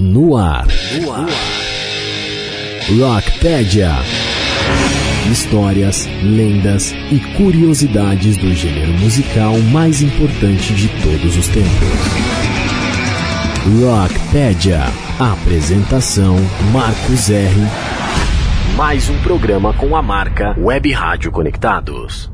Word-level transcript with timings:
No 0.00 0.34
ar. 0.34 0.66
No 0.98 1.12
ar. 1.12 1.26
Rockpedia. 2.88 3.90
Histórias, 5.30 6.08
lendas 6.22 6.94
e 7.12 7.18
curiosidades 7.36 8.38
do 8.38 8.54
gênero 8.54 8.94
musical 8.94 9.58
mais 9.70 10.00
importante 10.00 10.72
de 10.72 10.88
todos 11.02 11.36
os 11.36 11.46
tempos. 11.48 11.68
Rockpedia. 13.78 14.84
Apresentação 15.18 16.36
Marcos 16.72 17.28
R. 17.28 17.60
Mais 18.78 19.10
um 19.10 19.18
programa 19.18 19.74
com 19.74 19.94
a 19.94 20.00
marca 20.00 20.56
Web 20.58 20.90
Rádio 20.92 21.30
Conectados. 21.30 22.32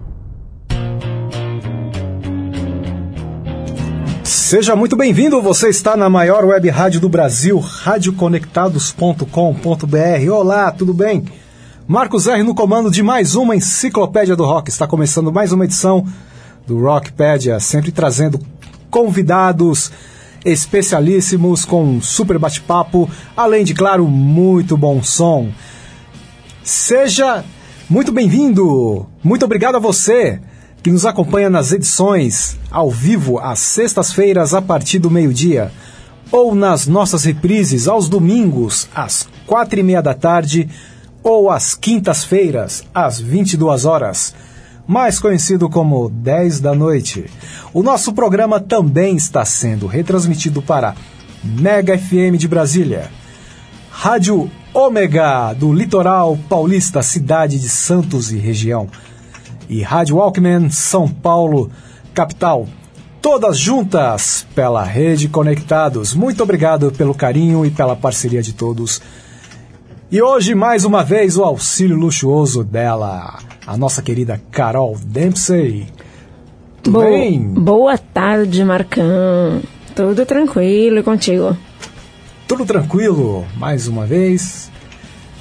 Seja 4.46 4.76
muito 4.76 4.94
bem-vindo, 4.94 5.42
você 5.42 5.70
está 5.70 5.96
na 5.96 6.08
maior 6.08 6.44
web 6.44 6.70
rádio 6.70 7.00
do 7.00 7.08
Brasil, 7.08 7.58
radioconectados.com.br. 7.58 10.32
Olá, 10.32 10.70
tudo 10.70 10.94
bem? 10.94 11.24
Marcos 11.84 12.28
R 12.28 12.44
no 12.44 12.54
comando 12.54 12.88
de 12.88 13.02
mais 13.02 13.34
uma 13.34 13.56
enciclopédia 13.56 14.36
do 14.36 14.44
rock. 14.44 14.70
Está 14.70 14.86
começando 14.86 15.32
mais 15.32 15.50
uma 15.50 15.64
edição 15.64 16.06
do 16.64 16.78
Rockpedia, 16.78 17.58
sempre 17.58 17.90
trazendo 17.90 18.38
convidados 18.88 19.90
especialíssimos 20.44 21.64
com 21.64 21.82
um 21.82 22.00
super 22.00 22.38
bate-papo, 22.38 23.10
além 23.36 23.64
de, 23.64 23.74
claro, 23.74 24.06
muito 24.06 24.76
bom 24.76 25.02
som. 25.02 25.48
Seja 26.62 27.44
muito 27.90 28.12
bem-vindo! 28.12 29.08
Muito 29.24 29.44
obrigado 29.44 29.74
a 29.74 29.80
você 29.80 30.40
que 30.86 30.92
nos 30.92 31.04
acompanha 31.04 31.50
nas 31.50 31.72
edições 31.72 32.56
ao 32.70 32.88
vivo 32.88 33.40
às 33.40 33.58
sextas-feiras 33.58 34.54
a 34.54 34.62
partir 34.62 35.00
do 35.00 35.10
meio-dia 35.10 35.72
ou 36.30 36.54
nas 36.54 36.86
nossas 36.86 37.24
reprises 37.24 37.88
aos 37.88 38.08
domingos 38.08 38.88
às 38.94 39.28
quatro 39.48 39.80
e 39.80 39.82
meia 39.82 40.00
da 40.00 40.14
tarde 40.14 40.68
ou 41.24 41.50
às 41.50 41.74
quintas-feiras 41.74 42.84
às 42.94 43.18
22 43.18 43.84
horas, 43.84 44.32
mais 44.86 45.18
conhecido 45.18 45.68
como 45.68 46.08
10 46.08 46.60
da 46.60 46.72
noite. 46.72 47.24
O 47.74 47.82
nosso 47.82 48.12
programa 48.12 48.60
também 48.60 49.16
está 49.16 49.44
sendo 49.44 49.88
retransmitido 49.88 50.62
para 50.62 50.94
Mega 51.42 51.98
FM 51.98 52.38
de 52.38 52.46
Brasília, 52.46 53.10
Rádio 53.90 54.48
Ômega 54.72 55.52
do 55.52 55.72
Litoral 55.72 56.38
Paulista, 56.48 57.02
cidade 57.02 57.58
de 57.58 57.68
Santos 57.68 58.30
e 58.30 58.36
região 58.36 58.88
e 59.68 59.82
Rádio 59.82 60.16
Walkman 60.16 60.70
São 60.70 61.08
Paulo, 61.08 61.70
capital. 62.14 62.66
Todas 63.20 63.58
juntas 63.58 64.46
pela 64.54 64.84
Rede 64.84 65.28
Conectados. 65.28 66.14
Muito 66.14 66.42
obrigado 66.42 66.92
pelo 66.92 67.14
carinho 67.14 67.64
e 67.66 67.70
pela 67.70 67.96
parceria 67.96 68.42
de 68.42 68.52
todos. 68.52 69.02
E 70.10 70.22
hoje, 70.22 70.54
mais 70.54 70.84
uma 70.84 71.02
vez, 71.02 71.36
o 71.36 71.42
auxílio 71.42 71.96
luxuoso 71.96 72.62
dela, 72.62 73.38
a 73.66 73.76
nossa 73.76 74.00
querida 74.00 74.40
Carol 74.52 74.96
Dempsey. 75.04 75.88
Tudo 76.82 77.00
Bo 77.00 77.04
bem? 77.04 77.42
Boa 77.42 77.98
tarde, 77.98 78.64
Marcão. 78.64 79.60
Tudo 79.96 80.24
tranquilo 80.24 81.02
contigo? 81.02 81.56
Tudo 82.46 82.64
tranquilo, 82.64 83.44
mais 83.56 83.88
uma 83.88 84.06
vez. 84.06 84.70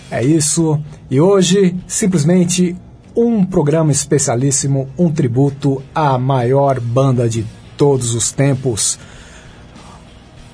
É 0.09 0.23
isso. 0.23 0.79
E 1.11 1.21
hoje, 1.21 1.75
simplesmente 1.85 2.75
um 3.15 3.45
programa 3.45 3.91
especialíssimo, 3.91 4.89
um 4.97 5.09
tributo 5.09 5.81
à 5.93 6.17
maior 6.17 6.79
banda 6.79 7.29
de 7.29 7.45
todos 7.77 8.13
os 8.13 8.31
tempos. 8.31 8.99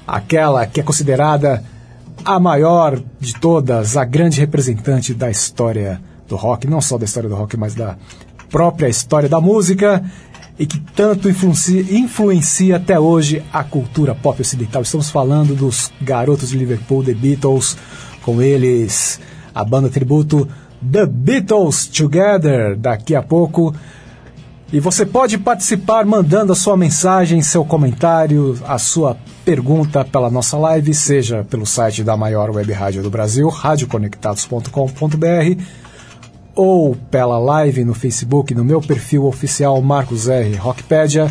Aquela 0.05 0.65
que 0.67 0.79
é 0.79 0.83
considerada 0.83 1.63
a 2.23 2.39
maior 2.39 3.01
de 3.19 3.33
todas, 3.39 3.97
a 3.97 4.05
grande 4.05 4.39
representante 4.39 5.13
da 5.13 5.31
história 5.31 5.99
do 6.27 6.35
rock, 6.35 6.67
não 6.67 6.81
só 6.81 6.97
da 6.97 7.05
história 7.05 7.27
do 7.27 7.35
rock, 7.35 7.57
mas 7.57 7.73
da 7.73 7.97
própria 8.49 8.87
história 8.87 9.27
da 9.27 9.41
música 9.41 10.03
e 10.59 10.65
que 10.65 10.79
tanto 10.79 11.29
influencia, 11.29 11.81
influencia 11.97 12.75
até 12.75 12.99
hoje 12.99 13.41
a 13.51 13.63
cultura 13.63 14.13
pop 14.13 14.39
ocidental. 14.39 14.83
Estamos 14.83 15.09
falando 15.09 15.55
dos 15.55 15.91
garotos 15.99 16.49
de 16.49 16.57
Liverpool, 16.57 17.03
The 17.03 17.13
Beatles, 17.13 17.75
com 18.21 18.39
eles 18.39 19.19
a 19.55 19.63
banda 19.63 19.89
tributo 19.89 20.47
The 20.81 21.05
Beatles 21.05 21.87
Together 21.87 22.75
daqui 22.75 23.15
a 23.15 23.21
pouco. 23.21 23.73
E 24.73 24.79
você 24.79 25.05
pode 25.05 25.37
participar 25.37 26.05
mandando 26.05 26.53
a 26.53 26.55
sua 26.55 26.77
mensagem, 26.77 27.41
seu 27.41 27.65
comentário, 27.65 28.57
a 28.65 28.77
sua 28.77 29.17
pergunta 29.43 30.05
pela 30.05 30.29
nossa 30.29 30.57
live, 30.57 30.93
seja 30.93 31.45
pelo 31.49 31.65
site 31.65 32.05
da 32.05 32.15
maior 32.15 32.49
web 32.49 32.71
rádio 32.71 33.03
do 33.03 33.09
Brasil, 33.09 33.49
radioconectados.com.br, 33.49 35.61
ou 36.55 36.95
pela 36.95 37.37
live 37.37 37.83
no 37.83 37.93
Facebook, 37.93 38.55
no 38.55 38.63
meu 38.63 38.79
perfil 38.79 39.25
oficial 39.25 39.81
Marcos 39.81 40.29
R. 40.29 40.55
Rockpedia, 40.55 41.29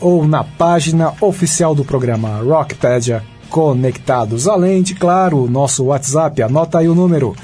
ou 0.00 0.24
na 0.26 0.44
página 0.44 1.14
oficial 1.20 1.74
do 1.74 1.84
programa 1.84 2.42
Rockpedia 2.42 3.24
Conectados. 3.50 4.46
Além 4.46 4.84
de, 4.84 4.94
claro, 4.94 5.42
o 5.42 5.50
nosso 5.50 5.86
WhatsApp, 5.86 6.40
anota 6.42 6.78
aí 6.78 6.88
o 6.88 6.94
número 6.94 7.34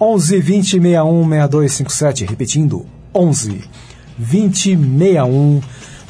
11 0.00 0.40
20 0.40 0.70
61 0.80 1.28
6257, 1.28 2.24
repetindo, 2.26 2.86
11 3.14 3.62
20 4.18 4.76
61 4.76 5.60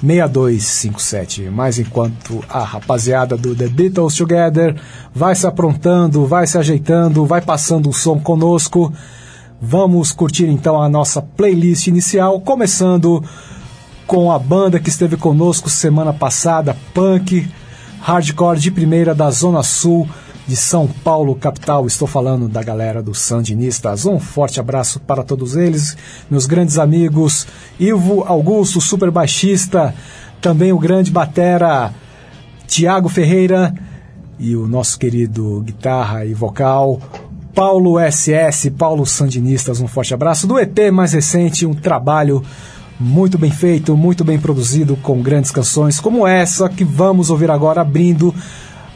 6257. 0.00 1.50
Mas 1.50 1.78
enquanto 1.78 2.44
a 2.48 2.62
rapaziada 2.62 3.36
do 3.36 3.54
The 3.54 3.68
Beatles 3.68 4.16
Together 4.16 4.76
vai 5.14 5.34
se 5.34 5.46
aprontando, 5.46 6.26
vai 6.26 6.46
se 6.46 6.58
ajeitando, 6.58 7.24
vai 7.24 7.40
passando 7.40 7.88
o 7.88 7.92
som 7.92 8.18
conosco, 8.18 8.92
vamos 9.60 10.12
curtir 10.12 10.46
então 10.46 10.80
a 10.80 10.88
nossa 10.88 11.22
playlist 11.22 11.86
inicial, 11.86 12.40
começando 12.40 13.22
com 14.06 14.30
a 14.30 14.38
banda 14.38 14.78
que 14.78 14.90
esteve 14.90 15.16
conosco 15.16 15.70
semana 15.70 16.12
passada, 16.12 16.76
punk, 16.92 17.48
hardcore 18.00 18.58
de 18.58 18.70
primeira 18.70 19.14
da 19.14 19.30
Zona 19.30 19.62
Sul 19.62 20.06
de 20.46 20.56
São 20.56 20.86
Paulo, 20.86 21.34
capital. 21.34 21.86
Estou 21.86 22.06
falando 22.06 22.48
da 22.48 22.62
galera 22.62 23.02
dos 23.02 23.18
Sandinistas. 23.20 24.06
Um 24.06 24.18
forte 24.18 24.60
abraço 24.60 25.00
para 25.00 25.22
todos 25.22 25.56
eles, 25.56 25.96
meus 26.30 26.46
grandes 26.46 26.78
amigos 26.78 27.46
Ivo 27.78 28.24
Augusto, 28.24 28.80
super 28.80 29.10
baixista, 29.10 29.94
também 30.40 30.72
o 30.72 30.78
grande 30.78 31.10
batera 31.10 31.92
Tiago 32.66 33.08
Ferreira 33.08 33.74
e 34.38 34.54
o 34.56 34.66
nosso 34.66 34.98
querido 34.98 35.62
guitarra 35.62 36.24
e 36.24 36.34
vocal 36.34 37.00
Paulo 37.54 37.98
SS, 38.00 38.70
Paulo 38.72 39.06
Sandinistas. 39.06 39.80
Um 39.80 39.86
forte 39.86 40.12
abraço 40.12 40.46
do 40.46 40.58
EP 40.58 40.90
mais 40.92 41.12
recente, 41.12 41.64
um 41.64 41.72
trabalho 41.72 42.42
muito 42.98 43.38
bem 43.38 43.50
feito, 43.50 43.96
muito 43.96 44.24
bem 44.24 44.38
produzido, 44.38 44.96
com 44.96 45.20
grandes 45.22 45.50
canções 45.50 46.00
como 46.00 46.26
essa 46.26 46.68
que 46.68 46.84
vamos 46.84 47.30
ouvir 47.30 47.50
agora 47.50 47.80
abrindo 47.80 48.34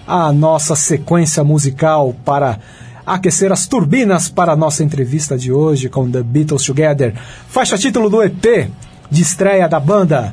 a 0.09 0.33
nossa 0.33 0.75
sequência 0.75 1.45
musical 1.45 2.15
para 2.25 2.59
aquecer 3.07 3.53
as 3.53 3.67
turbinas 3.67 4.31
para 4.31 4.53
a 4.53 4.57
nossa 4.57 4.83
entrevista 4.83 5.37
de 5.37 5.53
hoje 5.53 5.91
com 5.91 6.11
The 6.11 6.23
Beatles 6.23 6.65
Together. 6.65 7.15
Faixa 7.49 7.77
título 7.77 8.09
do 8.09 8.23
EP 8.23 8.71
de 9.11 9.23
estreia 9.23 9.69
da 9.69 9.79
banda 9.79 10.33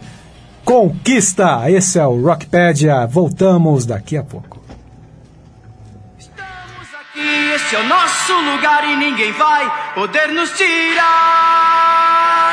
Conquista. 0.64 1.70
Esse 1.70 2.00
é 2.00 2.08
o 2.08 2.22
Rockpedia. 2.22 3.06
Voltamos 3.06 3.86
daqui 3.86 4.16
a 4.16 4.24
pouco. 4.24 4.64
Estamos 6.18 6.88
aqui, 7.02 7.54
esse 7.56 7.76
é 7.76 7.80
o 7.82 7.88
nosso 7.88 8.34
lugar 8.34 8.90
e 8.90 8.96
ninguém 8.96 9.34
vai 9.34 9.94
poder 9.94 10.30
nos 10.30 10.52
tirar. 10.52 12.45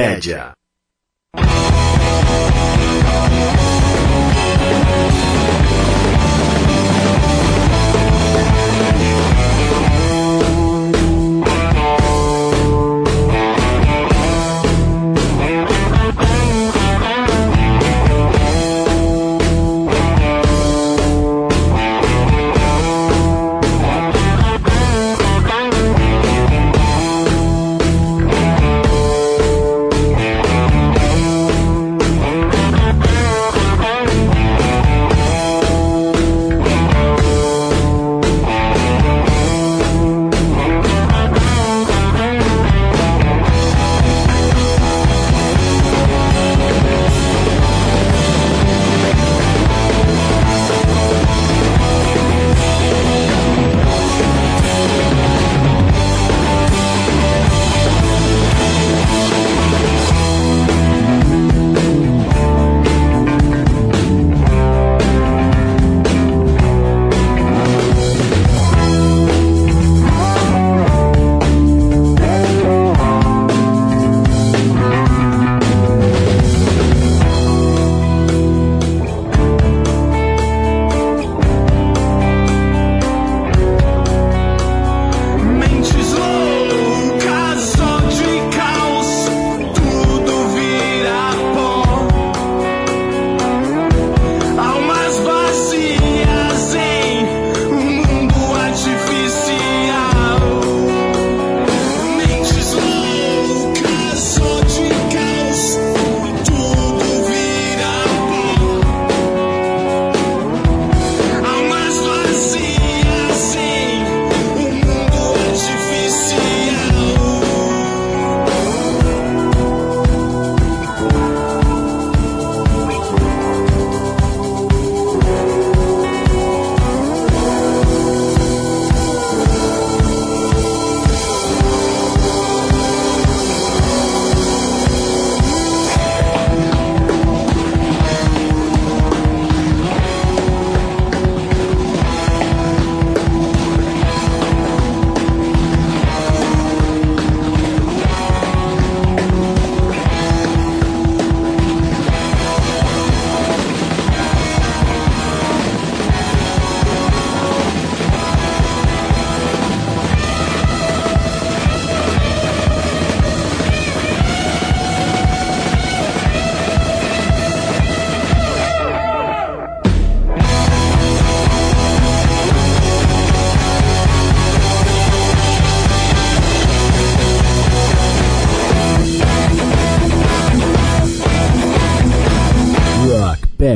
Rockpedia. 0.00 0.59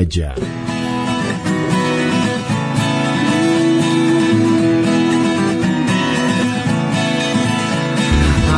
Média. 0.04 0.34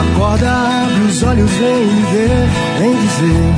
Acorda, 0.01 0.51
abre 0.51 1.05
os 1.05 1.23
olhos, 1.23 1.51
vem 1.53 1.87
me 1.87 2.03
ver, 2.03 2.49
vem 2.81 2.97
dizer. 2.97 3.55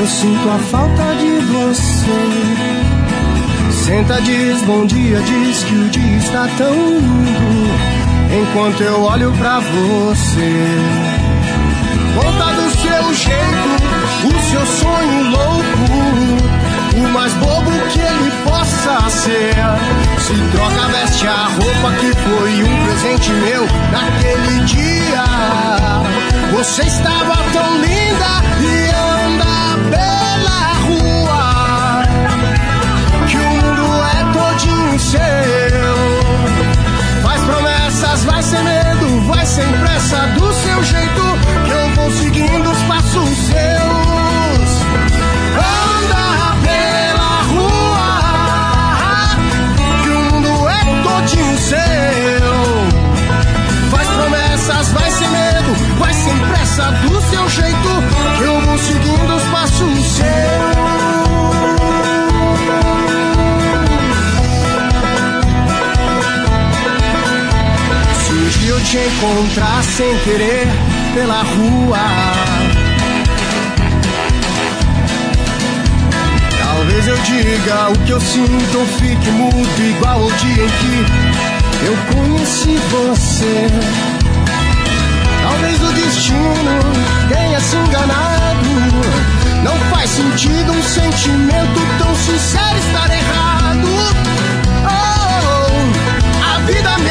Eu 0.00 0.06
sinto 0.06 0.48
a 0.48 0.58
falta 0.70 1.14
de 1.16 1.38
você. 1.52 2.20
Senta, 3.84 4.22
diz 4.22 4.62
bom 4.62 4.86
dia, 4.86 5.20
diz 5.20 5.62
que 5.64 5.74
o 5.74 5.88
dia 5.90 6.16
está 6.16 6.48
tão 6.56 6.72
lindo. 6.72 7.70
Enquanto 8.40 8.80
eu 8.80 9.02
olho 9.02 9.30
pra 9.32 9.60
você. 9.60 10.78
Conta 12.14 12.54
do 12.54 12.70
seu 12.70 13.14
jeito, 13.14 13.70
o 14.24 14.50
seu 14.50 14.66
sonho 14.66 15.30
louco 15.30 15.89
o 17.00 17.08
mais 17.08 17.32
bobo 17.34 17.70
que 17.88 18.00
ele 18.00 18.30
possa 18.44 19.10
ser. 19.10 19.54
Se 20.18 20.34
troca, 20.52 20.88
veste 20.88 21.26
a 21.26 21.46
roupa 21.46 21.92
que 21.98 22.12
foi 22.14 22.62
um 22.62 22.84
presente 22.84 23.32
meu 23.32 23.66
naquele 23.90 24.64
dia. 24.64 25.24
Você 26.52 26.82
estava 26.82 27.36
tão 27.52 27.76
linda 27.78 28.42
e 28.60 28.90
anda 28.90 29.54
pela 29.90 30.72
rua. 30.84 32.02
Que 33.26 33.36
o 33.36 33.40
mundo 33.40 33.86
é 34.04 34.32
todinho 34.32 34.98
seu. 34.98 35.20
Faz 37.22 37.42
promessas, 37.42 38.24
vai 38.24 38.42
sem 38.42 38.62
medo, 38.62 39.20
vai 39.26 39.46
sem 39.46 39.66
pressa, 39.78 40.16
do 40.38 40.52
seu 40.52 40.84
jeito. 40.84 41.22
Que 41.64 41.70
eu 41.70 41.88
vou 41.94 42.10
seguindo 42.10 42.70
os 42.70 42.82
passos 42.82 43.38
seus. 43.46 43.89
Do 56.90 57.20
seu 57.22 57.48
jeito, 57.48 57.88
que 58.36 58.42
eu 58.42 58.60
vou 58.60 58.78
seguindo 58.78 59.36
os 59.36 59.42
passos 59.44 59.98
seus. 60.16 60.80
Se 68.14 68.32
um 68.32 68.48
dia 68.48 68.70
eu 68.70 68.80
te 68.80 68.98
encontrar 68.98 69.82
sem 69.84 70.18
querer 70.18 70.66
pela 71.14 71.42
rua. 71.42 71.98
Talvez 76.58 77.08
eu 77.08 77.16
diga 77.18 77.90
o 77.90 77.98
que 78.06 78.10
eu 78.10 78.20
sinto 78.20 78.78
ou 78.78 78.86
fique 78.86 79.30
mudo 79.30 79.82
igual 79.82 80.22
ao 80.22 80.30
dia 80.30 80.64
em 80.64 80.68
que 80.68 81.86
eu 81.86 81.96
conheci 82.14 82.78
você. 82.90 84.09
Talvez 85.70 85.82
o 85.82 85.92
destino 85.92 86.80
tenha 87.28 87.60
se 87.60 87.76
enganado. 87.76 88.68
Não 89.62 89.76
faz 89.90 90.10
sentido 90.10 90.72
um 90.72 90.82
sentimento 90.82 91.80
tão 91.98 92.12
sincero 92.16 92.78
estar 92.78 93.10
errado. 93.10 93.88
Oh, 94.84 96.54
a 96.54 96.58
vida 96.60 96.98
me 96.98 97.10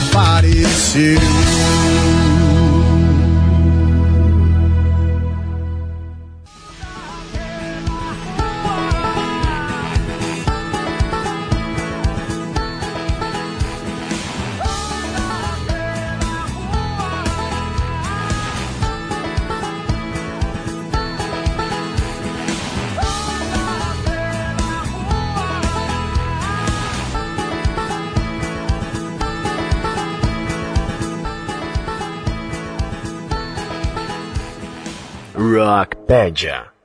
desapareceu. 0.00 2.25
Rockpedia. 35.36 36.56
Seu 36.56 36.75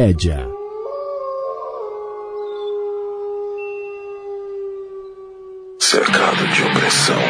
Rockpedia. 0.00 0.48
Cercado 5.78 6.48
de 6.48 6.62
opressão, 6.62 7.22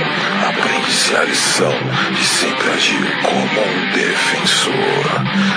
aprende-se 0.49 1.17
a 1.17 1.25
lição 1.25 1.75
de 2.13 2.25
sempre 2.25 2.71
agir 2.71 3.23
como 3.23 3.61
um 3.61 3.91
defensor. 3.93 5.05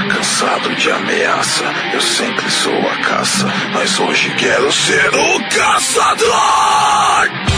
Cansado 0.09 0.75
de 0.75 0.89
ameaça, 0.89 1.65
eu 1.93 2.01
sempre 2.01 2.49
sou 2.49 2.89
a 2.89 2.97
caça, 2.97 3.45
mas 3.73 3.99
hoje 3.99 4.33
quero 4.35 4.71
ser 4.71 5.13
o 5.13 5.49
caçador! 5.49 7.52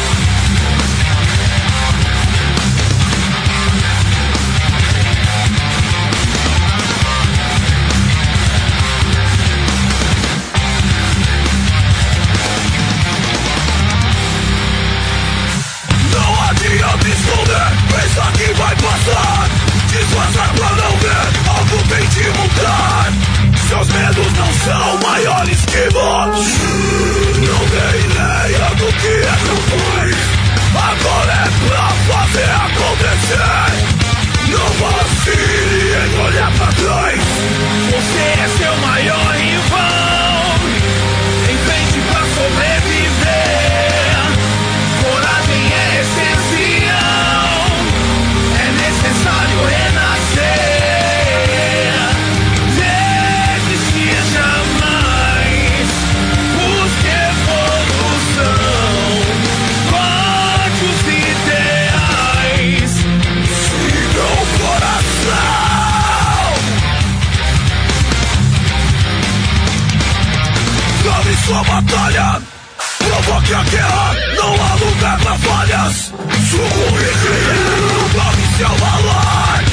Passar 18.95 19.49
Disfarçar 19.88 20.53
pra 20.53 20.69
não 20.69 20.97
ver 20.97 21.25
Algo 21.49 21.77
tem 21.89 22.08
de 22.10 22.29
mudar. 22.39 23.13
Seus 23.67 23.88
medos 23.89 24.34
não 24.34 24.53
são 24.53 24.99
maiores 25.10 25.65
que 25.65 25.89
vós. 25.93 26.38
Não 27.38 27.62
tem 27.69 27.95
ideia 28.05 28.69
do 28.75 28.88
que 28.93 29.08
é 29.08 29.36
capaz. 29.45 30.15
Agora 30.75 31.34
é 31.34 31.67
pra 31.67 31.89
fazer 32.13 32.49
acontecer. 32.51 33.71
Não 34.49 34.67
vacile 34.88 35.89
em 35.95 36.19
olhar 36.19 36.51
pra 36.51 36.67
trás. 36.67 37.21
Você 37.91 38.23
é 38.41 38.47
seu 38.58 38.75
maior 38.77 39.36
rival 39.36 40.14
sua 71.45 71.63
batalha. 71.63 72.41
Provoque 72.97 73.53
a 73.53 73.63
guerra, 73.63 74.15
não 74.36 74.53
há 74.53 74.73
lugar 74.75 75.19
pra 75.19 75.36
falhas. 75.38 76.13
Sucumbe 76.49 77.03
é, 77.03 78.10
prove 78.12 78.58
seu 78.58 78.69
valor. 78.69 79.63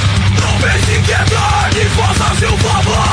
Não 0.40 0.60
pense 0.60 1.02
que 1.02 1.12
é 1.12 1.24
tarde, 1.24 1.80
faça 1.96 2.34
seu 2.36 2.56
favor 2.58 3.11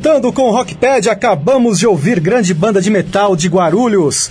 Voltando 0.00 0.32
com 0.32 0.42
o 0.42 0.52
Rockpad, 0.52 1.10
acabamos 1.10 1.76
de 1.76 1.84
ouvir 1.84 2.20
grande 2.20 2.54
banda 2.54 2.80
de 2.80 2.88
metal 2.88 3.34
de 3.34 3.48
Guarulhos. 3.48 4.30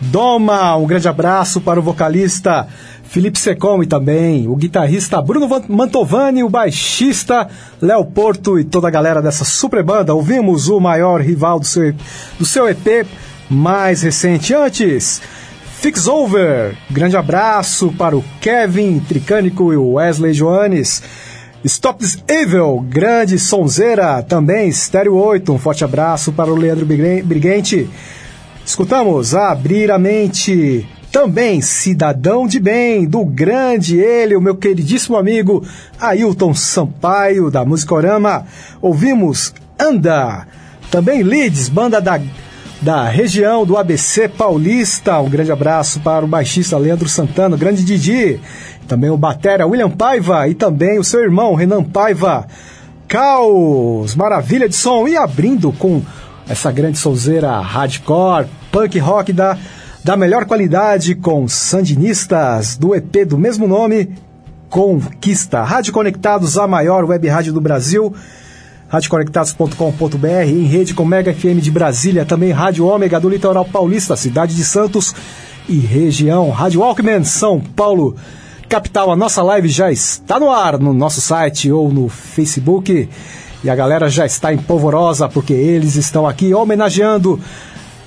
Doma, 0.00 0.74
um 0.76 0.86
grande 0.86 1.06
abraço 1.06 1.60
para 1.60 1.78
o 1.78 1.82
vocalista 1.82 2.66
Felipe 3.04 3.38
Secom 3.38 3.82
e 3.82 3.86
também 3.86 4.48
o 4.48 4.56
guitarrista 4.56 5.20
Bruno 5.20 5.46
Van- 5.46 5.64
Mantovani, 5.68 6.42
o 6.42 6.48
baixista 6.48 7.46
Léo 7.78 8.06
Porto 8.06 8.58
e 8.58 8.64
toda 8.64 8.88
a 8.88 8.90
galera 8.90 9.20
dessa 9.20 9.44
super 9.44 9.82
banda. 9.82 10.14
Ouvimos 10.14 10.70
o 10.70 10.80
maior 10.80 11.20
rival 11.20 11.60
do 11.60 11.66
seu, 11.66 11.92
do 12.38 12.46
seu 12.46 12.66
EP 12.66 13.06
mais 13.50 14.00
recente. 14.00 14.54
Antes, 14.54 15.20
Fix 15.78 16.08
Over, 16.08 16.74
grande 16.90 17.18
abraço 17.18 17.92
para 17.98 18.16
o 18.16 18.24
Kevin 18.40 18.98
Tricânico 19.00 19.74
e 19.74 19.76
o 19.76 19.92
Wesley 19.92 20.32
Joanes. 20.32 21.02
Stop 21.64 22.00
This 22.00 22.18
Evil, 22.26 22.80
grande 22.88 23.38
sonzeira, 23.38 24.22
também 24.22 24.70
Stereo 24.72 25.14
8, 25.14 25.52
um 25.52 25.58
forte 25.58 25.84
abraço 25.84 26.32
para 26.32 26.52
o 26.52 26.56
Leandro 26.56 26.84
Briguen- 26.84 27.22
Briguente. 27.22 27.88
Escutamos 28.66 29.34
Abrir 29.34 29.90
a 29.90 29.98
Mente, 29.98 30.86
também 31.12 31.60
Cidadão 31.60 32.48
de 32.48 32.58
Bem, 32.58 33.06
do 33.06 33.24
grande 33.24 33.96
ele, 33.96 34.34
o 34.34 34.40
meu 34.40 34.56
queridíssimo 34.56 35.16
amigo 35.16 35.64
Ailton 36.00 36.52
Sampaio, 36.52 37.48
da 37.50 37.64
Musicorama. 37.64 38.44
Ouvimos 38.80 39.54
Anda, 39.78 40.46
também 40.90 41.22
Leeds, 41.22 41.68
banda 41.68 42.00
da, 42.00 42.20
da 42.82 43.08
região 43.08 43.64
do 43.64 43.76
ABC 43.76 44.28
Paulista. 44.28 45.20
Um 45.20 45.30
grande 45.30 45.52
abraço 45.52 46.00
para 46.00 46.24
o 46.24 46.28
baixista 46.28 46.76
Leandro 46.76 47.08
Santana, 47.08 47.56
grande 47.56 47.84
Didi. 47.84 48.40
Também 48.88 49.08
o 49.08 49.16
batera 49.16 49.66
William 49.66 49.88
Paiva 49.88 50.48
e 50.48 50.54
também 50.54 50.98
o 50.98 51.04
seu 51.04 51.20
irmão 51.20 51.54
Renan 51.54 51.84
Paiva. 51.84 52.46
Caos, 53.06 54.16
maravilha 54.16 54.68
de 54.68 54.74
som. 54.74 55.06
E 55.06 55.16
abrindo 55.16 55.72
com 55.72 56.02
essa 56.48 56.72
grande 56.72 56.98
sonzeira 56.98 57.60
hardcore, 57.60 58.48
punk 58.72 58.98
rock 58.98 59.32
da, 59.32 59.56
da 60.02 60.16
melhor 60.16 60.44
qualidade 60.44 61.14
com 61.14 61.46
Sandinistas, 61.46 62.76
do 62.76 62.96
EP 62.96 63.24
do 63.24 63.38
mesmo 63.38 63.68
nome, 63.68 64.12
Conquista. 64.68 65.62
Rádio 65.62 65.92
Conectados, 65.92 66.58
a 66.58 66.66
maior 66.66 67.04
web 67.04 67.28
rádio 67.28 67.52
do 67.52 67.60
Brasil 67.60 68.12
radioconectados.com.br, 68.92 70.26
em 70.46 70.64
rede 70.64 70.92
com 70.92 71.02
Mega 71.02 71.32
FM 71.32 71.62
de 71.62 71.70
Brasília, 71.70 72.26
também 72.26 72.50
Rádio 72.50 72.86
Ômega 72.86 73.18
do 73.18 73.26
Litoral 73.26 73.64
Paulista, 73.64 74.16
cidade 74.16 74.54
de 74.54 74.62
Santos 74.62 75.14
e 75.66 75.78
região, 75.78 76.50
Rádio 76.50 76.80
Walkman, 76.80 77.24
São 77.24 77.58
Paulo, 77.58 78.14
capital. 78.68 79.10
A 79.10 79.16
nossa 79.16 79.42
live 79.42 79.66
já 79.68 79.90
está 79.90 80.38
no 80.38 80.50
ar 80.50 80.78
no 80.78 80.92
nosso 80.92 81.22
site 81.22 81.72
ou 81.72 81.90
no 81.90 82.10
Facebook 82.10 83.08
e 83.64 83.70
a 83.70 83.74
galera 83.74 84.10
já 84.10 84.26
está 84.26 84.52
em 84.52 84.58
polvorosa 84.58 85.26
porque 85.26 85.54
eles 85.54 85.96
estão 85.96 86.28
aqui 86.28 86.52
homenageando 86.52 87.40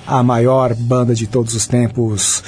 a 0.06 0.22
maior 0.22 0.72
banda 0.72 1.16
de 1.16 1.26
todos 1.26 1.52
os 1.56 1.66
tempos, 1.66 2.44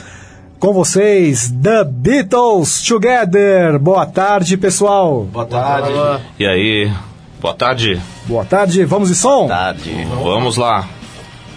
Com 0.60 0.72
vocês, 0.72 1.52
The 1.60 1.82
Beatles 1.82 2.82
Together. 2.82 3.80
Boa 3.80 4.06
tarde, 4.06 4.56
pessoal. 4.56 5.24
Boa 5.24 5.46
tarde. 5.46 6.22
E 6.38 6.46
aí? 6.46 7.07
Boa 7.40 7.54
tarde. 7.54 8.00
Boa 8.26 8.44
tarde, 8.44 8.84
vamos 8.84 9.08
de 9.08 9.14
som? 9.14 9.46
tarde. 9.46 10.04
Vamos 10.22 10.56
lá. 10.56 10.88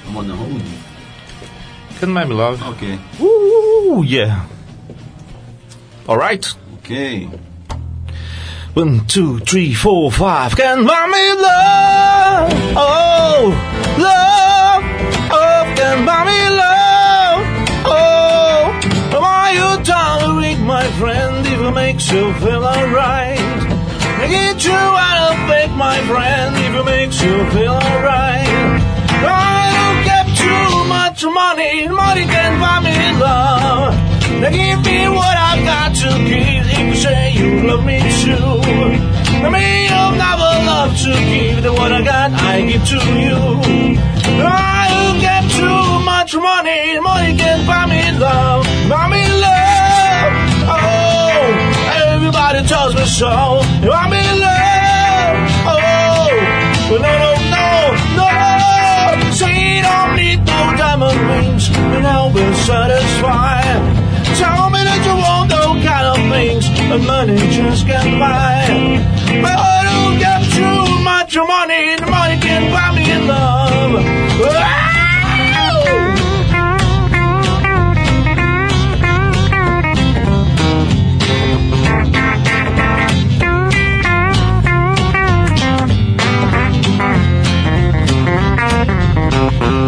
The 0.05 0.31
road. 0.33 0.61
Can 1.99 2.09
my 2.09 2.23
love? 2.25 2.61
Ok. 2.67 2.99
Uh, 3.19 4.03
yeah. 4.03 4.45
Alright. 6.07 6.55
Ok. 6.73 7.29
One, 8.75 9.01
two, 9.07 9.39
three, 9.39 9.73
four, 9.73 10.11
five. 10.11 10.55
Can 10.55 10.85
buy 10.85 11.07
me 11.07 11.33
love? 11.41 12.53
Oh, 12.75 13.53
love. 13.97 14.83
Oh, 15.31 15.73
can 15.75 16.05
buy 16.05 16.25
me 16.25 16.49
love? 16.49 17.45
Oh, 17.85 19.19
why 19.19 19.51
you 19.53 19.83
tolerate 19.83 20.59
my 20.59 20.85
friend 20.99 21.45
if 21.45 21.59
it 21.59 21.71
makes 21.71 22.11
you 22.11 22.33
feel 22.35 22.63
alright? 22.65 23.39
I 24.21 24.27
get 24.27 24.63
you 24.63 24.71
out 24.71 25.33
of 25.33 25.35
bed, 25.49 25.71
my 25.71 25.97
friend, 26.05 26.55
if 26.55 26.73
it 26.79 26.85
makes 26.85 27.17
you 27.23 27.35
feel 27.49 27.73
alright. 27.73 28.45
I 29.25 29.65
don't 29.77 30.01
get 30.05 30.25
too 30.37 30.69
much 30.85 31.25
money, 31.25 31.87
money 31.87 32.25
can 32.29 32.53
buy 32.61 32.79
me 32.85 32.97
love. 33.17 33.97
Now 34.41 34.51
give 34.53 34.85
me 34.85 35.07
what 35.09 35.35
I've 35.49 35.65
got 35.65 35.95
to 36.05 36.09
give 36.29 36.69
if 36.69 36.79
you 36.79 36.95
say 36.95 37.33
you 37.33 37.65
love 37.65 37.83
me 37.83 37.97
too. 38.21 38.61
I 39.41 39.49
mean, 39.49 39.89
you'll 39.89 40.13
never 40.13 40.49
love 40.69 40.93
to 41.01 41.13
give 41.33 41.63
the 41.63 41.73
what 41.73 41.91
I 41.91 42.03
got, 42.03 42.31
I 42.31 42.61
give 42.61 42.85
to 42.93 43.01
you. 43.25 43.41
I 44.45 44.85
don't 44.93 45.19
get 45.19 45.49
too 45.49 46.05
much 46.05 46.35
money, 46.35 46.99
money 46.99 47.35
can 47.35 47.65
buy 47.65 47.87
me 47.89 48.19
love, 48.19 48.65
buy 48.87 49.09
me 49.09 49.25
love. 49.41 49.70
Oh, 52.53 52.63
tells 52.67 52.93
me 52.95 53.05
so. 53.05 53.63
Buy 53.87 54.09
me 54.11 54.21
love. 54.43 55.37
Oh, 55.71 56.27
no, 56.91 56.99
no, 56.99 57.31
no, 57.55 57.69
no. 58.19 59.31
Say 59.31 59.77
you 59.77 59.81
don't 59.81 60.15
need 60.17 60.39
no 60.39 60.75
diamond 60.75 61.17
rings, 61.31 61.69
and 61.69 62.05
I'll 62.05 62.33
be 62.33 62.43
satisfied. 62.67 63.79
Tell 64.35 64.69
me 64.69 64.83
that 64.83 64.99
you 65.07 65.15
want 65.15 65.49
those 65.49 65.79
kind 65.87 66.07
of 66.11 66.17
things 66.27 66.67
that 66.89 67.01
money 67.07 67.37
just 67.55 67.87
can't 67.87 68.19
buy. 68.19 68.67
But 69.41 69.55
I 69.55 69.79
don't 69.87 70.19
get 70.19 70.43
too 70.51 71.03
much 71.03 71.35
money, 71.37 71.95
the 71.95 72.07
money 72.11 72.37
can 72.37 72.69
buy 72.69 72.91
me 72.93 73.27
love. 73.27 74.03
Ah! 74.51 74.90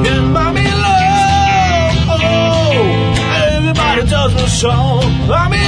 Can 0.05 0.33
buy 0.33 0.51
me 0.51 0.65
love. 0.85 1.93
Oh, 2.09 3.55
everybody 3.55 4.01
tells 4.07 4.33
me 4.35 4.47
so. 4.47 4.73
Buy 5.27 5.49
me 5.49 5.62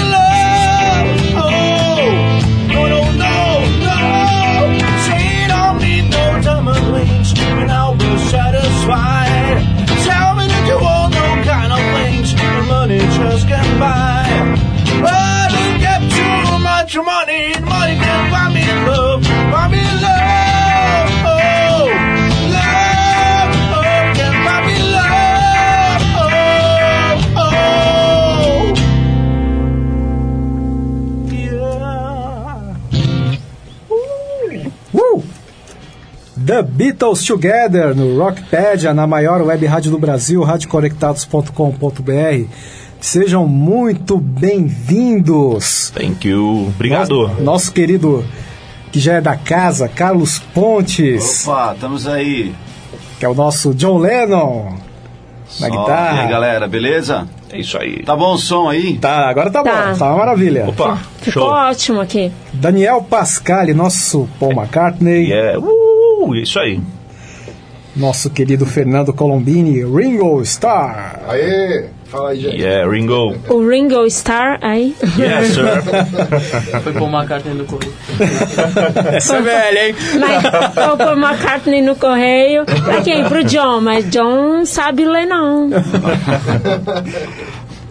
The 36.45 36.62
Beatles 36.62 37.23
Together 37.25 37.95
no 37.95 38.17
Rockpedia, 38.19 38.93
na 38.93 39.08
maior 39.08 39.41
web 39.41 39.65
rádio 39.65 39.91
do 39.91 39.97
Brasil, 39.97 40.43
radioconectados.com.br. 40.43 42.45
Sejam 43.01 43.47
muito 43.47 44.17
bem-vindos. 44.17 45.91
Thank 45.95 46.27
you. 46.27 46.67
Obrigado. 46.75 47.27
Nosso, 47.27 47.41
nosso 47.41 47.71
querido, 47.71 48.23
que 48.91 48.99
já 48.99 49.13
é 49.13 49.21
da 49.21 49.36
casa, 49.36 49.88
Carlos 49.88 50.39
Pontes, 50.39 51.47
Opa, 51.47 51.73
estamos 51.73 52.08
aí. 52.08 52.53
que 53.19 53.25
é 53.25 53.29
o 53.29 53.34
nosso 53.34 53.73
John 53.73 53.97
Lennon 53.99 54.73
na 55.60 55.67
Ó, 55.67 55.69
guitarra. 55.69 56.17
E 56.17 56.19
aí, 56.21 56.27
galera, 56.29 56.67
beleza? 56.67 57.27
É 57.51 57.60
isso 57.60 57.77
aí. 57.77 58.03
Tá 58.03 58.15
bom 58.15 58.34
o 58.34 58.38
som 58.38 58.67
aí? 58.69 58.97
Tá, 58.97 59.29
agora 59.29 59.49
tá, 59.49 59.63
Tá. 59.63 59.91
bom, 59.93 59.97
tá 59.97 60.05
uma 60.10 60.17
maravilha. 60.17 60.65
Opa, 60.67 60.97
Ficou 61.21 61.43
show. 61.43 61.51
ótimo 61.51 62.01
aqui. 62.01 62.31
Daniel 62.53 63.01
Pascali, 63.01 63.73
nosso 63.73 64.27
Paul 64.39 64.51
McCartney, 64.53 65.29
Yeah. 65.29 65.60
Uh, 65.60 65.85
isso 66.36 66.60
aí. 66.60 66.80
nosso 67.95 68.30
querido 68.30 68.65
Fernando 68.65 69.13
Colombini, 69.13 69.84
Ringo 69.84 70.41
Starr. 70.41 71.21
Aê! 71.28 71.86
Fala 72.06 72.30
aí, 72.30 72.39
gente. 72.39 72.62
Yeah, 72.62 72.89
Ringo. 72.89 73.36
O 73.49 73.67
Ringo 73.67 74.06
Starr 74.06 74.60
aí. 74.62 74.95
Yes, 75.17 75.54
sir. 75.54 75.82
Foi 76.84 76.93
pôr 76.93 77.04
uma 77.04 77.25
carta 77.25 77.49
no 77.49 77.65
correio. 77.65 77.93
Essa 79.15 79.38
é 79.38 79.41
velha, 79.41 79.88
hein? 79.89 79.95
Mas 80.19 80.97
pôr 80.97 81.17
McCartney 81.17 81.82
no 81.82 81.95
correio. 81.95 82.63
Pra 82.65 83.01
quem? 83.01 83.25
Pro 83.25 83.43
John. 83.43 83.82
Mas 83.82 84.10
John 84.10 84.65
sabe 84.65 85.04
ler 85.04 85.25
não. 85.25 85.69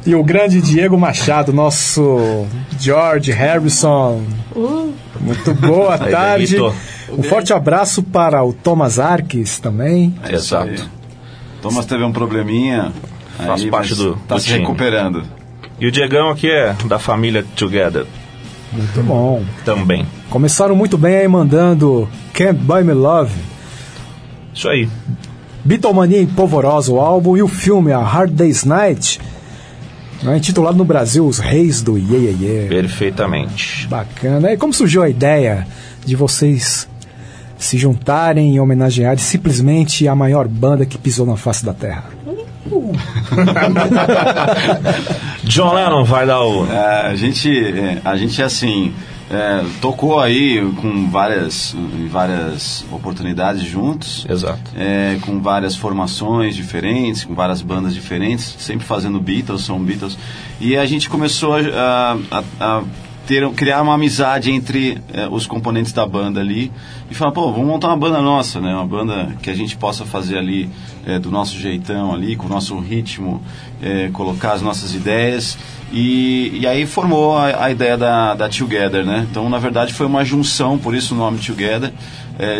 E 0.06 0.14
o 0.14 0.22
grande 0.22 0.60
Diego 0.60 0.96
Machado, 0.96 1.52
nosso 1.52 2.46
George 2.78 3.32
Harrison. 3.32 4.22
Muito 5.20 5.54
boa 5.54 5.94
Aí, 6.00 6.10
tarde. 6.12 6.56
Um 7.10 7.22
forte 7.22 7.52
abraço 7.52 8.02
para 8.02 8.42
o 8.44 8.52
Thomas 8.52 8.98
Arques 8.98 9.58
também. 9.58 10.14
É. 10.22 10.34
Exato. 10.34 10.88
Thomas 11.62 11.86
teve 11.86 12.02
um 12.04 12.12
probleminha. 12.12 12.92
Faz 13.36 13.62
aí, 13.62 13.70
parte 13.70 13.94
do- 13.94 14.14
Tá 14.28 14.36
do 14.36 14.40
se 14.40 14.46
time. 14.48 14.60
recuperando. 14.60 15.22
E 15.80 15.86
o 15.86 15.90
Diegão 15.90 16.28
aqui 16.30 16.48
é 16.50 16.74
da 16.86 16.98
família 17.00 17.44
Together 17.56 18.06
Muito 18.72 19.02
bom. 19.02 19.42
também. 19.64 20.06
Começaram 20.30 20.76
muito 20.76 20.96
bem 20.96 21.16
aí 21.16 21.26
mandando 21.28 22.08
Can't 22.32 22.54
Buy 22.60 22.84
Me 22.84 22.92
Love, 22.92 23.34
Isso 24.54 24.68
aí. 24.68 24.88
Beatlemania 25.64 26.20
em 26.20 26.26
Polvorosa, 26.26 26.92
o 26.92 27.00
álbum, 27.00 27.36
e 27.36 27.42
o 27.42 27.48
filme 27.48 27.90
A 27.92 27.98
Hard 28.02 28.30
Day's 28.32 28.64
Night, 28.64 29.20
né, 30.22 30.36
intitulado 30.36 30.76
no 30.76 30.84
Brasil 30.84 31.26
Os 31.26 31.38
Reis 31.38 31.82
do 31.82 31.96
Yeah 31.98 32.16
Yeah 32.18 32.38
Yeah. 32.44 32.68
Perfeitamente. 32.68 33.88
Bacana. 33.88 34.52
E 34.52 34.56
como 34.56 34.72
surgiu 34.72 35.02
a 35.02 35.08
ideia 35.08 35.66
de 36.04 36.14
vocês 36.14 36.88
se 37.58 37.76
juntarem 37.78 38.54
e 38.56 38.60
homenagearem 38.60 39.18
simplesmente 39.18 40.06
a 40.08 40.14
maior 40.14 40.46
banda 40.48 40.84
que 40.86 40.96
pisou 40.98 41.26
na 41.26 41.36
face 41.36 41.64
da 41.64 41.72
Terra? 41.74 42.04
John 45.44 45.74
Lennon 45.74 46.04
vai 46.04 46.26
dar 46.26 46.40
o. 46.42 46.66
É, 46.70 47.06
a 47.08 47.16
gente, 47.16 47.50
é, 47.56 48.00
a 48.04 48.16
gente 48.16 48.42
assim, 48.42 48.92
é, 49.30 49.62
tocou 49.80 50.18
aí 50.20 50.60
com 50.80 51.08
várias, 51.10 51.74
várias 52.10 52.84
oportunidades 52.90 53.62
juntos. 53.62 54.26
Exato. 54.28 54.60
é, 54.76 55.16
com 55.20 55.40
várias 55.40 55.76
formações 55.76 56.56
diferentes, 56.56 57.24
com 57.24 57.34
várias 57.34 57.62
bandas 57.62 57.94
diferentes, 57.94 58.56
sempre 58.58 58.86
fazendo 58.86 59.20
Beatles, 59.20 59.62
são 59.62 59.78
Beatles. 59.78 60.16
E 60.60 60.76
a 60.76 60.86
gente 60.86 61.08
começou 61.08 61.54
a- 61.56 62.16
a- 62.30 62.42
a 62.60 62.82
ter, 63.26 63.48
criar 63.50 63.82
uma 63.82 63.94
amizade 63.94 64.50
entre 64.50 64.98
é, 65.12 65.26
os 65.28 65.46
componentes 65.46 65.92
da 65.92 66.06
banda 66.06 66.40
ali 66.40 66.70
e 67.10 67.14
falar, 67.14 67.32
pô, 67.32 67.50
vamos 67.50 67.66
montar 67.66 67.88
uma 67.88 67.96
banda 67.96 68.20
nossa, 68.20 68.60
né? 68.60 68.74
Uma 68.74 68.86
banda 68.86 69.36
que 69.42 69.50
a 69.50 69.54
gente 69.54 69.76
possa 69.76 70.04
fazer 70.04 70.38
ali 70.38 70.70
é, 71.06 71.18
do 71.18 71.30
nosso 71.30 71.58
jeitão 71.58 72.12
ali, 72.12 72.36
com 72.36 72.46
o 72.46 72.48
nosso 72.48 72.78
ritmo, 72.78 73.42
é, 73.82 74.08
colocar 74.12 74.52
as 74.52 74.62
nossas 74.62 74.94
ideias. 74.94 75.58
E, 75.92 76.58
e 76.60 76.66
aí 76.66 76.86
formou 76.86 77.36
a, 77.36 77.64
a 77.64 77.70
ideia 77.70 77.96
da, 77.96 78.34
da 78.34 78.48
Together, 78.48 79.04
né? 79.04 79.26
Então, 79.30 79.48
na 79.48 79.58
verdade, 79.58 79.94
foi 79.94 80.06
uma 80.06 80.24
junção, 80.24 80.76
por 80.76 80.94
isso 80.94 81.14
o 81.14 81.18
nome 81.18 81.38
Together, 81.38 81.92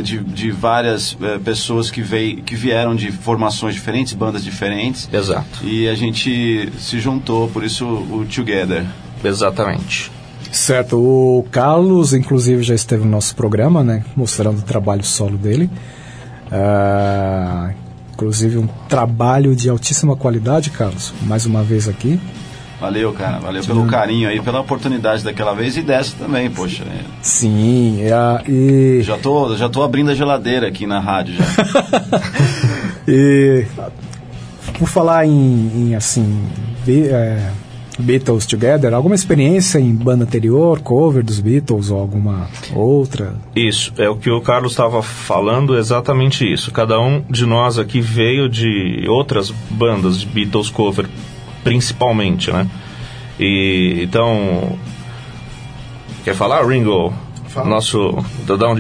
de, 0.05 0.23
de 0.23 0.53
várias 0.53 1.19
pessoas 1.45 1.91
que, 1.91 2.01
veio, 2.01 2.43
que 2.45 2.55
vieram 2.55 2.95
de 2.95 3.11
formações 3.11 3.75
diferentes, 3.75 4.13
bandas 4.13 4.45
diferentes. 4.45 5.09
Exato. 5.13 5.65
E 5.65 5.89
a 5.89 5.97
gente 5.97 6.71
se 6.79 7.01
juntou, 7.01 7.49
por 7.49 7.65
isso 7.65 7.85
o 7.85 8.25
Together. 8.33 8.87
Exatamente. 9.25 10.14
Certo, 10.55 10.97
o 10.99 11.45
Carlos, 11.51 12.15
inclusive, 12.15 12.63
já 12.63 12.75
esteve 12.77 13.05
no 13.05 13.11
nosso 13.11 13.35
programa, 13.35 13.83
né? 13.83 14.05
Mostrando 14.17 14.59
o 14.61 14.63
trabalho 14.63 15.03
solo 15.05 15.37
dele. 15.37 15.69
Ah, 16.51 17.73
inclusive, 18.13 18.59
um 18.59 18.69
trabalho 18.89 19.57
de 19.57 19.69
altíssima 19.69 20.15
qualidade, 20.15 20.71
Carlos. 20.71 21.13
Mais 21.23 21.45
uma 21.45 21.65
vez 21.65 21.89
aqui. 21.89 22.21
Valeu, 22.81 23.13
cara. 23.13 23.39
Valeu 23.41 23.65
pelo 23.65 23.85
carinho 23.87 24.29
aí, 24.29 24.41
pela 24.41 24.61
oportunidade 24.61 25.25
daquela 25.25 25.55
vez 25.55 25.77
e 25.77 25.83
dessa 25.83 26.15
também, 26.17 26.49
poxa. 26.51 26.85
é. 26.85 27.01
Sim, 27.21 27.99
é, 28.03 28.51
e, 28.51 29.03
Já 29.03 29.17
tô, 29.19 29.57
já 29.57 29.69
tô 29.69 29.83
abrindo 29.83 30.11
a 30.11 30.15
geladeira 30.15 30.69
aqui 30.69 30.87
na 30.87 31.01
rádio 31.01 31.35
já. 31.35 31.45
e 33.09 33.65
por 34.79 34.87
falar 34.89 35.27
em, 35.27 35.31
em, 35.91 35.95
assim, 35.97 36.45
Be- 36.85 37.09
é, 37.09 37.51
Beatles 37.99 38.47
Together, 38.47 38.93
alguma 38.93 39.15
experiência 39.15 39.79
em 39.79 39.95
banda 39.95 40.25
anterior, 40.25 40.81
cover 40.81 41.23
dos 41.23 41.41
Beatles 41.41 41.91
ou 41.91 41.99
alguma 41.99 42.49
outra? 42.75 43.35
Isso, 43.55 43.93
é 43.97 44.09
o 44.09 44.17
que 44.17 44.31
o 44.31 44.41
Carlos 44.41 44.73
estava 44.73 45.03
falando, 45.03 45.79
exatamente 45.79 46.51
isso. 46.51 46.73
Cada 46.73 47.01
um 47.01 47.23
de 47.31 47.47
nós 47.47 47.79
aqui 47.79 48.01
veio 48.01 48.49
de 48.49 49.05
outras 49.09 49.51
bandas 49.71 50.21
de 50.21 50.27
Beatles 50.27 50.71
cover, 50.71 51.07
principalmente, 51.63 52.51
né? 52.51 52.69
E 53.39 54.01
então. 54.03 54.77
Quer 56.25 56.35
falar, 56.35 56.67
Ringo? 56.67 57.13
Fala. 57.49 57.69
Nosso. 57.69 58.25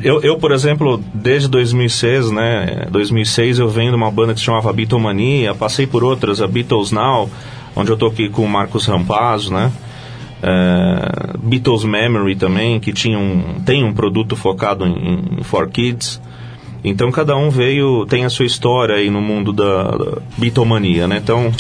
Eu, 0.02 0.20
eu, 0.22 0.36
por 0.36 0.50
exemplo, 0.50 1.00
desde 1.12 1.48
2006, 1.48 2.30
né? 2.30 2.86
2006 2.90 3.60
eu 3.60 3.68
venho 3.68 3.90
de 3.90 3.96
uma 3.96 4.10
banda 4.10 4.34
que 4.34 4.40
se 4.40 4.46
chamava 4.46 4.72
Beatlemania, 4.72 5.54
passei 5.54 5.86
por 5.86 6.02
outras, 6.02 6.40
a 6.40 6.46
Beatles 6.46 6.90
Now, 6.90 7.30
onde 7.76 7.90
eu 7.90 7.96
toquei 7.96 8.28
com 8.28 8.44
o 8.44 8.48
Marcos 8.48 8.86
Rampazzo, 8.86 9.52
né? 9.52 9.72
É, 10.42 11.38
Beatles 11.38 11.84
Memory 11.84 12.36
também, 12.36 12.78
que 12.78 12.92
tinha 12.92 13.18
um, 13.18 13.60
tem 13.64 13.82
um 13.82 13.92
produto 13.92 14.36
focado 14.36 14.84
em, 14.84 15.38
em 15.38 15.42
for 15.42 15.68
kids. 15.68 16.20
Então 16.82 17.10
cada 17.10 17.34
um 17.34 17.48
veio, 17.48 18.04
tem 18.06 18.24
a 18.24 18.30
sua 18.30 18.44
história 18.44 18.96
aí 18.96 19.08
no 19.08 19.20
mundo 19.20 19.52
da, 19.52 19.90
da 19.90 20.18
Beatlemania, 20.36 21.08
né? 21.08 21.18
Então, 21.22 21.50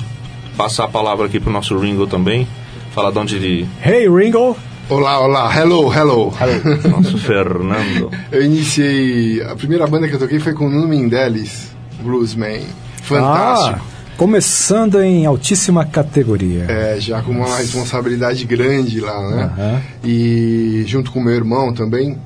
passar 0.56 0.84
a 0.84 0.88
palavra 0.88 1.26
aqui 1.26 1.40
pro 1.40 1.50
nosso 1.50 1.78
Ringo 1.78 2.06
também, 2.06 2.46
falar 2.92 3.10
de 3.10 3.18
onde 3.18 3.36
ele, 3.36 3.68
Hey 3.82 4.08
Ringo! 4.08 4.56
Olá, 4.86 5.18
olá, 5.18 5.50
hello, 5.58 5.90
hello. 5.90 6.30
nosso 6.90 7.16
Fernando. 7.16 8.10
Eu 8.30 8.44
iniciei. 8.44 9.42
A 9.42 9.56
primeira 9.56 9.86
banda 9.86 10.06
que 10.06 10.14
eu 10.14 10.18
toquei 10.18 10.38
foi 10.38 10.52
com 10.52 10.66
o 10.66 10.70
Nuno 10.70 10.86
Mendeles, 10.86 11.74
Bluesman. 12.02 12.66
Fantástico. 13.02 13.80
Ah, 13.80 13.93
começando 14.16 15.00
em 15.02 15.26
altíssima 15.26 15.84
categoria. 15.84 16.66
É, 16.68 17.00
já 17.00 17.22
com 17.22 17.32
uma 17.32 17.56
responsabilidade 17.56 18.44
grande 18.44 19.00
lá, 19.00 19.30
né? 19.30 19.42
Aham. 19.44 19.82
E 20.04 20.84
junto 20.86 21.10
com 21.10 21.20
o 21.20 21.24
meu 21.24 21.34
irmão 21.34 21.72
também. 21.72 22.18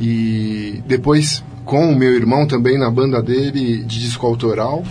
E 0.00 0.82
depois 0.86 1.42
com 1.64 1.90
o 1.90 1.96
meu 1.96 2.12
irmão 2.14 2.46
também 2.46 2.78
na 2.78 2.90
banda 2.90 3.22
dele 3.22 3.78
de 3.84 4.00
disco 4.00 4.26
autoral. 4.26 4.82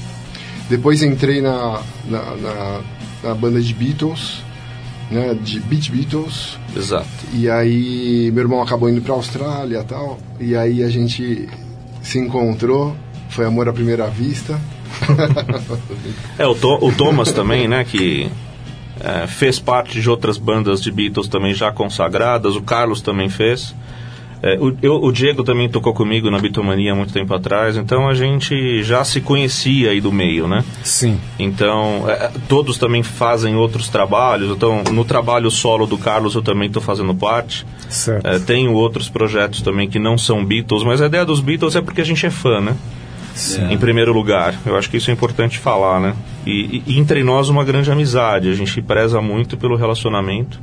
Depois 0.69 1.03
entrei 1.03 1.41
na, 1.41 1.81
na, 2.05 2.35
na, 2.35 2.81
na 3.23 3.35
banda 3.35 3.61
de 3.61 3.73
Beatles, 3.73 4.43
né? 5.11 5.37
De 5.41 5.59
Beat 5.59 5.89
Beatles. 5.91 6.57
Exato. 6.75 7.07
E 7.33 7.49
aí 7.49 8.31
meu 8.31 8.43
irmão 8.43 8.61
acabou 8.61 8.89
indo 8.89 9.01
pra 9.01 9.13
Austrália 9.13 9.79
e 9.79 9.83
tal. 9.83 10.17
E 10.39 10.55
aí 10.55 10.83
a 10.83 10.89
gente 10.89 11.47
se 12.01 12.19
encontrou. 12.19 12.95
Foi 13.29 13.45
amor 13.45 13.67
à 13.67 13.73
primeira 13.73 14.07
vista. 14.07 14.59
É, 16.37 16.45
o, 16.47 16.51
o 16.51 16.91
Thomas 16.93 17.31
também, 17.31 17.67
né, 17.67 17.83
que 17.83 18.29
é, 18.99 19.27
fez 19.27 19.59
parte 19.59 19.99
de 20.01 20.09
outras 20.09 20.37
bandas 20.37 20.81
de 20.81 20.91
Beatles 20.91 21.27
também 21.27 21.53
já 21.53 21.71
consagradas, 21.71 22.55
o 22.55 22.61
Carlos 22.61 23.01
também 23.01 23.29
fez. 23.29 23.75
É, 24.41 24.57
o, 24.59 24.75
eu- 24.81 25.01
o 25.01 25.09
Diego 25.11 25.41
também 25.43 25.69
tocou 25.69 25.93
comigo 25.93 26.29
na 26.29 26.37
Beatlemania 26.37 26.91
há 26.91 26.95
muito 26.95 27.13
tempo 27.13 27.33
atrás, 27.33 27.77
então 27.77 28.09
a 28.09 28.13
gente 28.13 28.83
já 28.83 29.01
se 29.05 29.21
conhecia 29.21 29.91
aí 29.91 30.01
do 30.01 30.11
meio, 30.11 30.47
né? 30.49 30.65
Sim. 30.83 31.17
Então, 31.39 32.03
é, 32.09 32.29
todos 32.49 32.77
também 32.77 33.03
fazem 33.03 33.55
outros 33.55 33.87
trabalhos. 33.87 34.51
Então, 34.53 34.83
no 34.91 35.05
trabalho 35.05 35.49
solo 35.49 35.85
do 35.85 35.97
Carlos 35.97 36.35
eu 36.35 36.41
também 36.41 36.67
estou 36.67 36.81
fazendo 36.81 37.15
parte. 37.15 37.65
Certo. 37.87 38.25
É, 38.27 38.37
tenho 38.39 38.73
outros 38.73 39.07
projetos 39.07 39.61
também 39.61 39.87
que 39.89 39.97
não 39.99 40.17
são 40.17 40.43
Beatles, 40.43 40.83
mas 40.83 41.01
a 41.01 41.05
ideia 41.05 41.23
dos 41.23 41.39
Beatles 41.39 41.75
é 41.77 41.81
porque 41.81 42.01
a 42.01 42.05
gente 42.05 42.25
é 42.25 42.29
fã, 42.29 42.59
né? 42.59 42.75
Em 43.71 43.77
primeiro 43.77 44.13
lugar. 44.13 44.55
Eu 44.65 44.77
acho 44.77 44.89
que 44.89 44.97
isso 44.97 45.09
é 45.09 45.13
importante 45.13 45.57
falar, 45.57 45.99
né? 45.99 46.15
E, 46.45 46.83
e 46.85 46.99
entre 46.99 47.23
nós 47.23 47.49
uma 47.49 47.63
grande 47.63 47.91
amizade. 47.91 48.49
A 48.49 48.53
gente 48.53 48.81
preza 48.81 49.21
muito 49.21 49.57
pelo 49.57 49.75
relacionamento. 49.75 50.59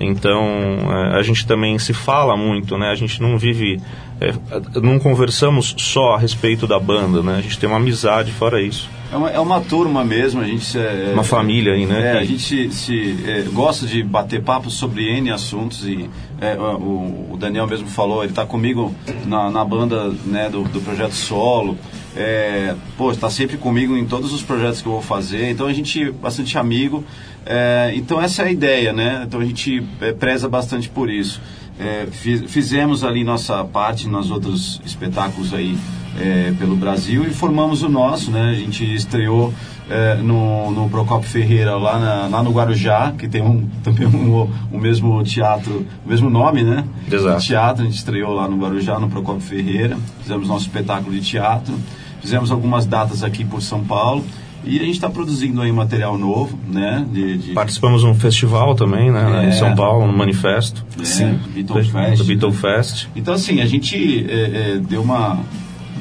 Então, 0.00 0.42
é, 0.90 1.18
a 1.18 1.22
gente 1.22 1.46
também 1.46 1.78
se 1.78 1.92
fala 1.92 2.36
muito, 2.36 2.76
né? 2.76 2.90
A 2.90 2.94
gente 2.94 3.22
não 3.22 3.38
vive... 3.38 3.80
é, 4.20 4.32
não 4.80 4.98
conversamos 4.98 5.74
só 5.78 6.14
a 6.14 6.18
respeito 6.18 6.66
da 6.66 6.78
banda, 6.80 7.22
né? 7.22 7.36
A 7.36 7.40
gente 7.40 7.58
tem 7.58 7.68
uma 7.68 7.78
amizade 7.78 8.32
fora 8.32 8.60
isso. 8.60 8.90
É 9.12 9.16
uma, 9.16 9.30
é 9.30 9.38
uma 9.38 9.60
turma 9.60 10.02
mesmo, 10.02 10.40
a 10.40 10.44
gente... 10.44 10.76
É, 10.76 11.10
Uma 11.12 11.22
família 11.22 11.74
aí, 11.74 11.86
né? 11.86 12.16
É, 12.16 12.18
a 12.18 12.24
gente 12.24 12.42
se, 12.42 12.70
se, 12.72 13.18
é, 13.26 13.42
gosta 13.52 13.86
de 13.86 14.02
bater 14.02 14.42
papo 14.42 14.70
sobre 14.70 15.04
N 15.18 15.30
assuntos 15.30 15.86
e 15.86 16.08
é, 16.42 16.56
o, 16.58 17.28
o 17.32 17.36
Daniel 17.38 17.66
mesmo 17.66 17.86
falou, 17.88 18.22
ele 18.22 18.32
está 18.32 18.44
comigo 18.44 18.92
na, 19.24 19.50
na 19.50 19.64
banda 19.64 20.12
né, 20.26 20.50
do, 20.50 20.64
do 20.64 20.80
projeto 20.80 21.12
solo, 21.14 21.78
é, 22.16 22.74
pô, 22.98 23.10
está 23.12 23.30
sempre 23.30 23.56
comigo 23.56 23.96
em 23.96 24.04
todos 24.04 24.32
os 24.32 24.42
projetos 24.42 24.82
que 24.82 24.88
eu 24.88 24.92
vou 24.92 25.02
fazer, 25.02 25.50
então 25.50 25.66
a 25.66 25.72
gente 25.72 26.02
é 26.02 26.10
bastante 26.10 26.58
amigo, 26.58 27.04
é, 27.46 27.92
então 27.94 28.20
essa 28.20 28.42
é 28.42 28.46
a 28.48 28.50
ideia, 28.52 28.92
né? 28.92 29.22
Então 29.26 29.40
a 29.40 29.44
gente 29.44 29.82
é, 30.00 30.12
preza 30.12 30.48
bastante 30.48 30.88
por 30.88 31.08
isso. 31.10 31.40
É, 31.80 32.06
fiz- 32.10 32.44
fizemos 32.50 33.02
ali 33.02 33.24
nossa 33.24 33.64
parte 33.64 34.06
nos 34.06 34.30
outros 34.30 34.80
espetáculos 34.84 35.52
aí 35.54 35.76
é, 36.20 36.52
pelo 36.58 36.76
Brasil 36.76 37.24
e 37.26 37.30
formamos 37.32 37.82
o 37.82 37.88
nosso, 37.88 38.30
né? 38.30 38.50
A 38.50 38.54
gente 38.54 38.84
estreou 38.94 39.52
é, 39.92 40.14
no, 40.22 40.70
no 40.70 40.88
Procopio 40.88 41.28
Ferreira 41.28 41.76
lá, 41.76 41.98
na- 41.98 42.26
lá 42.28 42.42
no 42.42 42.50
Guarujá, 42.50 43.12
que 43.18 43.28
tem 43.28 43.42
um, 43.42 43.66
também 43.84 44.06
um, 44.06 44.48
o 44.72 44.78
mesmo 44.78 45.22
teatro, 45.22 45.86
o 46.04 46.08
mesmo 46.08 46.30
nome, 46.30 46.62
né? 46.62 46.84
Exato. 47.10 47.40
De 47.40 47.46
teatro, 47.46 47.82
a 47.82 47.84
gente 47.84 47.96
estreou 47.96 48.32
lá 48.32 48.48
no 48.48 48.56
Guarujá, 48.56 48.98
no 48.98 49.08
Procopio 49.08 49.40
Ferreira, 49.42 49.96
fizemos 50.22 50.48
nosso 50.48 50.66
espetáculo 50.66 51.14
de 51.14 51.20
teatro, 51.20 51.74
fizemos 52.20 52.50
algumas 52.50 52.86
datas 52.86 53.22
aqui 53.22 53.44
por 53.44 53.60
São 53.60 53.84
Paulo 53.84 54.24
e 54.64 54.76
a 54.78 54.82
gente 54.84 54.92
está 54.94 55.10
produzindo 55.10 55.60
aí 55.60 55.72
material 55.72 56.16
novo, 56.16 56.56
né? 56.68 57.04
De, 57.10 57.36
de 57.36 57.52
Participamos 57.52 58.02
de 58.02 58.06
um 58.06 58.14
festival 58.14 58.76
também, 58.76 59.10
né? 59.10 59.44
É. 59.44 59.48
Em 59.48 59.52
São 59.52 59.74
Paulo, 59.74 60.06
no 60.06 60.16
Manifesto. 60.16 60.84
Sim. 61.02 61.38
Beatle 61.52 61.82
Fest. 61.84 62.24
Beatle 62.24 62.52
Fest. 62.52 63.06
Então, 63.16 63.34
assim, 63.34 63.60
a 63.60 63.66
gente 63.66 64.24
é, 64.30 64.74
é, 64.74 64.78
deu 64.78 65.02
uma 65.02 65.40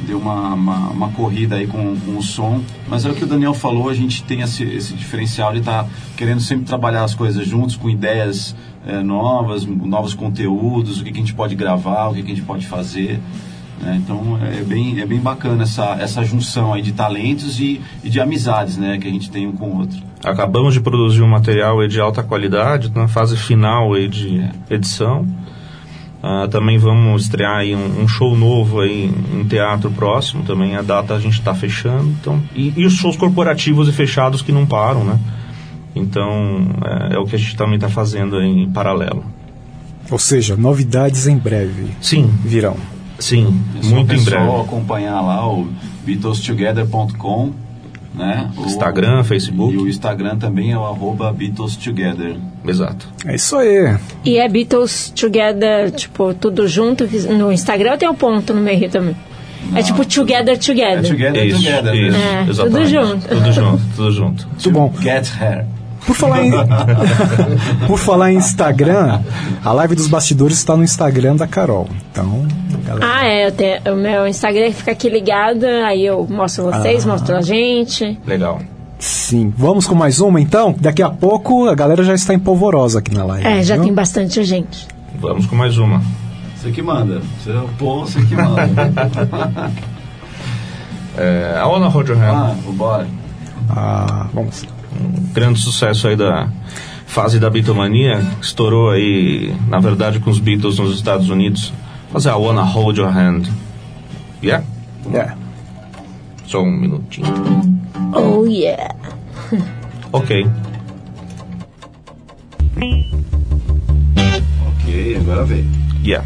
deu 0.05 0.17
uma, 0.17 0.53
uma, 0.53 0.89
uma 0.89 1.09
corrida 1.09 1.55
aí 1.55 1.67
com, 1.67 1.95
com 1.97 2.17
o 2.17 2.21
som, 2.21 2.61
mas 2.87 3.05
é 3.05 3.09
o 3.09 3.13
que 3.13 3.23
o 3.23 3.27
Daniel 3.27 3.53
falou, 3.53 3.89
a 3.89 3.93
gente 3.93 4.23
tem 4.23 4.41
esse, 4.41 4.63
esse 4.63 4.93
diferencial 4.93 5.51
de 5.53 5.59
estar 5.59 5.87
querendo 6.15 6.41
sempre 6.41 6.65
trabalhar 6.65 7.03
as 7.03 7.15
coisas 7.15 7.47
juntos, 7.47 7.75
com 7.75 7.89
ideias 7.89 8.55
é, 8.85 9.01
novas, 9.01 9.65
novos 9.65 10.13
conteúdos, 10.13 10.99
o 10.99 11.03
que, 11.03 11.11
que 11.11 11.17
a 11.17 11.21
gente 11.21 11.33
pode 11.33 11.55
gravar, 11.55 12.09
o 12.09 12.13
que, 12.13 12.23
que 12.23 12.31
a 12.31 12.35
gente 12.35 12.45
pode 12.45 12.67
fazer. 12.67 13.19
né? 13.81 14.01
Então 14.03 14.39
é 14.41 14.63
bem, 14.63 14.99
é 14.99 15.05
bem 15.05 15.19
bacana 15.19 15.63
essa, 15.63 15.97
essa 15.99 16.23
junção 16.23 16.73
aí 16.73 16.81
de 16.81 16.91
talentos 16.91 17.59
e, 17.59 17.81
e 18.03 18.09
de 18.09 18.19
amizades 18.19 18.77
né, 18.77 18.97
que 18.97 19.07
a 19.07 19.11
gente 19.11 19.29
tem 19.29 19.47
um 19.47 19.51
com 19.51 19.67
o 19.67 19.77
outro. 19.79 19.99
Acabamos 20.23 20.73
de 20.73 20.81
produzir 20.81 21.21
um 21.21 21.27
material 21.27 21.87
de 21.87 21.99
alta 21.99 22.21
qualidade, 22.21 22.91
na 22.93 23.07
fase 23.07 23.35
final 23.35 23.93
aí 23.93 24.07
de 24.07 24.47
edição. 24.69 25.25
Ah, 26.23 26.47
também 26.49 26.77
vamos 26.77 27.23
estrear 27.23 27.57
aí 27.57 27.75
um, 27.75 28.03
um 28.03 28.07
show 28.07 28.35
novo 28.37 28.81
aí 28.81 29.11
em 29.33 29.43
teatro 29.45 29.89
próximo 29.89 30.43
também. 30.43 30.75
A 30.75 30.81
data 30.83 31.15
a 31.15 31.19
gente 31.19 31.39
está 31.39 31.53
fechando. 31.55 32.09
Então, 32.21 32.39
e, 32.55 32.71
e 32.77 32.85
os 32.85 32.93
shows 32.93 33.17
corporativos 33.17 33.87
e 33.87 33.91
fechados 33.91 34.41
que 34.41 34.51
não 34.51 34.65
param, 34.65 35.03
né? 35.03 35.19
Então, 35.95 36.67
é, 37.11 37.15
é 37.15 37.19
o 37.19 37.25
que 37.25 37.35
a 37.35 37.39
gente 37.39 37.55
também 37.55 37.75
está 37.75 37.89
fazendo 37.89 38.37
aí 38.37 38.47
em 38.63 38.69
paralelo. 38.69 39.25
Ou 40.11 40.19
seja, 40.19 40.55
novidades 40.55 41.25
em 41.27 41.37
breve 41.37 41.87
Sim, 42.01 42.29
virão. 42.43 42.75
sim, 43.17 43.59
É 43.79 43.83
só 43.83 43.95
muito 43.95 44.13
em 44.13 44.23
breve. 44.23 44.45
acompanhar 44.61 45.21
lá 45.21 45.47
o 45.47 45.67
BeatlesTogether.com, 46.05 47.51
né? 48.13 48.49
O- 48.57 48.65
Instagram, 48.65 49.23
Facebook. 49.23 49.73
E 49.73 49.77
o 49.77 49.87
Instagram 49.87 50.37
também 50.37 50.71
é 50.71 50.77
o 50.77 50.85
arroba 50.85 51.31
BeatlesTogether. 51.31 52.35
Exato. 52.67 53.07
É 53.25 53.35
isso 53.35 53.55
aí. 53.55 53.95
E 54.25 54.37
é 54.37 54.47
Beatles 54.47 55.11
Together, 55.15 55.91
tipo, 55.91 56.33
tudo 56.33 56.67
junto. 56.67 57.07
No 57.33 57.51
Instagram 57.51 57.97
tem 57.97 58.09
um 58.09 58.15
ponto 58.15 58.53
no 58.53 58.61
meio 58.61 58.89
também. 58.89 59.15
É 59.75 59.83
tipo 59.83 60.03
Together 60.05 60.57
Together. 60.57 60.99
É 60.99 61.01
Together 61.07 61.45
Isso, 61.45 61.57
Together. 61.57 61.93
isso, 61.95 62.17
né? 62.17 62.33
É, 62.33 62.39
tudo 62.39 62.51
exatamente. 62.51 62.89
junto. 62.89 63.27
Tudo 63.27 63.51
junto, 63.51 63.81
tudo 63.95 64.11
junto. 64.11 64.47
Muito 64.47 64.71
bom. 64.71 64.93
Get 65.01 65.27
Her. 65.39 65.65
Por 66.05 66.15
falar 66.15 66.43
em 66.43 66.51
Por 67.87 67.97
falar 67.97 68.31
em 68.31 68.35
Instagram, 68.37 69.21
a 69.63 69.71
live 69.71 69.95
dos 69.95 70.07
bastidores 70.07 70.57
está 70.57 70.75
no 70.75 70.83
Instagram 70.83 71.35
da 71.35 71.47
Carol. 71.47 71.87
Então, 72.11 72.45
galera, 72.85 73.05
Ah, 73.13 73.25
é. 73.25 73.47
eu 73.47 73.51
tenho- 73.51 73.79
o 73.93 73.95
meu 73.95 74.27
Instagram 74.27 74.71
fica 74.71 74.91
aqui 74.91 75.09
ligado, 75.09 75.65
aí 75.65 76.05
eu 76.05 76.25
mostro 76.29 76.65
vocês, 76.65 77.05
mostro 77.05 77.35
a 77.35 77.41
gente. 77.41 78.19
Legal. 78.25 78.59
sim. 78.99 79.53
Vamos 79.57 79.87
com 79.87 79.95
mais 79.95 80.19
uma 80.19 80.39
então? 80.41 80.75
Daqui 80.79 81.01
a 81.01 81.09
pouco 81.09 81.67
a 81.67 81.75
galera 81.75 82.03
já 82.03 82.13
está 82.13 82.33
empolvorosa 82.33 82.99
aqui 82.99 83.13
na 83.13 83.23
live. 83.23 83.45
É, 83.47 83.63
já 83.63 83.75
viu? 83.75 83.85
tem 83.85 83.93
bastante 83.93 84.43
gente. 84.43 84.87
Vamos 85.19 85.45
com 85.45 85.55
mais 85.55 85.77
uma. 85.77 86.01
Você 86.57 86.71
que 86.71 86.81
manda. 86.81 87.21
Você 87.39 87.51
é 87.51 87.57
o 87.57 87.67
pô, 87.79 88.01
você 88.05 88.21
que 88.23 88.35
manda. 88.35 88.67
É, 91.17 91.57
a 91.59 91.67
Ona 91.67 91.87
Hold 91.89 92.07
Your 92.07 92.17
Hand. 92.17 92.33
ah, 92.33 92.55
bora. 92.73 93.07
Ah, 93.69 94.27
vamos. 94.33 94.63
Um 94.99 95.33
grande 95.33 95.59
sucesso 95.59 96.07
aí 96.07 96.15
da 96.15 96.49
fase 97.05 97.39
da 97.39 97.49
Beatlemania, 97.49 98.25
estourou 98.41 98.89
aí, 98.89 99.53
na 99.67 99.79
verdade, 99.79 100.19
com 100.19 100.29
os 100.29 100.39
Beatles 100.39 100.79
nos 100.79 100.95
Estados 100.95 101.29
Unidos. 101.29 101.73
Fazer 102.11 102.29
a 102.29 102.37
Wanna 102.37 102.63
Hold 102.63 102.97
Your 102.97 103.09
Hand. 103.09 103.49
Yeah? 104.43 104.65
Yeah. 105.11 105.35
Só 106.45 106.61
um 106.61 106.71
minutinho. 106.71 107.27
Oh, 108.13 108.45
yeah. 108.45 108.95
Ok. 110.13 110.45
Ok, 114.67 115.15
agora 115.21 115.45
vem. 115.45 115.65
Yeah. 116.03 116.25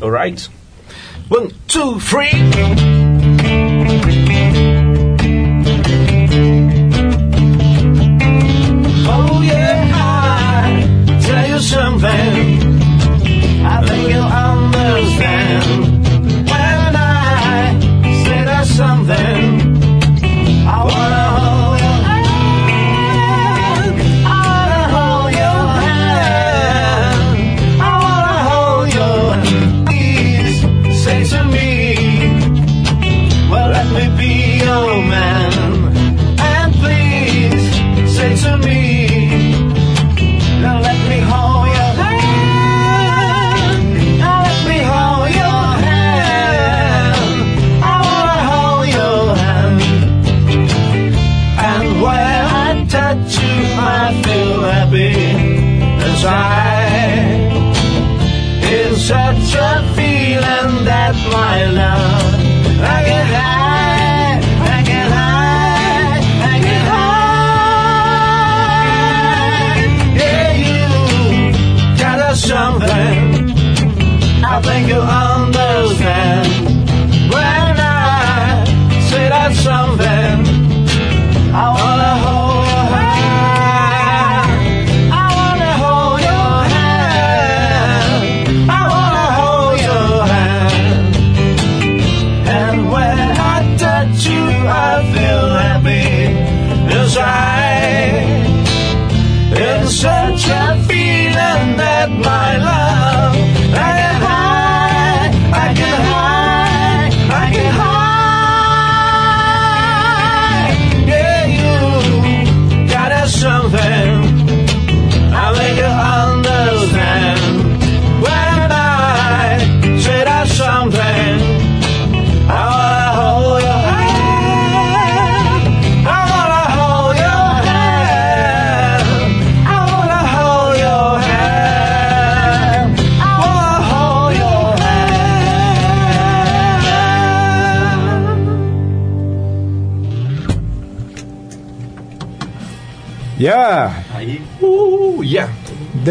Alright. 0.00 0.48
One, 1.28 1.50
two, 1.66 1.98
three. 1.98 2.30
Something. 11.64 12.08
I 13.64 13.86
think 13.86 14.10
you'll 14.10 14.22
understand 14.22 16.03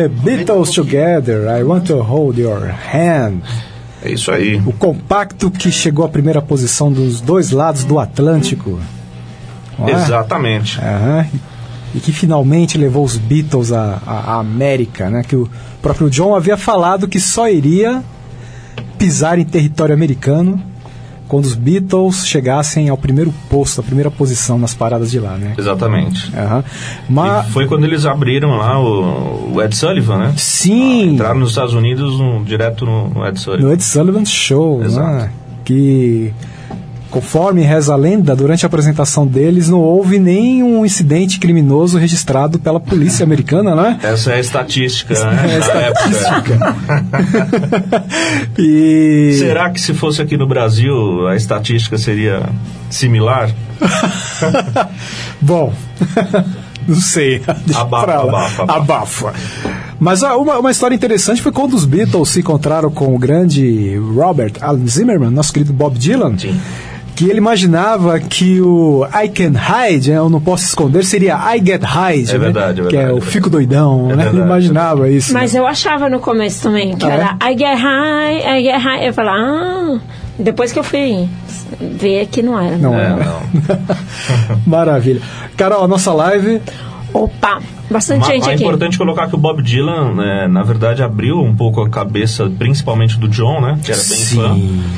The 0.04 0.10
Beatles 0.10 0.72
Together, 0.72 1.48
I 1.60 1.64
Want 1.64 1.86
to 1.88 2.02
Hold 2.02 2.38
Your 2.40 2.60
Hand. 2.94 3.42
É 4.04 4.12
isso 4.12 4.32
aí. 4.32 4.62
O 4.66 4.74
compacto 4.74 5.50
que 5.50 5.72
chegou 5.72 6.04
à 6.06 6.10
primeira 6.10 6.42
posição 6.42 6.92
dos 6.92 7.22
dois 7.22 7.52
lados 7.52 7.84
do 7.86 7.98
Atlântico. 8.00 8.80
É? 9.88 9.92
Exatamente. 9.92 10.78
Aham. 10.80 11.26
E 11.96 12.00
que 12.00 12.12
finalmente 12.12 12.78
levou 12.78 13.06
os 13.06 13.18
Beatles 13.18 13.72
à, 13.72 14.02
à- 14.06 14.34
à 14.34 14.40
América, 14.40 15.10
né? 15.10 15.24
Que 15.24 15.36
o 15.36 15.50
próprio 15.82 16.10
John 16.10 16.36
havia 16.36 16.58
falado 16.58 17.08
que 17.08 17.20
só 17.20 17.48
iria 17.50 18.04
pisar 18.98 19.38
em 19.40 19.46
território 19.46 19.94
americano 19.94 20.62
quando 21.34 21.46
os 21.46 21.56
Beatles 21.56 22.28
chegassem 22.28 22.90
ao 22.90 22.96
primeiro 22.96 23.34
posto, 23.50 23.82
à 23.82 23.84
primeira 23.84 24.12
posição 24.12 24.60
nas 24.60 24.76
paradas 24.76 25.10
de 25.10 25.20
lá, 25.20 25.36
né? 25.36 25.56
Exatamente. 25.58 26.32
E 26.32 26.38
Mas 27.10 27.48
foi 27.48 27.66
quando 27.66 27.86
eles 27.86 28.06
abriram 28.06 28.56
lá 28.56 28.80
o, 28.80 29.56
o 29.56 29.60
Ed 29.60 29.76
Sullivan, 29.76 30.20
né? 30.20 30.34
sim, 30.38 31.14
Entraram 31.14 31.40
nos 31.40 31.50
Estados 31.50 31.74
Unidos 31.74 32.20
um, 32.20 32.44
direto 32.44 32.86
no, 32.86 33.10
no 33.10 33.26
Ed 33.26 33.40
Sullivan. 33.40 33.66
no 33.66 33.74
Ed 33.74 33.84
Sullivan 33.84 34.26
Show, 34.26 34.84
Exato. 34.84 35.12
né? 35.12 35.32
Que 35.66 36.32
conforme 37.14 37.62
reza 37.62 37.94
a 37.94 37.96
lenda, 37.96 38.36
durante 38.36 38.66
a 38.66 38.68
apresentação 38.68 39.28
deles 39.28 39.70
não 39.70 39.80
houve 39.80 40.18
nenhum 40.18 40.84
incidente 40.84 41.38
criminoso 41.38 42.00
registrado 42.00 42.58
pela 42.58 42.80
polícia 42.80 43.24
americana, 43.24 43.76
né? 43.76 44.00
Essa 44.02 44.32
é 44.32 44.38
a 44.38 44.40
estatística, 44.40 45.14
né? 45.14 45.60
É 45.60 45.78
a 45.78 45.82
época. 45.82 46.76
e 48.58 49.36
Será 49.38 49.70
que 49.70 49.80
se 49.80 49.94
fosse 49.94 50.24
aqui 50.24 50.36
no 50.36 50.48
Brasil 50.48 51.28
a 51.28 51.36
estatística 51.36 52.00
seria 52.00 52.42
similar? 52.90 53.52
Bom, 55.40 55.72
não 56.88 56.96
sei. 56.96 57.44
Deixa 57.64 57.82
Abafa, 57.82 58.06
pra 58.06 58.24
lá. 58.24 58.46
abafa, 58.48 58.64
abafa. 58.64 58.78
Abafa. 58.80 59.34
Mas 60.00 60.24
uma, 60.24 60.58
uma 60.58 60.72
história 60.72 60.96
interessante 60.96 61.44
foi 61.44 61.52
quando 61.52 61.76
os 61.76 61.86
Beatles 61.86 62.30
se 62.30 62.40
encontraram 62.40 62.90
com 62.90 63.14
o 63.14 63.20
grande 63.20 63.96
Robert 64.16 64.54
Alan 64.62 64.88
Zimmerman, 64.88 65.30
nosso 65.30 65.54
querido 65.54 65.72
Bob 65.72 65.96
Dylan. 66.00 66.40
Sim. 66.40 66.60
Que 67.16 67.30
ele 67.30 67.38
imaginava 67.38 68.20
que 68.20 68.60
o 68.60 69.06
I 69.14 69.30
can 69.30 69.54
hide, 69.54 70.10
né, 70.12 70.18
eu 70.18 70.30
não 70.30 70.42
posso 70.42 70.66
esconder, 70.66 71.06
seria 71.06 71.36
I 71.56 71.60
get 71.64 71.84
hide. 71.84 72.30
É 72.32 72.34
né, 72.34 72.40
verdade, 72.40 72.82
é 72.82 72.86
Que 72.88 72.96
é 72.98 73.00
verdade, 73.02 73.20
o 73.20 73.24
é 73.24 73.32
fico 73.32 73.50
doidão, 73.50 74.06
É 74.10 74.16
né? 74.16 74.24
Ele 74.24 74.32
verdade, 74.32 74.46
imaginava 74.48 75.10
isso. 75.10 75.32
Mas 75.34 75.54
eu 75.54 75.66
achava 75.68 76.10
no 76.10 76.20
começo 76.20 76.64
também, 76.64 76.96
que 76.98 77.06
Ah, 77.06 77.12
era 77.12 77.38
I 77.52 77.58
get 77.58 77.78
high, 77.80 78.60
I 78.60 78.64
get 78.64 78.82
high. 78.82 79.08
Eu 79.08 79.14
falava, 79.14 79.38
ah. 79.40 80.00
Depois 80.40 80.72
que 80.72 80.80
eu 80.80 80.84
fui 80.84 81.30
ver 81.80 82.26
que 82.26 82.42
não 82.42 82.60
era. 82.60 82.76
Não 82.78 82.96
É, 82.96 83.04
era. 83.06 83.16
não. 83.16 83.42
Maravilha. 84.66 85.22
Carol, 85.56 85.84
a 85.84 85.88
nossa 85.88 86.12
live. 86.12 86.60
Opa, 87.14 87.62
bastante 87.92 88.22
Mas 88.22 88.28
gente 88.30 88.50
é 88.50 88.54
aqui. 88.54 88.64
importante 88.64 88.98
colocar 88.98 89.28
que 89.28 89.36
o 89.36 89.38
Bob 89.38 89.62
Dylan, 89.62 90.14
né, 90.16 90.48
na 90.48 90.64
verdade, 90.64 91.04
abriu 91.04 91.40
um 91.40 91.56
pouco 91.56 91.82
a 91.82 91.90
cabeça, 91.90 92.50
principalmente 92.58 93.20
do 93.20 93.28
John, 93.28 93.62
né? 93.62 93.80
Que 93.84 93.92
era 93.92 94.02
bem 94.02 94.18
fã. 94.26 94.58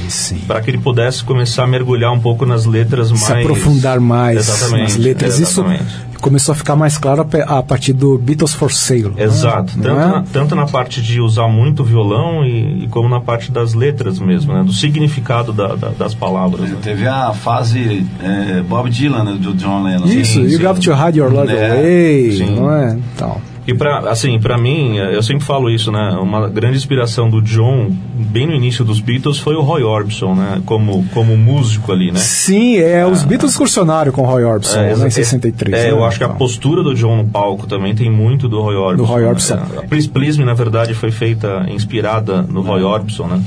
sim. 0.10 0.38
para 0.48 0.62
que 0.62 0.70
ele 0.72 0.78
pudesse 0.78 1.24
começar 1.24 1.64
a 1.64 1.68
mergulhar 1.68 2.12
um 2.14 2.20
pouco 2.20 2.46
nas 2.46 2.66
letras 2.66 3.12
mais. 3.12 3.24
se 3.24 3.34
aprofundar 3.34 4.00
mais 4.00 4.38
Exatamente, 4.38 4.82
nas 4.84 4.96
letras. 4.96 5.40
exatamente. 5.40 5.84
Isso 5.84 6.05
começou 6.22 6.54
a 6.54 6.56
ficar 6.56 6.76
mais 6.76 6.98
claro 6.98 7.26
a 7.48 7.64
partir 7.64 7.94
do 7.94 8.18
Beatles 8.18 8.54
for 8.54 8.72
Sale. 8.72 9.10
né? 9.16 9.24
Exato, 9.24 9.74
Não 9.78 9.84
tanto, 9.84 10.00
é? 10.02 10.06
na, 10.08 10.24
tanto 10.34 10.56
na 10.56 10.66
parte 10.66 11.02
de 11.02 11.20
usar 11.22 11.48
muito 11.48 11.82
o 11.82 11.86
violão 11.86 12.44
e, 12.46 12.84
e 12.86 12.88
como 12.88 13.08
na 13.10 13.20
parte 13.20 13.52
das 13.52 13.74
letras 13.74 14.20
mesmo, 14.20 14.54
né? 14.54 14.64
do 14.64 14.74
significado 14.74 15.52
da- 15.54 15.76
da- 15.76 15.90
das 15.90 16.14
palavras. 16.16 16.70
né? 16.70 16.78
teve 16.82 17.08
a 17.08 17.32
fase 17.34 18.06
é, 18.24 18.62
Bob 18.62 18.90
Dylan 18.90 19.24
né, 19.24 19.38
do 19.40 19.54
John 19.54 19.84
Lennon. 19.84 20.06
Isso, 20.06 20.34
Sim, 20.34 20.42
You 20.44 20.58
sim. 20.58 20.64
Got 20.64 20.80
to 20.82 20.92
Hide 20.94 21.20
Your 21.20 21.32
Love 21.32 21.52
É, 21.54 21.72
Away, 21.72 22.32
sim. 22.38 22.56
não 22.56 22.72
é? 22.74 22.98
Então, 23.16 23.38
E 23.68 23.74
pra, 23.74 24.00
assim, 24.12 24.40
para 24.40 24.58
mim, 24.58 24.98
eu 24.98 25.24
sempre 25.24 25.44
falo 25.44 25.70
isso, 25.72 25.92
né? 25.92 26.18
Uma 26.22 26.48
grande 26.48 26.78
inspiração 26.78 27.30
do 27.30 27.42
John, 27.42 27.90
bem 28.14 28.46
no 28.46 28.54
início 28.54 28.86
dos 28.86 29.00
Beatles, 29.00 29.40
foi 29.40 29.56
o 29.56 29.62
Roy 29.62 29.82
Orbison, 29.82 30.36
né? 30.36 30.62
Como, 30.66 31.04
como 31.14 31.36
músico 31.36 31.92
ali, 31.92 32.12
né? 32.12 32.20
Sim, 32.20 32.78
é, 32.78 33.06
os 33.06 33.24
Beatles 33.24 33.52
excursionaram 33.54 34.12
com 34.12 34.22
o 34.22 34.26
Roy 34.26 34.44
Orbison, 34.44 34.76
né, 34.78 34.92
exa- 34.92 35.08
em 35.08 35.10
63. 35.10 35.74
É, 35.74 35.84
né, 35.86 35.92
eu 35.92 36.06
acho 36.06 36.18
que 36.20 36.24
a 36.24 36.30
postura 36.30 36.84
do 36.84 36.94
John 36.94 37.16
no 37.18 37.26
palco 37.26 37.66
também 37.66 37.96
tem 37.96 38.12
muito 38.12 38.48
do 38.48 38.62
Roy 38.62 38.76
Orbison. 38.76 39.04
Do 39.04 39.12
Roy 39.12 39.22
né? 39.24 39.28
Orbison. 39.30 39.56
É, 39.56 39.80
A 39.80 39.88
Please 39.88 40.10
Please 40.10 40.38
Me, 40.38 40.46
na 40.46 40.54
verdade, 40.54 40.94
foi 40.94 41.10
feita, 41.12 41.66
inspirada 41.70 42.44
no 42.44 42.62
Roy 42.62 42.84
Orbison, 42.84 43.26
né? 43.28 43.42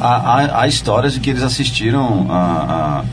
Há, 0.00 0.16
há, 0.16 0.60
há 0.62 0.66
histórias 0.68 1.14
de 1.14 1.20
que 1.20 1.30
eles 1.30 1.42
assistiram 1.42 2.26
a, 2.28 2.34
a, 3.02 3.04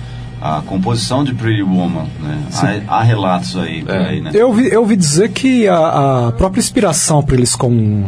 a 0.44 0.62
composição 0.66 1.24
de 1.24 1.34
Pretty 1.34 1.64
Woman, 1.64 2.06
né? 2.20 2.44
Há, 2.88 2.98
há 2.98 3.02
relatos 3.04 3.56
aí, 3.56 3.82
É. 3.88 3.98
aí, 3.98 4.22
né? 4.22 4.32
Eu 4.34 4.48
ouvi, 4.50 4.68
eu 4.68 4.82
ouvi 4.82 4.98
dizer 4.98 5.30
que 5.30 5.70
a, 5.70 6.28
a 6.28 6.32
própria 6.34 6.60
inspiração 6.60 7.24
para 7.24 7.36
eles 7.36 7.56
com 7.56 8.04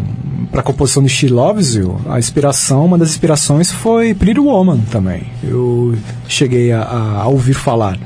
para 0.51 0.59
a 0.59 0.63
composição 0.63 1.01
de 1.01 1.09
She 1.09 1.27
Loves 1.27 1.75
You, 1.75 1.99
a 2.09 2.19
inspiração, 2.19 2.85
uma 2.85 2.97
das 2.97 3.09
inspirações 3.09 3.71
foi 3.71 4.13
Pretty 4.13 4.39
Woman 4.39 4.79
também. 4.91 5.23
Eu 5.43 5.95
cheguei 6.27 6.71
a, 6.71 6.83
a 7.21 7.27
ouvir 7.27 7.53
falar. 7.53 7.97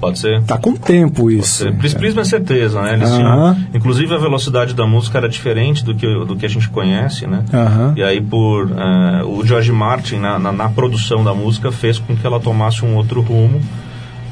Pode 0.00 0.18
ser? 0.18 0.42
Tá 0.42 0.56
com 0.56 0.74
tempo 0.74 1.30
isso. 1.30 1.66
É, 1.66 1.70
Me 1.70 2.20
é 2.20 2.24
certeza, 2.24 2.80
né? 2.82 2.94
Eles 2.94 3.08
Aham. 3.10 3.16
tinham, 3.54 3.56
inclusive 3.74 4.14
a 4.14 4.18
velocidade 4.18 4.74
da 4.74 4.86
música 4.86 5.18
era 5.18 5.28
diferente 5.28 5.84
do 5.84 5.94
que, 5.94 6.06
do 6.24 6.36
que 6.36 6.46
a 6.46 6.48
gente 6.48 6.68
conhece, 6.68 7.26
né? 7.26 7.44
Aham. 7.52 7.94
E 7.96 8.02
aí 8.02 8.20
por 8.20 8.70
eh, 8.70 9.22
o 9.24 9.44
George 9.44 9.72
Martin 9.72 10.16
na, 10.16 10.38
na, 10.38 10.52
na 10.52 10.68
produção 10.68 11.24
da 11.24 11.34
música 11.34 11.72
fez 11.72 11.98
com 11.98 12.16
que 12.16 12.24
ela 12.26 12.38
tomasse 12.38 12.84
um 12.84 12.94
outro 12.94 13.20
rumo. 13.20 13.60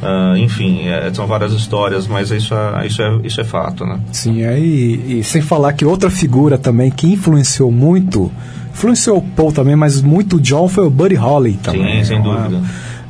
Ah, 0.03 0.35
enfim, 0.37 0.87
eh, 0.87 1.11
são 1.13 1.27
várias 1.27 1.53
histórias, 1.53 2.07
mas 2.07 2.31
isso 2.31 2.55
é, 2.55 2.87
isso 2.87 3.03
é, 3.03 3.19
isso 3.25 3.41
é 3.41 3.45
fato, 3.45 3.85
né? 3.85 3.99
Sim, 4.13 4.45
aí, 4.45 5.19
e 5.21 5.25
sem 5.25 5.41
falar 5.41 5.73
que 5.73 5.85
outra 5.85 6.11
figura 6.11 6.59
também 6.59 6.91
que 6.91 7.13
influenciou 7.13 7.73
muito, 7.73 8.31
influenciou 8.73 9.19
o 9.19 9.23
Paul 9.23 9.53
também, 9.53 9.75
mas 9.75 10.03
muito 10.03 10.37
o 10.37 10.41
John 10.41 10.69
foi 10.69 10.85
o 10.87 10.91
Buddy 10.91 11.15
Holly 11.15 11.55
também. 11.63 11.99
Sim, 11.99 12.05
sem 12.05 12.21
Uma- 12.21 12.43
dúvida. 12.49 12.63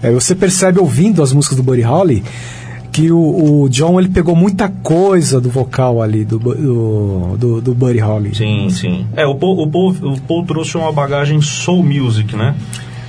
É, 0.06 0.12
você 0.12 0.34
percebe 0.34 0.78
ouvindo 0.78 1.22
as 1.22 1.32
músicas 1.32 1.56
do 1.56 1.62
Buddy 1.62 1.82
Holly 1.82 2.22
que 2.92 3.10
o, 3.12 3.62
o 3.62 3.68
John 3.68 4.00
ele 4.00 4.08
pegou 4.08 4.34
muita 4.34 4.68
coisa 4.68 5.38
do 5.38 5.50
vocal 5.50 6.00
ali 6.00 6.24
do, 6.24 6.38
do, 6.38 7.36
do, 7.36 7.60
do 7.60 7.74
Buddy 7.74 7.98
Holly. 7.98 8.34
Sim, 8.34 8.70
sim. 8.70 9.06
É, 9.14 9.26
o 9.26 9.34
Paul, 9.34 9.60
o 9.62 9.66
Paul, 9.70 9.90
o 9.90 10.20
Paul 10.20 10.44
trouxe 10.46 10.78
uma 10.78 10.90
bagagem 10.92 11.42
soul 11.42 11.82
music, 11.82 12.34
né? 12.34 12.54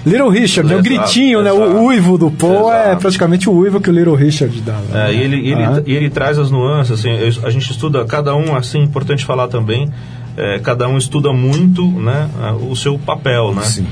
Little 0.06 0.30
Richard, 0.30 0.70
né, 0.70 0.76
o 0.76 0.80
Exato, 0.80 0.90
gritinho, 0.90 1.42
né, 1.42 1.50
exato. 1.50 1.72
o 1.72 1.86
uivo 1.86 2.18
do 2.18 2.32
Paul 2.32 2.72
é 2.72 2.86
Exato. 2.88 3.02
praticamente 3.02 3.50
o 3.50 3.54
uivo 3.54 3.82
que 3.82 3.90
o 3.90 3.94
Little 3.94 4.16
Richard 4.16 4.60
dava. 4.62 5.08
É, 5.08 5.14
e 5.14 5.22
ele, 5.22 5.50
ele, 5.50 5.64
e 5.86 5.94
ele 5.94 6.10
traz 6.10 6.40
as 6.40 6.50
nuances, 6.50 6.94
assim, 6.94 7.10
a 7.44 7.50
gente 7.50 7.70
estuda, 7.70 8.06
cada 8.06 8.34
um, 8.34 8.56
assim, 8.56 8.82
importante 8.82 9.26
falar 9.26 9.50
também, 9.50 9.90
é, 10.38 10.60
cada 10.60 10.88
um 10.88 10.98
estuda 10.98 11.34
muito, 11.34 11.86
né, 11.86 12.30
o 12.70 12.76
seu 12.76 12.98
papel, 12.98 13.54
né? 13.54 13.64
Sim. 13.64 13.86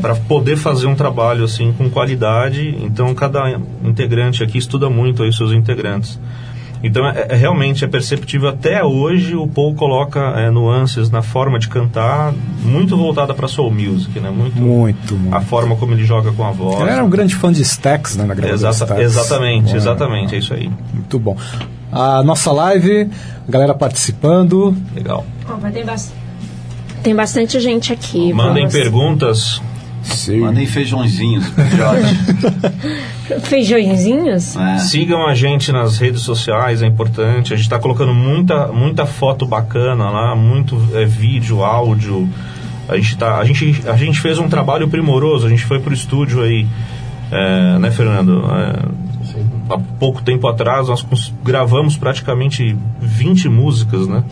Para 0.00 0.14
poder 0.14 0.56
fazer 0.56 0.86
um 0.86 0.94
trabalho, 0.94 1.44
assim, 1.44 1.72
com 1.72 1.88
qualidade, 1.90 2.76
então 2.82 3.14
cada 3.14 3.58
integrante 3.84 4.42
aqui 4.42 4.58
estuda 4.58 4.90
muito 4.90 5.22
aí 5.22 5.28
os 5.30 5.36
seus 5.36 5.52
integrantes. 5.52 6.18
Então, 6.84 7.06
é, 7.06 7.26
é- 7.30 7.36
realmente 7.36 7.84
é 7.84 7.86
perceptível 7.88 8.48
até 8.48 8.82
hoje 8.82 9.36
o 9.36 9.46
Paul 9.46 9.72
coloca 9.76 10.18
é, 10.36 10.50
nuances 10.50 11.10
na 11.10 11.22
forma 11.22 11.56
de 11.58 11.68
cantar 11.68 12.34
muito 12.64 12.96
voltada 12.96 13.32
para 13.32 13.46
soul 13.46 13.70
music, 13.70 14.18
né? 14.18 14.30
Muito, 14.30 14.56
Muito, 14.60 15.14
muito. 15.14 15.32
a 15.34 15.40
forma 15.40 15.76
como 15.76 15.92
ele 15.92 16.04
joga 16.04 16.32
com 16.32 16.44
a 16.44 16.50
voz. 16.50 16.80
Ele 16.80 16.90
era 16.90 17.04
um 17.04 17.08
grande 17.08 17.36
fã 17.36 17.52
de 17.52 17.62
Stax, 17.62 18.16
né, 18.16 18.24
na 18.24 18.34
gravadora 18.34 18.54
Exata- 18.68 18.84
Stax. 18.94 19.00
exatamente, 19.00 19.72
É, 19.72 19.76
exatamente, 19.76 20.34
é 20.34 20.38
isso 20.38 20.52
aí. 20.52 20.68
Muito 20.92 21.18
bom. 21.20 21.36
A 21.92 22.20
nossa 22.24 22.50
live, 22.50 23.08
a 23.46 23.50
galera 23.50 23.74
participando. 23.74 24.74
Legal. 24.92 25.24
Ó, 25.48 25.54
mas 25.62 25.72
tem, 25.72 25.84
bas- 25.86 26.12
tem 27.02 27.14
bastante 27.14 27.58
gente 27.60 27.92
aqui. 27.92 28.32
Mandem 28.32 28.66
vamos- 28.66 28.74
perguntas. 28.74 29.62
Sim. 30.02 30.40
Mandem 30.40 30.66
feijõezinhos 30.66 31.44
Jorge. 31.76 32.18
Feijõezinhos? 33.44 34.56
né? 34.56 34.78
Sigam 34.78 35.26
a 35.26 35.34
gente 35.34 35.70
nas 35.70 35.98
redes 35.98 36.22
sociais, 36.22 36.82
é 36.82 36.86
importante. 36.86 37.52
A 37.52 37.56
gente 37.56 37.66
está 37.66 37.78
colocando 37.78 38.12
muita, 38.12 38.66
muita 38.68 39.06
foto 39.06 39.46
bacana 39.46 40.10
lá, 40.10 40.34
muito 40.34 40.76
é, 40.94 41.04
vídeo, 41.04 41.62
áudio. 41.64 42.28
A 42.88 42.96
gente, 42.96 43.16
tá, 43.16 43.38
a, 43.38 43.44
gente, 43.44 43.82
a 43.86 43.96
gente 43.96 44.20
fez 44.20 44.38
um 44.38 44.48
trabalho 44.48 44.88
primoroso, 44.88 45.46
a 45.46 45.48
gente 45.48 45.64
foi 45.64 45.78
pro 45.78 45.94
estúdio 45.94 46.42
aí, 46.42 46.66
é, 47.30 47.78
né, 47.78 47.90
Fernando? 47.90 48.44
É, 48.44 49.72
há 49.72 49.78
pouco 49.98 50.20
tempo 50.20 50.48
atrás 50.48 50.88
nós 50.88 51.06
gravamos 51.44 51.96
praticamente 51.96 52.76
20 53.00 53.48
músicas, 53.48 54.08
né? 54.08 54.24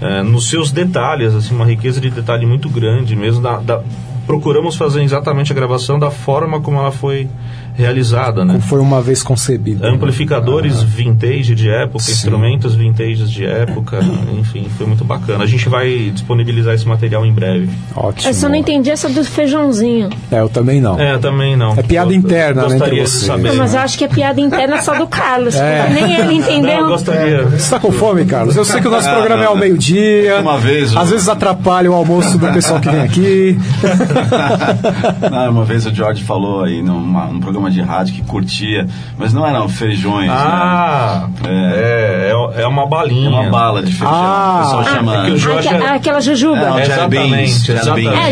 É, 0.00 0.22
nos 0.22 0.48
seus 0.50 0.70
detalhes, 0.70 1.34
assim, 1.34 1.54
uma 1.54 1.64
riqueza 1.64 2.00
de 2.00 2.10
detalhe 2.10 2.44
muito 2.46 2.68
grande 2.68 3.14
mesmo. 3.16 3.42
da- 3.42 3.58
da- 3.58 3.80
procuramos 4.26 4.74
fazer 4.76 5.02
exatamente 5.02 5.52
a 5.52 5.54
gravação 5.54 5.98
da 5.98 6.10
forma 6.10 6.60
como 6.60 6.78
ela 6.78 6.90
foi 6.90 7.28
realizada, 7.76 8.44
né? 8.44 8.54
Como 8.54 8.64
foi 8.64 8.80
uma 8.80 9.00
vez 9.02 9.22
concebido. 9.22 9.84
Amplificadores 9.86 10.80
vintage 10.82 11.54
de 11.54 11.68
época, 11.68 11.98
Sim. 12.04 12.12
instrumentos 12.12 12.74
vintage 12.74 13.24
de 13.26 13.44
época, 13.44 13.98
enfim, 14.38 14.66
foi 14.76 14.86
muito 14.86 15.04
bacana. 15.04 15.42
A 15.44 15.46
gente 15.46 15.68
vai 15.68 16.10
disponibilizar 16.12 16.74
esse 16.74 16.86
material 16.86 17.26
em 17.26 17.32
breve. 17.32 17.68
Ótimo. 17.96 18.30
Eu 18.30 18.34
só 18.34 18.48
não 18.48 18.54
entendi 18.56 18.90
essa 18.90 19.08
do 19.08 19.24
feijãozinho. 19.24 20.08
É, 20.30 20.40
eu 20.40 20.48
também 20.48 20.80
não. 20.80 20.98
É, 21.00 21.18
também 21.18 21.56
não. 21.56 21.72
É 21.76 21.82
piada 21.82 22.12
Eu- 22.12 22.16
interna, 22.16 22.62
né, 22.62 22.68
gostaria 22.68 22.92
entre 22.94 23.04
de 23.04 23.10
vocês. 23.10 23.24
saber. 23.26 23.48
Não, 23.48 23.56
mas 23.56 23.74
eu 23.74 23.80
acho 23.80 23.98
que 23.98 24.04
é 24.04 24.08
piada 24.08 24.40
interna 24.40 24.80
só 24.82 24.94
do 24.96 25.06
Carlos. 25.06 25.54
É. 25.56 25.88
Nem 25.90 26.14
ele 26.14 26.24
Não, 26.24 26.32
entendeu. 26.32 26.80
eu 26.80 26.88
gostaria. 26.88 27.44
Você 27.46 27.70
tá 27.70 27.80
com 27.80 27.90
fome, 27.92 28.24
Carlos? 28.24 28.56
Eu 28.56 28.64
sei 28.64 28.80
que 28.80 28.88
o 28.88 28.90
nosso 28.90 29.08
programa 29.10 29.42
é 29.42 29.46
ao 29.46 29.56
meio-dia. 29.56 30.38
Uma 30.40 30.58
vez, 30.58 30.90
Às 30.96 31.04
eu- 31.06 31.12
vezes 31.12 31.28
atrapalha 31.28 31.90
o 31.90 31.94
almoço 31.94 32.38
do 32.38 32.46
pessoal 32.52 32.80
que 32.80 32.88
vem 32.88 33.00
aqui. 33.00 33.58
Não, 35.30 35.50
uma 35.50 35.64
vez 35.64 35.86
o 35.86 35.94
George 35.94 36.22
falou 36.24 36.62
aí 36.64 36.82
numa, 36.82 37.26
num 37.26 37.40
programa 37.40 37.63
de 37.70 37.80
rádio 37.80 38.14
que 38.14 38.22
curtia, 38.22 38.86
mas 39.18 39.32
não 39.32 39.46
eram 39.46 39.68
feijões, 39.68 40.30
Ah, 40.30 41.28
É. 41.44 41.48
é, 41.48 42.58
é, 42.58 42.62
é 42.62 42.66
uma 42.66 42.86
balinha. 42.86 43.30
né? 43.30 43.36
É 43.36 43.40
uma 43.40 43.50
bala 43.50 43.82
de 43.82 43.90
feijão. 43.92 44.08
Ah. 44.14 44.54
o 44.54 44.62
pessoal 44.64 44.80
Ah, 44.80 44.84
chama. 44.96 45.16
é 45.16 45.24
que 45.26 45.30
o 45.32 45.38
Jorge 45.38 45.68
é- 45.68 45.88
aquela 45.90 46.20
jujuba. 46.20 46.58
É, 46.58 46.62
É, 46.64 46.72
Jelly 46.72 46.82
Exatamente, 46.82 47.30
Beans, 47.30 47.62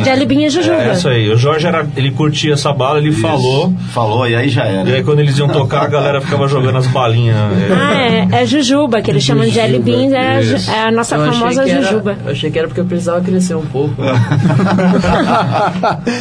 Jelly 0.05 0.11
alibinha 0.11 0.51
jujuba. 0.51 0.77
É 0.83 0.93
isso 0.93 1.09
aí. 1.09 1.31
O 1.31 1.37
Jorge 1.37 1.67
era, 1.67 1.87
ele 1.97 2.11
curtia 2.11 2.53
essa 2.55 2.73
bala, 2.73 2.99
ele 2.99 3.13
falou. 3.13 3.73
Falou, 3.93 4.29
e 4.29 4.35
aí 4.37 4.49
já 4.49 4.65
era. 4.65 4.89
E 4.89 4.95
aí 4.97 5.03
quando 5.05 5.21
eles 5.21 5.37
iam 5.39 5.49
tocar, 5.49 5.83
a 5.83 5.87
galera 5.89 6.21
ficava 6.21 6.47
jogando 6.49 6.79
as 6.79 6.87
balinhas. 6.87 7.37
é. 7.37 7.73
Ah, 7.73 7.95
é, 8.39 8.43
é 8.43 8.47
jujuba, 8.47 9.01
que 9.03 9.11
eles 9.11 9.23
chamam 9.23 9.45
de 9.45 9.51
jelly 9.51 9.79
beans, 9.79 10.13
é, 10.13 10.37
a 10.37 10.41
Isso. 10.41 10.71
é 10.71 10.83
a 10.85 10.91
nossa 10.91 11.17
Eu 11.17 11.33
famosa 11.33 11.63
era- 11.69 11.83
jujuba. 11.83 12.17
eu 12.25 12.33
achei 12.33 12.51
que 12.51 12.59
era 12.59 12.69
porque 12.69 12.81
eu 12.81 12.85
precisava 12.85 13.21
crescer 13.21 13.55
um 13.55 13.65
pouco. 13.67 13.95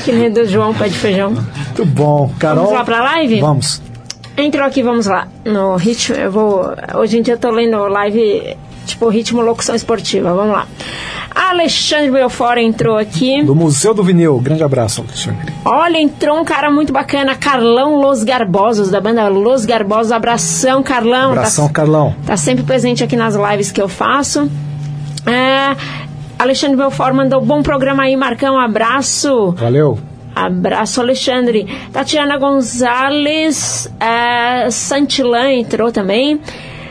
Que 0.04 0.12
nem 0.12 0.32
do 0.32 0.46
João 0.46 0.74
Pé 0.74 0.88
de 0.90 0.96
Feijão. 0.98 1.32
Muito 1.32 1.86
bom. 1.86 2.32
Carol. 2.40 2.64
Vamos 2.66 2.80
lá 2.80 2.84
pra 2.86 3.01
live? 3.02 3.40
Vamos. 3.42 3.82
Entrou 4.38 4.66
aqui, 4.66 4.82
vamos 4.82 5.06
lá. 5.08 5.28
No 5.46 5.76
ritmo, 5.76 6.16
eu 6.16 6.32
vou. 6.32 6.74
Hoje 6.96 7.18
em 7.20 7.22
dia 7.22 7.34
eu 7.34 7.38
tô 7.38 7.52
lendo 7.52 7.78
live, 7.88 8.56
tipo, 8.86 9.08
ritmo 9.10 9.42
locução 9.42 9.76
esportiva. 9.76 10.34
Vamos 10.34 10.54
lá. 10.54 10.68
Alexandre 11.34 12.12
Belfort 12.12 12.58
entrou 12.58 12.98
aqui. 12.98 13.44
Do 13.44 13.56
Museu 13.56 13.94
do 13.94 14.04
Vinil. 14.04 14.40
Grande 14.40 14.64
abraço, 14.64 15.02
Alexandre. 15.02 15.54
Olha, 15.64 15.98
entrou 15.98 16.40
um 16.40 16.44
cara 16.46 16.70
muito 16.72 16.92
bacana, 16.92 17.36
Carlão 17.36 17.96
Los 18.02 18.24
Garbosos, 18.24 18.90
da 18.90 19.00
banda 19.00 19.28
Los 19.30 19.66
Garbosos. 19.66 20.12
Abração, 20.12 20.82
Carlão. 20.84 21.32
Abração, 21.32 21.68
Tá, 21.68 21.74
Carlão. 21.74 22.16
tá 22.26 22.36
sempre 22.38 22.64
presente 22.64 23.04
aqui 23.04 23.16
nas 23.16 23.36
lives 23.36 23.72
que 23.72 23.82
eu 23.82 23.88
faço. 23.88 24.50
É, 25.26 25.76
Alexandre 26.40 26.76
Belfort 26.78 27.14
mandou 27.14 27.42
bom 27.42 27.62
programa 27.62 28.04
aí, 28.04 28.16
Marcão. 28.18 28.58
Abraço. 28.60 29.52
Valeu. 29.52 30.00
Abraço, 30.36 31.02
Alexandre. 31.02 31.68
Tatiana 31.92 32.38
Gonzalez, 32.38 33.92
é, 34.00 34.70
Santillan 34.70 35.52
entrou 35.52 35.92
também. 35.92 36.40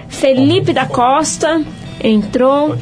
Felipe 0.09 0.72
da 0.72 0.86
Costa 0.86 1.62
entrou. 2.03 2.76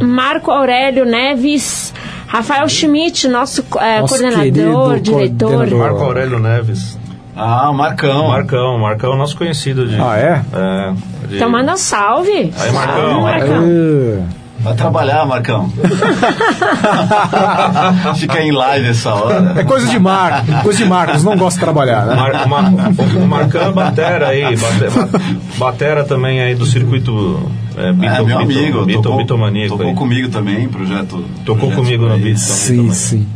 Marco 0.00 0.50
Aurélio 0.50 1.04
Neves. 1.04 1.92
Rafael 2.26 2.68
Schmidt, 2.68 3.26
nosso, 3.26 3.64
é, 3.80 4.00
Nosso 4.00 4.18
coordenador, 4.18 5.00
diretor. 5.00 5.48
coordenador. 5.50 5.78
Marco 5.78 6.04
Aurélio 6.04 6.38
Neves. 6.38 6.98
Ah, 7.34 7.70
o 7.70 7.74
Marcão. 7.74 8.28
Marcão, 8.28 8.78
Marcão 8.78 9.12
é 9.12 9.14
o 9.14 9.18
nosso 9.18 9.36
conhecido 9.36 9.86
de. 9.86 9.96
Ah, 10.00 10.18
é? 10.18 10.42
É. 10.52 11.26
de- 11.28 11.36
Então 11.36 11.48
manda 11.48 11.72
um 11.72 11.76
salve. 11.76 12.52
Aí, 12.58 12.72
Marcão. 12.72 12.96
Salve, 13.10 13.22
Marcão. 13.22 13.64
É. 13.64 14.37
Vai 14.60 14.74
trabalhar, 14.74 15.24
Marcão. 15.24 15.70
Fica 18.16 18.40
em 18.42 18.50
live 18.52 18.88
essa 18.88 19.14
hora. 19.14 19.54
É 19.56 19.64
coisa 19.64 19.86
de 19.86 19.98
Marcos. 19.98 20.54
Coisa 20.62 20.78
de 20.78 20.84
Marcos. 20.84 21.24
Não 21.24 21.36
gosta 21.36 21.58
de 21.58 21.64
trabalhar, 21.64 22.06
né? 22.06 22.14
Mar, 22.14 22.46
Mar- 22.48 22.72
o 23.16 23.26
Marcão 23.26 23.62
é 23.68 23.72
batera 23.72 24.28
aí, 24.28 24.56
batera, 24.56 25.08
batera 25.56 26.04
também 26.04 26.40
aí 26.40 26.54
do 26.54 26.66
circuito 26.66 27.40
é, 27.76 27.88
É, 27.88 27.92
Beatle, 27.92 28.26
meu 28.26 28.38
Beatle- 28.38 28.58
amigo, 28.58 28.84
Beatle- 28.84 29.02
tocou, 29.02 29.16
Beatlemaníaco 29.18 29.70
tocou 29.76 29.86
aí. 29.90 29.94
comigo 29.94 30.28
também, 30.28 30.68
projeto. 30.68 31.24
Tocou 31.44 31.70
projetos 31.70 31.76
comigo 31.76 32.06
no 32.06 32.14
aí. 32.14 32.20
Beatle. 32.20 32.38
Sim, 32.44 32.90
sim. 32.92 33.26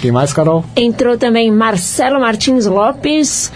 Quem 0.00 0.12
mais, 0.12 0.32
Carol? 0.32 0.64
Entrou 0.76 1.18
também 1.18 1.50
Marcelo 1.50 2.20
Martins 2.20 2.66
Lopes. 2.66 3.50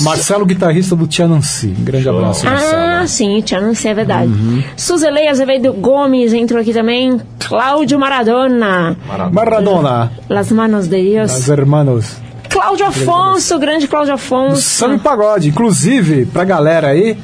Marcelo, 0.00 0.46
guitarrista 0.46 0.94
do 0.94 1.06
Tianansi. 1.06 1.74
Um 1.78 1.84
grande 1.84 2.08
abraço, 2.08 2.44
Marcelo. 2.44 2.82
Ah, 3.02 3.06
sim, 3.06 3.42
sei, 3.74 3.90
é 3.90 3.94
verdade. 3.94 4.32
Suzelei 4.76 5.28
Azevedo 5.28 5.72
Gomes 5.72 6.32
entrou 6.32 6.60
aqui 6.60 6.72
também. 6.72 7.20
Cláudio 7.38 7.98
Maradona. 7.98 8.96
Maradona, 9.32 10.12
Las 10.28 10.50
manos 10.50 10.88
de 10.88 11.02
Dios. 11.02 11.36
os 11.36 11.48
hermanos. 11.48 12.16
Cláudio 12.48 12.86
Afonso, 12.86 13.58
grande 13.58 13.88
Cláudio 13.88 14.14
Afonso. 14.14 14.62
Samba 14.62 14.94
e 14.94 14.98
Pagode. 14.98 15.48
Inclusive, 15.48 16.24
pra 16.26 16.44
galera 16.44 16.88
aí, 16.88 17.18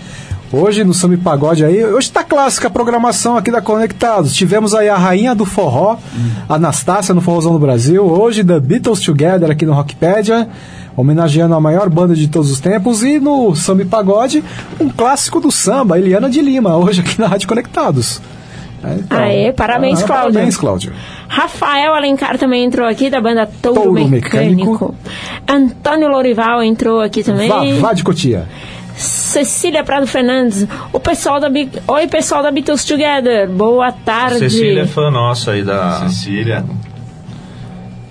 hoje 0.53 0.83
no 0.83 0.93
Samba 0.93 1.15
e 1.15 1.17
Pagode 1.19 1.65
aí, 1.65 1.85
hoje 1.85 2.11
tá 2.11 2.25
clássica 2.25 2.67
a 2.67 2.71
programação 2.71 3.37
aqui 3.37 3.51
da 3.51 3.61
Conectados. 3.61 4.35
Tivemos 4.35 4.75
aí 4.75 4.89
a 4.89 4.97
rainha 4.97 5.35
do 5.35 5.45
forró, 5.47 5.99
Anastácia 6.49 7.15
no 7.15 7.21
Forrozão 7.21 7.53
do 7.53 7.59
Brasil. 7.61 8.05
Hoje, 8.05 8.43
The 8.43 8.59
Beatles 8.59 9.01
Together 9.01 9.51
aqui 9.51 9.65
no 9.65 9.73
Rockpedia, 9.73 10.49
homenageando 11.01 11.55
a 11.55 11.61
maior 11.61 11.89
banda 11.89 12.15
de 12.15 12.29
todos 12.29 12.51
os 12.51 12.61
tempos. 12.61 13.03
E 13.03 13.19
no 13.19 13.55
Samba 13.55 13.83
e 13.83 13.85
Pagode, 13.87 14.45
um 14.81 14.89
clássico 14.89 15.41
do 15.41 15.51
samba, 15.51 15.99
Eliana 15.99 16.29
de 16.31 16.41
Lima, 16.41 16.77
hoje 16.77 17.01
aqui 17.01 17.19
na 17.21 17.27
Rádio 17.27 17.49
Conectados. 17.49 18.21
É, 18.83 18.95
então, 18.95 19.19
Aê, 19.19 19.53
parabéns, 19.53 20.03
ah, 20.03 20.07
Cláudio. 20.07 20.33
Parabéns, 20.33 20.57
Cláudio. 20.57 20.93
Rafael 21.29 21.95
Alencar 21.95 22.39
também 22.39 22.65
entrou 22.65 22.87
aqui, 22.89 23.11
da 23.11 23.21
banda 23.21 23.47
Touro, 23.61 23.83
Touro 23.83 24.09
Mecânico. 24.09 24.71
Mecânico. 24.73 24.95
Antônio 25.47 26.09
Lorival 26.09 26.63
entrou 26.63 27.01
aqui 27.01 27.23
também. 27.23 27.49
Vavá 27.49 27.93
de 27.93 28.03
Cotia. 28.03 28.47
Cecília 28.97 29.85
Prado 29.85 30.07
Fernandes. 30.07 30.67
O 30.93 31.01
pessoal 31.01 31.41
da 31.41 31.49
Bi- 31.49 31.71
Oi, 31.89 32.07
pessoal 32.09 32.43
da 32.43 32.51
Beatles 32.51 32.85
Together. 32.85 33.49
Boa 33.49 33.93
tarde. 33.93 34.39
Cecília 34.39 34.83
é 34.83 34.87
fã 34.87 35.11
nossa 35.11 35.53
aí 35.53 35.63
da. 35.63 36.01
Cecília. 36.09 36.65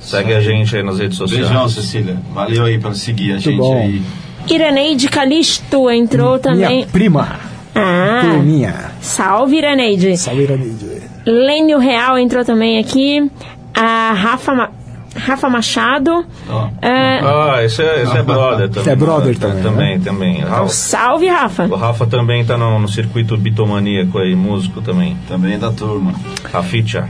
Segue 0.09 0.33
a 0.33 0.39
gente 0.41 0.75
aí 0.75 0.83
nas 0.83 0.97
redes 0.99 1.17
sociais. 1.17 1.45
Beijão, 1.47 1.69
Cecília. 1.69 2.17
Valeu 2.33 2.65
aí 2.65 2.77
pra 2.79 2.93
seguir 2.93 3.33
a 3.33 3.37
gente 3.37 3.57
bom. 3.57 3.77
aí. 3.77 4.01
Iraneide 4.49 5.07
Calixto 5.07 5.89
entrou 5.91 6.39
também. 6.39 6.77
Minha 6.77 6.87
prima, 6.87 7.27
Ah, 7.75 8.21
turminha. 8.23 8.73
salve 9.01 9.57
Iraneide. 9.57 10.17
Salve, 10.17 10.43
Iraneide. 10.43 11.01
Lênio 11.25 11.77
Real 11.77 12.17
entrou 12.17 12.43
também 12.43 12.79
aqui. 12.79 13.29
A 13.75 14.13
Rafa, 14.13 14.55
Ma- 14.55 14.69
Rafa 15.15 15.49
Machado. 15.49 16.25
É, 16.81 17.19
Ah, 17.21 17.59
esse 17.63 17.81
é, 17.83 18.03
esse 18.03 18.17
é 18.17 18.23
brother 18.23 18.69
também. 18.69 18.93
É 18.93 18.95
brother 18.95 19.37
também, 19.37 19.61
Também, 19.63 19.99
também. 19.99 20.39
Rafa, 20.41 20.67
salve, 20.69 21.27
Rafa. 21.27 21.65
o 21.65 21.75
Rafa 21.75 22.07
também 22.07 22.43
tá 22.43 22.57
no, 22.57 22.79
no 22.79 22.87
circuito 22.87 23.37
bitomaníaco 23.37 24.17
aí, 24.17 24.35
músico 24.35 24.81
também. 24.81 25.15
Também 25.27 25.53
é 25.53 25.57
da 25.57 25.71
turma. 25.71 26.13
Raficha, 26.51 27.07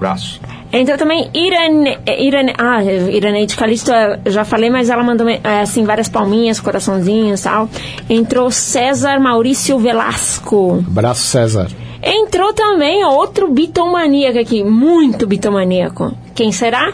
braço. 0.00 0.40
Entrou 0.72 0.96
também 0.96 1.28
Irane, 1.34 1.98
Irane, 2.18 2.54
ah, 2.56 2.82
Iraneide 2.82 3.56
Calixto, 3.56 3.90
eu 4.24 4.30
já 4.32 4.44
falei, 4.44 4.70
mas 4.70 4.88
ela 4.88 5.02
mandou 5.02 5.28
é, 5.28 5.40
assim 5.60 5.84
várias 5.84 6.08
palminhas, 6.08 6.60
coraçãozinhos 6.60 7.40
e 7.40 7.44
tal. 7.44 7.68
Entrou 8.08 8.50
César 8.50 9.18
Maurício 9.20 9.78
Velasco. 9.78 10.84
Abraço, 10.86 11.26
César. 11.26 11.68
Entrou 12.02 12.52
também 12.54 13.04
outro 13.04 13.48
bitomaníaco 13.52 14.38
aqui, 14.38 14.62
muito 14.64 15.26
bitomaníaco. 15.26 16.12
Quem 16.34 16.50
será? 16.50 16.92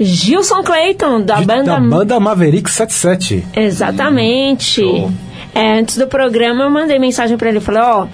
Gilson 0.00 0.62
Clayton, 0.62 1.20
da 1.20 1.36
De- 1.36 1.46
banda... 1.46 1.74
Da 1.74 1.80
banda 1.80 2.18
Maverick 2.20 2.68
77. 2.70 3.46
Exatamente. 3.54 4.80
Show. 4.82 5.12
É, 5.54 5.78
antes 5.78 5.96
do 5.98 6.06
programa 6.06 6.64
eu 6.64 6.70
mandei 6.70 6.98
mensagem 6.98 7.36
pra 7.36 7.48
ele, 7.50 7.60
falei, 7.60 7.82
ó, 7.82 8.06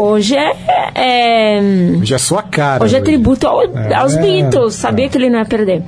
hoje 0.00 0.36
é... 0.36 0.52
é 0.94 1.60
Hoje 2.00 2.14
é 2.14 2.18
sua 2.18 2.42
cara. 2.42 2.82
Hoje 2.84 2.96
é 2.96 3.00
tributo 3.00 3.46
ao- 3.46 3.62
É, 3.62 3.94
aos 3.94 4.16
Beatles, 4.16 4.74
sabia 4.74 5.08
que 5.08 5.16
ele 5.18 5.28
não 5.30 5.38
ia 5.40 5.44
perder. 5.44 5.82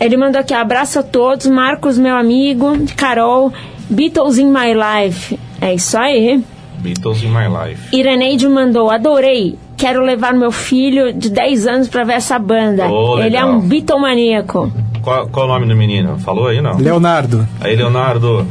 Ele 0.00 0.16
mandou 0.16 0.40
aqui, 0.40 0.54
abraço 0.54 0.98
a 0.98 1.02
todos, 1.02 1.46
Marcos, 1.46 1.98
meu 1.98 2.14
amigo, 2.16 2.72
Carol, 2.96 3.52
Beatles 3.88 4.38
in 4.38 4.46
my 4.46 4.72
life. 4.74 5.38
É 5.60 5.74
isso 5.74 5.98
aí. 5.98 6.42
Beatles 6.78 7.22
in 7.22 7.28
my 7.28 7.46
life. 7.48 7.94
Iraneide 7.94 8.48
mandou, 8.48 8.90
adorei, 8.90 9.58
quero 9.76 10.02
levar 10.02 10.32
meu 10.32 10.50
filho 10.50 11.12
de 11.12 11.28
10 11.30 11.66
anos 11.66 11.88
pra 11.88 12.04
ver 12.04 12.14
essa 12.14 12.38
banda. 12.38 12.88
Oh, 12.90 13.18
ele 13.20 13.36
é 13.36 13.44
um 13.44 13.60
Beatlemaníaco. 13.60 14.72
Qual, 15.02 15.28
qual 15.28 15.46
o 15.46 15.48
nome 15.48 15.66
do 15.66 15.76
menino? 15.76 16.18
Falou 16.18 16.48
aí, 16.48 16.60
não? 16.60 16.76
Leonardo. 16.78 17.46
Aí, 17.60 17.74
Leonardo, 17.76 18.46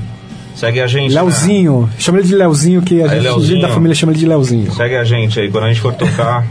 segue 0.60 0.82
a 0.82 0.88
gente. 0.88 1.14
né? 1.14 1.22
Leozinho. 1.22 1.90
Chama 1.98 2.20
ele 2.20 2.28
de 2.28 2.36
Leozinho, 2.36 2.82
que 2.82 3.02
a 3.02 3.06
Aí, 3.06 3.10
gente, 3.12 3.24
Leozinho. 3.24 3.62
da 3.62 3.70
família 3.70 3.96
chama 3.96 4.12
ele 4.12 4.20
de 4.20 4.26
Leozinho. 4.26 4.72
Segue 4.72 4.96
a 4.96 5.04
gente 5.04 5.40
aí. 5.40 5.50
Quando 5.52 5.64
a 5.66 5.68
gente 5.70 5.82
for 5.82 5.94
tocar, 5.94 6.46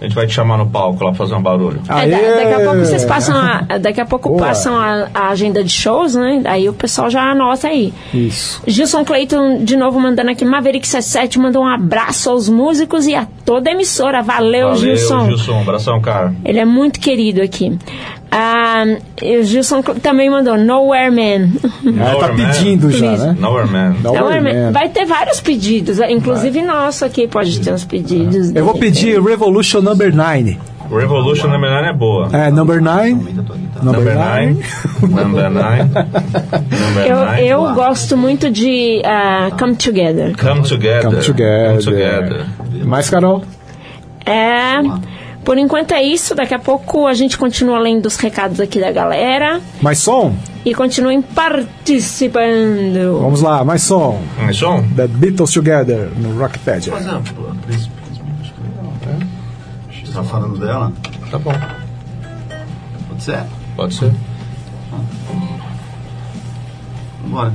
a 0.00 0.04
gente 0.04 0.14
vai 0.14 0.26
te 0.26 0.32
chamar 0.32 0.56
no 0.56 0.66
palco 0.66 1.02
lá 1.04 1.10
pra 1.10 1.18
fazer 1.18 1.34
um 1.34 1.42
barulho. 1.42 1.80
É, 1.88 2.06
da- 2.08 2.16
daqui 2.16 2.54
a 2.54 2.60
pouco 2.64 2.78
vocês 2.78 3.04
passam 3.04 3.36
a, 3.36 3.78
daqui 3.78 4.00
a 4.00 4.06
pouco 4.06 4.28
Boa. 4.30 4.46
passam 4.46 4.74
a, 4.78 5.08
a 5.12 5.28
agenda 5.28 5.62
de 5.62 5.70
shows, 5.70 6.14
né? 6.14 6.40
Aí 6.46 6.68
o 6.68 6.72
pessoal 6.72 7.10
já 7.10 7.22
anota 7.30 7.68
aí. 7.68 7.92
Isso. 8.14 8.62
Gilson 8.66 9.04
Clayton, 9.04 9.62
de 9.62 9.76
novo, 9.76 10.00
mandando 10.00 10.30
aqui. 10.30 10.42
Maverick 10.44 10.86
77 10.88 11.38
mandou 11.38 11.62
um 11.64 11.68
abraço 11.68 12.30
aos 12.30 12.48
músicos 12.48 13.06
e 13.06 13.14
a 13.14 13.26
toda 13.44 13.68
a 13.68 13.72
emissora. 13.74 14.22
Valeu, 14.22 14.68
Valeu, 14.68 14.76
Gilson. 14.76 15.26
Gilson. 15.26 15.60
Abração, 15.60 16.00
cara. 16.00 16.34
Ele 16.44 16.58
é 16.58 16.64
muito 16.64 16.98
querido 16.98 17.42
aqui. 17.42 17.78
Ah, 18.32 18.84
o 19.22 19.42
Gilson 19.42 19.82
também 19.82 20.30
mandou 20.30 20.56
Nowhere 20.56 21.10
Man. 21.10 21.48
Ah, 22.00 22.14
tá 22.14 22.28
Nowhere 22.28 22.32
Man. 22.36 22.46
pedindo 22.52 22.90
já, 22.92 22.98
Please. 23.08 23.26
né? 23.26 23.36
Nowhere 23.40 23.66
Man. 23.68 23.94
Nowhere 24.02 24.20
Nowhere 24.20 24.40
Man. 24.40 24.66
Man. 24.66 24.72
Vai 24.72 24.88
ter 24.88 25.04
vários 25.04 25.40
pedidos, 25.40 25.98
inclusive 25.98 26.62
nosso 26.62 27.04
aqui 27.04 27.26
pode 27.26 27.58
ter 27.60 27.72
uns 27.72 27.84
pedidos. 27.84 28.54
Eu 28.54 28.64
vou 28.64 28.74
pedir 28.74 29.20
Revolution 29.20 29.80
Number 29.80 30.14
9. 30.14 30.58
Revolution 30.90 31.48
Number 31.48 31.70
9 31.70 31.86
é 31.88 31.92
boa. 31.92 32.28
É, 32.32 32.50
Number 32.50 32.80
9. 32.82 33.10
Number 33.12 33.34
Number 33.82 34.14
9. 34.14 34.56
9. 35.02 35.22
Number 35.24 35.50
9. 35.50 35.82
Number 35.84 37.06
Eu, 37.06 37.16
9. 37.16 37.46
eu 37.48 37.74
gosto 37.74 38.16
muito 38.16 38.50
de 38.50 39.00
ah, 39.04 39.50
Come 39.58 39.74
Together. 39.76 40.36
Come 40.36 40.62
together. 40.62 41.02
Come 41.02 41.16
together. 41.22 41.70
Come 41.70 41.84
together. 41.84 42.46
Mais, 42.84 43.08
Carol? 43.10 43.42
É. 44.26 44.78
Por 45.44 45.58
enquanto 45.58 45.92
é 45.92 46.02
isso. 46.02 46.34
Daqui 46.34 46.54
a 46.54 46.58
pouco 46.58 47.06
a 47.06 47.14
gente 47.14 47.38
continua 47.38 47.78
lendo 47.78 48.06
os 48.06 48.16
recados 48.16 48.60
aqui 48.60 48.80
da 48.80 48.92
galera. 48.92 49.60
Mais 49.80 49.98
som? 49.98 50.34
E 50.64 50.74
continuem 50.74 51.22
participando. 51.22 53.20
Vamos 53.20 53.40
lá, 53.40 53.64
mais 53.64 53.82
som. 53.82 54.20
Mais 54.38 54.56
som? 54.56 54.82
The 54.94 55.06
Beatles 55.06 55.52
Together 55.52 56.10
no 56.16 56.38
Rockpedia. 56.38 56.92
Você 60.04 60.12
tá 60.12 60.22
falando 60.24 60.58
dela? 60.58 60.92
Tá 61.30 61.38
bom. 61.38 61.52
Pode 63.08 63.22
ser? 63.22 63.42
Pode 63.76 63.94
ser. 63.94 64.12
Vambora. 67.22 67.52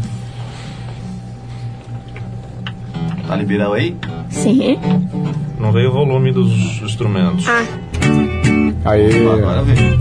Tá 3.27 3.35
liberado 3.35 3.73
aí? 3.73 3.97
Sim. 4.35 4.77
Não 5.59 5.71
veio 5.71 5.89
o 5.89 5.93
volume 5.93 6.31
dos 6.31 6.51
instrumentos. 6.81 7.45
Ah, 7.47 7.63
Aí. 8.85 9.27
Agora 9.27 9.61
vem. 9.63 9.99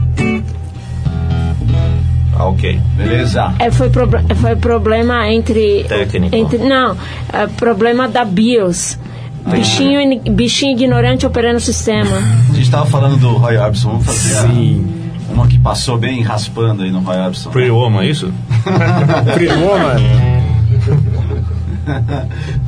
Ah, 2.37 2.47
ok. 2.47 2.80
Beleza. 2.97 3.55
é, 3.61 3.70
foi, 3.70 3.89
proble- 3.91 4.24
foi 4.37 4.57
problema 4.57 5.30
entre. 5.32 5.85
Técnico. 5.85 6.35
entre 6.35 6.59
não, 6.59 6.97
é, 7.32 7.47
problema 7.47 8.09
da 8.09 8.24
BIOS. 8.24 8.99
Bichinho, 9.47 10.01
ini- 10.01 10.20
bichinho 10.30 10.72
ignorante 10.72 11.26
operando 11.26 11.59
o 11.59 11.61
sistema. 11.61 12.16
A 12.51 12.55
gente 12.55 12.70
tava 12.70 12.87
falando 12.87 13.18
do 13.18 13.35
Roy 13.37 13.57
Orbison. 13.59 13.91
Vamos 13.91 14.07
fazer 14.07 14.39
a- 14.39 14.49
Sim. 14.49 14.87
uma 15.30 15.47
que 15.47 15.59
passou 15.59 15.99
bem 15.99 16.22
raspando 16.22 16.82
aí 16.82 16.91
no 16.91 17.01
Roy 17.01 17.18
Orbison. 17.18 17.51
Pretty 17.51 17.70
Woman, 17.70 18.03
é 18.03 18.07
isso? 18.07 18.32
Pretty 19.35 19.53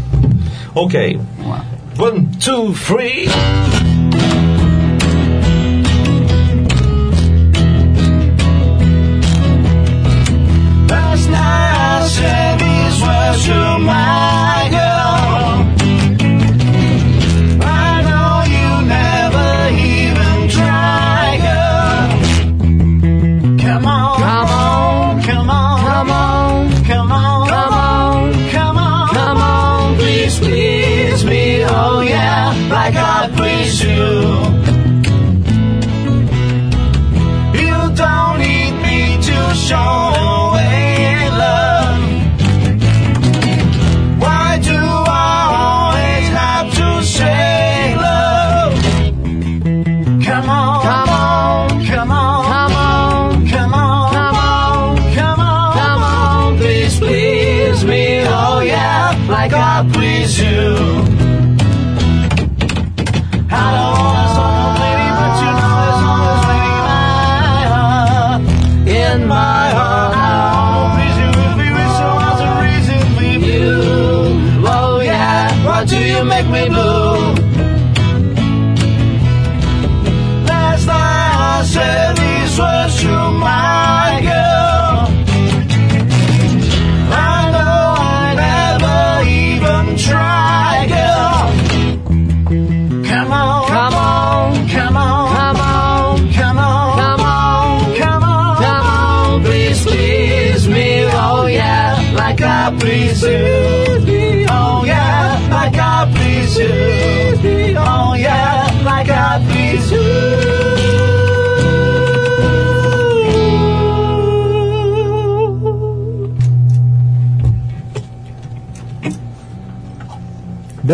Woman. 0.76 0.84
Ok. 0.84 0.94
Vamos. 1.38 1.64
One, 1.98 2.30
two, 2.38 2.74
three. 2.74 3.26
Last 10.88 11.28
night 11.30 11.74
I 11.78 12.06
said 12.06 12.58
these 12.60 13.00
words 13.02 13.44
to 13.46 13.78
my 13.78 14.05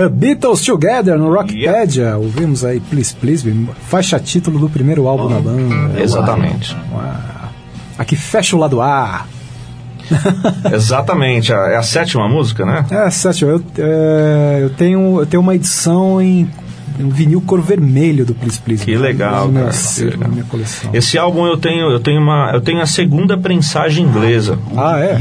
The 0.03 0.09
Beatles 0.09 0.63
Together 0.65 1.17
no 1.17 1.33
Rockpedia. 1.33 2.17
Ouvimos 2.17 2.65
aí 2.65 2.81
Please 2.81 3.15
Please 3.15 3.49
faixa 3.89 4.19
título 4.19 4.59
do 4.59 4.69
primeiro 4.69 5.07
álbum 5.07 5.29
da 5.29 5.39
banda. 5.39 6.01
Exatamente. 6.03 6.77
Uau. 6.93 7.05
Aqui 7.97 8.17
fecha 8.17 8.57
o 8.57 8.59
lado 8.59 8.81
A. 8.81 9.27
Exatamente. 10.75 11.53
a- 11.53 11.69
É 11.71 11.77
a 11.77 11.83
sétima 11.83 12.29
música, 12.29 12.67
né? 12.67 12.85
É, 12.91 13.09
Sérgio, 13.11 13.49
eu, 13.49 13.63
é, 13.79 14.59
eu, 14.63 14.71
tenho, 14.71 15.21
eu 15.21 15.27
tenho 15.27 15.41
uma 15.41 15.55
edição 15.55 16.21
em 16.21 16.49
um 16.99 17.09
vinil 17.09 17.41
cor 17.41 17.61
vermelho 17.61 18.27
do 18.27 18.35
Please 18.35 18.59
Please. 18.59 18.85
Que 18.85 18.97
legal, 18.97 19.51
cara, 19.53 19.71
que 19.71 20.05
legal. 20.05 20.29
minha 20.31 20.45
coleção. 20.45 20.91
Esse 20.93 21.17
álbum 21.17 21.47
eu 21.47 21.57
tenho, 21.57 21.91
eu 21.91 22.01
tenho 22.01 22.21
uma, 22.21 22.51
eu 22.53 22.61
tenho 22.61 22.81
a 22.83 22.87
segunda 22.87 23.39
prensagem 23.39 24.05
inglesa. 24.05 24.59
Ah, 24.77 24.99
é? 24.99 25.19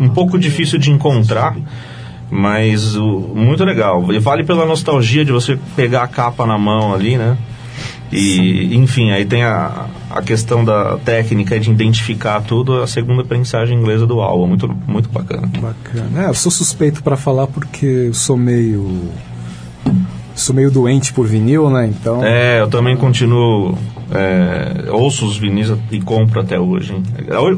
Um 0.00 0.08
pouco 0.08 0.38
difícil 0.38 0.78
de 0.78 0.90
encontrar, 0.90 1.54
mas 2.30 2.96
o- 2.96 3.32
muito 3.34 3.64
legal. 3.64 4.12
E 4.12 4.18
vale 4.18 4.44
pela 4.44 4.64
nostalgia 4.64 5.24
de 5.24 5.32
você 5.32 5.58
pegar 5.76 6.02
a 6.02 6.08
capa 6.08 6.46
na 6.46 6.56
mão 6.58 6.94
ali, 6.94 7.16
né? 7.16 7.36
E, 8.12 8.74
enfim, 8.76 9.12
aí 9.12 9.24
tem 9.24 9.44
a, 9.44 9.86
a 10.10 10.20
questão 10.20 10.64
da 10.64 10.96
técnica 10.98 11.58
de 11.60 11.70
identificar 11.70 12.40
tudo, 12.42 12.82
a 12.82 12.86
segunda 12.86 13.22
prensagem 13.24 13.78
inglesa 13.78 14.04
do 14.06 14.20
álbum, 14.20 14.48
muito, 14.48 14.68
muito 14.86 15.08
bacana. 15.08 15.48
Bacana. 15.60 16.24
É, 16.24 16.28
eu 16.28 16.34
sou 16.34 16.50
suspeito 16.50 17.02
pra 17.04 17.16
falar 17.16 17.46
porque 17.46 17.86
eu 17.86 18.14
sou 18.14 18.36
meio. 18.36 19.10
Sou 20.34 20.54
meio 20.54 20.70
doente 20.70 21.12
por 21.12 21.26
vinil, 21.26 21.68
né? 21.70 21.86
Então. 21.86 22.24
É, 22.24 22.60
eu 22.60 22.68
também 22.68 22.96
continuo. 22.96 23.76
É, 24.12 24.90
ouço 24.90 25.24
os 25.26 25.36
vinis 25.36 25.72
e 25.92 26.00
compro 26.00 26.40
até 26.40 26.58
hoje. 26.58 26.94
hein? 26.94 27.02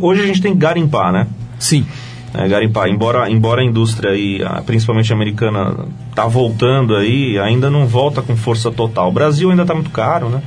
Hoje 0.02 0.20
a 0.22 0.26
gente 0.26 0.42
tem 0.42 0.52
que 0.52 0.58
garimpar, 0.58 1.12
né? 1.12 1.26
Sim. 1.58 1.86
É, 2.34 2.48
garimpar. 2.48 2.88
Embora, 2.88 3.28
embora 3.30 3.60
a 3.60 3.64
indústria 3.64 4.10
aí, 4.12 4.42
a- 4.42 4.62
principalmente 4.62 5.12
americana, 5.12 5.76
tá 6.14 6.26
voltando 6.26 6.96
aí, 6.96 7.38
ainda 7.38 7.68
não 7.70 7.86
volta 7.86 8.22
com 8.22 8.34
força 8.36 8.70
total. 8.70 9.08
O 9.10 9.12
Brasil 9.12 9.50
ainda 9.50 9.66
tá 9.66 9.74
muito 9.74 9.90
caro, 9.90 10.28
né? 10.30 10.40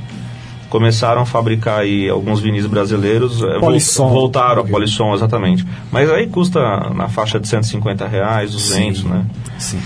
Começaram 0.68 1.22
a 1.22 1.24
fabricar 1.26 1.78
aí 1.80 2.08
alguns 2.08 2.40
vinis 2.40 2.66
brasileiros. 2.66 3.40
é, 3.40 3.60
Polisson. 3.60 4.08
Voltaram 4.08 4.62
a 4.62 4.64
Polisson, 4.66 5.14
exatamente. 5.14 5.64
Mas 5.92 6.10
aí 6.10 6.26
custa 6.26 6.90
na 6.92 7.08
faixa 7.08 7.38
de 7.38 7.46
150 7.46 8.06
reais, 8.08 8.50
200, 8.50 9.02
Sim. 9.02 9.08
né? 9.08 9.24
Sim. 9.56 9.78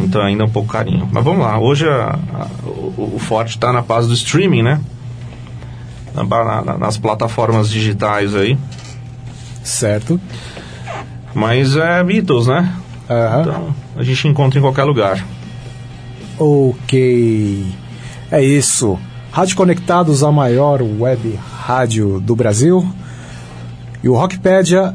Então 0.00 0.22
ainda 0.22 0.44
é 0.44 0.46
um 0.46 0.50
pouco 0.50 0.68
carinho. 0.68 1.08
Mas 1.10 1.24
vamos 1.24 1.40
lá, 1.40 1.58
hoje 1.58 1.88
a- 1.88 2.16
a- 2.34 2.46
o, 2.64 3.14
o 3.16 3.18
forte 3.18 3.50
está 3.56 3.72
na 3.72 3.82
base 3.82 4.06
do 4.06 4.14
streaming, 4.14 4.62
né? 4.62 4.80
Na 6.14 6.62
na- 6.62 6.78
nas 6.78 6.96
plataformas 6.96 7.68
digitais 7.68 8.32
aí. 8.36 8.56
Certo. 9.64 10.20
Mas 11.34 11.76
é 11.76 12.02
Beatles, 12.02 12.46
né? 12.46 12.72
Aham. 13.08 13.40
Então 13.42 13.74
a 13.96 14.02
gente 14.02 14.26
encontra 14.28 14.58
em 14.58 14.62
qualquer 14.62 14.84
lugar. 14.84 15.24
Ok. 16.38 17.66
É 18.30 18.42
isso. 18.42 18.98
Rádio 19.32 19.56
Conectados, 19.56 20.22
a 20.22 20.30
maior 20.32 20.80
web 20.82 21.38
rádio 21.60 22.20
do 22.20 22.34
Brasil. 22.36 22.86
E 24.02 24.08
o 24.08 24.14
Rockpedia 24.14 24.94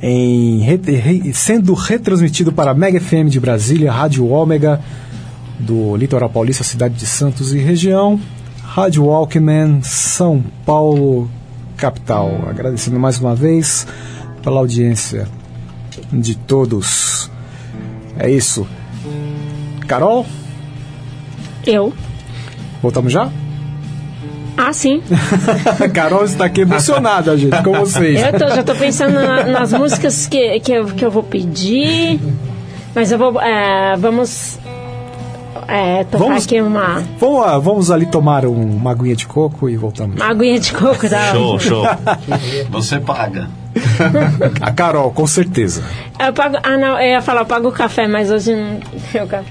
em 0.00 0.60
re- 0.60 1.32
sendo 1.32 1.72
retransmitido 1.74 2.52
para 2.52 2.70
a 2.72 2.74
Mega 2.74 3.00
FM 3.00 3.28
de 3.28 3.40
Brasília, 3.40 3.90
Rádio 3.90 4.28
Ômega 4.28 4.80
do 5.58 5.96
Litoral 5.96 6.28
Paulista, 6.28 6.62
cidade 6.62 6.94
de 6.94 7.06
Santos 7.06 7.54
e 7.54 7.58
região, 7.58 8.20
Rádio 8.62 9.04
Walkman, 9.06 9.80
São 9.82 10.42
Paulo, 10.66 11.28
capital. 11.76 12.30
Agradecendo 12.48 12.98
mais 13.00 13.18
uma 13.18 13.34
vez 13.34 13.86
pela 14.44 14.60
audiência 14.60 15.26
de 16.12 16.36
todos. 16.36 17.30
É 18.18 18.30
isso. 18.30 18.66
Carol, 19.88 20.24
Eu? 21.66 21.92
voltamos 22.82 23.12
já? 23.12 23.28
Ah, 24.56 24.72
sim. 24.72 25.02
Carol 25.92 26.24
está 26.24 26.44
aqui 26.44 26.60
emocionada, 26.60 27.36
gente, 27.36 27.60
com 27.62 27.72
vocês. 27.72 28.22
Eu 28.22 28.38
tô- 28.38 28.48
já 28.54 28.62
tô 28.62 28.74
pensando 28.76 29.14
na- 29.14 29.44
nas 29.44 29.72
músicas 29.72 30.26
que, 30.28 30.60
que, 30.60 30.72
eu, 30.72 30.86
que 30.86 31.04
eu 31.04 31.10
vou 31.10 31.24
pedir. 31.24 32.20
Mas 32.94 33.10
eu 33.10 33.18
vou. 33.18 33.40
é, 33.40 33.96
vamos. 33.96 34.58
É, 35.66 36.04
tocar 36.04 36.24
Vamos- 36.26 36.44
aqui 36.44 36.60
uma, 36.60 37.02
Vamos, 37.18 37.64
vamos 37.64 37.90
ali 37.90 38.06
tomar 38.06 38.44
um- 38.44 38.76
uma 38.76 38.90
aguinha 38.92 39.16
de 39.16 39.26
coco 39.26 39.68
e 39.68 39.76
voltamos. 39.76 40.16
uma 40.16 40.26
aguinha 40.30 40.60
de 40.60 40.72
coco, 40.72 41.08
tá? 41.08 41.32
Show, 41.32 41.58
show. 41.58 41.84
Você 42.70 43.00
paga. 43.00 43.48
A 44.60 44.72
Carol, 44.72 45.10
com 45.12 45.26
certeza. 45.26 45.82
Eu 46.18 46.32
pago. 46.32 46.56
Ah, 46.62 46.76
não, 46.76 46.98
eu 47.00 47.10
ia 47.10 47.22
falar, 47.22 47.40
eu 47.42 47.46
pago 47.46 47.68
o 47.68 47.72
café, 47.72 48.06
mas 48.06 48.30
hoje 48.30 48.54
não. 48.54 48.80
Eu, 49.14 49.26
ca- 49.26 49.42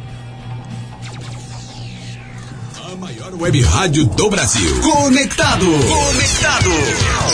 A 2.91 2.95
maior 2.95 3.33
web 3.39 3.61
rádio 3.61 4.05
do 4.05 4.29
Brasil. 4.29 4.79
Conectado. 4.81 5.65
Conectado. 5.65 6.69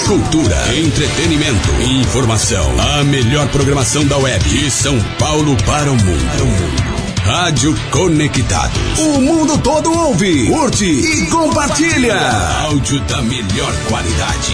Cultura, 0.08 0.56
entretenimento, 0.78 1.70
informação. 2.02 2.66
A 3.00 3.04
melhor 3.04 3.48
programação 3.50 4.06
da 4.06 4.18
web. 4.18 4.44
De 4.50 4.70
São 4.72 5.00
Paulo 5.18 5.56
para 5.66 5.92
o 5.92 5.96
mundo. 5.96 6.90
Rádio 7.26 7.76
Conectados. 7.92 8.98
O 8.98 9.22
mundo 9.22 9.58
todo 9.60 9.92
ouve, 9.94 10.48
curte 10.48 10.86
e 10.86 11.28
compartilha. 11.28 12.16
Áudio 12.64 13.00
da 13.02 13.22
melhor 13.22 13.72
qualidade. 13.88 14.54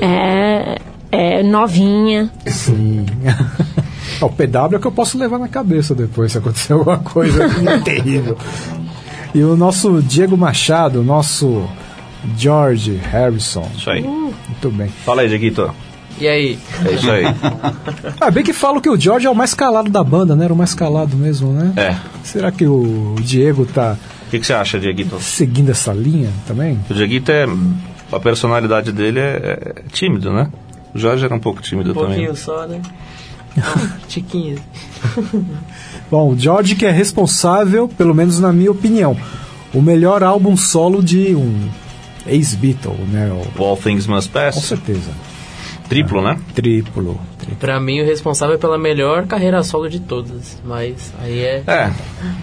É, 0.00 0.76
é 1.10 1.42
novinha. 1.42 2.30
Sim. 2.46 3.04
o 4.26 4.30
PW 4.30 4.76
é 4.76 4.78
que 4.78 4.86
eu 4.86 4.92
posso 4.92 5.18
levar 5.18 5.38
na 5.38 5.48
cabeça 5.48 5.94
depois, 5.94 6.32
se 6.32 6.38
acontecer 6.38 6.72
alguma 6.72 6.98
coisa 6.98 7.44
terrível. 7.84 8.36
E 9.34 9.42
o 9.42 9.56
nosso 9.56 10.00
Diego 10.02 10.36
Machado, 10.36 11.00
o 11.00 11.04
nosso 11.04 11.68
George 12.36 12.96
Harrison. 12.96 13.68
Isso 13.76 13.90
aí. 13.90 14.02
Muito 14.02 14.70
bem. 14.70 14.88
Fala 14.88 15.22
aí, 15.22 15.28
Dieguito. 15.28 15.70
E 16.20 16.26
aí? 16.26 16.58
É 16.84 16.92
isso 16.92 17.10
aí. 17.10 17.24
Ah, 18.20 18.30
bem 18.30 18.42
que 18.42 18.52
falam 18.52 18.80
que 18.80 18.88
o 18.90 18.98
George 18.98 19.26
é 19.26 19.30
o 19.30 19.34
mais 19.34 19.54
calado 19.54 19.90
da 19.90 20.02
banda, 20.02 20.34
né? 20.34 20.44
Era 20.46 20.52
o 20.52 20.56
mais 20.56 20.74
calado 20.74 21.16
mesmo, 21.16 21.52
né? 21.52 21.72
É. 21.76 21.96
Será 22.24 22.50
que 22.50 22.66
o 22.66 23.14
Diego 23.20 23.64
tá 23.64 23.96
O 24.26 24.30
que, 24.30 24.40
que 24.40 24.46
você 24.46 24.52
acha, 24.52 24.78
Dieguito? 24.80 25.20
seguindo 25.20 25.70
essa 25.70 25.92
linha 25.92 26.30
também? 26.46 26.78
O 26.90 26.94
Dieguito 26.94 27.30
é. 27.30 27.46
A 28.10 28.18
personalidade 28.18 28.90
dele 28.90 29.20
é, 29.20 29.72
é 29.76 29.82
tímido, 29.92 30.32
né? 30.32 30.48
O 30.94 30.98
Jorge 30.98 31.24
era 31.24 31.34
um 31.34 31.38
pouco 31.38 31.60
tímido 31.62 31.90
Um 31.90 31.94
pouquinho 31.94 32.34
também. 32.34 32.34
só, 32.34 32.66
né? 32.66 32.80
Ah, 33.56 33.96
Tiquinho. 34.08 34.56
Bom, 36.10 36.30
o 36.32 36.38
George 36.38 36.74
que 36.74 36.86
é 36.86 36.90
responsável, 36.90 37.88
pelo 37.88 38.14
menos 38.14 38.38
na 38.40 38.52
minha 38.52 38.70
opinião, 38.70 39.16
o 39.74 39.80
melhor 39.82 40.22
álbum 40.22 40.56
solo 40.56 41.02
de 41.02 41.34
um 41.34 41.68
ex-Beatle, 42.26 42.94
né? 43.10 43.30
O- 43.58 43.62
All 43.64 43.76
Things 43.76 44.06
Must 44.06 44.30
Com 44.30 44.38
Pass. 44.38 44.56
certeza. 44.56 45.10
Triplo, 45.88 46.20
né? 46.20 46.38
Triplo. 46.54 47.18
Pra 47.58 47.80
mim, 47.80 48.02
o 48.02 48.04
responsável 48.04 48.58
pela 48.58 48.76
melhor 48.76 49.26
carreira 49.26 49.62
solo 49.62 49.88
de 49.88 50.00
todas. 50.00 50.60
Mas 50.62 51.14
aí 51.22 51.40
é. 51.40 51.62
É. 51.66 51.90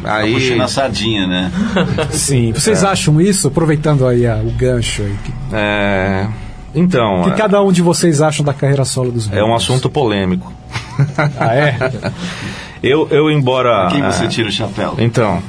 Tá 0.02 0.16
Aí. 0.16 0.34
puxando 0.34 0.62
a 0.62 0.68
sardinha, 0.68 1.28
né? 1.28 1.52
Sim. 2.10 2.52
Vocês 2.54 2.84
acham 2.84 3.22
isso? 3.22 3.48
Aproveitando 3.48 4.08
aí 4.08 4.26
a- 4.26 4.38
o 4.38 4.50
gancho 4.50 5.04
aí. 5.04 5.16
que- 5.24 5.34
É. 5.54 6.28
Então. 6.74 7.22
O 7.22 7.24
que 7.26 7.30
é- 7.30 7.34
cada 7.36 7.62
um 7.62 7.72
de 7.72 7.84
vocês 7.84 8.20
acham 8.20 8.44
da 8.44 8.52
carreira 8.54 8.84
solo 8.84 9.12
dos 9.12 9.28
É 9.28 9.32
Beatles? 9.32 9.52
um 9.52 9.56
assunto 9.56 9.90
polêmico. 9.92 10.52
Ah, 11.40 11.56
é? 11.56 11.78
Eu, 12.84 13.08
eu 13.10 13.32
embora. 13.32 13.88
Quem 13.90 14.04
é, 14.04 14.12
você 14.12 14.28
tira 14.28 14.48
o 14.48 14.52
chapéu? 14.52 14.94
Então, 15.00 15.42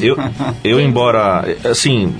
eu, 0.00 0.16
eu 0.62 0.78
embora, 0.80 1.44
assim, 1.68 2.14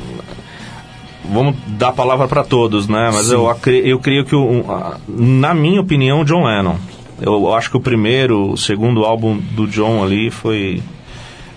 vamos 1.25 1.55
dar 1.67 1.89
a 1.89 1.93
palavra 1.93 2.27
para 2.27 2.43
todos, 2.43 2.89
né? 2.89 3.11
Mas 3.13 3.31
eu, 3.31 3.49
acre- 3.49 3.83
eu 3.85 4.01
creio 4.01 4.25
que, 4.25 4.35
o- 4.35 4.43
um, 4.45 4.65
na 5.09 5.55
minha 5.55 5.81
opinião, 5.81 6.25
John 6.25 6.45
Lennon. 6.45 6.75
Eu 7.21 7.55
acho 7.55 7.71
que 7.71 7.77
o 7.77 7.81
primeiro, 7.81 8.53
o 8.53 8.57
segundo 8.57 9.05
álbum 9.05 9.37
do 9.53 9.67
John 9.69 10.03
ali 10.03 10.29
foi 10.31 10.83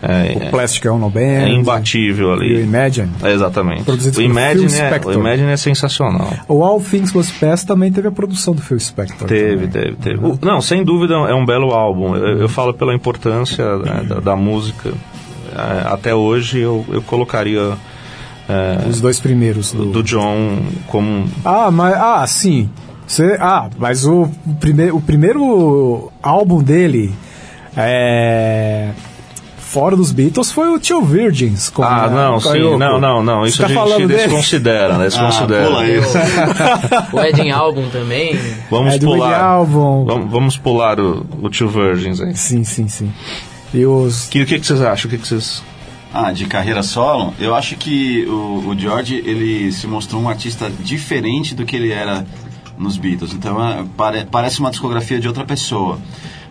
é, 0.02 0.48
O 0.48 0.50
Plastic 0.50 0.86
Ono 0.86 1.10
Band. 1.10 1.20
é 1.22 1.50
imbatível 1.50 2.28
E 2.28 2.30
o 2.30 2.34
ali. 2.34 2.62
Imagine. 2.64 3.10
É, 3.24 3.32
exatamente. 3.34 3.84
Produzido 3.84 4.20
O 4.20 4.22
Imagine, 4.22 4.66
é, 4.66 4.70
Spector. 4.88 5.12
o 5.16 5.20
Imagine 5.20 5.52
é 5.52 5.58
sensacional. 5.58 6.34
O 6.48 6.64
All 6.64 6.82
Things 6.82 7.14
Must 7.14 7.34
Pass 7.40 7.64
também 7.64 7.92
teve 7.92 8.08
a 8.08 8.12
produção 8.12 8.54
do 8.56 8.62
Phil 8.62 8.80
Spector. 8.80 9.28
Teve, 9.28 9.68
também. 9.68 9.70
teve, 9.70 9.96
teve. 9.98 10.26
O- 10.26 10.40
não, 10.42 10.60
sem 10.62 10.84
dúvida 10.84 11.14
é 11.14 11.34
um 11.36 11.46
belo 11.46 11.72
álbum. 11.72 12.16
Eu, 12.16 12.40
eu 12.42 12.50
falo 12.50 12.74
pela 12.74 12.94
importância 12.96 13.78
né, 13.78 14.04
da, 14.08 14.20
da 14.20 14.36
música. 14.36 14.92
É, 15.54 15.94
até 15.94 16.16
hoje 16.16 16.60
eu, 16.60 16.84
eu 16.90 17.02
colocaria 17.02 17.74
é, 18.50 18.88
Os 18.90 19.00
dois 19.02 19.20
primeiros. 19.20 19.72
Do... 19.72 19.86
do 19.86 20.04
John 20.04 20.60
como. 20.88 21.26
Ah, 21.46 21.70
mas... 21.72 21.94
Ah, 21.96 22.26
sim. 22.28 22.70
Ah, 23.40 23.70
mas 23.78 24.06
o, 24.06 24.22
o, 24.48 24.56
prime... 24.60 24.90
o 24.92 25.00
primeiro 25.02 26.12
álbum 26.24 26.64
dele... 26.64 27.14
É... 27.76 28.90
Fora 29.72 29.96
dos 29.96 30.12
Beatles 30.12 30.52
foi 30.52 30.68
o 30.68 30.78
Tio 30.80 31.02
Virgins. 31.02 31.70
com 31.70 31.82
Ah, 31.84 32.04
a- 32.06 32.10
não, 32.10 32.40
sim, 32.40 32.58
Yoko. 32.58 32.78
não, 32.78 33.00
não, 33.00 33.24
não. 33.24 33.46
Isso 33.46 33.58
Você 33.58 33.64
a 33.64 33.68
tá 33.68 33.74
gente 33.74 33.84
falando 33.84 34.08
dele? 34.08 34.24
desconsidera, 34.24 34.98
né? 34.98 35.06
Desconsidera. 35.06 35.70
Ah. 35.70 37.08
O 37.14 37.18
Wedding 37.18 37.52
Album 37.52 37.90
também. 37.90 38.38
Vamos 38.70 38.96
É 38.96 38.98
do 39.00 39.06
pular. 39.08 39.40
Album. 39.42 40.06
Vamos, 40.06 40.32
vamos 40.32 40.58
pular 40.58 41.00
o, 41.00 41.26
o 41.42 41.50
Two 41.50 41.70
Virgins 41.70 42.20
aí. 42.20 42.36
Sim, 42.36 42.64
sim, 42.64 42.88
sim. 42.88 43.12
E 43.74 43.86
os... 43.86 44.28
Que- 44.28 44.42
O 44.42 44.46
que, 44.46 44.60
que 44.60 44.66
vocês 44.66 44.82
acham? 44.82 45.08
O 45.08 45.10
que, 45.10 45.18
que 45.18 45.28
vocês. 45.28 45.64
Ah, 46.14 46.34
de 46.34 46.44
carreira 46.46 46.84
solo, 46.84 47.34
eu 47.40 47.56
acho 47.56 47.78
que 47.78 48.26
o, 48.26 48.68
o 48.68 48.76
George 48.78 49.24
ele 49.26 49.72
se 49.72 49.88
mostrou 49.88 50.22
um 50.22 50.28
artista 50.28 50.70
diferente 50.82 51.56
do 51.56 51.64
que 51.66 51.78
ele 51.78 51.94
era 51.94 52.26
nos 52.78 52.98
Beatles. 52.98 53.32
Então 53.34 53.66
é, 53.66 53.86
pare- 53.96 54.28
parece 54.30 54.60
uma 54.60 54.70
discografia 54.72 55.18
de 55.22 55.28
outra 55.30 55.46
pessoa, 55.46 55.98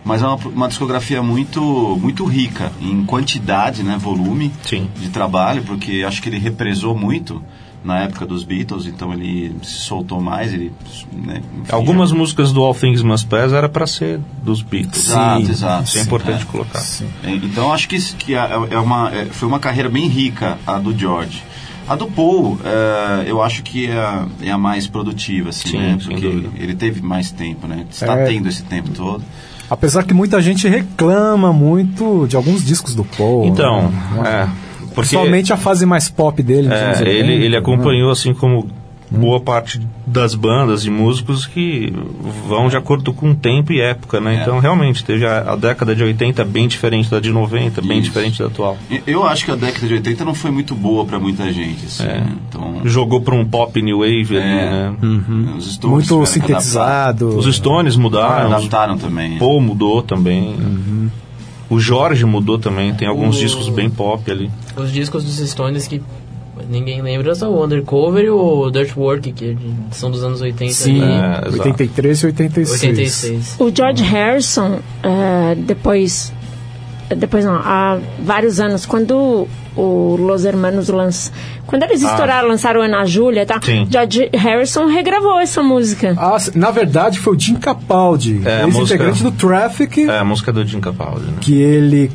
mas 0.03 0.21
é 0.21 0.25
uma, 0.25 0.35
uma 0.35 0.67
discografia 0.67 1.21
muito 1.21 1.61
muito 2.01 2.25
rica 2.25 2.71
em 2.81 3.03
quantidade, 3.05 3.83
né, 3.83 3.97
volume 3.97 4.51
Sim. 4.63 4.89
de 4.99 5.09
trabalho, 5.09 5.63
porque 5.63 6.03
acho 6.07 6.21
que 6.21 6.29
ele 6.29 6.39
represou 6.39 6.97
muito 6.97 7.41
na 7.83 8.01
época 8.01 8.27
dos 8.27 8.43
Beatles, 8.43 8.85
então 8.85 9.11
ele 9.11 9.55
se 9.63 9.79
soltou 9.79 10.21
mais, 10.21 10.53
ele 10.53 10.71
né, 11.11 11.41
enfim, 11.61 11.71
Algumas 11.71 12.11
é- 12.11 12.15
músicas 12.15 12.51
do 12.53 12.61
All 12.61 12.75
Things 12.75 13.01
Must 13.01 13.25
Pass 13.25 13.51
era 13.53 13.67
para 13.67 13.87
ser 13.87 14.19
dos 14.43 14.61
Beatles. 14.61 15.07
Exato, 15.07 15.45
Sim, 15.45 15.51
exato. 15.51 15.83
Isso 15.85 15.97
é 15.97 16.01
importante 16.01 16.45
colocar. 16.45 16.79
É, 17.23 17.31
Então 17.31 17.73
acho 17.73 17.89
que, 17.89 17.99
que 18.15 18.35
é, 18.35 18.49
é 18.69 18.77
uma, 18.77 19.09
é, 19.11 19.25
foi 19.25 19.47
uma 19.47 19.59
carreira 19.59 19.89
bem 19.89 20.07
rica 20.07 20.59
a 20.67 20.77
do 20.77 20.95
George. 20.95 21.41
A 21.87 21.95
do 21.95 22.05
Paul, 22.05 22.59
é, 22.63 23.23
eu 23.29 23.41
acho 23.41 23.63
que 23.63 23.87
é, 23.87 23.97
a- 23.97 24.27
é 24.43 24.51
a 24.51 24.57
mais 24.59 24.85
produtiva, 24.85 25.49
assim, 25.49 25.69
Sim, 25.69 25.77
né? 25.79 25.97
Porque 26.03 26.25
ele 26.59 26.75
teve 26.75 27.01
mais 27.01 27.31
tempo, 27.31 27.65
né? 27.67 27.85
Está 27.89 28.15
É. 28.15 28.25
tendo 28.27 28.47
esse 28.47 28.61
tempo 28.63 28.91
todo. 28.91 29.23
Apesar 29.71 30.03
que 30.03 30.13
muita 30.13 30.41
gente 30.41 30.67
reclama 30.67 31.53
muito 31.53 32.27
de 32.27 32.35
alguns 32.35 32.61
discos 32.61 32.93
do 32.93 33.05
Paul. 33.05 33.45
Então, 33.45 33.83
né? 33.83 33.89
é. 34.25 34.71
Porque 34.79 34.95
Principalmente 34.95 35.53
a 35.53 35.55
fase 35.55 35.85
mais 35.85 36.09
pop 36.09 36.43
dele. 36.43 36.67
é, 36.67 36.89
80, 36.89 37.09
ele, 37.09 37.33
ele 37.35 37.49
né? 37.51 37.57
acompanhou, 37.57 38.11
assim 38.11 38.33
como 38.33 38.67
boa 39.11 39.41
parte 39.41 39.81
das 40.07 40.33
bandas 40.33 40.85
e 40.85 40.89
músicos 40.89 41.45
que 41.45 41.93
vão 42.47 42.69
de 42.69 42.77
acordo 42.77 43.13
com 43.13 43.35
tempo 43.35 43.73
e 43.73 43.81
época, 43.81 44.21
né? 44.21 44.37
É. 44.37 44.41
Então, 44.41 44.57
realmente, 44.59 45.03
teve 45.03 45.25
a, 45.25 45.51
a 45.51 45.55
década 45.57 45.93
de 45.93 46.01
80 46.01 46.45
bem 46.45 46.65
diferente 46.67 47.11
da 47.11 47.19
de 47.19 47.29
90, 47.29 47.81
bem 47.81 47.99
Isso. 47.99 48.03
diferente 48.07 48.39
da 48.39 48.47
atual. 48.47 48.77
Eu 49.05 49.25
acho 49.25 49.43
que 49.45 49.51
a 49.51 49.55
década 49.55 49.85
de 49.85 49.93
80 49.95 50.23
não 50.23 50.33
foi 50.33 50.49
muito 50.49 50.73
boa 50.73 51.03
para 51.05 51.19
muita 51.19 51.51
gente, 51.51 51.85
assim, 51.85 52.03
É. 52.03 52.21
né? 52.21 52.35
Então, 52.47 52.81
Jogou 52.85 53.19
para 53.21 53.35
um 53.35 53.45
pop 53.45 53.79
new 53.81 53.99
wave 53.99 54.37
ali, 54.37 54.39
É. 54.39 54.65
né? 54.89 54.95
os 55.57 55.73
Stones 55.73 56.09
Uhum. 56.09 56.17
Muito 56.17 56.25
sintetizado. 56.25 57.27
Os 57.37 57.53
Stones 57.53 57.95
mudaram, 57.97 58.47
os 58.49 58.53
adaptaram 58.55 58.97
também. 58.97 59.37
Paul 59.37 59.59
mudou 59.61 60.01
também. 60.01 60.55
O 61.69 61.79
Jorge 61.79 62.25
mudou 62.25 62.59
também, 62.59 62.93
tem 62.93 63.07
alguns 63.07 63.37
O- 63.37 63.39
discos 63.39 63.69
bem 63.69 63.89
pop 63.89 64.29
ali. 64.29 64.49
Os 64.75 64.91
discos 64.91 65.23
dos 65.23 65.37
Stones 65.49 65.87
que 65.87 66.01
ninguém 66.69 67.01
lembra 67.01 67.33
são 67.35 67.51
o 67.51 67.63
Undercover 67.63 68.23
e 68.25 68.29
o 68.29 68.69
Dirt 68.71 68.95
Work, 68.97 69.31
que 69.31 69.57
são 69.91 70.09
dos 70.11 70.23
anos 70.23 70.41
80. 70.41 70.73
Sim. 70.73 71.01
É, 71.03 71.47
exato. 71.47 71.69
83 71.69 72.19
e 72.19 72.25
86. 72.27 72.81
86. 72.81 73.55
O 73.59 73.71
George 73.75 74.03
Harrison, 74.03 74.79
eh, 75.03 75.55
depois. 75.57 76.33
Depois 77.15 77.43
não, 77.43 77.55
há 77.55 77.99
vários 78.23 78.61
anos, 78.61 78.85
quando 78.85 79.45
o 79.75 80.15
Los 80.17 80.45
Hermanos 80.45 80.87
lançam. 80.87 81.33
Quando 81.67 81.83
eles 81.83 82.01
estouraram, 82.01 82.47
lançaram 82.47 82.81
Ana 82.81 83.05
Júlia, 83.05 83.45
tá? 83.45 83.59
Sim. 83.61 83.85
George 83.89 84.29
Harrison 84.33 84.85
regravou 84.87 85.37
essa 85.39 85.61
música. 85.61 86.13
Ah, 86.17 86.37
na 86.55 86.71
verdade 86.71 87.19
foi 87.19 87.35
o 87.35 87.39
Jim 87.39 87.55
Capaldi, 87.55 88.41
É, 88.45 88.63
ex-integrante 88.65 89.23
música- 89.23 89.29
do 89.29 89.31
Traffic, 89.31 90.03
É, 90.09 90.19
a 90.19 90.23
música 90.23 90.53
do 90.53 90.65
Jim 90.65 90.79
Capaldi, 90.79 91.25
né? 91.25 91.33
que 91.41 91.61
ele 91.61 92.09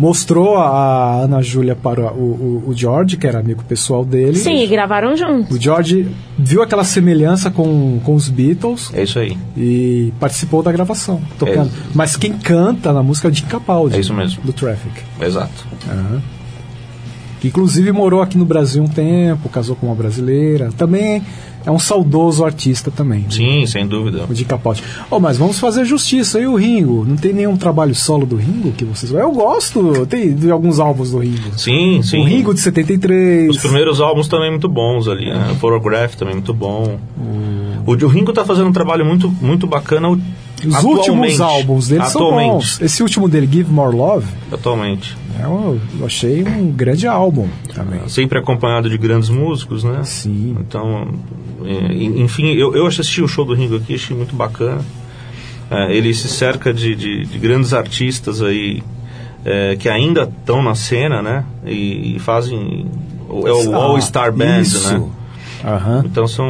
mostrou 0.00 0.56
a 0.56 1.20
Ana 1.20 1.42
Júlia 1.42 1.76
para 1.76 2.10
o, 2.12 2.62
o, 2.64 2.70
o 2.70 2.74
George, 2.74 3.18
que 3.18 3.26
era 3.26 3.38
amigo 3.38 3.62
pessoal 3.62 4.02
dele. 4.04 4.36
Sim, 4.36 4.62
e 4.62 4.66
gravaram 4.66 5.14
juntos. 5.14 5.54
O 5.54 5.60
George 5.60 6.08
viu 6.38 6.62
aquela 6.62 6.84
semelhança 6.84 7.50
com, 7.50 8.00
com 8.02 8.14
os 8.14 8.28
Beatles 8.30 8.90
É 8.94 9.02
isso 9.02 9.18
aí, 9.18 9.36
e 9.56 10.12
participou 10.18 10.62
da 10.62 10.72
gravação, 10.72 11.20
tocando. 11.38 11.70
Mas 11.94 12.16
quem 12.16 12.32
canta 12.32 12.92
na 12.92 13.02
música 13.02 13.28
é 13.28 13.30
o 13.30 13.34
Jim 13.34 13.44
Capaldi. 13.44 13.96
é 13.96 14.00
isso 14.00 14.14
mesmo. 14.14 14.42
Do 14.42 14.52
Traffic. 14.54 15.02
Exato. 15.20 15.66
Aham. 15.86 16.22
Que 17.40 17.48
inclusive 17.48 17.90
morou 17.90 18.20
aqui 18.20 18.36
no 18.36 18.44
Brasil 18.44 18.82
um 18.82 18.88
tempo, 18.88 19.48
casou 19.48 19.74
com 19.74 19.86
uma 19.86 19.94
brasileira. 19.94 20.70
Também 20.76 21.22
é 21.64 21.70
um 21.70 21.78
saudoso 21.78 22.44
artista 22.44 22.90
também. 22.90 23.26
Sim, 23.28 23.66
sem 23.66 23.86
dúvida. 23.86 24.24
O 24.28 24.34
de 24.34 24.44
Capote. 24.44 24.82
Oh, 25.10 25.18
mas 25.18 25.36
vamos 25.36 25.58
fazer 25.58 25.84
justiça. 25.84 26.38
E 26.38 26.46
o 26.46 26.54
Ringo? 26.54 27.04
Não 27.04 27.16
tem 27.16 27.32
nenhum 27.32 27.56
trabalho 27.56 27.94
solo 27.94 28.26
do 28.26 28.36
Ringo 28.36 28.72
que 28.72 28.84
vocês... 28.84 29.12
Eu 29.12 29.32
gosto 29.32 30.06
tem, 30.06 30.34
de 30.34 30.50
alguns 30.50 30.78
álbuns 30.78 31.10
do 31.10 31.18
Ringo. 31.18 31.58
Sim, 31.58 32.02
sim. 32.02 32.20
O 32.20 32.24
Ringo 32.24 32.54
de 32.54 32.60
73. 32.60 33.50
Os 33.50 33.58
primeiros 33.58 34.00
álbuns 34.00 34.28
também 34.28 34.50
muito 34.50 34.68
bons 34.68 35.08
ali, 35.08 35.26
né? 35.26 35.50
O 35.52 35.56
Photograph 35.56 36.14
também 36.14 36.34
muito 36.34 36.54
bom. 36.54 36.98
O, 37.86 37.92
o 37.92 38.08
Ringo 38.08 38.32
tá 38.32 38.44
fazendo 38.44 38.68
um 38.68 38.72
trabalho 38.72 39.04
muito, 39.04 39.30
muito 39.40 39.66
bacana 39.66 40.08
Os 40.66 40.74
atualmente. 40.74 41.10
últimos 41.10 41.40
álbuns 41.40 41.88
dele 41.88 42.04
são 42.06 42.22
atualmente, 42.22 42.50
bons. 42.52 42.80
Esse 42.80 43.02
último 43.02 43.28
dele, 43.28 43.48
Give 43.50 43.70
More 43.72 43.94
Love, 43.96 44.26
Atualmente. 44.52 45.16
é 45.40 45.46
um- 45.48 45.78
eu 45.98 46.06
achei 46.06 46.42
um 46.44 46.70
grande 46.70 47.06
álbum 47.06 47.48
também. 47.74 48.00
Sempre 48.08 48.38
acompanhado 48.38 48.88
de 48.90 48.98
grandes 48.98 49.28
músicos, 49.30 49.84
né? 49.84 50.00
Sim. 50.04 50.56
Então, 50.60 51.08
é, 51.64 51.72
en- 51.92 52.22
enfim, 52.22 52.52
eu, 52.54 52.74
eu 52.74 52.86
assisti 52.86 53.22
o 53.22 53.28
show 53.28 53.44
do 53.44 53.54
Ringo 53.54 53.76
aqui, 53.76 53.94
achei 53.94 54.16
muito 54.16 54.34
bacana. 54.34 54.80
É, 55.70 55.94
ele 55.94 56.12
se 56.12 56.28
cerca 56.28 56.74
de, 56.74 56.94
de, 56.96 57.24
de 57.26 57.38
grandes 57.38 57.72
artistas 57.72 58.42
aí 58.42 58.82
é, 59.44 59.76
que 59.76 59.88
ainda 59.88 60.24
estão 60.24 60.62
na 60.62 60.74
cena, 60.74 61.22
né? 61.22 61.44
E, 61.64 62.16
e 62.16 62.18
fazem. 62.18 62.86
É 63.28 63.32
o 63.52 63.74
Ah, 63.74 63.84
All-Star 63.84 64.32
Band, 64.32 64.60
isso. 64.62 64.98
né? 64.98 65.08
Aham. 65.64 66.02
Então 66.04 66.26
são 66.26 66.46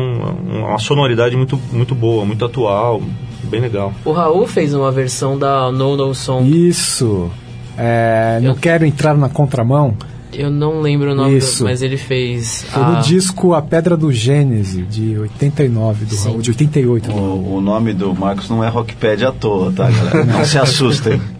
uma 0.50 0.78
sonoridade 0.78 1.36
muito, 1.36 1.60
muito 1.72 1.94
boa, 1.94 2.24
muito 2.24 2.44
atual, 2.44 3.02
bem 3.50 3.60
legal. 3.60 3.92
O 4.04 4.12
Raul 4.12 4.46
fez 4.46 4.72
uma 4.74 4.90
versão 4.92 5.38
da 5.38 5.70
No 5.72 5.96
No 5.96 6.14
Song. 6.14 6.48
Isso. 6.68 7.30
É, 7.76 8.38
não 8.42 8.50
Eu- 8.50 8.56
quero 8.56 8.84
entrar 8.86 9.16
na 9.16 9.28
contramão. 9.28 9.94
Eu 10.32 10.48
não 10.48 10.80
lembro 10.80 11.10
o 11.10 11.14
nome, 11.14 11.38
Isso. 11.38 11.58
do, 11.58 11.64
mas 11.64 11.82
ele 11.82 11.96
fez. 11.96 12.64
Foi 12.68 12.82
a- 12.82 12.86
no 12.90 13.02
disco 13.02 13.52
A 13.52 13.60
Pedra 13.60 13.96
do 13.96 14.12
Gênese, 14.12 14.82
de 14.82 15.18
89, 15.18 16.04
do 16.04 16.14
Sim. 16.14 16.28
Raul, 16.28 16.40
de 16.42 16.50
88. 16.50 17.08
do 17.10 17.14
Raul. 17.16 17.26
O, 17.46 17.54
o 17.56 17.60
nome 17.60 17.92
do 17.92 18.14
Marcos 18.14 18.48
não 18.48 18.62
é 18.62 18.68
Rockpad 18.68 19.24
à 19.24 19.32
toa, 19.32 19.72
tá, 19.72 19.90
galera? 19.90 20.24
Não 20.24 20.44
se 20.44 20.56
assustem. 20.58 21.20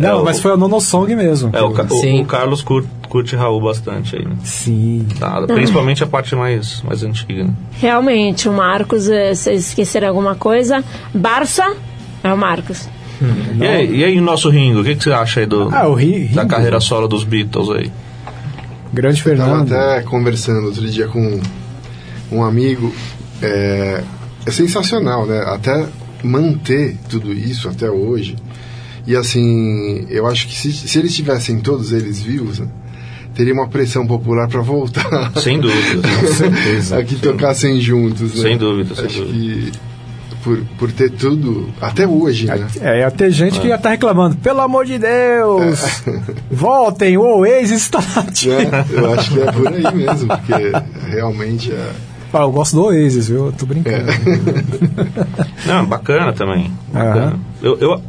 Não, 0.00 0.08
É, 0.08 0.14
o- 0.14 0.24
mas 0.24 0.40
foi 0.40 0.52
a 0.52 0.56
Nono 0.56 0.80
Song 0.80 1.14
mesmo. 1.14 1.50
É, 1.52 1.60
o, 1.62 1.70
Ca- 1.72 1.84
o- 1.84 2.00
Sim. 2.00 2.22
o 2.22 2.24
Carlos 2.24 2.62
curte, 2.62 2.88
curte 3.08 3.36
Raul 3.36 3.60
bastante 3.60 4.16
aí, 4.16 4.24
né? 4.24 4.34
Sim. 4.42 5.06
Tá, 5.18 5.42
principalmente 5.46 6.02
a 6.02 6.06
parte 6.06 6.34
mais, 6.34 6.82
mais 6.82 7.02
antiga, 7.04 7.44
né? 7.44 7.52
Realmente, 7.72 8.48
o 8.48 8.52
Marcos, 8.52 9.08
eh, 9.08 9.34
vocês 9.34 9.68
esqueceram 9.68 10.08
alguma 10.08 10.34
coisa? 10.34 10.82
Barça 11.14 11.74
é 12.24 12.32
o 12.32 12.36
Marcos. 12.38 12.88
E 13.60 13.66
aí, 13.66 13.96
e 13.98 14.04
aí 14.04 14.18
o 14.18 14.22
nosso 14.22 14.48
Ringo, 14.48 14.80
o 14.80 14.84
que, 14.84 14.94
que 14.96 15.04
você 15.04 15.12
acha 15.12 15.40
aí 15.40 15.46
do, 15.46 15.68
Ah, 15.74 15.86
o 15.88 15.94
Ri- 15.94 16.28
da 16.28 16.42
Ringo. 16.42 16.54
carreira 16.54 16.80
solo 16.80 17.06
dos 17.06 17.22
Beatles 17.22 17.68
aí? 17.68 17.92
Grande 18.92 19.18
Estava 19.18 19.36
Fernando. 19.36 19.72
até 19.74 20.00
conversando 20.02 20.66
outro 20.66 20.88
dia 20.88 21.06
com 21.06 21.38
um 22.32 22.42
amigo. 22.42 22.92
É, 23.42 24.02
é 24.46 24.50
sensacional, 24.50 25.26
né? 25.26 25.42
Até 25.46 25.86
manter 26.24 26.96
tudo 27.08 27.32
isso 27.32 27.68
até 27.68 27.90
hoje. 27.90 28.36
E 29.06 29.16
assim, 29.16 30.06
eu 30.10 30.26
acho 30.26 30.46
que 30.46 30.54
se, 30.54 30.72
se 30.72 30.98
eles 30.98 31.14
tivessem 31.14 31.58
todos 31.60 31.92
eles 31.92 32.20
vivos, 32.20 32.58
né, 32.58 32.66
teria 33.34 33.52
uma 33.54 33.68
pressão 33.68 34.06
popular 34.06 34.46
para 34.48 34.60
voltar. 34.60 35.32
Sem 35.40 35.58
dúvida. 35.60 36.06
certeza. 36.34 36.98
a 36.98 37.04
que 37.04 37.16
tocassem 37.16 37.80
juntos, 37.80 38.34
né? 38.34 38.42
Sem 38.42 38.58
dúvida, 38.58 38.94
sem 38.94 39.04
Acho 39.06 39.20
dúvida. 39.24 39.32
que 39.70 39.72
por, 40.42 40.58
por 40.78 40.90
ter 40.92 41.10
tudo, 41.10 41.68
até 41.82 42.06
hoje, 42.06 42.46
né? 42.46 42.66
É, 42.80 43.00
ia 43.00 43.10
ter 43.10 43.30
gente 43.30 43.60
que 43.60 43.66
ia 43.68 43.74
estar 43.74 43.90
reclamando, 43.90 44.36
pelo 44.36 44.60
amor 44.62 44.86
de 44.86 44.98
Deus, 44.98 46.02
voltem, 46.50 47.18
o 47.18 47.22
Oasis 47.40 47.72
está 47.82 47.98
ativo. 48.16 48.56
Né? 48.56 48.84
Eu 48.90 49.12
acho 49.12 49.30
que 49.34 49.40
é 49.40 49.52
por 49.52 49.68
aí 49.68 49.94
mesmo, 49.94 50.28
porque 50.28 50.72
realmente 51.10 51.72
é. 51.72 51.90
Ah, 52.32 52.42
eu 52.42 52.52
gosto 52.52 52.74
do 52.76 52.84
Oasis, 52.84 53.28
viu? 53.28 53.46
Eu 53.46 53.52
tô 53.52 53.66
brincando. 53.66 54.06
Não, 55.66 55.84
bacana 55.84 56.32
também. 56.32 56.70
Bacana. 56.92 57.38
Eu, 57.62 57.76
eu- 57.78 58.02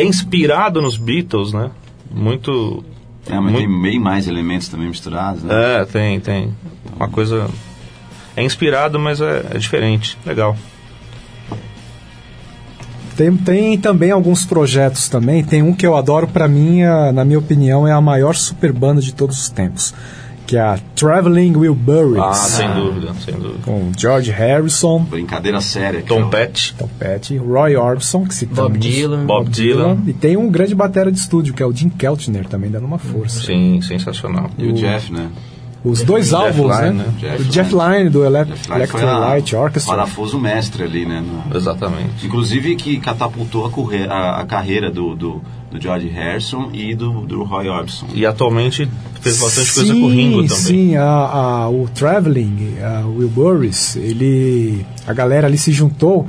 é 0.00 0.04
inspirado 0.04 0.80
nos 0.82 0.96
Beatles, 0.96 1.52
né? 1.52 1.70
Muito. 2.10 2.84
É, 3.28 3.34
mas 3.34 3.52
muito- 3.52 3.58
tem 3.68 3.82
bem 3.82 3.98
mais 3.98 4.26
elementos 4.26 4.68
também 4.68 4.88
misturados, 4.88 5.42
né? 5.42 5.80
É, 5.80 5.84
tem, 5.84 6.18
tem. 6.20 6.54
Uma 6.96 7.08
coisa. 7.08 7.48
É 8.36 8.42
inspirado, 8.42 8.98
mas 8.98 9.20
é, 9.20 9.44
é 9.54 9.58
diferente. 9.58 10.16
Legal. 10.24 10.56
Tem, 13.16 13.36
tem 13.36 13.76
também 13.78 14.12
alguns 14.12 14.44
projetos 14.44 15.08
também. 15.08 15.42
Tem 15.42 15.60
um 15.62 15.74
que 15.74 15.84
eu 15.86 15.96
adoro, 15.96 16.28
pra 16.28 16.46
mim, 16.46 16.82
a- 16.84 17.10
na 17.12 17.24
minha 17.24 17.38
opinião, 17.38 17.86
é 17.86 17.92
a 17.92 18.00
maior 18.00 18.34
super 18.36 18.72
banda 18.72 19.00
de 19.00 19.12
todos 19.12 19.36
os 19.38 19.48
tempos. 19.50 19.92
Que 20.48 20.56
é 20.56 20.60
a 20.60 20.78
Traveling 20.96 21.54
Wilburys. 21.56 22.22
Ah, 22.24 22.32
sem 22.32 22.72
dúvida, 22.72 23.12
sem 23.22 23.34
dúvida. 23.34 23.58
Com 23.66 23.92
George 23.96 24.30
Harrison, 24.30 25.00
Brincadeira 25.04 25.60
séria. 25.60 26.02
Tom 26.08 26.22
o- 26.22 26.30
Petty, 26.30 26.74
Tom 26.78 26.88
Petty, 26.98 27.36
Roy 27.36 27.76
Orbison, 27.76 28.24
que 28.24 28.34
citamos. 28.34 28.70
Bob 28.72 28.78
Dylan. 28.78 29.26
Bob 29.26 29.50
Dylan. 29.50 29.98
E 30.06 30.12
tem 30.14 30.38
um 30.38 30.48
grande 30.50 30.74
batera 30.74 31.12
de 31.12 31.18
estúdio, 31.18 31.52
que 31.52 31.62
é 31.62 31.66
o 31.66 31.72
Jim 31.72 31.90
Keltner, 31.90 32.46
também 32.48 32.70
dando 32.70 32.86
uma 32.86 32.98
força. 32.98 33.42
Sim, 33.42 33.80
sensacional. 33.82 34.50
E 34.56 34.66
o 34.68 34.72
Jeff, 34.72 35.12
né? 35.12 35.28
Os 35.84 36.02
dois 36.02 36.32
álbuns, 36.32 36.76
né? 36.80 36.90
né? 36.92 37.04
Jeff 37.18 37.42
o 37.42 37.44
Jeff 37.44 37.74
Lynne, 37.74 38.10
do 38.10 38.24
Elec 38.24 38.50
Jeff 38.50 38.72
a- 38.72 38.76
Electrolyte 38.76 39.54
Orchestra. 39.54 39.94
parafuso 39.94 40.38
mestre 40.38 40.82
ali, 40.82 41.04
né? 41.06 41.20
no- 41.22 41.56
Exatamente. 41.56 42.26
Inclusive 42.26 42.74
que 42.74 42.98
catapultou 42.98 43.64
a, 43.66 43.70
corre- 43.70 44.06
a- 44.08 44.40
a 44.40 44.46
carreira 44.46 44.90
do, 44.90 45.14
do, 45.14 45.42
do 45.70 45.80
George 45.80 46.08
Harrison 46.08 46.70
e 46.72 46.94
do, 46.94 47.10
do 47.26 47.42
Roy 47.44 47.68
Orbison. 47.68 48.06
E 48.14 48.24
atualmente 48.24 48.88
fez 49.20 49.38
bastante 49.38 49.74
coisa 49.74 49.92
sim, 49.92 50.00
com 50.00 50.06
o 50.06 50.10
Ringo 50.10 50.36
também. 50.42 50.48
Sim, 50.48 50.96
a, 50.96 51.04
a- 51.04 51.68
o 51.68 51.88
Traveling, 51.94 52.76
a 52.82 53.06
Will 53.06 53.28
Burris, 53.28 53.96
ele, 53.96 54.84
a 55.06 55.12
galera 55.12 55.46
ali 55.46 55.58
se 55.58 55.72
juntou 55.72 56.26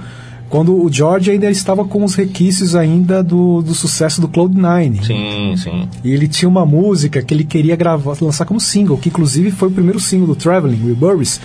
quando 0.49 0.83
o 0.83 0.91
George 0.91 1.29
ainda 1.29 1.49
estava 1.49 1.85
com 1.85 2.03
os 2.03 2.15
requisitos 2.15 2.75
ainda 2.75 3.21
do, 3.23 3.61
do 3.61 3.75
sucesso 3.75 4.19
do 4.19 4.27
Cloud9. 4.27 5.03
Sim, 5.05 5.53
sim. 5.55 5.87
E 6.03 6.11
ele 6.11 6.27
tinha 6.27 6.49
uma 6.49 6.65
música 6.65 7.21
que 7.21 7.33
ele 7.33 7.43
queria 7.43 7.75
gravar, 7.75 8.15
lançar 8.19 8.45
como 8.45 8.59
single, 8.59 8.97
que 8.97 9.09
inclusive 9.09 9.51
foi 9.51 9.67
o 9.67 9.71
primeiro 9.71 9.99
single 9.99 10.25
do 10.27 10.35
Traveling, 10.35 10.83
Will 10.83 10.95
Burris, 10.95 11.39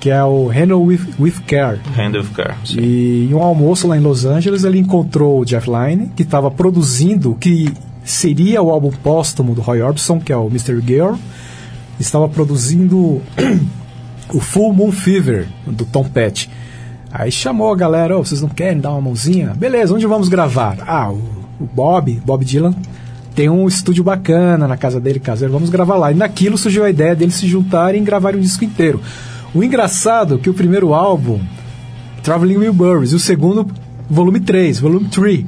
que 0.00 0.08
é 0.08 0.24
o 0.24 0.48
Handle 0.48 0.82
with, 0.82 1.00
with 1.18 1.34
Care. 1.46 1.78
Hand 1.96 2.18
of 2.18 2.30
Car. 2.30 2.56
Sim. 2.64 2.80
E 2.80 3.28
em 3.30 3.34
um 3.34 3.42
almoço 3.42 3.86
lá 3.86 3.96
em 3.96 4.00
Los 4.00 4.24
Angeles, 4.24 4.64
ele 4.64 4.78
encontrou 4.78 5.40
o 5.40 5.44
Jeff 5.44 5.68
Lynne, 5.70 6.10
que 6.16 6.22
estava 6.22 6.50
produzindo 6.50 7.32
o 7.32 7.34
que 7.34 7.70
seria 8.02 8.62
o 8.62 8.70
álbum 8.70 8.90
póstumo 8.90 9.54
do 9.54 9.60
Roy 9.60 9.82
Orbison, 9.82 10.18
que 10.18 10.32
é 10.32 10.36
o 10.36 10.46
Mr. 10.46 10.80
Girl. 10.80 11.14
Estava 12.00 12.26
produzindo 12.28 13.20
o 14.32 14.40
Full 14.40 14.72
Moon 14.72 14.90
Fever, 14.90 15.46
do 15.66 15.84
Tom 15.84 16.04
Petty. 16.04 16.48
Aí 17.12 17.30
chamou 17.30 17.70
a 17.72 17.76
galera, 17.76 18.16
"Ô, 18.16 18.24
vocês 18.24 18.40
não 18.40 18.48
querem 18.48 18.80
dar 18.80 18.92
uma 18.92 19.02
mãozinha? 19.02 19.52
Beleza, 19.54 19.94
onde 19.94 20.06
vamos 20.06 20.28
gravar? 20.28 20.78
Ah, 20.86 21.10
o, 21.10 21.20
o 21.60 21.66
Bob, 21.66 22.22
Bob 22.24 22.42
Dylan, 22.44 22.74
tem 23.34 23.50
um 23.50 23.66
estúdio 23.68 24.02
bacana 24.02 24.66
na 24.66 24.76
casa 24.76 25.00
dele, 25.00 25.20
caseiro, 25.20 25.52
vamos 25.52 25.68
gravar 25.68 25.96
lá. 25.96 26.10
E 26.10 26.14
naquilo 26.14 26.56
surgiu 26.56 26.84
a 26.84 26.90
ideia 26.90 27.14
deles 27.14 27.34
se 27.34 27.46
juntarem 27.46 28.00
e 28.00 28.04
gravarem 28.04 28.38
um 28.38 28.42
disco 28.42 28.64
inteiro. 28.64 29.00
O 29.54 29.62
engraçado 29.62 30.34
é 30.36 30.38
que 30.38 30.50
o 30.50 30.54
primeiro 30.54 30.94
álbum, 30.94 31.40
Traveling 32.22 32.56
Wilburys, 32.58 33.12
e 33.12 33.16
o 33.16 33.18
segundo, 33.18 33.66
volume 34.08 34.40
3, 34.40 34.78
volume 34.80 35.08
3. 35.08 35.44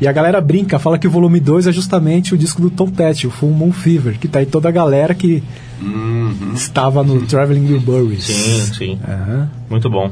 E 0.00 0.06
a 0.08 0.12
galera 0.12 0.40
brinca, 0.40 0.78
fala 0.78 0.98
que 0.98 1.06
o 1.06 1.10
volume 1.10 1.38
2 1.38 1.68
é 1.68 1.72
justamente 1.72 2.34
o 2.34 2.38
disco 2.38 2.60
do 2.60 2.70
Tom 2.70 2.88
Petty, 2.90 3.26
o 3.26 3.30
Full 3.30 3.50
Moon 3.50 3.72
Fever, 3.72 4.18
que 4.18 4.26
tá 4.26 4.40
aí 4.40 4.46
toda 4.46 4.68
a 4.68 4.72
galera 4.72 5.14
que 5.14 5.42
estava 6.54 7.02
no 7.04 7.22
Traveling 7.22 7.72
Wilburys. 7.72 8.24
Sim, 8.24 8.74
sim. 8.74 8.98
Aham. 9.06 9.48
Muito 9.70 9.88
bom. 9.88 10.10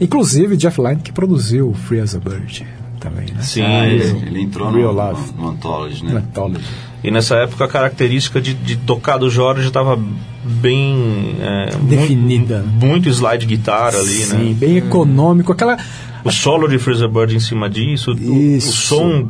Inclusive 0.00 0.56
Jeff 0.56 0.80
Lynne 0.80 1.00
que 1.02 1.10
produziu 1.12 1.74
Free 1.74 2.00
as 2.00 2.14
a 2.14 2.20
Bird 2.20 2.64
também, 3.00 3.26
né? 3.34 3.42
Sim. 3.42 3.62
Ah, 3.62 3.86
ele, 3.86 4.04
ele 4.26 4.42
entrou 4.42 4.70
no, 4.70 4.76
Real 4.78 4.92
no, 4.92 5.00
Love. 5.00 5.32
no 5.36 5.48
Anthology, 5.48 6.04
No 6.04 6.12
né? 6.12 6.18
Anthology. 6.18 6.64
E 7.02 7.10
nessa 7.10 7.36
época 7.36 7.64
a 7.64 7.68
característica 7.68 8.40
de, 8.40 8.54
de 8.54 8.76
tocar 8.76 9.18
do 9.18 9.30
Jorge 9.30 9.68
estava 9.68 9.98
bem 10.44 11.36
é, 11.40 11.70
Definida. 11.82 12.58
Muito, 12.66 12.86
muito 12.86 13.08
slide 13.10 13.46
guitarra 13.46 13.98
ali, 13.98 14.24
Sim, 14.24 14.36
né? 14.36 14.54
bem 14.58 14.76
econômico, 14.78 15.52
aquela 15.52 15.76
O 16.24 16.30
solo 16.30 16.66
de 16.68 16.78
Freezer 16.78 17.08
Bird 17.08 17.36
em 17.36 17.40
cima 17.40 17.68
disso, 17.70 18.10
o- 18.12 18.14
o, 18.14 18.36
Isso. 18.56 18.72
som 18.72 19.28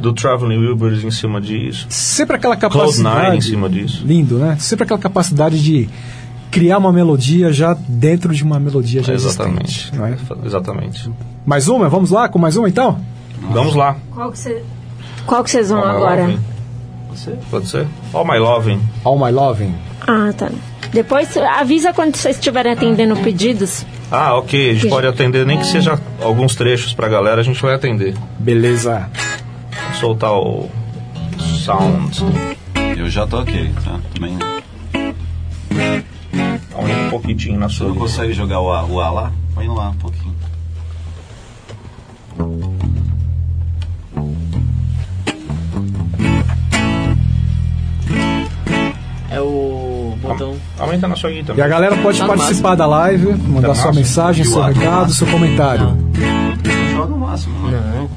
do 0.00 0.12
Traveling 0.12 0.56
Wilburys 0.58 1.02
em 1.04 1.10
cima 1.10 1.40
disso, 1.40 1.84
sempre 1.90 2.36
aquela 2.36 2.56
Cloud9 2.56 2.60
capacidade 2.70 3.36
em 3.36 3.40
cima 3.40 3.68
disso. 3.68 4.02
lindo, 4.06 4.38
né? 4.38 4.56
Sempre 4.58 4.84
aquela 4.84 5.00
capacidade 5.00 5.62
de 5.62 5.88
criar 6.50 6.78
uma 6.78 6.92
melodia 6.92 7.52
já 7.52 7.76
dentro 7.88 8.32
de 8.34 8.42
uma 8.42 8.58
melodia 8.58 9.02
já 9.02 9.12
Exatamente. 9.12 9.64
existente, 9.90 9.96
não 9.98 10.06
é? 10.06 10.16
Exatamente. 10.44 11.10
Mais 11.44 11.68
uma, 11.68 11.88
vamos 11.88 12.10
lá 12.10 12.28
com 12.28 12.38
mais 12.38 12.56
uma 12.56 12.68
então? 12.68 12.98
Vamos 13.52 13.74
lá. 13.74 13.96
Qual 14.14 14.30
que 14.32 14.38
você- 14.38 14.62
Qual 15.26 15.44
que 15.44 15.50
vocês 15.50 15.68
vão 15.68 15.82
agora? 15.84 16.22
Loving. 16.22 16.38
Pode 17.10 17.18
ser? 17.18 17.38
Pode 17.50 17.66
ser? 17.68 17.86
All 18.12 18.24
My 18.24 18.38
Loving. 18.38 18.80
All 19.04 19.18
My 19.18 19.32
Loving. 19.32 19.74
Ah, 20.06 20.32
tá. 20.36 20.48
Depois 20.92 21.36
avisa 21.36 21.92
quando 21.92 22.16
vocês 22.16 22.36
estiverem 22.36 22.72
atendendo 22.72 23.16
pedidos. 23.16 23.84
Ah, 24.10 24.36
ok. 24.36 24.70
A 24.70 24.72
gente 24.74 24.82
Sim. 24.82 24.88
pode 24.90 25.06
atender, 25.06 25.44
nem 25.46 25.58
que 25.58 25.66
seja 25.66 25.98
alguns 26.22 26.54
trechos 26.54 26.92
pra 26.94 27.08
galera, 27.08 27.40
a 27.40 27.44
gente 27.44 27.60
vai 27.60 27.74
atender. 27.74 28.16
Beleza. 28.38 29.08
Vou 29.90 29.94
soltar 30.00 30.32
o 30.32 30.68
sound. 31.64 32.24
Eu 32.96 33.08
já 33.08 33.26
toquei, 33.26 33.70
tá? 33.84 33.98
Também. 34.14 34.38
Aumenta 36.74 37.00
um 37.02 37.10
pouquinho 37.10 37.58
na 37.58 37.68
Você 37.68 37.76
sua. 37.76 37.88
não 37.88 37.96
consegue 37.96 38.32
jogar 38.32 38.60
o 38.60 38.70
A, 38.72 38.84
o 38.84 39.00
A 39.00 39.10
lá? 39.10 39.32
Põe 39.54 39.68
lá 39.68 39.90
um 39.90 39.94
pouquinho. 39.94 40.34
É 49.30 49.40
o 49.40 50.14
botão. 50.20 50.56
Aumenta 50.78 51.06
na 51.06 51.14
sua 51.16 51.30
guitarra 51.30 51.58
E 51.58 51.62
a 51.62 51.68
galera 51.68 51.96
pode 51.98 52.18
Tá 52.18 52.26
participar 52.26 52.74
da 52.74 52.86
live, 52.86 53.32
mandar 53.34 53.68
Tá 53.68 53.74
sua 53.74 53.84
máximo. 53.86 53.94
mensagem, 54.04 54.44
seu 54.44 54.58
o 54.58 54.62
ar, 54.62 54.72
recado, 54.72 54.90
máximo. 55.02 55.14
seu 55.14 55.26
comentário. 55.28 55.96
Joga 56.92 57.06
no 57.10 57.16
máximo. 57.18 57.68
né? 57.70 57.80
Não. 57.94 58.10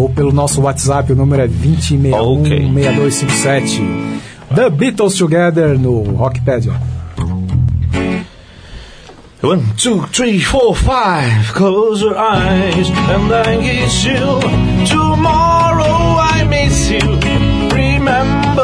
Ou 0.00 0.08
pelo 0.08 0.32
nosso 0.32 0.60
WhatsApp, 0.60 1.12
o 1.12 1.16
número 1.16 1.42
é 1.42 1.46
2061 1.48 2.40
Ok. 2.42 2.50
6257. 2.72 3.82
The 4.54 4.70
Beatles 4.70 5.14
Together 5.16 5.78
no 5.78 6.02
Rockpedia. 6.16 6.72
One, 9.42 9.62
two, 9.76 10.06
three, 10.10 10.40
four, 10.40 10.74
five. 10.74 11.52
Close 11.52 12.00
your 12.02 12.16
eyes 12.16 12.88
and 12.88 13.30
I 13.32 13.58
kiss 13.58 14.04
you. 14.06 14.40
Tomorrow 14.88 16.16
I 16.18 16.44
miss 16.44 16.88
you. 16.90 16.98
Remember, 17.70 18.63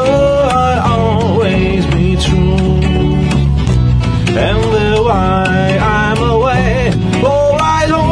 why 5.11 5.77
I'm 5.99 6.19
away, 6.35 6.93
all 7.29 7.55
I 7.77 7.81
know 7.91 8.11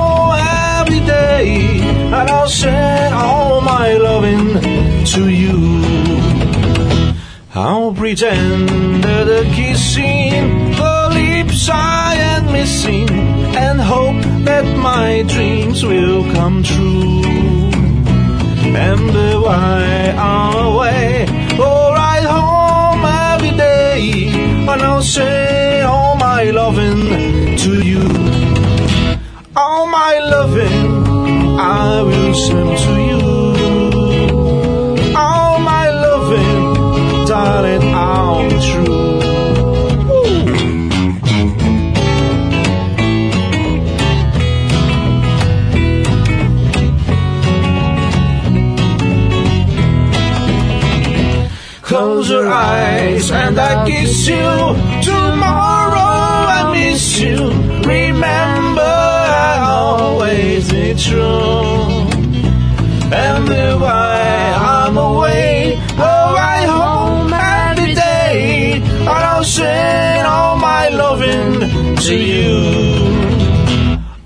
every 0.79 1.01
day. 1.17 1.45
And 2.17 2.27
I'll 2.35 2.53
send 2.63 3.13
all 3.13 3.61
my 3.61 3.87
loving 4.07 4.47
to 5.13 5.21
you. 5.43 5.59
I'll 7.55 7.93
pretend 8.01 9.03
that 9.05 9.23
the 9.31 9.43
kissing, 9.57 10.43
the 10.81 10.97
lips 11.19 11.61
I 11.69 12.15
am 12.33 12.43
missing, 12.57 13.09
and 13.65 13.77
hope 13.93 14.21
that 14.49 14.65
my 14.89 15.23
dreams 15.33 15.79
will 15.91 16.23
come 16.35 16.57
true. 16.63 17.23
And 18.87 19.11
why 19.45 20.13
I'm 20.31 20.55
away, 20.71 21.05
or 21.65 21.81
ride 22.01 22.27
home 22.37 23.03
every 23.31 23.53
day, 23.57 23.99
and 24.71 24.81
I'll 24.89 25.07
say 25.17 25.38
I 31.61 32.01
will 32.03 32.33
send 32.33 32.77
to 32.85 32.93
you. 33.09 33.21
All 35.13 35.59
my 35.59 35.89
loving, 35.91 37.25
darling, 37.27 37.85
be 38.49 38.57
true. 38.69 39.19
Close 51.81 52.29
your 52.29 52.47
eyes 52.47 53.31
and 53.31 53.59
I 53.59 53.85
kiss 53.85 54.27
you. 54.27 54.49
Tomorrow 55.03 55.97
I 55.97 56.71
miss 56.71 57.19
you. 57.19 57.49
Remember, 57.83 58.68
the 63.45 63.77
why 63.79 64.53
I'm 64.57 64.97
away, 64.97 65.79
oh, 65.97 66.35
I 66.35 66.65
home 66.65 67.33
every 67.33 67.93
day. 67.93 68.81
And 68.99 69.07
I'll 69.07 69.43
send 69.43 70.27
all 70.27 70.57
my 70.57 70.89
loving 70.89 71.95
to 71.95 72.15
you. 72.15 72.57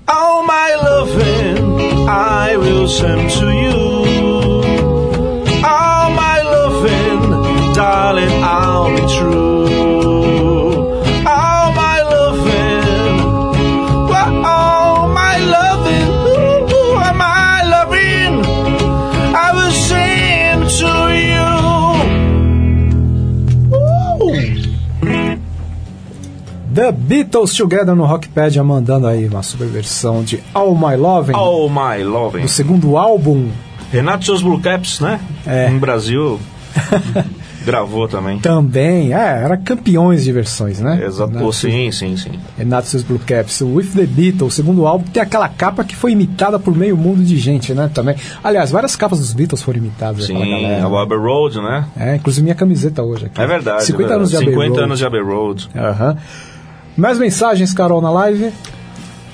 All 0.08 0.44
my 0.44 0.74
loving 0.82 2.08
I 2.08 2.56
will 2.56 2.88
send 2.88 3.30
to 3.30 3.46
you. 3.46 3.78
All 5.64 6.10
my 6.10 6.42
loving, 6.42 7.74
darling, 7.74 8.42
I'll 8.42 8.90
be 8.96 9.14
true. 9.16 9.53
The 26.74 26.90
Beatles 26.92 27.54
Together 27.54 27.94
no 27.94 28.04
Rockpedia 28.04 28.64
mandando 28.64 29.06
aí 29.06 29.26
uma 29.28 29.42
super 29.42 29.66
versão 29.68 30.22
de 30.24 30.42
All 30.52 30.74
My 30.74 30.96
Loving, 30.96 31.32
All 31.34 31.68
my 31.68 32.02
loving. 32.02 32.40
do 32.42 32.48
segundo 32.48 32.96
álbum 32.96 33.48
Renato 33.92 34.24
seus 34.24 34.42
Blue 34.42 34.60
Caps, 34.60 34.98
né? 34.98 35.20
É. 35.46 35.68
No 35.70 35.78
Brasil, 35.78 36.40
gravou 37.64 38.08
também. 38.08 38.38
também. 38.40 39.12
É, 39.14 39.42
era 39.44 39.56
campeões 39.56 40.24
de 40.24 40.32
versões, 40.32 40.80
né? 40.80 41.00
Exato. 41.06 41.32
Renato- 41.32 41.52
Sim, 41.52 41.92
sim, 41.92 42.16
sim. 42.16 42.32
Renato 42.58 42.88
seus 42.88 43.02
Blue 43.04 43.20
Caps. 43.20 43.60
O 43.60 43.74
With 43.74 43.90
the 43.94 44.04
Beatles, 44.06 44.52
o 44.52 44.56
segundo 44.56 44.84
álbum, 44.86 45.04
tem 45.04 45.22
aquela 45.22 45.48
capa 45.48 45.84
que 45.84 45.94
foi 45.94 46.10
imitada 46.12 46.58
por 46.58 46.76
meio 46.76 46.96
mundo 46.96 47.22
de 47.22 47.36
gente, 47.38 47.72
né? 47.72 47.88
Também. 47.94 48.16
Aliás, 48.42 48.70
várias 48.72 48.96
capas 48.96 49.20
dos 49.20 49.32
Beatles 49.32 49.62
foram 49.62 49.78
imitadas 49.78 50.26
pela 50.26 50.40
Sim, 50.44 50.64
a 50.66 51.02
Abbey 51.02 51.18
Road, 51.18 51.60
né? 51.60 51.86
É, 51.96 52.16
inclusive 52.16 52.42
minha 52.42 52.56
camiseta 52.56 53.02
hoje 53.02 53.26
aqui. 53.26 53.40
É 53.40 53.46
verdade. 53.46 53.84
50 53.84 54.02
é 54.02 54.06
verdade. 54.08 54.18
anos 54.18 54.30
de 54.30 54.36
Abbey 54.36 54.48
50 54.50 54.68
Road. 54.70 54.82
anos 54.82 54.98
de 54.98 55.06
Abbey 55.06 55.20
Road. 55.22 55.68
Aham. 55.76 56.16
Mais 56.96 57.18
mensagens, 57.18 57.72
Carol, 57.72 58.00
na 58.00 58.10
live? 58.10 58.52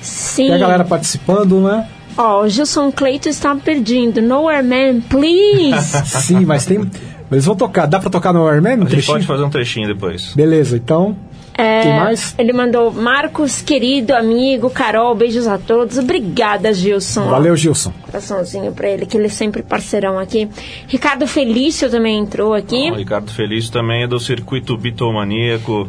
Sim. 0.01 0.47
Tem 0.47 0.55
a 0.55 0.57
galera 0.57 0.83
participando, 0.83 1.59
né? 1.61 1.87
Ó, 2.17 2.43
o 2.43 2.49
Gilson 2.49 2.91
Cleito 2.91 3.29
está 3.29 3.55
pedindo. 3.55 4.21
Nowhere 4.21 4.63
Man, 4.63 5.01
please. 5.01 6.03
Sim, 6.05 6.45
mas 6.45 6.65
tem. 6.65 6.89
Eles 7.31 7.45
vão 7.45 7.55
tocar. 7.55 7.85
Dá 7.85 7.99
pra 7.99 8.09
tocar 8.09 8.33
no 8.33 8.45
Airman? 8.47 8.71
Um 8.71 8.75
A 8.75 8.77
gente 8.79 8.89
trechinho? 8.89 9.15
pode 9.17 9.27
fazer 9.27 9.43
um 9.43 9.49
trechinho 9.49 9.87
depois. 9.87 10.33
Beleza, 10.35 10.75
então. 10.75 11.15
É, 11.53 11.81
Tem 11.81 11.93
mais? 11.95 12.33
Ele 12.37 12.53
mandou 12.53 12.91
Marcos, 12.91 13.61
querido 13.61 14.15
amigo, 14.15 14.69
Carol, 14.69 15.13
beijos 15.13 15.47
a 15.47 15.57
todos. 15.57 15.97
Obrigada, 15.97 16.73
Gilson. 16.73 17.29
Valeu, 17.29 17.55
Gilson. 17.55 17.93
Coraçãozinho 18.05 18.71
pra 18.71 18.89
ele, 18.89 19.05
que 19.05 19.15
ele 19.17 19.27
é 19.27 19.29
sempre 19.29 19.61
parceirão 19.61 20.17
aqui. 20.17 20.49
Ricardo 20.87 21.27
Felício 21.27 21.89
também 21.89 22.19
entrou 22.19 22.53
aqui. 22.53 22.89
O 22.91 22.95
Ricardo 22.95 23.31
Felício 23.31 23.71
também 23.71 24.03
é 24.03 24.07
do 24.07 24.19
circuito 24.19 24.75
bitomaníaco. 24.77 25.87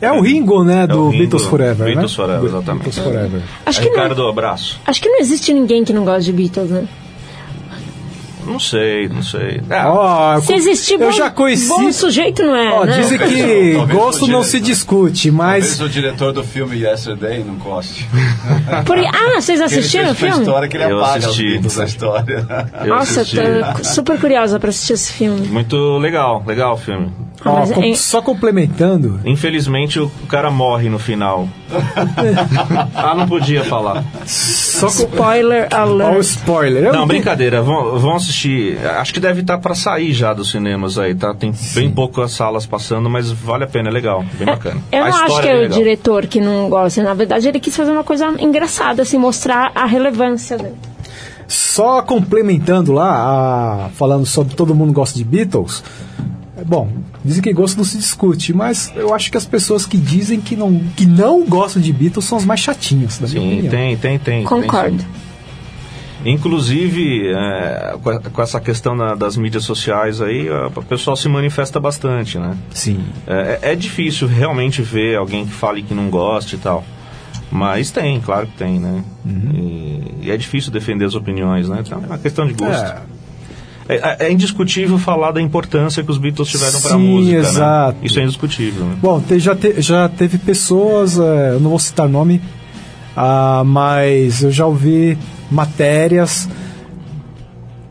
É 0.00 0.12
o 0.12 0.20
Ringo, 0.20 0.62
né? 0.62 0.86
Do 0.86 1.06
o 1.06 1.08
Ringo, 1.10 1.22
Beatles 1.22 1.44
Forever. 1.44 1.86
Beatles 1.86 2.10
né? 2.12 2.16
Forever, 2.16 2.48
exatamente. 2.48 2.82
Beatles 2.84 2.98
Forever. 2.98 3.42
Acho 3.66 3.80
que, 3.80 3.86
não, 3.86 3.94
Ricardo, 3.94 4.28
abraço. 4.28 4.80
acho 4.86 5.02
que 5.02 5.08
não 5.08 5.18
existe 5.18 5.52
ninguém 5.52 5.84
que 5.84 5.92
não 5.92 6.04
gosta 6.04 6.22
de 6.22 6.32
Beatles, 6.32 6.70
né? 6.70 6.88
Não 8.48 8.58
sei, 8.58 9.08
não 9.08 9.22
sei. 9.22 9.60
Ó, 9.70 10.34
eu 10.36 10.40
Se 10.42 10.54
existir 10.54 10.94
eu 10.94 11.00
bom, 11.00 11.12
já 11.12 11.30
conheci. 11.30 11.68
bom 11.68 11.92
sujeito, 11.92 12.42
não 12.42 12.56
é, 12.56 12.70
Ó, 12.72 12.84
né? 12.84 12.98
dizem 13.00 13.18
que 13.18 13.74
talvez 13.76 13.98
gosto 13.98 14.16
o 14.18 14.20
não 14.28 14.40
diretor- 14.40 14.44
se 14.44 14.60
discute, 14.60 15.30
mas. 15.30 15.64
Talvez 15.76 15.80
o 15.80 15.88
diretor 15.88 16.32
do 16.32 16.42
filme 16.42 16.76
Yesterday 16.82 17.44
não 17.44 17.54
goste. 17.56 18.08
Por- 18.86 18.98
Ah, 18.98 19.40
vocês 19.40 19.60
assistiram 19.60 20.10
o 20.10 20.14
filme? 20.14 20.38
história 20.40 20.68
que 20.68 20.76
ele 20.76 20.84
Eu 20.84 20.98
apaga 21.04 21.26
assisti. 21.26 21.60
os 21.64 21.76
da 21.76 21.84
história. 21.84 22.46
Eu 22.80 22.86
Nossa, 22.88 23.20
assisti. 23.20 23.36
eu 23.38 23.74
tô 23.74 23.84
super 23.84 24.18
curiosa 24.18 24.58
pra 24.58 24.70
assistir 24.70 24.92
esse 24.94 25.12
filme. 25.12 25.46
Muito 25.48 25.98
legal, 25.98 26.42
legal 26.46 26.74
o 26.74 26.76
filme. 26.78 27.10
Ah, 27.44 27.52
mas 27.52 27.70
com- 27.70 27.82
é- 27.84 27.94
Só 27.94 28.20
complementando. 28.20 29.20
Infelizmente 29.24 30.00
o 30.00 30.10
cara 30.28 30.50
morre 30.50 30.88
no 30.88 30.98
final. 30.98 31.48
ah, 32.94 33.14
não 33.14 33.26
podia 33.28 33.62
falar. 33.64 34.04
Só 34.26 34.86
com... 34.86 34.92
Spoiler 34.92 35.68
alert. 35.72 36.18
spoiler. 36.20 36.84
Eu 36.84 36.92
Não, 36.92 37.06
brincadeira, 37.06 37.62
vão, 37.62 37.98
vão 37.98 38.14
assistir. 38.16 38.37
Acho 39.00 39.12
que 39.14 39.20
deve 39.20 39.40
estar 39.40 39.58
para 39.58 39.74
sair 39.74 40.12
já 40.12 40.32
dos 40.32 40.50
cinemas 40.50 40.98
aí, 40.98 41.14
tá? 41.14 41.34
Tem 41.34 41.52
bem 41.74 41.90
poucas 41.90 42.32
salas 42.32 42.66
passando, 42.66 43.08
mas 43.10 43.30
vale 43.32 43.64
a 43.64 43.66
pena, 43.66 43.88
é 43.88 43.92
legal, 43.92 44.24
bem 44.38 44.46
bacana. 44.46 44.80
Eu 44.92 45.02
A 45.04 45.08
não 45.08 45.14
acho 45.16 45.24
história 45.24 45.42
que 45.42 45.48
é 45.48 45.52
é 45.52 45.56
o 45.56 45.60
legal. 45.62 45.78
diretor 45.78 46.26
que 46.26 46.40
não 46.40 46.68
gosta. 46.68 47.02
Na 47.02 47.14
verdade, 47.14 47.48
ele 47.48 47.58
quis 47.60 47.76
fazer 47.76 47.90
uma 47.90 48.04
coisa 48.04 48.26
engraçada, 48.38 49.02
assim, 49.02 49.18
mostrar 49.18 49.72
a 49.74 49.84
relevância 49.86 50.56
dele. 50.58 50.74
Só 51.46 52.02
complementando 52.02 52.92
lá, 52.92 53.86
a- 53.86 53.88
falando 53.94 54.26
sobre 54.26 54.54
todo 54.54 54.74
mundo 54.74 54.92
gosta 54.92 55.18
de 55.18 55.24
Beatles. 55.24 55.82
é 56.56 56.64
Bom, 56.64 56.88
dizem 57.24 57.42
que 57.42 57.52
gosto 57.52 57.76
não 57.78 57.84
se 57.84 57.96
discute, 57.96 58.52
mas 58.52 58.92
eu 58.96 59.14
acho 59.14 59.30
que 59.30 59.36
as 59.36 59.46
pessoas 59.46 59.86
que 59.86 59.96
dizem 59.96 60.40
que 60.40 60.54
não, 60.56 60.78
que 60.96 61.06
não 61.06 61.44
gostam 61.44 61.80
de 61.80 61.92
Beatles 61.92 62.24
são 62.26 62.36
os 62.36 62.44
mais 62.44 62.60
chatinhos, 62.60 63.18
da 63.18 63.28
minha 63.28 63.62
Sim, 63.62 63.68
tem, 63.68 63.96
tem, 63.96 64.18
tem. 64.18 64.44
Concordo. 64.44 64.90
tem 64.90 64.98
sim. 64.98 65.06
Inclusive, 66.24 67.28
é, 67.28 67.94
com 68.32 68.42
essa 68.42 68.60
questão 68.60 68.94
na- 68.94 69.14
das 69.14 69.36
mídias 69.36 69.64
sociais 69.64 70.20
aí, 70.20 70.48
o 70.50 70.82
pessoal 70.82 71.16
se 71.16 71.28
manifesta 71.28 71.78
bastante, 71.78 72.38
né? 72.38 72.56
Sim. 72.70 73.00
É, 73.26 73.58
é 73.72 73.74
difícil 73.74 74.26
realmente 74.28 74.82
ver 74.82 75.16
alguém 75.16 75.46
que 75.46 75.52
fale 75.52 75.82
que 75.82 75.94
não 75.94 76.08
gosta 76.10 76.54
e 76.54 76.58
tal. 76.58 76.84
Mas 77.50 77.90
tem, 77.90 78.20
claro 78.20 78.46
que 78.46 78.52
tem, 78.58 78.78
né? 78.78 79.02
Uhum. 79.24 79.50
E, 80.22 80.26
e 80.26 80.30
é 80.30 80.36
difícil 80.36 80.70
defender 80.70 81.04
as 81.06 81.14
opiniões, 81.14 81.68
né? 81.68 81.82
Então 81.86 82.02
é 82.02 82.06
uma 82.06 82.18
questão 82.18 82.46
de 82.46 82.52
gosto. 82.52 82.84
É. 82.84 83.18
É, 83.90 84.26
é 84.26 84.30
indiscutível 84.32 84.98
falar 84.98 85.30
da 85.32 85.40
importância 85.40 86.02
que 86.04 86.10
os 86.10 86.18
Beatles 86.18 86.48
tiveram 86.50 86.78
para 86.78 86.94
a 86.94 86.98
música. 86.98 87.40
né? 87.40 87.48
exato. 87.48 87.98
Isso 88.02 88.20
é 88.20 88.22
indiscutível. 88.24 88.84
né? 88.84 88.96
Bom, 89.00 89.18
te- 89.18 89.38
já, 89.38 89.56
te- 89.56 89.80
já 89.80 90.06
teve 90.10 90.36
pessoas, 90.36 91.18
é, 91.18 91.52
eu 91.54 91.60
não 91.60 91.70
vou 91.70 91.78
citar 91.78 92.06
nome, 92.06 92.42
ah, 93.16 93.62
mas 93.64 94.42
eu 94.42 94.50
já 94.50 94.66
ouvi 94.66 95.16
matérias 95.50 96.48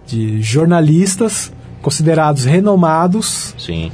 de 0.05 0.41
jornalistas 0.41 1.51
considerados 1.81 2.45
renomados 2.45 3.53
Sim. 3.57 3.91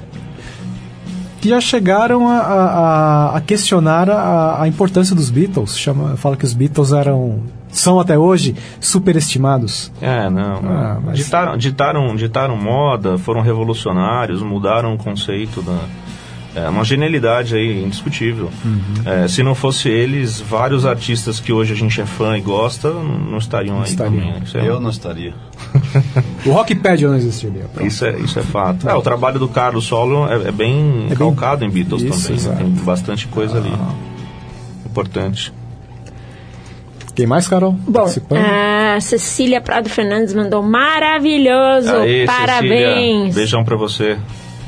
que 1.41 1.49
já 1.49 1.60
chegaram 1.60 2.27
a, 2.27 2.38
a- 2.40 3.38
a- 3.38 3.41
questionar 3.41 4.10
a, 4.10 4.61
a 4.61 4.68
importância 4.68 5.15
dos 5.15 5.30
Beatles. 5.30 5.77
Chama, 5.77 6.15
fala 6.18 6.38
que 6.38 6.45
os 6.45 6.53
Beatles 6.53 6.91
eram, 6.91 7.41
são 7.69 7.99
até 7.99 8.18
hoje 8.18 8.56
superestimados. 8.80 9.91
É, 10.02 10.30
não. 10.30 10.61
não. 10.61 10.72
Ah, 10.72 10.99
mas- 11.03 11.18
ditaram, 11.18 11.57
ditaram, 11.57 12.15
ditaram 12.15 12.56
moda, 12.57 13.18
foram 13.18 13.41
revolucionários, 13.41 14.41
mudaram 14.41 14.94
o 14.94 14.98
conceito 14.98 15.61
da. 15.61 15.77
É 16.55 16.69
uma 16.69 16.84
genialidade 16.84 17.55
aí, 17.55 17.84
indiscutível. 17.84 18.51
Uhum. 18.63 18.84
É, 19.05 19.27
se 19.27 19.41
não 19.41 19.55
fosse 19.55 19.89
eles, 19.89 20.39
vários 20.39 20.85
artistas 20.85 21.39
que 21.39 21.51
hoje 21.51 21.73
a 21.73 21.75
gente 21.75 21.99
é 21.99 22.05
fã 22.05 22.38
e 22.38 22.41
gosta 22.41 22.91
não, 22.91 23.03
não 23.03 23.38
estariam 23.39 23.77
aí 23.80 23.85
estariam. 23.85 24.15
também. 24.19 24.34
né? 24.34 24.41
Isso 24.45 24.57
é, 24.59 24.67
Eu 24.69 24.80
não 24.80 24.89
estaria. 24.91 25.34
O 26.45 26.51
Rockpedia 26.51 27.07
não 27.07 27.15
existiria. 27.15 27.63
pronto. 27.73 27.88
isso 27.88 28.05
é, 28.05 28.19
isso 28.19 28.38
é 28.38 28.43
fato. 28.43 28.88
É, 28.88 28.93
o 28.93 29.01
trabalho 29.01 29.39
do 29.39 29.47
Carlos 29.47 29.85
Solo 29.85 30.27
é, 30.30 30.49
é 30.49 30.51
bem 30.51 31.05
bem- 31.07 31.17
calcado 31.17 31.63
em 31.65 31.69
Beatles 31.69 32.01
Isso, 32.03 32.11
também. 32.27 32.30
né? 32.31 32.35
exato. 32.35 32.57
Tem 32.57 32.69
bastante 32.84 33.27
coisa 33.27 33.57
ali. 33.57 33.71
Importante. 34.85 35.51
Quem 37.15 37.25
mais, 37.27 37.47
Carol? 37.47 37.73
Bom, 37.73 37.91
Participando? 38.01 38.39
a 38.43 38.99
Cecília 38.99 39.61
Prado 39.61 39.88
Fernandes 39.89 40.34
mandou 40.34 40.61
maravilhoso, 40.63 41.91
Aê, 41.95 42.25
parabéns. 42.25 43.17
Cecília, 43.27 43.34
beijão 43.34 43.63
pra 43.63 43.75
você. 43.75 44.17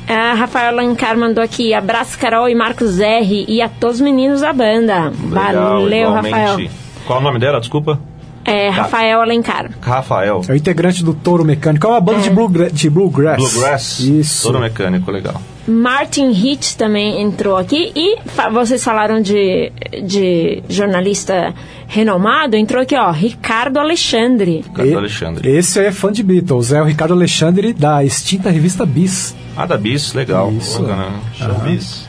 A 0.08 0.34
Rafael 0.34 0.68
Alencar 0.68 1.18
mandou 1.18 1.42
aqui, 1.42 1.74
abraço 1.74 2.18
Carol 2.18 2.48
e 2.48 2.54
Marcos 2.54 3.00
R 3.00 3.44
e 3.48 3.60
a 3.60 3.68
todos 3.68 3.96
os 3.96 4.02
meninos 4.02 4.40
da 4.40 4.52
banda. 4.52 5.10
Legal, 5.10 5.80
Valeu, 5.80 6.08
igualmente. 6.08 6.34
Rafael. 6.34 6.70
Qual 7.06 7.18
o 7.18 7.22
nome 7.22 7.38
dela? 7.38 7.58
Desculpa. 7.58 8.00
É, 8.44 8.68
Rafael 8.68 9.20
Alencar. 9.20 9.70
Rafael. 9.80 10.40
É 10.48 10.52
o 10.52 10.54
integrante 10.54 11.02
do 11.02 11.12
Touro 11.12 11.44
Mecânico. 11.44 11.84
É 11.84 11.90
uma 11.90 12.00
banda 12.00 12.20
de, 12.20 12.30
bluegra 12.30 12.70
de 12.70 12.88
bluegrass. 12.88 13.36
Bluegrass. 13.38 13.98
Isso. 13.98 14.46
Todo 14.46 14.60
mecânico, 14.60 15.10
legal. 15.10 15.40
Martin 15.66 16.30
Hitch 16.30 16.74
também 16.74 17.20
entrou 17.22 17.56
aqui 17.56 17.92
e 17.94 18.18
fa- 18.26 18.48
vocês 18.48 18.82
falaram 18.84 19.20
de, 19.20 19.72
de 20.04 20.62
jornalista 20.68 21.52
renomado, 21.88 22.56
entrou 22.56 22.82
aqui, 22.82 22.94
ó, 22.96 23.10
Ricardo 23.10 23.78
Alexandre. 23.78 24.62
Ricardo 24.62 24.88
E- 24.90 24.94
Alexandre. 24.94 25.50
Esse 25.50 25.80
é 25.80 25.90
fã 25.92 26.12
de 26.12 26.22
Beatles. 26.22 26.72
É 26.72 26.80
o 26.80 26.84
Ricardo 26.84 27.14
Alexandre 27.14 27.72
da 27.72 28.04
extinta 28.04 28.50
revista 28.50 28.86
Bis. 28.86 29.34
Ah, 29.56 29.66
da 29.66 29.76
Bis, 29.76 30.12
legal. 30.14 30.52
Isso. 30.52 30.82
Bacana. 30.82 31.08
Showbiz. 31.34 32.08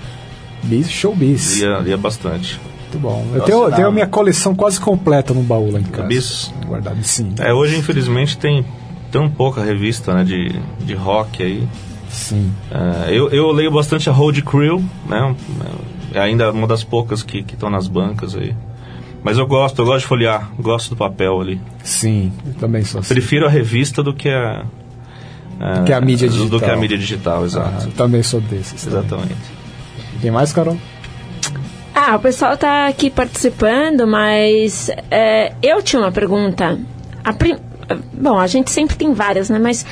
Bis 0.64 0.90
Showbiz. 0.92 1.60
Lia, 1.60 1.78
lia 1.80 1.98
bastante. 1.98 2.60
Muito 2.84 3.00
bom. 3.00 3.26
Eu 3.34 3.42
tenho, 3.42 3.72
tenho 3.72 3.88
a 3.88 3.92
minha 3.92 4.08
coleção 4.08 4.54
quase 4.56 4.80
completa 4.80 5.34
no 5.34 5.42
baú 5.42 5.72
lá 5.72 5.80
em 5.80 5.84
casa. 5.84 6.08
Bis? 6.08 6.54
Guardado, 6.66 6.98
sim. 7.04 7.34
É, 7.40 7.54
hoje, 7.54 7.78
infelizmente, 7.78 8.38
tem 8.38 8.66
tão 9.12 9.30
pouca 9.30 9.64
revista 9.64 10.14
né, 10.14 10.24
de, 10.24 10.56
de 10.80 10.94
rock 10.94 11.42
aí. 11.44 11.68
Sim. 12.18 12.52
É, 12.72 13.12
eu, 13.14 13.30
eu 13.30 13.52
leio 13.52 13.70
bastante 13.72 14.10
a 14.10 14.12
Road 14.14 14.42
Crew, 14.42 14.84
né? 15.08 15.36
É 16.14 16.20
ainda 16.20 16.52
uma 16.52 16.66
das 16.68 16.84
poucas 16.84 17.22
que 17.22 17.40
estão 17.40 17.70
nas 17.70 17.88
bancas 17.88 18.36
aí. 18.36 18.56
Mas 19.24 19.38
eu 19.38 19.46
gosto, 19.46 19.80
eu 19.80 19.86
gosto 19.86 20.00
de 20.02 20.08
folhear, 20.08 20.50
gosto 20.60 20.90
do 20.90 20.96
papel 20.96 21.40
ali. 21.40 21.62
Sim, 21.84 22.32
eu 22.46 22.54
também 22.56 22.84
sou 22.84 23.00
assim. 23.02 23.14
Prefiro 23.14 23.46
a 23.46 23.50
revista 23.50 24.02
do 24.02 24.14
que 24.14 24.30
a. 24.30 24.66
a- 25.60 25.84
Que 25.84 25.94
a 25.94 26.02
mídia 26.02 26.28
Do 26.28 26.34
que 26.36 26.44
digital. 26.50 26.70
a 26.72 26.76
mídia 26.78 26.98
digital, 26.98 27.42
Ah, 27.44 27.46
exato. 27.46 27.86
eu 27.88 27.92
também 27.92 28.24
sou 28.24 28.42
desses. 28.42 28.84
também. 28.84 29.00
Exatamente. 29.00 29.36
Tem 30.22 30.32
mais, 30.32 30.52
Carol? 30.54 30.78
Ah, 31.94 32.16
o 32.16 32.20
pessoal 32.20 32.56
tá 32.58 32.88
aqui 32.88 33.10
participando, 33.10 34.08
mas 34.08 34.90
é, 35.12 35.54
eu 35.62 35.82
tinha 35.84 36.02
uma 36.02 36.12
pergunta. 36.12 36.80
A 37.24 37.34
prim- 37.34 37.58
Bom, 38.14 38.38
a 38.38 38.48
gente 38.48 38.70
sempre 38.70 38.96
tem 38.98 39.14
várias, 39.14 39.50
né? 39.50 39.58
Mas 39.60 39.86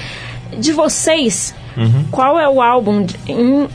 de 0.59 0.71
vocês, 0.71 1.53
Uhum. 1.77 2.05
qual 2.11 2.39
é 2.39 2.47
o 2.49 2.61
álbum 2.61 3.03
de- 3.03 3.15
in- 3.27 3.67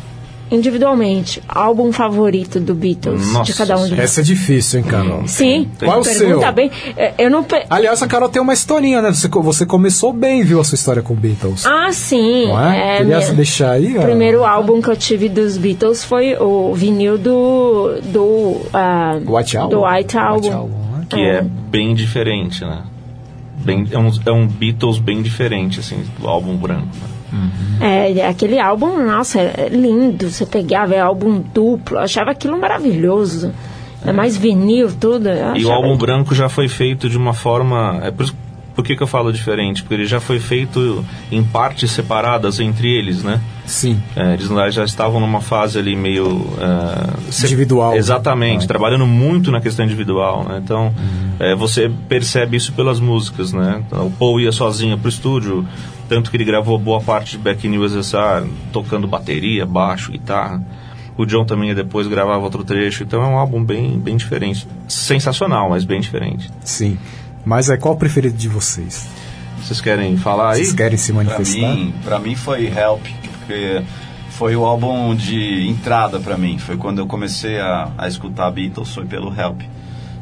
individualmente, 0.51 1.40
álbum 1.48 1.93
favorito 1.93 2.59
do 2.59 2.74
Beatles 2.74 3.24
de 3.24 3.32
Nossa 3.32 3.52
cada 3.55 3.77
um 3.78 3.85
de 3.85 3.90
vocês? 3.90 4.01
Essa 4.01 4.20
é 4.20 4.24
difícil, 4.24 4.81
hein, 4.81 4.85
Carol? 4.86 5.27
Sim, 5.28 5.69
Qual 5.78 5.98
é 5.98 6.01
o 6.01 6.02
pergunta 6.02 6.40
seu? 6.40 6.52
bem. 6.52 6.70
É, 6.97 7.15
Eu 7.19 7.31
não 7.31 7.44
pe- 7.44 7.65
Aliás, 7.70 8.02
a 8.02 8.07
Carol 8.09 8.28
tem 8.28 8.43
uma 8.43 8.52
historinha, 8.52 9.01
né? 9.01 9.12
Você, 9.12 9.28
você 9.28 9.65
começou 9.65 10.12
bem, 10.12 10.43
viu, 10.43 10.61
a 10.61 10.65
sua 10.65 10.74
história 10.74 11.02
com 11.02 11.15
Beatles. 11.15 11.65
Ah, 11.65 11.93
sim. 11.93 12.48
não 12.48 12.61
é? 12.69 12.78
é, 12.94 12.97
Queria 12.98 13.19
minha- 13.19 13.32
deixar 13.32 13.70
aí, 13.73 13.97
O 13.97 14.02
primeiro 14.02 14.44
álbum 14.44 14.82
que 14.82 14.89
eu 14.90 14.97
tive 14.97 15.28
dos 15.28 15.57
Beatles 15.57 16.02
foi 16.05 16.35
o 16.36 16.74
vinil 16.74 17.16
do 17.16 18.01
do 18.02 18.57
ah, 18.74 19.19
White 19.24 19.57
Album? 19.57 19.70
do 19.70 19.85
White 19.86 20.19
Album. 20.19 20.35
White 20.36 20.51
Album, 20.52 20.78
né? 20.98 21.07
Que 21.09 21.20
é 21.20 21.43
bem 21.43 21.94
diferente, 21.94 22.65
né? 22.65 22.82
Bem, 23.64 23.86
é, 23.90 23.98
um, 23.98 24.10
é 24.26 24.30
um 24.32 24.46
Beatles 24.46 24.98
bem 24.98 25.20
diferente, 25.22 25.80
assim, 25.80 26.02
do 26.18 26.26
álbum 26.26 26.56
branco. 26.56 26.88
né? 27.30 28.10
É, 28.18 28.26
aquele 28.26 28.58
álbum, 28.58 29.04
nossa, 29.04 29.40
é 29.40 29.68
lindo. 29.70 30.28
Você 30.30 30.44
pegava, 30.46 30.94
é 30.94 31.00
álbum 31.00 31.40
duplo. 31.54 31.96
Eu 31.96 32.00
achava 32.02 32.30
aquilo 32.32 32.58
maravilhoso. 32.58 33.52
É 34.04 34.12
mais 34.12 34.36
vinil, 34.36 34.90
tudo. 34.98 35.28
E 35.56 35.64
o 35.64 35.70
álbum 35.70 35.96
branco 35.96 36.34
já 36.34 36.48
foi 36.48 36.68
feito 36.68 37.08
de 37.08 37.16
uma 37.18 37.34
forma. 37.34 38.00
É 38.02 38.10
por, 38.10 38.24
isso- 38.24 38.36
por 38.74 38.84
que, 38.84 38.94
que 38.97 39.02
eu 39.02 39.06
falo 39.06 39.32
diferente? 39.32 39.82
Porque 39.82 39.94
ele 39.94 40.06
já 40.06 40.20
foi 40.20 40.38
feito 40.38 41.05
em 41.30 41.42
partes 41.42 41.90
separadas 41.90 42.60
entre 42.60 42.88
eles, 42.88 43.22
né? 43.22 43.40
Sim. 43.66 44.01
É, 44.16 44.34
eles 44.34 44.48
já 44.74 44.84
estavam 44.84 45.20
numa 45.20 45.40
fase 45.40 45.78
ali 45.78 45.94
meio. 45.97 46.47
se- 47.30 47.47
Individual. 47.47 47.94
Exatamente, 47.97 48.64
Ah. 48.64 48.68
trabalhando 48.68 49.06
muito 49.06 49.51
na 49.52 49.60
questão 49.60 49.84
individual, 49.84 50.44
né? 50.48 50.60
Então, 50.62 50.86
Uhum. 50.86 51.30
é, 51.38 51.55
você 51.55 51.90
percebe 52.09 52.56
isso 52.56 52.72
pelas 52.72 52.98
músicas, 53.01 53.52
né? 53.52 53.82
Então, 53.86 54.06
o 54.06 54.10
Paul 54.10 54.40
ia 54.40 54.51
sozinho 54.52 54.97
pro 54.98 55.09
estúdio, 55.09 55.66
tanto 56.09 56.30
que 56.30 56.36
ele 56.36 56.44
gravou 56.44 56.78
boa 56.78 57.01
parte 57.01 57.32
de 57.32 57.38
Back 57.38 57.66
in 57.66 57.76
USSR, 57.78 58.44
tocando 58.72 59.06
bateria, 59.06 59.64
baixo, 59.66 60.10
guitarra. 60.10 60.60
O 61.16 61.26
John 61.26 61.44
também 61.44 61.68
ia 61.68 61.74
depois 61.74 62.06
gravava 62.06 62.42
outro 62.42 62.64
trecho, 62.64 63.02
então 63.02 63.22
é 63.22 63.26
um 63.26 63.36
álbum 63.36 63.62
bem, 63.62 63.98
bem 63.98 64.16
diferente. 64.16 64.66
Sensacional, 64.88 65.68
mas 65.70 65.84
bem 65.84 66.01
diferente. 66.01 66.51
Sim. 66.64 66.98
Mas 67.44 67.70
é 67.70 67.76
qual 67.76 67.94
o 67.94 67.96
preferido 67.96 68.36
de 68.36 68.48
vocês? 68.48 69.08
Vocês 69.62 69.80
querem 69.80 70.16
falar 70.16 70.52
aí? 70.52 70.58
Vocês 70.64 70.72
querem 70.72 70.96
se 70.98 71.12
Pra 71.12 71.24
manifestar? 71.24 71.74
mim, 71.74 71.94
pra 72.04 72.18
mim 72.18 72.34
foi 72.34 72.66
Help, 72.66 73.06
porque 73.38 73.82
foi 74.30 74.56
o 74.56 74.64
álbum 74.64 75.14
de 75.14 75.68
entrada 75.68 76.18
pra 76.20 76.36
mim. 76.36 76.58
Foi 76.58 76.76
quando 76.76 76.98
eu 76.98 77.06
comecei 77.06 77.58
a, 77.60 77.90
a 77.96 78.08
escutar 78.08 78.50
Beatles, 78.50 78.94
foi 78.94 79.04
pelo 79.04 79.34
Help. 79.38 79.60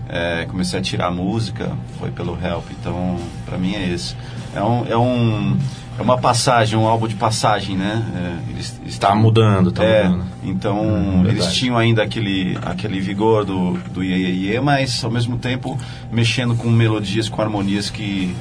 É, 0.08 0.46
comecei 0.48 0.78
a 0.78 0.82
tirar 0.82 1.10
música, 1.10 1.70
foi 1.98 2.10
pelo 2.10 2.36
Help. 2.42 2.64
Então, 2.80 3.16
pra 3.44 3.58
mim 3.58 3.74
é 3.74 3.92
esse. 3.92 4.14
É 4.54 4.62
um, 4.62 4.86
é 4.86 4.96
um 4.96 5.58
é 5.98 6.02
uma 6.02 6.16
passagem, 6.16 6.78
um 6.78 6.86
álbum 6.86 7.08
de 7.08 7.14
passagem, 7.16 7.76
né? 7.76 8.04
É, 8.14 8.50
eles, 8.52 8.80
eles 8.82 8.98
Tá 8.98 9.08
tinham- 9.08 9.22
mudando, 9.22 9.72
tá 9.72 9.82
é, 9.84 10.08
mudando. 10.08 10.26
Então, 10.44 10.80
Hum, 10.80 11.20
eles 11.24 11.34
verdade. 11.34 11.54
tinham 11.56 11.76
ainda 11.76 12.02
aquele, 12.02 12.56
aquele 12.64 13.00
vigor 13.00 13.44
do, 13.44 13.72
do 13.92 14.02
Iê, 14.04 14.16
Iê, 14.16 14.30
Iê, 14.52 14.60
mas 14.60 15.02
ao 15.04 15.10
mesmo 15.10 15.36
tempo 15.38 15.76
mexendo 16.12 16.54
com 16.54 16.70
melodias, 16.70 17.28
com 17.28 17.42
harmonias 17.42 17.90
que, 17.90 18.34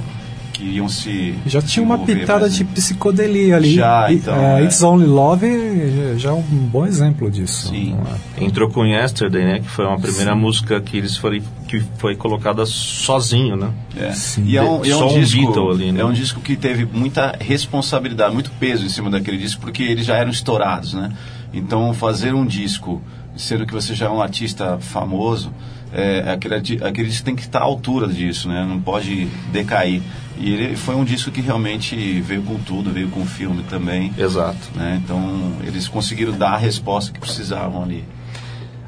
que 0.58 0.64
iam 0.64 0.90
se. 0.90 1.36
Já 1.46 1.62
tinha 1.62 1.86
uma 1.86 2.00
pitada 2.00 2.42
mais, 2.42 2.56
de 2.56 2.64
psicodelia 2.64 3.58
ali. 3.58 3.76
Já, 3.76 4.12
E, 4.12 4.16
então, 4.16 4.36
é, 4.36 4.62
é. 4.62 4.64
It's 4.64 4.82
Only 4.82 5.06
Love 5.06 6.18
já- 6.18 6.32
é 6.32 6.34
um 6.34 6.42
bom 6.42 6.86
exemplo 6.86 7.30
disso. 7.30 7.70
Sim. 7.70 7.96
é? 8.38 8.44
Entrou 8.44 8.68
com 8.70 8.84
Yesterday, 8.84 9.46
né? 9.46 9.60
Que 9.60 9.70
foi 9.70 9.86
uma 9.86 10.00
primeira 10.00 10.36
música 10.36 10.82
que 10.82 10.98
eles 10.98 11.16
foram, 11.16 11.40
que 11.68 11.80
foi 12.00 12.16
colocada 12.16 12.66
sozinho, 12.66 13.56
né? 13.56 13.70
É. 13.96 14.12
Sim. 14.12 14.46
E 14.46 14.58
é 14.58 14.64
um, 14.64 14.84
e 14.84 14.90
é 14.90 14.96
um 14.96 15.00
Só 15.00 15.10
um 15.16 15.20
disco, 15.20 15.38
Beatle 15.46 15.70
ali, 15.72 15.92
né? 15.92 16.02
é 16.02 16.06
um 16.06 16.14
disco 16.14 16.42
que 16.42 16.56
teve 16.56 16.86
muita 16.86 17.38
responsabilidade, 17.40 18.34
muito 18.34 18.52
peso 18.60 18.84
em 18.86 18.90
cima 18.90 19.10
daquele 19.12 19.38
disco, 19.38 19.62
porque 19.62 19.84
eles 19.84 20.06
já 20.06 20.16
eram 20.16 20.32
estourados, 20.32 20.94
né? 20.96 21.12
Então 21.54 21.94
fazer 21.94 22.34
um 22.34 22.46
disco, 22.46 23.00
sendo 23.36 23.66
que 23.66 23.74
você 23.74 23.94
já 23.94 24.08
é 24.08 24.10
um 24.10 24.22
artista 24.22 24.78
famoso, 24.80 25.52
é, 25.94 26.32
aquele, 26.32 26.56
aquele 26.84 27.08
disco 27.10 27.26
tem 27.26 27.36
que 27.36 27.42
estar 27.44 27.60
à 27.60 27.64
altura 27.64 28.08
disso, 28.08 28.48
né? 28.50 28.66
Não 28.68 28.80
pode 28.80 29.26
decair. 29.52 30.02
E 30.40 30.54
ele 30.54 30.76
foi 30.76 30.96
um 30.96 31.04
disco 31.04 31.32
que 31.32 31.42
realmente 31.42 31.96
veio 32.22 32.44
com 32.44 32.56
tudo, 32.60 32.92
veio 32.92 33.08
com 33.10 33.22
o 33.22 33.26
filme 33.26 33.64
também. 33.70 34.14
Exato. 34.18 34.58
Né? 34.76 35.02
Então 35.04 35.54
eles 35.66 35.88
conseguiram 35.88 36.34
dar 36.38 36.52
a 36.52 36.58
resposta 36.58 37.12
que 37.12 37.20
precisavam 37.20 37.82
ali. 37.84 38.04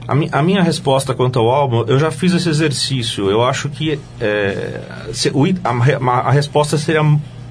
A, 0.07 0.13
mi- 0.15 0.29
a 0.31 0.41
minha 0.43 0.61
resposta 0.61 1.13
quanto 1.13 1.39
ao 1.39 1.49
álbum, 1.49 1.83
eu 1.87 1.97
já 1.99 2.11
fiz 2.11 2.33
esse 2.33 2.49
exercício. 2.49 3.29
Eu 3.29 3.43
acho 3.43 3.69
que 3.69 3.99
é, 4.19 4.81
se- 5.13 5.29
o 5.33 5.43
a, 5.63 6.11
a 6.27 6.31
resposta 6.31 6.77
seria 6.77 7.01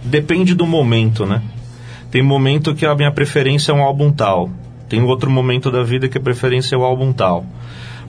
depende 0.04 0.54
do 0.54 0.66
momento, 0.66 1.26
né? 1.26 1.42
Tem 2.10 2.22
momento 2.22 2.74
que 2.74 2.86
a 2.86 2.94
minha 2.94 3.10
preferência 3.10 3.72
é 3.72 3.74
um 3.74 3.82
álbum 3.82 4.10
tal. 4.12 4.48
Tem 4.88 5.02
outro 5.02 5.30
momento 5.30 5.70
da 5.70 5.82
vida 5.82 6.08
que 6.08 6.16
a 6.18 6.20
preferência 6.20 6.74
é 6.74 6.78
o 6.78 6.82
álbum 6.84 7.12
tal. 7.12 7.44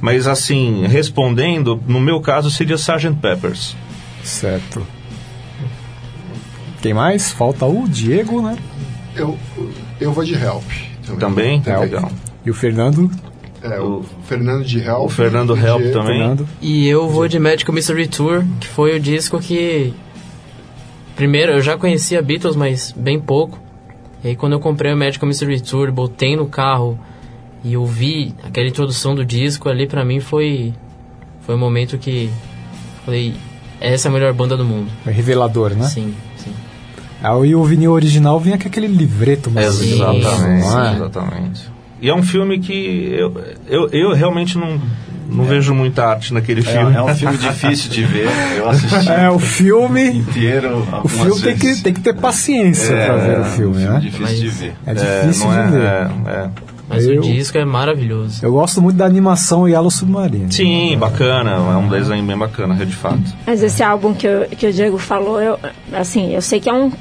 Mas 0.01 0.27
assim, 0.27 0.85
respondendo, 0.87 1.81
no 1.87 1.99
meu 1.99 2.21
caso 2.21 2.49
seria 2.49 2.75
Sgt. 2.75 3.13
Peppers. 3.21 3.75
Certo. 4.23 4.85
Quem 6.81 6.93
mais? 6.93 7.31
Falta 7.31 7.65
o 7.65 7.87
Diego, 7.87 8.41
né? 8.41 8.57
Eu, 9.15 9.37
eu 9.99 10.13
vou 10.13 10.23
de 10.23 10.33
Help. 10.33 10.63
Também? 11.19 11.61
Help. 11.65 11.81
Legal. 11.81 12.11
E 12.45 12.49
o 12.49 12.53
Fernando? 12.53 13.11
É, 13.61 13.79
o 13.79 14.03
Fernando 14.23 14.63
de 14.63 14.79
Help. 14.79 15.05
O 15.05 15.09
Fernando 15.09 15.57
e 15.57 15.59
Help 15.59 15.81
também. 15.91 16.19
Fernando. 16.19 16.47
E 16.61 16.87
eu 16.87 17.09
vou 17.09 17.27
de 17.27 17.37
Magical 17.37 17.75
Mystery 17.75 18.07
Tour, 18.07 18.45
que 18.59 18.67
foi 18.67 18.95
o 18.95 18.99
disco 18.99 19.39
que. 19.39 19.93
Primeiro, 21.15 21.51
eu 21.53 21.61
já 21.61 21.77
conhecia 21.77 22.21
Beatles, 22.21 22.55
mas 22.55 22.93
bem 22.95 23.19
pouco. 23.19 23.59
E 24.23 24.29
aí, 24.29 24.35
quando 24.35 24.53
eu 24.53 24.59
comprei 24.59 24.93
o 24.93 24.97
Magical 24.97 25.27
Mystery 25.27 25.59
Tour, 25.59 25.91
botei 25.91 26.37
no 26.37 26.47
carro 26.47 26.97
e 27.63 27.75
ouvi 27.77 28.33
aquela 28.43 28.67
introdução 28.67 29.13
do 29.15 29.23
disco, 29.25 29.67
ali 29.69 29.87
pra 29.87 30.03
mim 30.05 30.19
foi. 30.19 30.73
Foi 31.41 31.55
um 31.55 31.59
momento 31.59 31.97
que. 31.97 32.29
Falei, 33.05 33.33
essa 33.81 34.07
é 34.07 34.09
a 34.09 34.13
melhor 34.13 34.33
banda 34.33 34.55
do 34.55 34.63
mundo. 34.65 34.89
É 35.05 35.11
revelador, 35.11 35.71
né? 35.71 35.85
Sim, 35.87 36.13
sim. 36.37 36.51
Ah, 37.23 37.37
e 37.45 37.53
o 37.55 37.63
vinil 37.63 37.91
original 37.91 38.39
vinha 38.39 38.57
com 38.57 38.67
aquele 38.67 38.87
livreto 38.87 39.49
macio, 39.51 39.95
Exatamente, 39.95 40.61
não 40.67 40.83
é? 40.85 40.93
exatamente. 40.95 41.61
E 42.01 42.09
é 42.09 42.15
um 42.15 42.23
filme 42.23 42.59
que 42.59 43.09
eu, 43.11 43.43
eu, 43.67 43.89
eu 43.89 44.13
realmente 44.13 44.57
não, 44.57 44.79
não 45.29 45.43
vejo 45.43 45.73
muita 45.73 46.05
arte 46.05 46.33
naquele 46.33 46.61
É, 46.61 46.63
filme. 46.63 46.95
é 46.95 47.01
um 47.03 47.13
filme 47.13 47.35
difícil 47.39 47.89
de 47.89 48.03
ver. 48.05 48.27
Eu 48.57 48.69
assisti 48.69 49.09
É, 49.11 49.29
o 49.29 49.37
filme. 49.39 50.07
inteiro. 50.19 50.87
O 51.03 51.07
filme 51.09 51.41
tem 51.41 51.57
que, 51.57 51.75
tem 51.83 51.93
que 51.93 51.99
ter 51.99 52.13
paciência 52.15 52.95
pra 52.95 53.17
ver 53.17 53.39
o 53.41 53.43
filme, 53.43 53.85
um 53.85 53.93
né? 53.93 53.99
difícil 53.99 54.37
de 54.37 54.47
ver. 54.49 54.73
É 54.85 54.93
difícil 54.93 55.47
não 55.51 55.65
de 55.65 55.71
ver. 55.71 56.49
Mas 56.89 57.05
Eu- 57.05 57.19
o 57.19 57.21
disco 57.21 57.55
é 57.57 57.63
maravilhoso. 57.63 58.43
Eu 58.43 58.51
gosto 58.51 58.81
muito 58.81 58.97
da 58.97 59.05
animação 59.05 59.67
Yellow 59.69 59.91
Submarine. 59.91 60.51
Sim, 60.51 60.97
bacana, 60.97 61.51
é 61.51 61.77
um 61.77 61.87
desenho 61.87 62.23
bem 62.23 62.35
bacana, 62.37 62.73
de 62.83 62.95
fato. 62.95 63.21
Mas 63.45 63.61
esse 63.61 63.83
álbum 63.83 64.13
que, 64.13 64.25
eu- 64.25 64.47
que 64.49 64.65
o 64.67 64.73
Diego 64.73 64.97
falou, 64.97 65.39
eu, 65.39 65.59
assim, 65.93 66.33
eu 66.33 66.41
sei 66.41 66.59
que 66.59 66.67
é 66.69 66.73
um. 66.73 66.91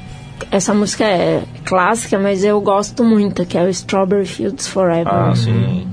Essa 0.51 0.73
música 0.75 1.05
é 1.05 1.43
clássica, 1.65 2.19
mas 2.19 2.45
eu 2.45 2.61
gosto 2.61 3.03
muito, 3.03 3.45
que 3.47 3.57
é 3.59 3.63
o 3.65 3.69
Strawberry 3.71 4.27
Fields 4.27 4.67
Forever. 4.69 5.09
Ah, 5.13 5.35
sim. 5.35 5.87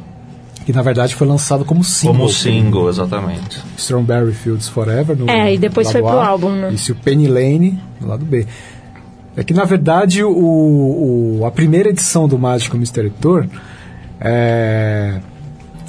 Que 0.66 0.74
na 0.74 0.82
verdade 0.82 1.16
foi 1.16 1.28
lançado 1.28 1.64
como 1.64 1.84
single. 1.84 2.16
Como 2.18 2.30
single, 2.30 2.90
exatamente. 2.90 3.62
Strawberry 3.78 4.34
Fields 4.34 4.68
Forever. 4.68 5.16
No 5.18 5.30
É, 5.30 5.54
e 5.54 5.58
depois 5.58 5.88
lado 5.88 5.94
foi 5.94 6.02
pro 6.02 6.20
A, 6.20 6.28
álbum, 6.28 6.50
né? 6.52 6.72
Isso, 6.74 6.92
e 6.92 6.94
o 6.94 6.96
Penny 6.96 7.28
Lane 7.28 7.80
no 8.02 8.08
lado 8.08 8.26
B. 8.26 8.46
É 9.38 9.44
que 9.44 9.54
na 9.54 9.64
verdade 9.66 10.24
o, 10.24 10.30
o- 11.40 11.46
a 11.46 11.52
primeira 11.52 11.90
edição 11.90 12.28
do 12.28 12.38
Magical 12.38 12.80
Mystery 12.80 13.12
Tour, 13.22 13.46
é, 14.28 15.20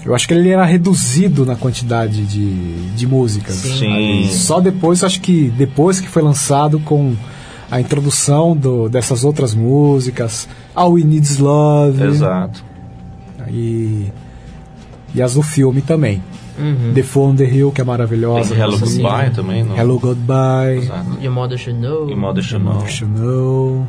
eu 0.05 0.15
acho 0.15 0.29
que 0.29 0.35
ele 0.35 0.51
era 0.51 0.65
reduzido 0.65 1.47
na 1.47 1.57
quantidade 1.57 2.27
de, 2.27 2.91
de 2.91 3.07
músicas. 3.07 3.55
Sim. 3.55 4.29
Só 4.31 4.61
depois, 4.61 5.03
acho 5.03 5.23
que 5.23 5.49
depois 5.57 6.01
que 6.01 6.09
foi 6.09 6.23
lançado 6.23 6.79
com 6.81 7.17
a 7.71 7.81
introdução 7.81 8.55
do, 8.55 8.91
dessas 8.91 9.25
outras 9.25 9.55
músicas, 9.55 10.47
All 10.75 10.93
We 10.93 11.03
Need 11.03 11.27
Is 11.27 11.39
Love. 11.39 12.05
Exato. 12.05 12.63
E, 13.49 14.13
e 15.15 15.23
as 15.23 15.33
do 15.33 15.43
filme 15.43 15.81
também. 15.81 16.23
Uhum. 16.59 16.93
The 16.95 17.03
Fall 17.03 17.31
on 17.31 17.37
the 17.37 17.45
Hill, 17.45 17.73
que 17.73 17.81
é 17.81 17.85
maravilhosa. 17.85 18.55
Tem 18.55 18.63
Hello. 18.63 18.79
Goodbye 18.79 19.31
também, 19.31 19.65
não? 19.65 19.77
Hello 19.77 19.99
Goodbye. 19.99 20.79
Exato. 20.79 21.19
Your 21.23 21.33
Mother 21.33 21.59
Should 21.59 21.81
Know. 21.81 22.11
E 22.11 22.15
Mother 22.15 22.43
Should 22.43 22.65
Know. 22.65 22.81
Emotional. 22.81 23.19
Know. 23.19 23.87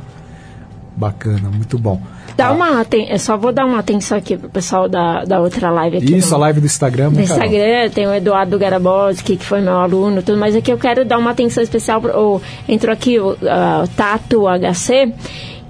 Bacana, 0.98 1.50
muito 1.54 1.78
bom. 1.78 2.02
Dá 2.36 2.52
uma 2.52 2.82
aten- 2.82 3.08
eu 3.10 3.20
só 3.20 3.38
vou 3.38 3.52
dar 3.52 3.66
uma 3.66 3.78
atenção 3.78 4.18
aqui 4.18 4.36
pro 4.36 4.50
pessoal 4.50 4.90
da, 4.90 5.24
da 5.26 5.40
outra 5.40 5.70
live 5.70 5.98
aqui. 5.98 6.16
Isso, 6.18 6.32
no- 6.32 6.36
a 6.38 6.40
live 6.40 6.60
do 6.60 6.66
Instagram. 6.66 7.12
No 7.12 7.18
né, 7.18 7.28
Carol? 7.28 7.44
Instagram 7.46 7.90
tem 7.92 8.08
o 8.08 8.14
Eduardo 8.16 8.58
Garaboski, 8.58 9.38
que 9.38 9.46
foi 9.46 9.62
meu 9.62 9.78
aluno, 9.78 10.24
tudo, 10.24 10.40
mas 10.40 10.56
aqui 10.56 10.72
eu 10.72 10.78
quero 10.78 11.06
dar 11.06 11.20
uma 11.20 11.30
atenção 11.32 11.62
especial. 11.62 12.02
Pro, 12.02 12.18
o- 12.20 12.42
entrou 12.68 12.92
aqui 12.92 13.20
o, 13.20 13.38
ah, 13.48 13.84
o 13.86 13.88
Tato 13.90 14.48
HC, 14.48 15.14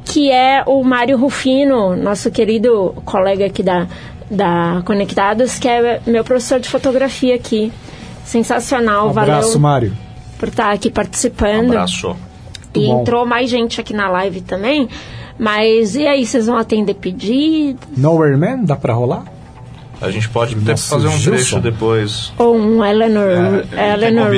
que 0.06 0.32
é 0.32 0.64
o 0.66 0.82
Mário 0.82 1.18
Rufino, 1.18 1.94
nosso 1.98 2.32
querido 2.32 2.94
colega 3.04 3.46
aqui 3.48 3.62
da, 3.62 3.86
da 4.32 4.82
Conectados, 4.86 5.60
que 5.60 5.68
é 5.68 6.00
meu 6.08 6.24
professor 6.24 6.58
de 6.62 6.70
fotografia 6.70 7.36
aqui. 7.36 7.72
Sensacional, 8.24 9.08
Um 9.08 9.10
abraço, 9.10 9.48
valeu 9.48 9.60
Mário. 9.60 9.94
por 10.38 10.48
estar 10.48 10.72
aqui 10.72 10.90
participando. 10.90 11.68
Abraço. 11.72 12.16
E 12.78 12.88
bom. 12.88 13.02
entrou 13.02 13.26
mais 13.26 13.50
gente 13.50 13.80
aqui 13.82 13.94
na 13.94 14.10
live 14.10 14.42
também. 14.42 14.88
Mas 15.40 15.96
e 15.96 16.08
aí, 16.08 16.26
vocês 16.26 16.48
vão 16.48 16.58
atender 16.58 16.96
pedido? 16.96 17.80
Nowhere 17.96 18.38
Man, 18.38 18.64
dá 18.64 18.76
pra 18.76 18.94
rolar? 18.94 19.26
A 20.00 20.12
gente 20.12 20.30
pode 20.30 20.56
até 20.56 20.78
fazer 20.78 21.08
um 21.08 21.12
Gilson. 21.12 21.32
trecho 21.32 21.60
depois. 21.60 22.32
Ou 22.38 22.56
um 22.56 22.86
Eleanor, 22.86 23.64
É, 23.76 23.94
Eleanor 23.94 24.28
aqui. 24.28 24.38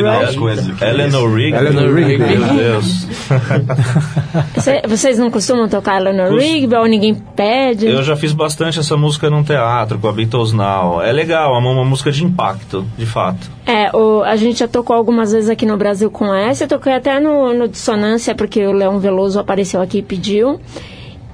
Eleanor 0.82 1.34
Rigby. 1.36 1.58
Eleanor 1.58 1.94
Rigby. 1.96 2.38
Meu 2.38 2.54
Deus. 2.56 3.08
Cê- 4.60 4.82
vocês 4.88 5.18
não 5.18 5.30
costumam 5.30 5.68
tocar 5.68 6.00
Eleanor 6.00 6.34
Rigby 6.38 6.76
ou 6.76 6.86
ninguém 6.86 7.14
pede? 7.14 7.88
Eu 7.88 8.04
já 8.04 8.16
fiz 8.16 8.32
bastante 8.34 8.80
essa 8.80 8.96
música 8.96 9.30
num 9.30 9.44
teatro 9.44 9.98
com 10.00 10.08
a 10.08 10.12
Beatles 10.12 10.54
Now. 10.54 11.02
É 11.02 11.12
legal, 11.12 11.54
é 11.56 11.58
uma, 11.60 11.72
uma 11.72 11.86
música 11.86 12.12
de 12.12 12.24
impacto, 12.24 12.86
de 12.98 13.06
fato. 13.06 13.50
É, 13.66 13.96
o- 13.96 14.24
a 14.24 14.36
gente 14.36 14.60
já 14.60 14.68
tocou 14.68 14.96
algumas 14.96 15.32
vezes 15.32 15.50
aqui 15.50 15.66
no 15.66 15.78
Brasil 15.78 16.10
com 16.10 16.34
essa. 16.34 16.64
Eu 16.64 16.68
toquei 16.68 16.94
até 16.94 17.20
no, 17.20 17.54
no 17.54 17.68
Dissonância, 17.68 18.34
porque 18.34 18.66
o 18.66 18.72
Leão 18.72 19.00
Veloso 19.00 19.40
apareceu 19.40 19.82
aqui 19.82 20.00
e 20.00 20.02
pediu. 20.04 20.60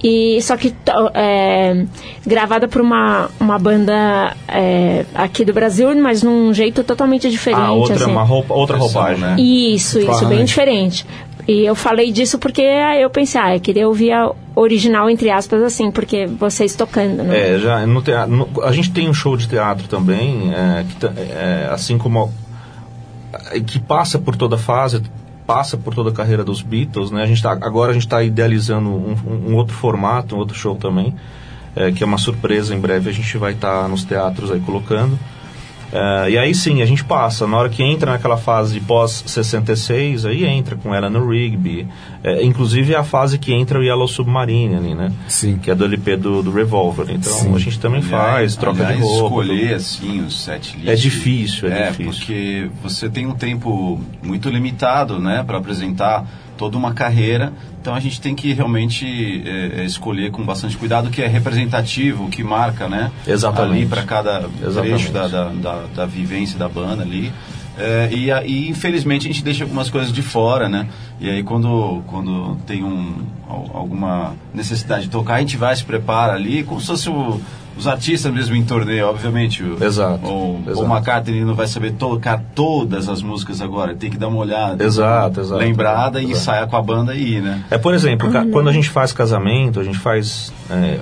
E, 0.08 0.40
só 0.44 0.56
que 0.56 0.72
é, 1.16 1.84
gravada 2.28 2.68
por 2.68 2.80
uma, 2.80 3.28
uma 3.40 3.58
banda 3.58 4.36
é, 4.48 5.04
aqui 5.16 5.44
do 5.44 5.52
Brasil, 5.52 5.96
mas 6.00 6.22
num 6.22 6.54
jeito 6.54 6.84
totalmente 6.84 7.28
diferente. 7.28 7.60
Ah, 7.64 7.72
outra, 7.72 7.96
assim. 7.96 8.12
uma 8.12 8.22
roupa, 8.24 8.54
outra 8.54 8.78
roupagem. 8.78 9.20
né? 9.20 9.36
Isso, 9.40 9.98
isso, 9.98 10.12
arranjo. 10.12 10.28
bem 10.28 10.46
diferente. 10.46 11.08
E 11.48 11.66
eu 11.66 11.74
falei 11.74 12.12
disso 12.12 12.38
porque 12.38 12.62
eu 12.62 13.10
pensei, 13.10 13.42
ah, 13.42 13.56
eu 13.56 13.60
queria 13.60 13.88
ouvir 13.88 14.12
a 14.12 14.32
original, 14.56 15.10
entre 15.10 15.32
aspas, 15.32 15.64
assim, 15.64 15.90
porque 15.90 16.28
vocês 16.28 16.76
tocando, 16.76 17.24
né? 17.24 17.56
É, 17.56 17.58
já 17.60 17.86
no 17.88 18.00
teatro, 18.04 18.32
no- 18.36 18.50
a 18.64 18.72
gente 18.72 18.92
tem 18.92 19.10
um 19.10 19.14
show 19.14 19.36
de 19.36 19.48
teatro 19.48 19.88
também, 19.88 20.52
é, 20.54 20.84
que, 20.84 21.06
é, 21.34 21.68
assim 21.72 21.98
como 21.98 22.32
a- 23.34 23.60
que 23.60 23.80
passa 23.80 24.20
por 24.20 24.36
toda 24.36 24.56
a 24.56 24.60
fase, 24.60 25.02
passa 25.46 25.78
por 25.78 25.94
toda 25.94 26.10
a 26.10 26.14
carreira 26.14 26.44
dos 26.44 26.62
Beatles, 26.62 27.12
né? 27.12 27.24
A 27.24 27.26
gente 27.28 27.42
tá, 27.42 27.52
agora 27.52 27.92
a 27.92 27.94
gente 27.94 28.06
está 28.06 28.24
idealizando 28.24 28.90
um, 28.90 29.16
um- 29.50 29.56
outro 29.56 29.76
formato, 29.76 30.36
um 30.36 30.40
outro 30.40 30.56
show 30.58 30.76
também, 30.76 31.14
é, 31.76 31.92
que 31.92 32.04
é 32.04 32.06
uma 32.06 32.18
surpresa. 32.18 32.74
Em 32.74 32.80
breve 32.80 33.10
a 33.10 33.14
gente 33.14 33.38
vai 33.38 33.54
estar 33.54 33.88
nos 33.88 34.04
teatros 34.04 34.52
aí 34.52 34.60
colocando. 34.60 35.18
É, 35.94 36.30
e 36.32 36.38
aí 36.38 36.54
sim, 36.54 36.82
a 36.82 36.86
gente 36.86 37.04
passa. 37.04 37.46
Na 37.48 37.58
hora 37.58 37.70
que 37.70 37.82
entra 37.84 38.12
naquela 38.12 38.38
fase 38.38 38.80
pós-66, 38.80 40.26
aí 40.28 40.46
entra 40.46 40.76
com 40.76 40.94
Eleanor 40.94 41.30
Rigby. 41.30 41.88
É, 42.24 42.44
inclusive 42.44 42.94
é 42.94 42.98
a 42.98 43.04
fase 43.04 43.38
que 43.38 43.54
entra 43.54 43.80
o 43.80 43.84
Yellow 43.84 44.08
Submarine 44.08 44.76
ali, 44.76 44.96
né? 44.96 45.12
Sim. 45.28 45.58
Que 45.58 45.72
é 45.72 45.76
do 45.76 45.86
LP 45.86 46.18
do, 46.18 46.42
do 46.42 46.52
Revolver. 46.52 47.06
Então 47.10 47.32
Sim. 47.32 47.56
a 47.56 47.60
gente 47.60 47.80
também 47.80 48.02
Aliás- 48.02 48.12
faz, 48.26 48.56
troca 48.56 48.84
aliás, 48.84 48.98
de 48.98 49.04
roupa. 49.04 49.42
escolher 49.44 49.74
assim 49.76 50.22
os 50.26 50.44
set 50.44 50.74
lists 50.76 50.88
É 50.90 50.96
difícil, 50.96 51.72
é 51.72 51.82
é 51.84 51.90
difícil. 51.92 52.12
porque 52.12 52.68
você 52.82 53.10
tem 53.10 53.26
um 53.28 53.34
tempo 53.36 54.00
muito 54.24 54.50
limitado, 54.50 55.20
né, 55.20 55.44
para 55.46 55.58
apresentar 55.58 56.26
toda 56.58 56.78
uma 56.78 56.94
carreira. 56.94 57.54
Então 57.80 57.94
a 57.94 58.00
gente 58.00 58.20
tem 58.20 58.36
que 58.36 58.54
realmente 58.54 59.44
é, 59.46 59.84
escolher 59.84 60.32
com 60.32 60.44
bastante 60.44 60.78
cuidado 60.78 61.08
o 61.08 61.12
que 61.12 61.22
é 61.22 61.28
representativo, 61.28 62.26
o 62.26 62.30
que 62.30 62.44
marca, 62.44 62.88
né? 62.88 63.12
Exatamente. 63.28 63.78
Ali 63.78 63.86
para 63.86 64.04
cada 64.04 64.50
Exatamente. 64.62 64.96
trecho 64.96 65.12
da, 65.12 65.28
da, 65.28 65.50
da, 65.50 65.86
da 65.96 66.06
vivência 66.06 66.58
da 66.58 66.68
banda 66.68 67.04
ali. 67.04 67.32
É, 67.78 68.10
e, 68.12 68.32
a- 68.32 68.44
e 68.46 68.70
infelizmente 68.70 69.28
a 69.28 69.32
gente 69.32 69.44
deixa 69.44 69.64
algumas 69.64 69.90
coisas 69.90 70.12
de 70.14 70.22
fora, 70.22 70.70
né? 70.70 70.88
E 71.20 71.30
aí 71.30 71.44
quando, 71.44 72.02
quando 72.08 72.56
tem 72.66 72.84
um, 72.84 73.16
al- 73.50 73.70
alguma 73.74 74.34
necessidade 74.54 75.04
de 75.06 75.10
tocar, 75.10 75.36
a 75.36 75.40
gente 75.40 75.58
vai, 75.58 75.76
se 75.76 75.84
prepara 75.84 76.34
ali, 76.34 76.64
como 76.64 76.80
se 76.80 76.88
fosse 76.88 77.10
o- 77.10 77.40
os 77.78 77.88
artistas 77.88 78.32
mesmo 78.34 78.56
em 78.56 78.64
torneio, 78.64 79.06
obviamente. 79.10 79.62
O, 79.62 79.84
Exato, 79.84 80.26
O, 80.26 80.64
exato. 80.66 80.82
o 80.88 80.90
McCartney 80.90 81.44
não 81.44 81.54
vai 81.56 81.68
saber 81.68 81.92
tocar 81.92 82.42
todas 82.56 83.10
as 83.10 83.22
músicas 83.22 83.60
agora, 83.62 83.94
tem 83.94 84.10
que 84.10 84.18
dar 84.18 84.30
uma 84.30 84.38
olhada. 84.38 84.82
Exato, 84.82 85.42
exato, 85.42 85.60
Lembrada 85.60 86.22
e 86.22 86.24
exato. 86.24 86.38
ensaiar 86.40 86.68
com 86.70 86.78
a 86.78 86.82
banda 86.82 87.12
aí, 87.12 87.42
né? 87.42 87.62
É, 87.70 87.78
por 87.78 87.94
exemplo, 87.94 88.32
ca- 88.32 88.46
quando 88.50 88.70
a 88.70 88.72
gente 88.72 88.90
faz 88.90 89.12
casamento, 89.12 89.78
a 89.82 89.84
gente 89.84 89.98
faz 90.00 90.54
é, 90.70 91.02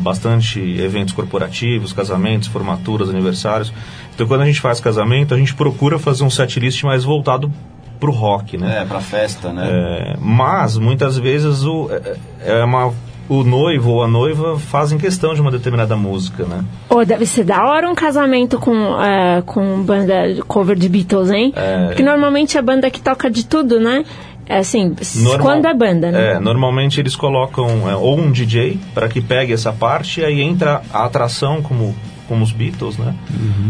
bastante 0.00 0.58
eventos 0.80 1.14
corporativos, 1.14 1.92
casamentos, 1.92 2.48
formaturas, 2.48 3.08
aniversários. 3.10 3.72
Então, 4.18 4.26
quando 4.26 4.40
a 4.40 4.46
gente 4.46 4.60
faz 4.60 4.80
casamento, 4.80 5.32
a 5.32 5.38
gente 5.38 5.54
procura 5.54 5.96
fazer 5.96 6.24
um 6.24 6.30
set 6.30 6.58
list 6.58 6.82
mais 6.82 7.04
voltado 7.04 7.52
pro 8.00 8.10
rock, 8.10 8.58
né? 8.58 8.80
É, 8.82 8.84
pra 8.84 8.98
festa, 8.98 9.52
né? 9.52 9.68
É, 9.70 10.16
mas, 10.20 10.76
muitas 10.76 11.16
vezes, 11.16 11.62
o, 11.62 11.88
é, 11.88 12.16
é 12.58 12.64
uma, 12.64 12.92
o 13.28 13.44
noivo 13.44 13.92
ou 13.92 14.02
a 14.02 14.08
noiva 14.08 14.58
fazem 14.58 14.98
questão 14.98 15.34
de 15.34 15.40
uma 15.40 15.52
determinada 15.52 15.94
música, 15.94 16.44
né? 16.46 16.64
Ou 16.88 17.06
deve 17.06 17.26
ser 17.26 17.44
da 17.44 17.64
hora 17.64 17.88
um 17.88 17.94
casamento 17.94 18.58
com, 18.58 19.00
é, 19.00 19.40
com 19.46 19.82
banda 19.84 20.14
cover 20.48 20.76
de 20.76 20.88
Beatles, 20.88 21.30
hein? 21.30 21.52
É. 21.54 21.86
Porque 21.86 22.02
normalmente 22.02 22.58
é 22.58 22.62
banda 22.62 22.90
que 22.90 23.00
toca 23.00 23.30
de 23.30 23.46
tudo, 23.46 23.78
né? 23.78 24.04
É 24.46 24.58
assim, 24.58 24.96
Normal- 25.16 25.38
quando 25.40 25.66
é 25.66 25.74
banda, 25.74 26.10
né? 26.10 26.32
É, 26.32 26.40
normalmente 26.40 26.98
eles 26.98 27.14
colocam 27.14 27.88
é, 27.88 27.94
ou 27.94 28.18
um 28.18 28.32
DJ 28.32 28.80
para 28.92 29.08
que 29.08 29.20
pegue 29.20 29.52
essa 29.52 29.72
parte 29.72 30.22
e 30.22 30.24
aí 30.24 30.40
entra 30.40 30.82
a 30.92 31.04
atração 31.04 31.62
como 31.62 31.94
como 32.28 32.44
os 32.44 32.52
Beatles, 32.52 32.96
né? 32.98 33.14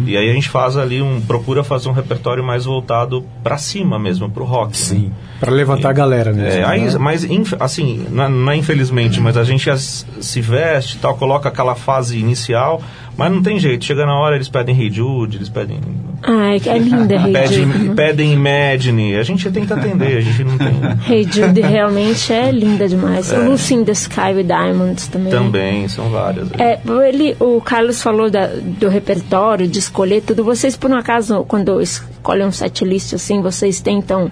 E 0.07 0.17
aí 0.17 0.29
a 0.29 0.33
gente 0.33 0.49
faz 0.49 0.77
ali 0.77 1.01
um 1.01 1.21
procura 1.21 1.63
fazer 1.63 1.89
um 1.89 1.93
repertório 1.93 2.43
mais 2.43 2.65
voltado 2.65 3.25
para 3.43 3.57
cima 3.57 3.99
mesmo, 3.99 4.29
pro 4.29 4.45
rock. 4.45 4.77
Sim. 4.77 5.07
Né? 5.07 5.11
Pra 5.41 5.51
levantar 5.53 5.91
a 5.91 5.93
galera 5.93 6.33
mesmo. 6.33 6.49
É, 6.61 6.65
aí, 6.65 6.81
né? 6.83 6.99
mas 6.99 7.23
inf- 7.25 7.55
assim, 7.61 8.07
não 8.11 8.25
é, 8.25 8.29
não 8.29 8.53
é 8.53 8.57
infelizmente, 8.57 9.21
mas 9.21 9.37
a 9.37 9.45
gente 9.45 9.71
as- 9.71 10.05
se 10.21 10.41
veste 10.41 10.97
e 10.97 10.99
tal, 10.99 11.17
coloca 11.17 11.49
aquela 11.49 11.75
fase 11.77 12.19
inicial, 12.19 12.83
mas 13.17 13.31
não 13.33 13.43
tem 13.43 13.59
jeito. 13.59 13.85
Chega 13.85 14.05
na 14.05 14.19
hora 14.19 14.35
eles 14.35 14.49
pedem 14.49 14.77
Hey 14.79 14.91
Jude, 14.91 15.37
eles 15.39 15.49
pedem 15.49 15.79
Ai, 16.23 16.61
é 16.67 16.79
linda, 16.79 17.15
Hey 17.15 17.33
pedem, 17.33 17.95
pedem 17.95 18.33
Imagine. 18.33 19.17
A 19.17 19.23
gente 19.23 19.51
tenta 19.51 19.75
atender, 19.75 20.19
a 20.19 20.21
gente 20.21 20.45
não 20.45 20.59
tem. 20.59 20.69
Hey 21.09 21.25
Jude 21.31 21.61
realmente 21.61 22.33
é 22.33 22.51
linda 22.51 22.89
demais. 22.89 23.33
É. 23.33 23.39
Lucy 23.39 23.75
in 23.75 23.85
the 23.85 23.93
Sky 23.93 24.33
with 24.35 24.45
Diamonds 24.45 25.07
também. 25.09 25.31
Também, 25.31 25.89
são 25.89 26.11
várias. 26.11 26.49
É, 26.59 26.79
ele, 27.09 27.37
o 27.39 27.61
Carlos 27.61 28.03
falou 28.03 28.31
da- 28.31 28.49
do 28.49 28.89
repertório, 28.89 29.69
de 29.69 29.79
escolher 29.79 30.23
tudo. 30.23 30.43
Vocês, 30.45 30.77
por 30.77 30.91
um 30.91 30.97
acaso, 30.97 31.45
quando 31.47 31.81
escolhem 31.81 32.47
um 32.47 32.53
setlist 32.53 33.15
assim, 33.15 33.41
vocês 33.41 33.81
tentam 33.81 34.31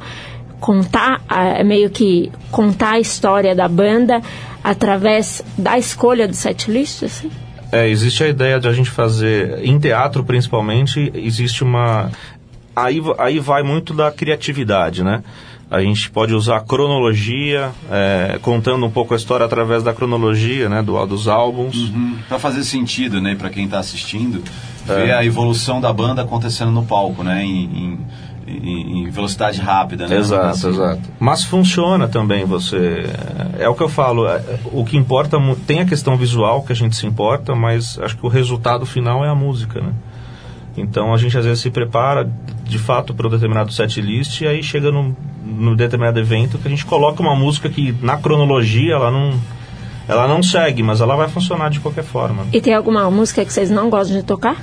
contar, 0.60 1.20
ah, 1.28 1.62
meio 1.62 1.90
que 1.90 2.30
contar 2.50 2.92
a 2.92 3.00
história 3.00 3.54
da 3.54 3.68
banda 3.68 4.20
através 4.64 5.42
da 5.56 5.78
escolha 5.78 6.26
do 6.26 6.34
setlist? 6.34 7.04
Assim? 7.04 7.30
É, 7.76 7.88
existe 7.88 8.22
a 8.24 8.28
ideia 8.28 8.58
de 8.60 8.68
a 8.68 8.72
gente 8.72 8.90
fazer, 8.90 9.58
em 9.64 9.78
teatro 9.78 10.24
principalmente, 10.24 11.10
existe 11.14 11.62
uma. 11.62 12.10
Aí, 12.74 13.00
aí 13.18 13.38
vai 13.38 13.62
muito 13.62 13.92
da 13.94 14.10
criatividade, 14.10 15.02
né? 15.02 15.22
A 15.70 15.80
gente 15.80 16.10
pode 16.10 16.32
usar 16.32 16.60
cronologia, 16.60 17.70
é, 17.90 18.38
contando 18.40 18.86
um 18.86 18.90
pouco 18.90 19.14
a 19.14 19.16
história 19.16 19.44
através 19.44 19.82
da 19.82 19.92
cronologia, 19.92 20.68
né? 20.68 20.80
Do, 20.82 21.04
dos 21.06 21.26
álbuns. 21.26 21.74
Uhum. 21.90 22.16
Pra 22.28 22.38
fazer 22.38 22.62
sentido, 22.64 23.20
né, 23.20 23.34
para 23.34 23.50
quem 23.50 23.66
tá 23.68 23.78
assistindo, 23.80 24.42
É. 24.88 24.94
ver 24.94 25.12
a 25.12 25.24
evolução 25.24 25.80
da 25.80 25.92
banda 25.92 26.22
acontecendo 26.22 26.70
no 26.70 26.84
palco, 26.84 27.24
né, 27.24 27.42
em, 27.44 27.64
em- 27.64 27.98
em- 28.47 29.01
em 29.05 29.10
velocidade 29.10 29.60
rápida, 29.60 30.06
né? 30.06 30.16
Exato, 30.16 30.47
Assim. 30.47 30.68
exato. 30.68 31.01
Mas 31.18 31.44
funciona 31.44 32.06
também 32.09 32.44
você. 32.44 33.05
É 33.59 33.68
o 33.68 33.74
que 33.74 33.82
eu 33.82 33.89
falo. 33.89 34.27
é, 34.28 34.40
O 34.73 34.85
que 34.85 34.97
importa 34.97 35.39
tem 35.66 35.81
a 35.81 35.85
questão 35.85 36.16
visual 36.16 36.62
que 36.62 36.73
a 36.73 36.77
gente 36.77 36.94
se 36.97 37.06
importa, 37.06 37.55
mas 37.55 37.98
acho 38.01 38.16
que 38.16 38.24
o 38.24 38.28
resultado 38.28 38.86
final 38.86 39.24
é 39.24 39.28
a 39.28 39.35
música, 39.35 39.81
né? 39.81 39.93
Então 40.77 41.12
a 41.14 41.16
gente 41.16 41.36
às 41.39 41.44
vezes 41.44 41.60
se 41.60 41.70
prepara 41.70 42.31
de 42.64 42.78
fato 42.78 43.14
para 43.14 43.27
um 43.27 43.31
determinado 43.31 43.73
set 43.73 44.01
list 44.01 44.40
e 44.43 44.47
aí 44.47 44.62
chega 44.62 44.93
num, 44.93 45.14
num 45.44 45.74
determinado 45.74 46.18
evento 46.20 46.59
que 46.59 46.68
a 46.68 46.70
gente 46.70 46.85
coloca 46.85 47.23
uma 47.23 47.35
música 47.35 47.68
que 47.70 47.94
na 48.02 48.16
cronologia 48.18 48.94
ela 48.94 49.10
não 49.10 49.32
ela 50.09 50.28
não 50.28 50.40
segue, 50.43 50.82
mas 50.85 51.01
ela 51.01 51.16
vai 51.16 51.28
funcionar 51.28 51.68
de 51.70 51.81
qualquer 51.81 52.05
forma. 52.05 52.44
E 52.52 52.60
tem 52.60 52.74
alguma 52.74 53.10
música 53.10 53.44
que 53.44 53.52
vocês 53.52 53.70
não 53.70 53.89
gostam 53.90 54.16
de 54.18 54.23
tocar? 54.23 54.56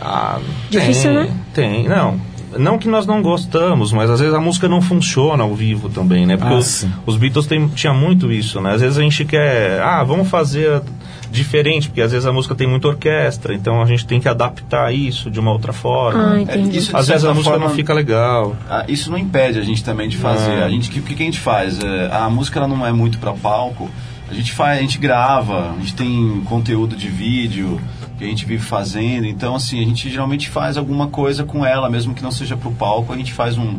Ah, 0.00 0.40
Difícil, 0.70 1.10
tem, 1.12 1.14
né? 1.14 1.36
Tem, 1.54 1.88
não. 1.88 2.18
Não 2.58 2.78
que 2.78 2.88
nós 2.88 3.06
não 3.06 3.22
gostamos, 3.22 3.92
mas 3.92 4.10
às 4.10 4.20
vezes 4.20 4.34
a 4.34 4.40
música 4.40 4.68
não 4.68 4.80
funciona 4.80 5.42
ao 5.42 5.54
vivo 5.54 5.88
também, 5.88 6.26
né? 6.26 6.36
Porque 6.36 6.54
Ah, 6.54 6.58
os, 6.58 6.86
os 7.06 7.16
Beatles 7.16 7.46
tem, 7.46 7.66
tinha 7.68 7.92
muito 7.92 8.30
isso, 8.32 8.60
né? 8.60 8.72
Às 8.74 8.80
vezes 8.80 8.98
a 8.98 9.02
gente 9.02 9.24
quer, 9.24 9.80
ah, 9.80 10.02
vamos 10.04 10.28
fazer 10.28 10.82
diferente, 11.30 11.88
porque 11.88 12.00
às 12.00 12.12
vezes 12.12 12.26
a 12.26 12.32
música 12.32 12.54
tem 12.54 12.66
muita 12.66 12.88
orquestra, 12.88 13.54
então 13.54 13.82
a 13.82 13.86
gente 13.86 14.06
tem 14.06 14.20
que 14.20 14.28
adaptar 14.28 14.94
isso 14.94 15.30
de 15.30 15.40
uma 15.40 15.50
outra 15.50 15.72
forma. 15.72 16.34
Ah, 16.34 16.40
entendi. 16.40 16.76
É, 16.76 16.78
isso, 16.80 16.96
às 16.96 17.08
vezes 17.08 17.24
a 17.24 17.34
música 17.34 17.50
forma, 17.50 17.66
não 17.66 17.74
fica 17.74 17.92
legal. 17.92 18.56
Ah, 18.70 18.84
isso 18.88 19.10
não 19.10 19.18
impede 19.18 19.58
a 19.58 19.62
gente 19.62 19.82
também 19.82 20.08
de 20.08 20.16
fazer. 20.16 20.52
É. 20.52 20.62
A 20.62 20.68
gente, 20.68 20.88
o 20.98 21.02
que, 21.02 21.14
que 21.14 21.22
a 21.22 21.26
gente 21.26 21.40
faz? 21.40 21.80
É, 21.82 22.08
a 22.12 22.30
música 22.30 22.58
ela 22.60 22.68
não 22.68 22.86
é 22.86 22.92
muito 22.92 23.18
para 23.18 23.32
palco. 23.32 23.90
A 24.30 24.32
gente 24.32 24.52
faz, 24.52 24.78
a 24.78 24.80
gente 24.80 24.98
grava, 24.98 25.72
a 25.72 25.80
gente 25.80 25.94
tem 25.94 26.40
conteúdo 26.46 26.96
de 26.96 27.08
vídeo 27.08 27.80
que 28.18 28.24
a 28.24 28.26
gente 28.26 28.44
vive 28.46 28.62
fazendo. 28.62 29.26
Então, 29.26 29.54
assim, 29.54 29.80
a 29.80 29.84
gente 29.84 30.08
geralmente 30.10 30.48
faz 30.48 30.76
alguma 30.76 31.08
coisa 31.08 31.44
com 31.44 31.64
ela, 31.64 31.88
mesmo 31.90 32.14
que 32.14 32.22
não 32.22 32.30
seja 32.30 32.56
pro 32.56 32.70
palco, 32.72 33.12
a 33.12 33.16
gente 33.16 33.32
faz 33.32 33.56
um, 33.58 33.78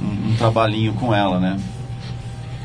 um, 0.00 0.30
um 0.30 0.34
trabalhinho 0.38 0.92
com 0.94 1.14
ela, 1.14 1.38
né? 1.38 1.56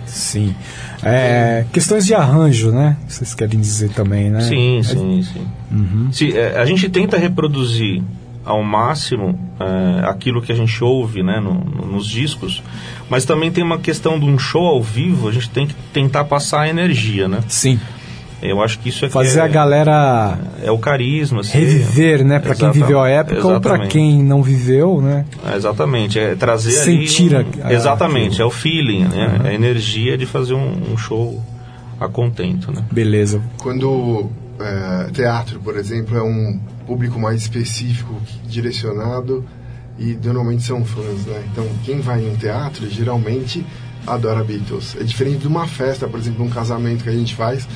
Sim. 0.06 0.56
É, 1.02 1.66
questões 1.74 2.06
de 2.06 2.14
arranjo, 2.14 2.72
né? 2.72 2.98
Vocês 3.08 3.34
querem 3.34 3.60
dizer 3.60 3.90
também, 3.90 4.30
né? 4.30 4.42
Sim, 4.42 4.80
É- 4.80 4.84
sim, 4.84 5.24
sim. 5.24 5.48
Se, 6.12 6.38
é, 6.38 6.60
a 6.60 6.66
gente 6.66 6.88
tenta 6.90 7.18
reproduzir 7.18 8.04
ao 8.46 8.62
máximo 8.64 9.40
é, 9.60 10.06
aquilo 10.08 10.42
que 10.42 10.52
a 10.52 10.56
gente 10.56 10.84
ouve 10.84 11.24
né, 11.24 11.40
no- 11.40 11.54
no- 11.64 11.86
nos 11.94 12.06
discos, 12.08 12.62
mas 13.10 13.24
também 13.26 13.52
tem 13.52 13.64
uma 13.64 13.78
questão 13.80 14.20
de 14.20 14.26
um 14.26 14.38
show 14.38 14.66
ao 14.66 14.84
vivo, 14.84 15.28
a 15.30 15.32
gente 15.32 15.50
tem 15.50 15.66
que 15.66 15.74
tentar 15.94 16.26
passar 16.26 16.62
a 16.62 16.70
energia, 16.70 17.28
né? 17.28 17.40
Sim. 17.48 17.80
Eu 18.50 18.62
acho 18.62 18.78
que 18.80 18.90
isso 18.90 19.06
é 19.06 19.08
que 19.08 19.14
Fazer 19.14 19.40
é, 19.40 19.44
a 19.44 19.48
galera 19.48 20.38
é 20.62 20.70
o 20.72 20.78
carisma. 20.78 21.42
assim. 21.42 21.58
reviver, 21.60 22.24
né? 22.26 22.40
Pra 22.40 22.54
quem 22.56 22.72
viveu 22.72 23.00
a 23.02 23.10
época 23.10 23.36
ou 23.48 23.60
pra 23.62 23.72
exatamente. 23.72 23.92
quem 23.92 24.22
não 24.24 24.44
viveu, 24.44 25.02
né? 25.02 25.26
É, 25.52 25.56
exatamente, 25.56 26.20
é 26.20 26.36
trazer 26.36 26.72
Sentir 26.72 27.36
ali 27.36 27.46
um- 27.60 27.64
a- 27.64 27.68
a- 27.68 27.74
Exatamente, 27.74 28.28
aquilo. 28.34 28.44
é 28.44 28.46
o 28.46 28.52
feeling, 28.52 29.04
né? 29.06 29.38
Uhum. 29.40 29.46
É 29.48 29.50
a 29.50 29.54
energia 29.54 30.18
de 30.18 30.26
fazer 30.26 30.54
um, 30.54 30.94
um 30.94 30.98
show 30.98 31.42
a 32.00 32.08
contento, 32.08 32.72
né? 32.72 32.84
Beleza. 32.92 33.42
Quando 33.62 34.30
é, 34.60 35.10
teatro, 35.12 35.60
por 35.60 35.78
exemplo, 35.78 36.18
é 36.18 36.22
um 36.24 36.60
público 36.86 37.20
mais 37.20 37.42
específico, 37.42 38.14
direcionado 38.46 39.44
e 40.00 40.18
normalmente 40.24 40.64
são 40.64 40.84
fãs, 40.84 41.26
né? 41.26 41.44
Então, 41.52 41.66
quem 41.84 42.00
vai 42.02 42.22
em 42.22 42.30
um 42.32 42.36
teatro 42.36 42.90
geralmente 42.90 43.66
adora 44.06 44.44
Beatles. 44.44 44.96
É 45.00 45.04
diferente 45.04 45.40
de 45.40 45.48
uma 45.48 45.66
festa, 45.68 46.08
por 46.08 46.20
exemplo, 46.20 46.44
um 46.46 46.50
casamento 46.50 47.04
que 47.04 47.10
a 47.10 47.14
gente 47.14 47.36
faz, 47.36 47.68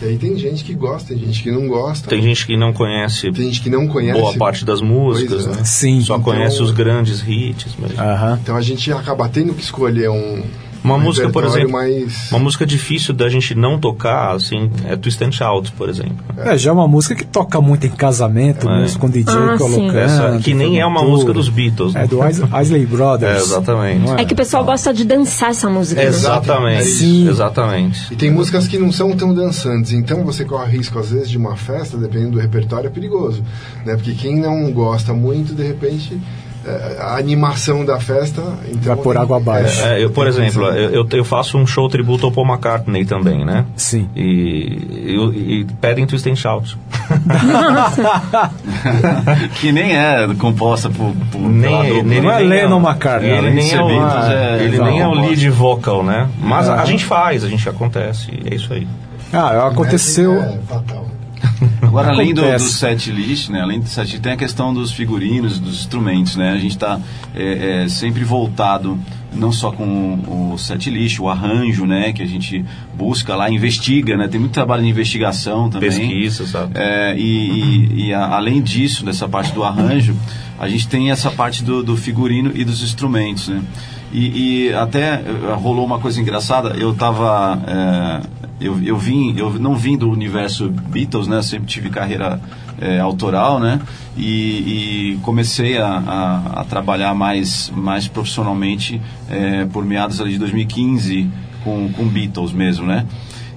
que 0.00 0.04
aí 0.06 0.16
tem 0.16 0.34
gente 0.36 0.64
que 0.64 0.72
gosta, 0.74 1.08
tem 1.14 1.18
gente 1.18 1.42
que 1.42 1.50
não 1.50 1.68
gosta, 1.68 2.08
Tem 2.08 2.22
gente 2.22 2.46
que 2.46 2.56
não 2.56 2.72
conhece 2.72 3.30
tem 3.32 3.44
gente 3.44 3.60
que 3.60 3.68
não 3.70 3.86
conhece. 3.86 4.18
boa 4.18 4.32
parte 4.34 4.64
das 4.64 4.80
músicas, 4.80 5.44
Pois 5.44 5.56
é. 5.56 5.60
né? 5.60 5.64
Sim. 5.64 6.00
Só 6.00 6.14
Então- 6.16 6.22
conhece 6.32 6.62
os 6.62 6.70
grandes 6.70 7.22
hits. 7.26 7.74
Mas... 7.78 7.98
Aham. 7.98 8.38
Então 8.42 8.56
a 8.56 8.62
gente 8.62 8.90
acaba 8.92 9.28
tendo 9.28 9.52
que 9.54 9.62
escolher 9.62 10.08
um 10.08 10.42
Uma 10.82 10.94
um 10.94 11.00
música, 11.00 11.28
por 11.28 11.44
exemplo, 11.44 11.72
mais 11.72 12.30
uma 12.30 12.38
música 12.40 12.64
difícil 12.64 13.12
da 13.12 13.28
gente 13.28 13.54
não 13.54 13.78
tocar, 13.78 14.34
assim, 14.34 14.70
é 14.86 14.96
Twist 14.96 15.22
and 15.22 15.32
Shout, 15.32 15.72
por 15.72 15.88
exemplo. 15.88 16.16
É, 16.38 16.56
já 16.56 16.70
é 16.70 16.72
uma 16.72 16.88
música 16.88 17.14
que 17.14 17.24
toca 17.26 17.60
muito 17.60 17.86
em 17.86 17.90
casamento, 17.90 18.68
É. 18.68 18.80
mesmo, 18.80 18.98
com 18.98 19.08
DJ 19.10 19.34
Ah, 19.34 19.56
colocando. 19.58 19.98
Essa, 19.98 20.38
que 20.42 20.54
nem 20.54 20.80
é 20.80 20.86
uma 20.86 21.00
tudo. 21.00 21.10
música 21.10 21.32
dos 21.32 21.48
Beatles. 21.48 21.92
né? 21.94 22.04
É 22.04 22.06
do 22.06 22.26
Is- 22.26 22.40
Isley 22.62 22.86
Brothers. 22.86 23.36
É, 23.38 23.42
exatamente. 23.42 24.06
não 24.06 24.18
É 24.18 24.24
que 24.24 24.32
o 24.32 24.36
pessoal 24.36 24.64
gosta 24.64 24.92
de 24.94 25.04
dançar 25.04 25.50
essa 25.50 25.68
música. 25.68 26.00
né? 26.00 26.08
Exatamente, 26.08 26.84
Sim. 26.84 27.28
exatamente. 27.28 28.12
E 28.12 28.16
tem 28.16 28.30
músicas 28.30 28.66
que 28.66 28.78
não 28.78 28.90
são 28.90 29.14
tão 29.16 29.34
dançantes, 29.34 29.92
então 29.92 30.24
você 30.24 30.44
corre 30.44 30.76
risco, 30.78 30.98
às 30.98 31.10
vezes, 31.10 31.28
de 31.30 31.36
uma 31.36 31.56
festa, 31.56 31.96
dependendo 31.98 32.32
do 32.32 32.38
repertório, 32.40 32.86
é 32.86 32.90
perigoso. 32.90 33.42
Né? 33.84 33.94
Porque 33.96 34.12
quem 34.12 34.36
não 34.40 34.70
gosta 34.72 35.12
muito, 35.12 35.54
de 35.54 35.62
repente, 35.62 36.18
a 37.00 37.16
animação 37.16 37.84
da 37.84 37.98
festa. 37.98 38.42
Então, 38.68 38.94
Vai 38.94 38.96
por 38.96 39.16
água 39.16 39.38
abaixo. 39.38 39.80
É, 39.82 40.02
eu, 40.04 40.10
por 40.10 40.24
que 40.24 40.30
exemplo, 40.30 40.70
ser- 40.72 40.94
eu, 40.94 41.06
eu- 41.10 41.24
faço 41.24 41.58
um 41.58 41.66
show 41.66 41.88
tributo 41.88 42.26
ao 42.26 42.32
Paul 42.32 42.46
McCartney 42.46 43.04
também, 43.04 43.44
né? 43.44 43.64
Sim. 43.76 44.08
E, 44.14 44.22
e, 44.22 45.60
e 45.60 45.64
pedem 45.80 46.06
Twist 46.06 46.28
and 46.28 46.36
Shout. 46.36 46.76
que 49.60 49.72
nem 49.72 49.96
é 49.96 50.28
composta 50.38 50.88
por. 50.90 51.12
por 51.30 51.40
Nem, 51.40 51.70
dupla. 51.70 51.96
ele 52.14 52.20
Não 52.20 52.30
é 52.32 52.38
nem 52.40 52.48
Lennon 52.48 52.80
McCartney, 52.80 53.30
Ele 53.30 53.50
nem 53.50 53.72
é 53.72 53.82
o, 53.82 53.86
Beatles, 53.86 54.24
é- 54.30 54.62
ele 54.64 54.78
nem 54.78 55.00
é 55.00 55.06
o 55.06 55.14
lead 55.14 55.50
vocal, 55.50 56.02
né? 56.04 56.28
Mas 56.40 56.68
Ah. 56.68 56.80
a 56.80 56.84
gente 56.84 57.04
faz, 57.04 57.44
a 57.44 57.48
gente 57.48 57.68
acontece. 57.68 58.30
É 58.50 58.54
isso 58.54 58.72
aí. 58.72 58.86
Ah, 59.32 59.66
aconteceu. 59.68 60.34
É 60.40 60.58
fatal. 60.68 61.06
Agora, 61.90 62.10
além 62.10 62.32
do, 62.32 62.40
do 62.40 62.58
set 62.60 63.10
list, 63.10 63.48
né, 63.50 63.60
além 63.60 63.80
do 63.80 63.88
set 63.88 64.12
list, 64.12 64.22
tem 64.22 64.32
a 64.32 64.36
questão 64.36 64.72
dos 64.72 64.92
figurinos, 64.92 65.58
dos 65.58 65.80
instrumentos, 65.80 66.36
né? 66.36 66.52
A 66.52 66.58
gente 66.58 66.76
está 66.76 67.00
sempre 67.88 68.22
voltado 68.22 68.96
não 69.32 69.52
só 69.52 69.70
com 69.70 70.52
o 70.52 70.58
set 70.58 70.90
list, 70.90 71.18
o 71.20 71.28
arranjo, 71.28 71.86
né, 71.86 72.12
que 72.12 72.22
a 72.22 72.26
gente 72.26 72.64
busca 72.96 73.34
lá, 73.36 73.48
investiga, 73.50 74.16
né? 74.16 74.26
Tem 74.28 74.40
muito 74.40 74.52
trabalho 74.52 74.82
de 74.82 74.88
investigação 74.88 75.70
também. 75.70 75.88
Pesquisa, 75.90 76.46
sabe? 76.46 76.72
É, 76.74 77.14
e 77.16 77.22
e- 77.22 78.06
e 78.06 78.14
a- 78.14 78.26
além 78.34 78.60
disso, 78.60 79.04
dessa 79.04 79.28
parte 79.28 79.52
do 79.52 79.62
arranjo, 79.62 80.14
a 80.58 80.68
gente 80.68 80.88
tem 80.88 81.10
essa 81.10 81.30
parte 81.30 81.62
do, 81.62 81.82
do 81.82 81.96
figurino 81.96 82.50
e 82.54 82.64
dos 82.64 82.82
instrumentos, 82.82 83.48
né? 83.48 83.62
E, 84.12 84.66
e 84.68 84.72
até 84.74 85.22
eh, 85.24 85.54
rolou 85.54 85.86
uma 85.86 86.00
coisa 86.00 86.20
engraçada, 86.20 86.70
eu 86.76 86.92
tava... 86.92 87.62
é, 87.66 88.40
eu, 88.60 88.78
eu 88.82 88.98
vim, 88.98 89.34
eu 89.38 89.50
não 89.58 89.74
vim 89.76 89.96
do 89.96 90.10
universo 90.10 90.68
Beatles, 90.68 91.26
né? 91.28 91.40
Sempre 91.40 91.66
tive 91.66 91.88
carreira 91.88 92.38
é, 92.80 92.98
autoral, 93.00 93.58
né? 93.60 93.80
E, 94.16 95.12
e 95.14 95.18
comecei 95.22 95.78
a, 95.78 95.86
a- 95.88 96.60
a 96.60 96.64
trabalhar 96.64 97.14
mais, 97.14 97.70
mais 97.74 98.08
profissionalmente 98.08 99.00
é, 99.28 99.64
por 99.66 99.84
meados 99.84 100.20
ali 100.20 100.32
de 100.32 100.38
2015 100.38 101.28
com, 101.64 101.92
com 101.92 102.06
Beatles 102.06 102.52
mesmo, 102.52 102.86
né? 102.86 103.06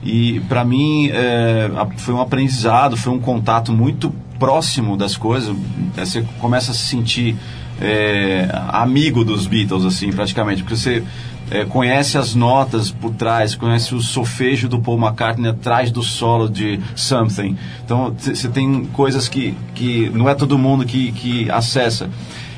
E 0.04 0.42
para 0.50 0.66
mim 0.66 1.10
é, 1.14 1.70
foi 1.98 2.14
um 2.14 2.20
aprendizado, 2.22 2.98
foi 2.98 3.14
um 3.14 3.20
contato 3.20 3.72
muito 3.72 4.14
próximo 4.38 4.98
das 4.98 5.16
coisas. 5.16 5.56
É, 5.96 6.04
Você 6.06 6.26
começa 6.40 6.72
a 6.72 6.74
se 6.74 6.82
sentir 6.86 7.36
é, 7.84 8.48
amigo 8.70 9.24
dos 9.26 9.46
Beatles, 9.46 9.86
assim, 9.86 10.12
praticamente, 10.12 10.64
porque 10.64 10.78
você 10.78 11.04
é, 11.52 11.66
conhece 11.66 12.18
as 12.18 12.34
notas 12.34 12.90
por 12.90 13.14
trás, 13.14 13.56
conhece 13.56 13.94
o 13.94 14.02
solfejo 14.02 14.70
do 14.70 14.80
Paul 14.80 14.98
McCartney 14.98 15.52
atrás 15.52 15.92
do 15.92 16.02
solo 16.02 16.50
de 16.50 16.80
Something. 16.96 17.58
Então 17.84 18.16
você 18.18 18.48
tem 18.48 18.86
coisas 18.86 19.28
que, 19.28 19.54
que 19.76 20.10
não 20.14 20.30
é 20.30 20.34
todo 20.34 20.58
mundo 20.58 20.86
que, 20.86 21.12
que 21.12 21.52
acessa. 21.52 22.10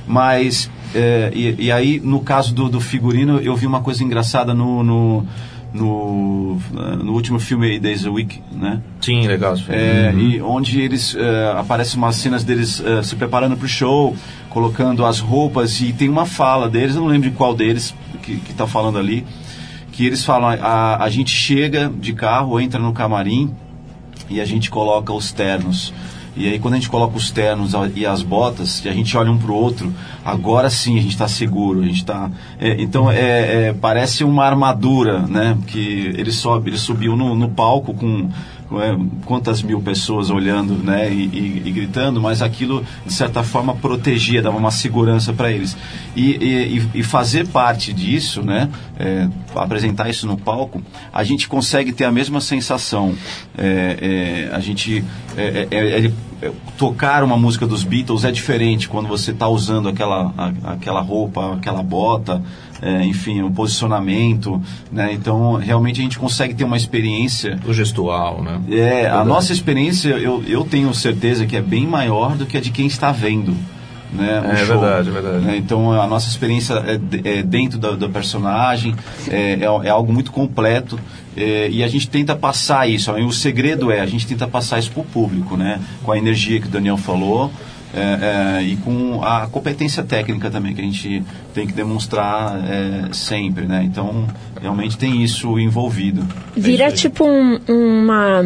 Mas, 0.08 0.70
é, 0.94 1.32
e, 1.34 1.66
e 1.66 1.72
aí 1.72 2.00
no 2.00 2.20
caso 2.20 2.54
do, 2.54 2.70
do 2.70 2.80
figurino, 2.80 3.40
eu 3.40 3.56
vi 3.56 3.66
uma 3.66 3.82
coisa 3.82 4.04
engraçada 4.04 4.54
no, 4.54 4.84
no 4.84 5.28
no, 5.76 6.58
no 7.04 7.14
último 7.14 7.40
filme 7.40 7.78
Days 7.80 8.06
a 8.06 8.12
Week, 8.12 8.42
né? 8.52 8.82
Sim, 9.02 9.28
legal. 9.28 9.56
É, 9.68 10.14
E 10.14 10.42
onde 10.42 10.80
eles 10.82 11.16
é, 11.16 11.54
aparecem 11.58 11.98
umas 11.98 12.16
cenas 12.16 12.44
deles 12.44 12.82
é, 12.84 13.04
se 13.04 13.16
preparando 13.16 13.58
para 13.58 13.66
o 13.66 13.70
show, 13.70 14.16
colocando 14.50 15.06
as 15.06 15.20
roupas 15.20 15.82
e 15.82 15.92
tem 15.92 16.10
uma 16.10 16.26
fala 16.26 16.70
deles, 16.70 16.96
eu 16.96 17.02
não 17.02 17.08
lembro 17.08 17.30
de 17.30 17.36
qual 17.36 17.54
deles 17.54 17.94
que 18.24 18.42
está 18.50 18.66
falando 18.66 18.98
ali, 18.98 19.26
que 19.92 20.06
eles 20.06 20.24
falam 20.24 20.50
a, 20.50 21.04
a 21.04 21.10
gente 21.10 21.32
chega 21.32 21.92
de 21.96 22.14
carro, 22.14 22.60
entra 22.60 22.80
no 22.80 22.94
camarim 22.94 23.54
e 24.30 24.42
a 24.42 24.46
gente 24.46 24.70
coloca 24.70 25.14
os 25.14 25.32
ternos. 25.32 25.94
E 26.36 26.48
aí 26.48 26.60
quando 26.60 26.74
a 26.74 26.78
gente 26.78 26.90
coloca 26.90 27.16
os 27.16 27.32
ternos 27.32 27.72
e 27.96 28.06
as 28.06 28.22
botas, 28.22 28.84
e 28.84 28.90
a 28.90 28.94
gente 28.94 29.16
olha 29.18 29.32
um 29.32 29.38
pro 29.38 29.54
outro, 29.54 29.94
agora 30.24 30.70
sim 30.70 30.98
a 30.98 31.02
gente 31.02 31.12
está 31.12 31.28
seguro, 31.28 31.82
a 31.82 31.86
gente 31.86 31.98
está. 31.98 32.30
É, 32.60 32.82
então 32.82 33.10
é, 33.10 33.68
é, 33.68 33.74
parece 33.74 34.24
uma 34.24 34.44
armadura, 34.44 35.20
né? 35.20 35.58
Que 35.68 36.14
ele 36.18 36.32
sobe, 36.32 36.70
ele 36.70 36.78
subiu 36.78 37.16
no, 37.16 37.36
no 37.36 37.50
palco 37.50 37.94
com 37.94 38.30
quantas 39.26 39.62
mil 39.62 39.82
pessoas 39.82 40.30
olhando 40.30 40.74
né, 40.76 41.12
e, 41.12 41.26
e, 41.26 41.62
e, 41.66 41.72
gritando, 41.72 42.22
mas 42.22 42.42
aquilo, 42.42 42.84
de 43.06 43.14
certa 43.14 43.44
forma, 43.44 43.76
protegia, 43.76 44.42
dava 44.42 44.58
uma 44.58 44.72
segurança 44.72 45.34
para 45.34 45.52
eles. 45.52 45.78
E, 46.16 46.82
e, 46.94 47.04
fazer 47.04 47.48
parte 47.48 47.94
disso, 47.94 48.42
né, 48.42 48.70
é, 49.00 49.28
apresentar 49.56 50.10
isso 50.10 50.26
no 50.26 50.38
palco, 50.38 50.82
a 51.14 51.24
gente 51.24 51.48
consegue 51.48 51.92
ter 51.92 52.06
a 52.06 52.12
mesma 52.12 52.42
sensação. 52.42 53.16
É, 53.58 54.48
é 54.50 54.56
a 54.56 54.60
gente. 54.60 55.04
É, 55.38 55.68
é, 55.72 56.12
tocar 56.78 57.24
uma 57.24 57.38
música 57.38 57.66
dos 57.66 57.84
Beatles 57.84 58.26
é 58.26 58.32
diferente 58.32 58.90
quando 58.90 59.08
você 59.08 59.32
está 59.32 59.48
usando 59.48 59.88
aquela, 59.88 60.34
a, 60.38 60.74
aquela 60.74 61.02
roupa, 61.02 61.54
aquela 61.54 61.82
bota 61.82 62.42
é, 62.86 63.04
enfim, 63.04 63.42
o 63.42 63.50
posicionamento, 63.50 64.62
né? 64.92 65.12
Então, 65.12 65.56
realmente 65.56 66.00
a 66.00 66.04
gente 66.04 66.20
consegue 66.20 66.54
ter 66.54 66.64
uma 66.64 66.78
experiência... 66.78 67.60
O 67.68 67.74
gestual, 67.74 68.44
né? 68.44 68.62
É, 68.70 69.10
a 69.10 69.26
nossa 69.26 69.52
experiência, 69.52 70.10
eu, 70.10 70.44
eu 70.48 70.64
tenho 70.64 70.94
certeza 70.94 71.48
que 71.48 71.58
é 71.58 71.62
bem 71.62 71.88
maior 71.88 72.36
do 72.36 72.46
que 72.46 72.56
a 72.56 72.62
de 72.62 72.70
quem 72.70 72.86
está 72.86 73.12
vendo. 73.12 73.58
Né, 74.14 74.52
é 74.54 74.56
show, 74.58 74.80
verdade, 74.80 75.10
é 75.10 75.12
verdade. 75.12 75.46
Né? 75.46 75.58
Então 75.58 75.92
a 75.92 76.08
nossa 76.08 76.30
experiência 76.30 76.76
é, 76.76 77.40
é 77.40 77.44
dentro 77.44 77.78
do, 77.78 77.98
do 77.98 78.10
personagem, 78.10 78.96
é, 79.28 79.54
é, 79.54 79.64
é, 79.64 79.90
algo 79.90 80.14
muito 80.14 80.32
completo 80.32 80.98
é, 81.36 81.70
e 81.70 81.84
a 81.84 81.88
gente 81.88 82.08
tenta 82.08 82.36
passar 82.36 82.88
isso. 82.88 83.12
O 83.12 83.34
segredo 83.34 83.92
é 83.92 84.00
a 84.00 84.06
gente 84.06 84.26
tenta 84.26 84.48
passar 84.48 84.80
isso 84.80 84.92
para 84.92 85.02
o 85.02 85.06
público, 85.06 85.58
né? 85.58 85.82
Com 86.04 86.12
a 86.12 86.18
energia 86.18 86.62
que 86.62 86.68
o 86.68 86.70
Daniel 86.70 86.98
falou, 86.98 87.52
é, 87.94 88.60
é, 88.60 88.64
e 88.64 88.78
com 88.78 89.24
a 89.24 89.48
competência 89.48 90.04
técnica 90.04 90.50
também 90.50 90.74
que 90.74 90.82
a 90.82 90.84
gente 90.84 91.24
tem 91.54 91.66
que 91.66 91.74
demonstrar 91.74 92.60
é, 92.66 93.14
sempre, 93.14 93.66
né? 93.66 93.84
Então, 93.84 94.28
realmente 94.60 94.98
tem 94.98 95.24
isso 95.24 95.58
envolvido. 95.60 96.26
Vira 96.56 96.92
tipo 96.92 97.26
um, 97.26 97.60
uma 97.68 98.44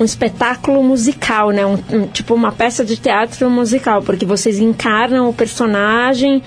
um 0.00 0.04
espetáculo 0.04 0.82
musical, 0.82 1.50
né? 1.50 1.66
Um, 1.66 1.78
um, 1.90 2.06
tipo 2.06 2.34
uma 2.34 2.52
peça 2.52 2.84
de 2.84 2.96
teatro 2.96 3.50
musical, 3.50 4.02
porque 4.02 4.24
vocês 4.24 4.58
encarnam 4.58 5.28
o 5.28 5.34
personagem 5.34 6.42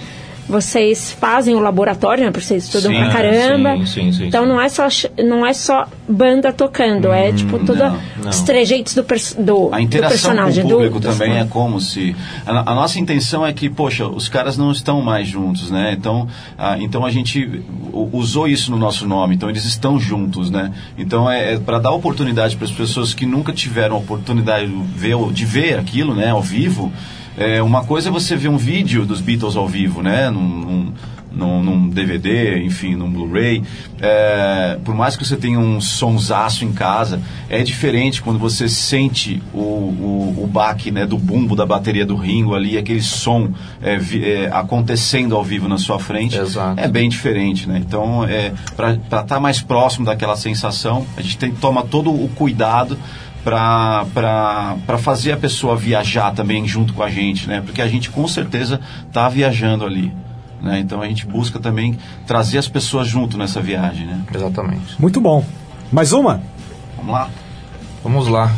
vocês 0.51 1.11
fazem 1.11 1.55
o 1.55 1.59
laboratório, 1.59 2.25
né? 2.25 2.31
Porque 2.31 2.45
vocês 2.45 2.65
estudam 2.65 2.91
sim, 2.91 2.97
pra 2.97 3.09
caramba. 3.09 3.77
Sim, 3.77 3.85
sim, 3.85 4.11
sim, 4.11 4.27
então 4.27 4.45
não 4.45 4.59
é 4.59 4.67
só 4.67 4.87
não 5.23 5.45
é 5.45 5.53
só 5.53 5.87
banda 6.07 6.51
tocando, 6.51 7.07
hum, 7.07 7.13
é 7.13 7.31
tipo 7.31 7.57
todos 7.59 7.81
os 8.27 8.41
trejeitos 8.41 8.93
do, 8.93 9.05
do, 9.39 9.69
a 9.73 9.81
interação 9.81 10.09
do 10.09 10.09
personagem. 10.09 10.63
com 10.63 10.69
o 10.69 10.71
público 10.73 10.99
do, 10.99 11.07
também 11.07 11.37
é 11.37 11.45
como 11.45 11.79
se 11.79 12.15
a, 12.45 12.71
a, 12.71 12.75
nossa 12.75 12.99
intenção 12.99 13.45
é 13.45 13.53
que 13.53 13.69
poxa, 13.69 14.05
os 14.05 14.27
caras 14.27 14.57
não 14.57 14.71
estão 14.71 15.01
mais 15.01 15.27
juntos, 15.27 15.71
né? 15.71 15.95
Então, 15.97 16.27
a, 16.57 16.77
então 16.77 17.05
a 17.05 17.11
gente 17.11 17.63
usou 17.93 18.47
isso 18.47 18.71
no 18.71 18.77
nosso 18.77 19.07
nome. 19.07 19.35
Então 19.35 19.49
eles 19.49 19.63
estão 19.63 19.99
juntos, 19.99 20.51
né? 20.51 20.73
Então 20.97 21.29
é, 21.29 21.53
é 21.53 21.59
para 21.59 21.79
dar 21.79 21.91
oportunidade 21.91 22.57
para 22.57 22.65
as 22.65 22.71
pessoas 22.71 23.13
que 23.13 23.25
nunca 23.25 23.53
tiveram 23.53 23.97
oportunidade 23.97 24.67
de 24.67 24.99
ver, 24.99 25.17
de 25.31 25.45
ver 25.45 25.79
aquilo, 25.79 26.13
né, 26.13 26.29
ao 26.29 26.41
vivo. 26.41 26.91
É, 27.37 27.61
uma 27.61 27.83
coisa 27.83 28.09
é 28.09 28.11
você 28.11 28.35
ver 28.35 28.49
um 28.49 28.57
vídeo 28.57 29.05
dos 29.05 29.21
Beatles 29.21 29.55
ao 29.55 29.67
vivo, 29.67 30.01
né? 30.01 30.29
Num, 30.29 30.93
num, 31.31 31.63
num 31.63 31.89
DVD, 31.89 32.59
enfim, 32.63 32.95
num 32.95 33.09
Blu-ray. 33.09 33.63
É, 33.99 34.77
por 34.83 34.93
mais 34.93 35.15
que 35.15 35.25
você 35.25 35.37
tenha 35.37 35.59
um 35.59 35.79
sonsaço 35.79 36.65
em 36.65 36.73
casa, 36.73 37.21
é 37.49 37.63
diferente 37.63 38.21
quando 38.21 38.37
você 38.37 38.67
sente 38.67 39.41
o, 39.53 39.59
o, 39.59 40.43
o 40.43 40.47
baque 40.47 40.91
né, 40.91 41.05
do 41.05 41.17
bumbo 41.17 41.55
da 41.55 41.65
bateria 41.65 42.05
do 42.05 42.15
Ringo 42.15 42.53
ali, 42.53 42.77
aquele 42.77 43.01
som 43.01 43.49
é, 43.81 43.95
é, 43.95 44.49
acontecendo 44.51 45.35
ao 45.35 45.43
vivo 45.43 45.67
na 45.67 45.77
sua 45.77 45.99
frente. 45.99 46.37
Exato. 46.37 46.79
É 46.79 46.87
bem 46.87 47.09
diferente, 47.09 47.67
né? 47.67 47.81
Então, 47.85 48.25
é, 48.25 48.51
para 48.75 48.93
estar 48.93 49.23
tá 49.23 49.39
mais 49.39 49.61
próximo 49.61 50.05
daquela 50.05 50.35
sensação, 50.35 51.05
a 51.15 51.21
gente 51.21 51.37
tem 51.37 51.51
que 51.51 51.59
tomar 51.59 51.83
todo 51.83 52.11
o 52.11 52.29
cuidado 52.35 52.97
para 53.43 54.97
fazer 54.99 55.31
a 55.31 55.37
pessoa 55.37 55.75
viajar 55.75 56.31
também 56.31 56.67
junto 56.67 56.93
com 56.93 57.03
a 57.03 57.09
gente, 57.09 57.47
né? 57.47 57.61
Porque 57.65 57.81
a 57.81 57.87
gente 57.87 58.09
com 58.09 58.27
certeza 58.27 58.79
está 59.07 59.27
viajando 59.29 59.85
ali. 59.85 60.13
Né? 60.61 60.79
Então 60.79 61.01
a 61.01 61.07
gente 61.07 61.25
busca 61.25 61.59
também 61.59 61.97
trazer 62.27 62.59
as 62.59 62.67
pessoas 62.67 63.07
junto 63.07 63.37
nessa 63.37 63.59
viagem, 63.59 64.05
né? 64.05 64.21
Exatamente. 64.33 64.99
Muito 64.99 65.19
bom. 65.19 65.43
Mais 65.91 66.13
uma? 66.13 66.41
Vamos 66.97 67.13
lá? 67.13 67.29
Vamos 68.03 68.27
lá. 68.27 68.51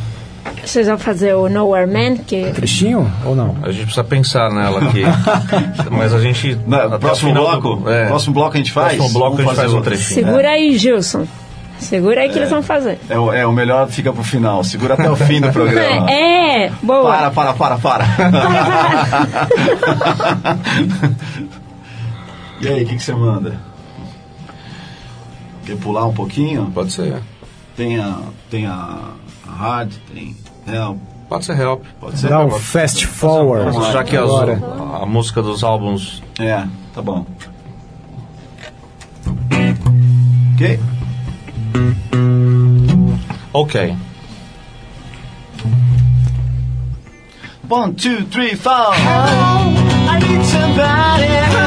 Vocês 0.64 0.88
vão 0.88 0.98
fazer 0.98 1.34
o 1.34 1.50
Nowhere 1.50 1.90
Man? 1.90 2.18
Que... 2.18 2.52
Trechinho 2.52 3.10
ou 3.26 3.36
não? 3.36 3.56
A 3.62 3.72
gente 3.72 3.86
precisa 3.86 4.04
pensar 4.04 4.50
nela 4.52 4.84
aqui. 4.84 5.02
Mas 5.92 6.14
a 6.14 6.20
gente. 6.20 6.58
Na, 6.68 6.98
próximo 7.00 7.34
bloco? 7.34 7.76
Do, 7.78 7.90
é, 7.90 8.08
próximo 8.08 8.34
bloco 8.34 8.56
a 8.56 8.58
gente 8.58 8.72
faz? 8.72 8.96
Próximo 8.96 9.20
bloco 9.20 9.38
Vamos 9.38 9.52
a 9.52 9.54
gente 9.54 9.62
faz 9.62 9.74
um 9.74 9.82
trechinho. 9.82 10.26
Segura 10.26 10.48
é. 10.48 10.54
aí, 10.54 10.78
Gilson. 10.78 11.26
Segura 11.84 12.22
aí 12.22 12.30
que 12.30 12.36
é, 12.36 12.40
eles 12.40 12.50
vão 12.50 12.64
fazer. 12.64 13.00
É 13.10 13.20
o, 13.20 13.32
é, 13.32 13.46
o 13.46 13.52
melhor 13.52 13.88
fica 13.90 14.12
pro 14.12 14.24
final. 14.24 14.64
Segura 14.64 14.96
até 14.96 15.10
o 15.10 15.16
fim 15.16 15.40
do 15.42 15.52
programa. 15.52 16.08
É, 16.54 16.70
boa. 16.84 17.12
Para, 17.12 17.32
para, 17.32 17.54
para, 17.54 17.78
para. 17.78 18.06
e 22.62 22.68
aí, 22.68 22.84
o 22.84 22.88
que, 22.88 22.96
que 22.96 23.04
você 23.04 23.14
manda? 23.14 23.60
Quer 25.66 25.78
pular 25.78 26.06
um 26.06 26.14
pouquinho? 26.14 26.70
Pode 26.72 26.94
ser. 26.94 27.16
Tem 27.76 28.00
a, 28.00 28.20
tem 28.52 28.68
a, 28.68 29.00
a 29.48 29.52
hard, 29.52 29.94
tem 30.14 30.38
help. 30.68 30.98
Pode 31.28 31.46
ser 31.46 31.60
help. 31.60 31.84
Pode 32.00 32.20
ser. 32.20 32.30
Dá 32.30 32.40
um 32.40 32.52
fast 32.52 33.08
forward. 33.08 33.76
Já 33.92 34.04
que 34.04 34.16
agora. 34.16 34.62
a 35.02 35.06
música 35.06 35.42
dos 35.42 35.64
álbuns. 35.64 36.22
É, 36.40 36.64
tá 36.94 37.02
bom. 37.02 37.26
Ok? 40.54 40.80
Okay. 43.56 43.98
One, 47.68 47.96
two, 47.96 48.26
three, 48.26 48.54
four. 48.56 48.72
Oh, 48.74 50.08
I 50.10 50.20
need 50.20 50.46
somebody, 50.46 51.63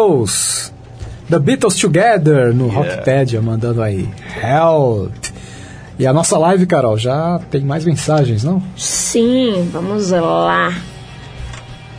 Beatles. 0.00 0.72
The 1.28 1.38
Beatles 1.38 1.74
Together 1.76 2.54
no 2.54 2.68
Rockpedia, 2.68 3.40
mandando 3.40 3.82
aí. 3.82 4.08
Help. 4.42 5.12
E 5.98 6.06
a 6.06 6.12
nossa 6.12 6.36
live, 6.38 6.66
Carol, 6.66 6.98
já 6.98 7.40
tem 7.50 7.62
mais 7.62 7.84
mensagens, 7.84 8.44
não? 8.44 8.62
Sim, 8.76 9.68
vamos 9.72 10.10
lá. 10.10 10.72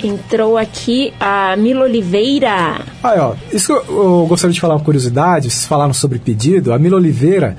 Entrou 0.01 0.55
aqui 0.57 1.11
a 1.19 1.55
Mila 1.57 1.85
Oliveira. 1.85 2.81
Aí, 3.03 3.19
ó, 3.19 3.33
isso 3.51 3.65
que 3.83 3.91
eu, 3.91 3.97
eu 4.21 4.25
gostaria 4.29 4.53
de 4.53 4.61
falar 4.61 4.75
uma 4.75 4.83
curiosidade, 4.83 5.49
vocês 5.49 5.65
falaram 5.65 5.93
sobre 5.93 6.19
pedido, 6.19 6.71
a 6.71 6.77
Mila 6.77 6.97
Oliveira 6.97 7.57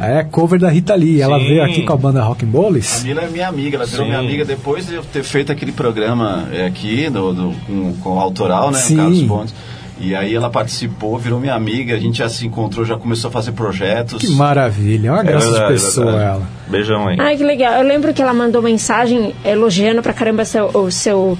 é 0.00 0.24
cover 0.24 0.58
da 0.58 0.70
Rita 0.70 0.94
Lee, 0.94 1.20
ela 1.20 1.38
Sim. 1.38 1.44
veio 1.46 1.62
aqui 1.62 1.82
com 1.84 1.92
a 1.92 1.96
banda 1.96 2.22
Rock 2.22 2.44
and 2.46 2.48
A. 2.48 3.02
Mila 3.04 3.20
é 3.22 3.28
minha 3.28 3.46
amiga, 3.48 3.76
ela 3.76 3.84
virou 3.84 4.06
Sim. 4.06 4.10
minha 4.10 4.18
amiga 4.20 4.44
depois 4.46 4.86
de 4.86 4.94
eu 4.94 5.02
ter 5.04 5.22
feito 5.22 5.52
aquele 5.52 5.70
programa 5.72 6.48
é, 6.50 6.64
aqui 6.64 7.08
do, 7.10 7.32
do- 7.34 7.52
com, 7.66 7.92
com 8.02 8.16
o 8.16 8.18
autoral, 8.18 8.70
né? 8.70 8.78
Sim. 8.78 8.94
O 8.94 8.96
Carlos 8.96 9.22
Pontes. 9.24 9.54
E 9.98 10.14
aí 10.14 10.34
ela 10.34 10.50
participou, 10.50 11.16
virou 11.18 11.38
minha 11.38 11.54
amiga, 11.54 11.94
a 11.94 11.98
gente 11.98 12.18
já 12.18 12.28
se 12.28 12.46
encontrou, 12.46 12.84
já 12.84 12.96
começou 12.96 13.28
a 13.28 13.32
fazer 13.32 13.52
projetos. 13.52 14.20
Que 14.20 14.30
maravilha, 14.32 15.08
é 15.08 15.12
uma 15.12 15.22
graça 15.22 15.50
verdade, 15.50 15.74
de 15.74 15.80
pessoa 15.80 16.06
verdade. 16.06 16.28
ela. 16.28 16.48
Beijão 16.68 17.08
aí. 17.08 17.16
Ai, 17.20 17.36
que 17.36 17.44
legal. 17.44 17.74
Eu 17.74 17.86
lembro 17.86 18.12
que 18.12 18.20
ela 18.20 18.34
mandou 18.34 18.60
mensagem 18.60 19.34
elogiando 19.44 20.02
pra 20.02 20.12
caramba 20.12 20.44
seu, 20.44 20.66
o 20.66 20.90
seu 20.90 21.38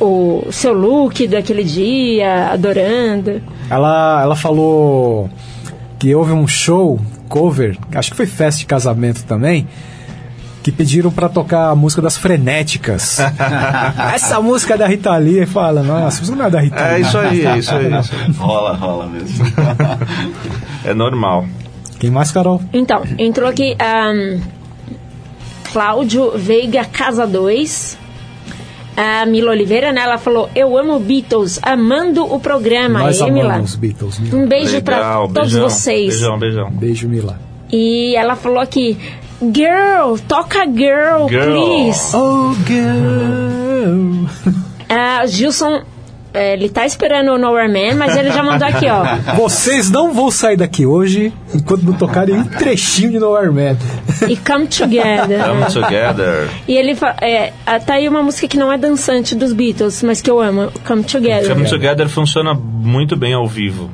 o 0.00 0.46
seu 0.50 0.72
look 0.72 1.26
daquele 1.26 1.64
dia, 1.64 2.48
adorando. 2.52 3.42
Ela, 3.68 4.22
ela 4.22 4.36
falou 4.36 5.28
que 5.98 6.14
houve 6.14 6.32
um 6.32 6.46
show 6.46 7.00
cover, 7.28 7.76
acho 7.94 8.10
que 8.10 8.16
foi 8.16 8.26
festa 8.26 8.60
de 8.60 8.66
casamento 8.66 9.24
também, 9.24 9.66
que 10.64 10.72
pediram 10.72 11.10
pra 11.12 11.28
tocar 11.28 11.68
a 11.68 11.74
música 11.76 12.00
das 12.02 12.16
frenéticas. 12.16 13.18
Essa 14.14 14.40
música 14.40 14.74
é 14.74 14.78
da 14.78 14.86
Rita 14.88 15.14
Lee, 15.18 15.42
e 15.42 15.46
fala, 15.46 15.82
nossa, 15.82 16.18
música 16.20 16.36
não 16.38 16.46
é 16.46 16.50
da 16.50 16.60
Rita 16.60 16.80
É 16.80 16.94
Lee. 16.94 17.02
isso 17.02 17.18
aí, 17.18 17.46
é 17.46 17.58
isso 17.58 17.74
aí. 17.74 17.92
é 17.92 18.00
isso 18.00 18.14
aí. 18.14 18.32
Rola, 18.32 18.72
rola 18.74 19.06
mesmo. 19.06 19.44
É 20.84 20.94
normal. 20.94 21.44
Quem 22.00 22.10
mais, 22.10 22.32
Carol? 22.32 22.62
Então, 22.72 23.02
entrou 23.18 23.48
aqui 23.48 23.76
ahn, 23.78 24.40
Cláudio 25.72 26.32
Veiga 26.36 26.84
Casa 26.84 27.26
2. 27.26 27.98
A 28.96 29.26
Mila 29.26 29.50
Oliveira, 29.50 29.92
né? 29.92 30.02
Ela 30.02 30.18
falou: 30.18 30.48
Eu 30.54 30.78
amo 30.78 31.00
Beatles, 31.00 31.58
amando 31.62 32.24
o 32.32 32.38
programa. 32.38 33.00
Nós 33.00 33.18
E 33.20 33.28
Mila? 33.30 33.54
amamos 33.54 33.74
Beatles, 33.74 34.18
Mila. 34.20 34.36
Um 34.36 34.46
beijo 34.46 34.80
pra 34.82 34.96
Legal, 34.98 35.28
todos 35.28 35.52
beijão, 35.52 35.68
vocês. 35.68 36.08
Beijão, 36.10 36.38
beijão. 36.38 36.70
Beijo, 36.70 37.08
Mila. 37.08 37.40
E 37.72 38.14
ela 38.16 38.36
falou 38.36 38.60
aqui: 38.60 38.96
Girl, 39.40 40.16
toca 40.28 40.64
girl, 40.66 41.26
Girl. 41.28 41.52
please. 41.52 42.16
Oh, 42.16 42.54
girl. 42.66 44.26
Ah, 44.88 45.26
Gilson, 45.26 45.82
eh, 46.32 46.54
ele 46.54 46.68
tá 46.68 46.86
esperando 46.86 47.32
o 47.32 47.38
Nowhere 47.38 47.68
Man, 47.68 47.96
mas 47.96 48.16
ele 48.16 48.30
já 48.30 48.42
mandou 48.42 48.66
aqui, 48.66 48.86
ó. 48.88 49.04
Vocês 49.36 49.90
não 49.90 50.12
vão 50.12 50.30
sair 50.30 50.56
daqui 50.56 50.86
hoje 50.86 51.32
enquanto 51.54 51.82
não 51.82 51.94
tocarem 51.94 52.34
um 52.34 52.44
trechinho 52.44 53.10
de 53.10 53.18
No 53.18 53.30
Man. 53.52 53.76
E 54.28 54.36
Come 54.36 54.66
Together. 54.66 55.44
Come 55.44 55.64
together. 55.72 56.48
E 56.66 56.76
ele 56.76 56.96
é, 57.20 57.52
ah, 57.66 57.78
tá 57.78 57.94
aí 57.94 58.08
uma 58.08 58.22
música 58.22 58.48
que 58.48 58.56
não 58.56 58.72
é 58.72 58.78
dançante 58.78 59.34
dos 59.34 59.52
Beatles, 59.52 60.02
mas 60.02 60.20
que 60.20 60.30
eu 60.30 60.40
amo, 60.40 60.72
Come 60.86 61.04
Together. 61.04 61.48
Come 61.48 61.68
Together 61.68 62.08
funciona 62.08 62.54
muito 62.54 63.16
bem 63.16 63.32
ao 63.34 63.46
vivo. 63.46 63.90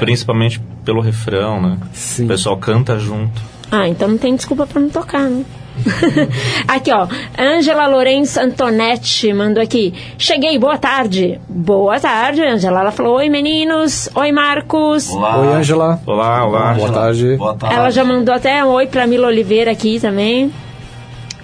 Principalmente 0.00 0.60
pelo 0.84 1.00
refrão, 1.00 1.60
né? 1.60 1.78
Sim. 1.92 2.24
O 2.24 2.28
pessoal 2.28 2.56
canta 2.56 2.98
junto. 2.98 3.40
Ah, 3.76 3.88
então 3.88 4.06
não 4.06 4.16
tem 4.16 4.36
desculpa 4.36 4.68
pra 4.68 4.80
não 4.80 4.88
tocar, 4.88 5.28
né? 5.28 5.44
aqui, 6.68 6.92
ó. 6.92 7.08
Angela 7.36 7.88
Lourenço 7.88 8.38
Antonetti 8.40 9.32
mandou 9.32 9.60
aqui. 9.60 9.92
Cheguei, 10.16 10.56
boa 10.60 10.78
tarde. 10.78 11.40
Boa 11.48 11.98
tarde, 11.98 12.40
Angela. 12.40 12.82
Ela 12.82 12.92
falou: 12.92 13.16
Oi, 13.16 13.28
meninos. 13.28 14.08
Oi, 14.14 14.30
Marcos. 14.30 15.10
Olá. 15.10 15.38
Oi, 15.38 15.46
Angela. 15.54 16.00
Olá, 16.06 16.46
olá. 16.46 16.74
Boa 16.74 16.92
tarde. 16.92 17.36
Boa 17.36 17.56
tarde. 17.56 17.74
Ela 17.74 17.90
já 17.90 18.04
mandou 18.04 18.32
até 18.32 18.64
um 18.64 18.68
oi 18.68 18.86
pra 18.86 19.08
Mila 19.08 19.26
Oliveira 19.26 19.72
aqui 19.72 19.98
também. 19.98 20.52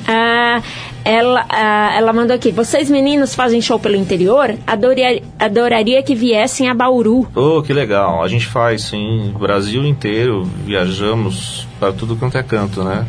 Ah, 0.06 0.62
ela, 1.04 1.44
ah, 1.48 1.92
ela 1.96 2.12
mandou 2.12 2.34
aqui: 2.34 2.50
Vocês 2.50 2.90
meninos 2.90 3.34
fazem 3.34 3.60
show 3.60 3.78
pelo 3.78 3.96
interior? 3.96 4.54
Adoraria, 4.66 5.22
adoraria 5.38 6.02
que 6.02 6.14
viessem 6.14 6.68
a 6.68 6.74
Bauru. 6.74 7.28
Oh, 7.34 7.62
que 7.62 7.72
legal. 7.72 8.22
A 8.22 8.28
gente 8.28 8.46
faz, 8.46 8.82
sim. 8.82 9.32
O 9.34 9.38
Brasil 9.38 9.84
inteiro, 9.84 10.44
viajamos 10.64 11.66
para 11.78 11.92
tudo 11.92 12.16
quanto 12.16 12.36
é 12.36 12.42
canto, 12.42 12.82
né? 12.84 13.06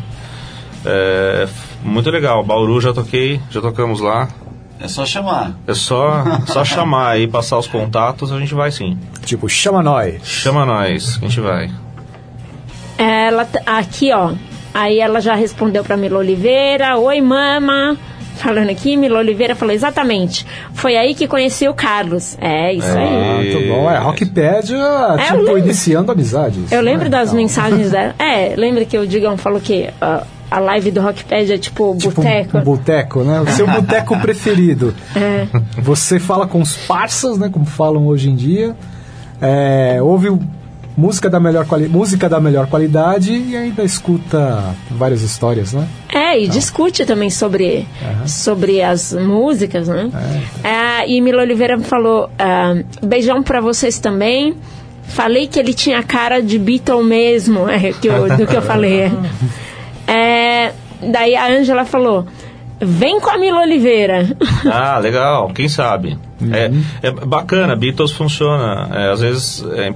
É, 0.84 1.48
muito 1.82 2.10
legal. 2.10 2.42
Bauru 2.42 2.80
já 2.80 2.92
toquei, 2.92 3.40
já 3.50 3.60
tocamos 3.60 4.00
lá. 4.00 4.28
É 4.80 4.88
só 4.88 5.06
chamar. 5.06 5.52
É 5.66 5.74
só, 5.74 6.24
só 6.46 6.64
chamar 6.64 7.10
aí, 7.10 7.28
passar 7.28 7.56
os 7.58 7.68
contatos, 7.68 8.32
a 8.32 8.38
gente 8.40 8.52
vai 8.52 8.72
sim. 8.72 8.98
Tipo, 9.24 9.48
chama 9.48 9.80
nós. 9.82 10.20
Chama 10.24 10.66
nós, 10.66 11.18
a 11.18 11.20
gente 11.20 11.40
vai. 11.40 11.70
Ela 12.98 13.46
aqui, 13.64 14.12
ó. 14.12 14.32
Aí 14.74 14.98
ela 15.00 15.20
já 15.20 15.34
respondeu 15.34 15.82
pra 15.84 15.96
Mila 15.96 16.18
Oliveira: 16.18 16.96
Oi, 16.98 17.20
mama. 17.20 17.96
Falando 18.36 18.70
aqui, 18.70 18.96
Mila 18.96 19.18
Oliveira 19.20 19.54
falou 19.54 19.72
exatamente. 19.74 20.44
Foi 20.72 20.96
aí 20.96 21.14
que 21.14 21.28
conheci 21.28 21.68
o 21.68 21.74
Carlos. 21.74 22.36
É, 22.40 22.72
isso 22.72 22.88
aí. 22.88 23.06
Ah, 23.06 23.34
muito 23.36 23.68
bom. 23.68 23.88
É, 23.90 23.98
Rockpedia, 23.98 24.76
eu 24.76 25.18
tipo, 25.18 25.36
lembro. 25.36 25.58
iniciando 25.58 26.10
amizades. 26.10 26.72
Eu 26.72 26.80
lembro 26.80 27.04
né? 27.04 27.10
das 27.10 27.28
Então, 27.28 27.36
mensagens 27.40 27.90
dela. 27.92 28.14
É, 28.18 28.54
lembra 28.56 28.84
que 28.84 28.98
o 28.98 29.06
Digão 29.06 29.36
falou 29.36 29.60
que 29.60 29.90
ah, 30.00 30.24
a 30.50 30.58
live 30.58 30.90
do 30.90 31.00
Rockpad 31.02 31.52
é 31.52 31.58
tipo 31.58 31.94
Tipo 31.96 32.14
boteco? 32.22 32.58
um 32.58 32.60
boteco, 32.62 33.20
né? 33.22 33.40
O 33.42 33.46
seu 33.48 33.66
boteco 33.70 34.18
preferido. 34.18 34.92
É. 35.14 35.46
Você 35.80 36.18
fala 36.18 36.46
com 36.46 36.60
os 36.60 36.74
parças, 36.74 37.38
né? 37.38 37.48
Como 37.52 37.66
falam 37.66 38.06
hoje 38.06 38.28
em 38.30 38.34
dia. 38.34 38.74
É, 39.40 39.98
ouve 40.02 40.30
o- 40.30 40.40
música 40.96 41.30
da, 41.30 41.40
melhor 41.40 41.64
quali 41.66 41.88
música 41.88 42.28
da 42.28 42.40
melhor 42.40 42.66
qualidade 42.66 43.32
e 43.32 43.56
ainda 43.56 43.82
escuta 43.82 44.74
várias 44.90 45.22
histórias, 45.22 45.72
né? 45.72 45.86
É, 46.12 46.38
e 46.38 46.46
discute 46.48 47.04
também 47.06 47.30
sobre, 47.30 47.86
sobre 48.26 48.82
as 48.82 49.12
músicas, 49.12 49.88
né? 49.88 50.10
Ah, 50.62 51.06
e 51.06 51.20
Mila 51.20 51.42
Oliveira 51.42 51.78
falou: 51.80 52.28
ah, 52.38 52.74
beijão 53.02 53.42
pra 53.42 53.60
vocês 53.60 53.98
também. 53.98 54.54
Falei 55.04 55.46
que 55.46 55.58
ele 55.58 55.74
tinha 55.74 56.02
cara 56.02 56.40
de 56.40 56.58
Beatle 56.58 57.02
mesmo, 57.02 57.68
é, 57.70 57.92
que 57.92 58.06
eu- 58.08 58.36
do 58.36 58.46
que 58.46 58.56
eu 58.56 58.62
falei. 58.62 59.00
é. 59.00 59.12
É, 60.06 60.72
daí 61.00 61.34
a 61.36 61.46
Ângela 61.46 61.84
falou: 61.84 62.26
vem 62.80 63.20
com 63.20 63.30
a 63.30 63.38
Mila 63.38 63.60
Oliveira. 63.60 64.28
Ah, 64.70 64.98
legal, 64.98 65.48
quem 65.54 65.68
sabe? 65.68 66.16
É, 66.52 66.70
é 67.08 67.10
bacana, 67.10 67.74
Beatles 67.76 68.10
funciona. 68.12 68.88
é, 68.92 69.10
às 69.12 69.20
vezes 69.20 69.64
é, 69.74 69.92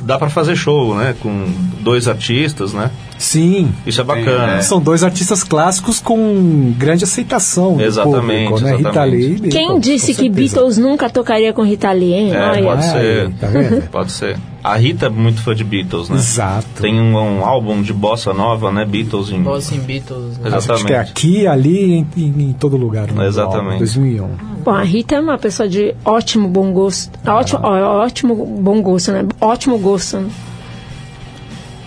dá 0.00 0.18
para 0.18 0.28
fazer 0.30 0.56
show, 0.56 0.94
né? 0.96 1.14
Com 1.20 1.46
dois 1.80 2.08
artistas, 2.08 2.72
né? 2.72 2.90
Sim. 3.18 3.72
Isso 3.84 4.00
é 4.00 4.04
bacana. 4.04 4.62
São 4.62 4.80
dois 4.80 5.02
artistas 5.02 5.42
clássicos 5.42 6.00
com 6.00 6.72
grande 6.78 7.04
aceitação 7.04 7.80
Exatamente, 7.80 8.48
público, 8.48 8.60
né? 8.60 8.76
Rita 8.76 8.88
exatamente. 8.90 9.42
Lee 9.42 9.50
Quem 9.50 9.80
disse 9.80 10.14
que. 10.14 10.28
Beatles 10.28 10.78
nunca 10.78 11.10
tocaria 11.10 11.52
com 11.52 11.62
Rita 11.62 11.90
Lee, 11.90 12.12
hein? 12.12 12.32
É, 12.34 12.50
Olha. 12.50 12.62
pode 12.62 12.84
ser. 12.84 13.30
Tá? 13.32 13.48
Pode 13.90 14.12
ser. 14.12 14.38
A 14.62 14.76
Rita 14.76 15.06
é 15.06 15.08
muito 15.08 15.40
fã 15.40 15.54
de 15.54 15.64
Beatles, 15.64 16.08
né? 16.10 16.16
Exato. 16.16 16.66
Tem 16.82 17.00
um, 17.00 17.14
um 17.14 17.44
álbum 17.44 17.80
de 17.80 17.92
bossa 17.92 18.32
nova, 18.34 18.70
né? 18.70 18.84
Beatles 18.84 19.30
em. 19.30 19.42
Boss 19.42 19.72
in 19.72 19.78
Beatles. 19.78 20.38
Né? 20.38 20.50
Acho 20.52 20.66
que 20.66 20.72
é 20.72 20.74
Exatamente. 20.76 20.94
aqui, 20.94 21.46
ali, 21.46 21.94
em, 21.94 22.06
em, 22.16 22.42
em 22.50 22.52
todo 22.52 22.76
lugar. 22.76 23.10
no 23.10 23.22
Exatamente. 23.22 23.78
2001. 23.78 24.28
Bom, 24.64 24.70
a 24.72 24.82
Rita 24.82 25.14
é 25.14 25.20
uma 25.20 25.38
pessoa 25.38 25.68
de 25.68 25.94
ótimo 26.04 26.48
bom 26.48 26.72
gosto. 26.72 27.18
Ótimo, 27.26 27.60
ó, 27.62 28.04
ótimo 28.04 28.34
bom 28.60 28.82
gosto, 28.82 29.12
né? 29.12 29.26
Ótimo 29.40 29.78
gosto. 29.78 30.18
né? 30.18 30.28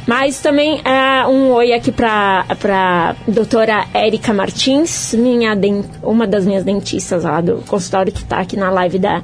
Mas 0.07 0.39
também 0.39 0.81
é, 0.83 1.25
um 1.27 1.51
oi 1.51 1.73
aqui 1.73 1.91
pra, 1.91 2.45
pra 2.59 3.15
doutora 3.27 3.85
Érica 3.93 4.33
Martins, 4.33 5.13
minha 5.13 5.55
den- 5.55 5.85
uma 6.01 6.25
das 6.27 6.45
minhas 6.45 6.63
dentistas 6.63 7.23
lá 7.23 7.39
do 7.39 7.57
consultório 7.67 8.11
que 8.11 8.23
tá 8.23 8.39
aqui 8.39 8.57
na 8.57 8.69
live 8.71 8.97
da, 8.97 9.21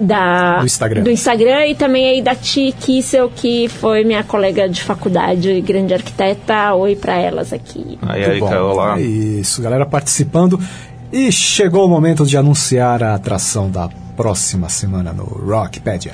da, 0.00 0.58
Do 0.60 0.66
Instagram. 0.66 1.02
do 1.02 1.10
Instagram 1.10 1.66
e 1.66 1.74
também 1.74 2.08
aí 2.08 2.22
da 2.22 2.34
Ti 2.34 2.72
Kissel, 2.78 3.30
que 3.34 3.68
foi 3.68 4.04
minha 4.04 4.22
colega 4.22 4.68
de 4.68 4.80
faculdade, 4.82 5.60
grande 5.60 5.92
arquiteta. 5.94 6.72
Oi 6.74 6.94
pra 6.96 7.16
elas 7.16 7.52
aqui. 7.52 7.98
Aí, 8.02 8.20
Muito 8.28 8.30
aí, 8.30 8.40
bom. 8.40 8.62
olá. 8.62 8.98
É 8.98 9.02
Isso, 9.02 9.60
galera 9.60 9.84
participando. 9.84 10.60
E 11.12 11.30
chegou 11.32 11.84
o 11.84 11.88
momento 11.88 12.24
de 12.26 12.36
anunciar 12.36 13.02
a 13.02 13.14
atração 13.14 13.70
da 13.70 13.88
próxima 14.16 14.68
semana 14.68 15.12
no 15.12 15.24
Rockpedia. 15.24 16.12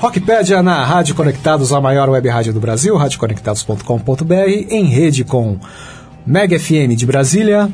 Rockpedia 0.00 0.62
na 0.62 0.84
Rádio 0.84 1.12
Conectados, 1.16 1.72
a 1.72 1.80
maior 1.80 2.08
web 2.08 2.28
rádio 2.28 2.52
do 2.52 2.60
Brasil, 2.60 2.96
radioconectados.com.br, 2.96 4.32
em 4.70 4.84
rede 4.84 5.24
com 5.24 5.58
Mega 6.24 6.56
FM 6.56 6.94
de 6.96 7.04
Brasília, 7.04 7.68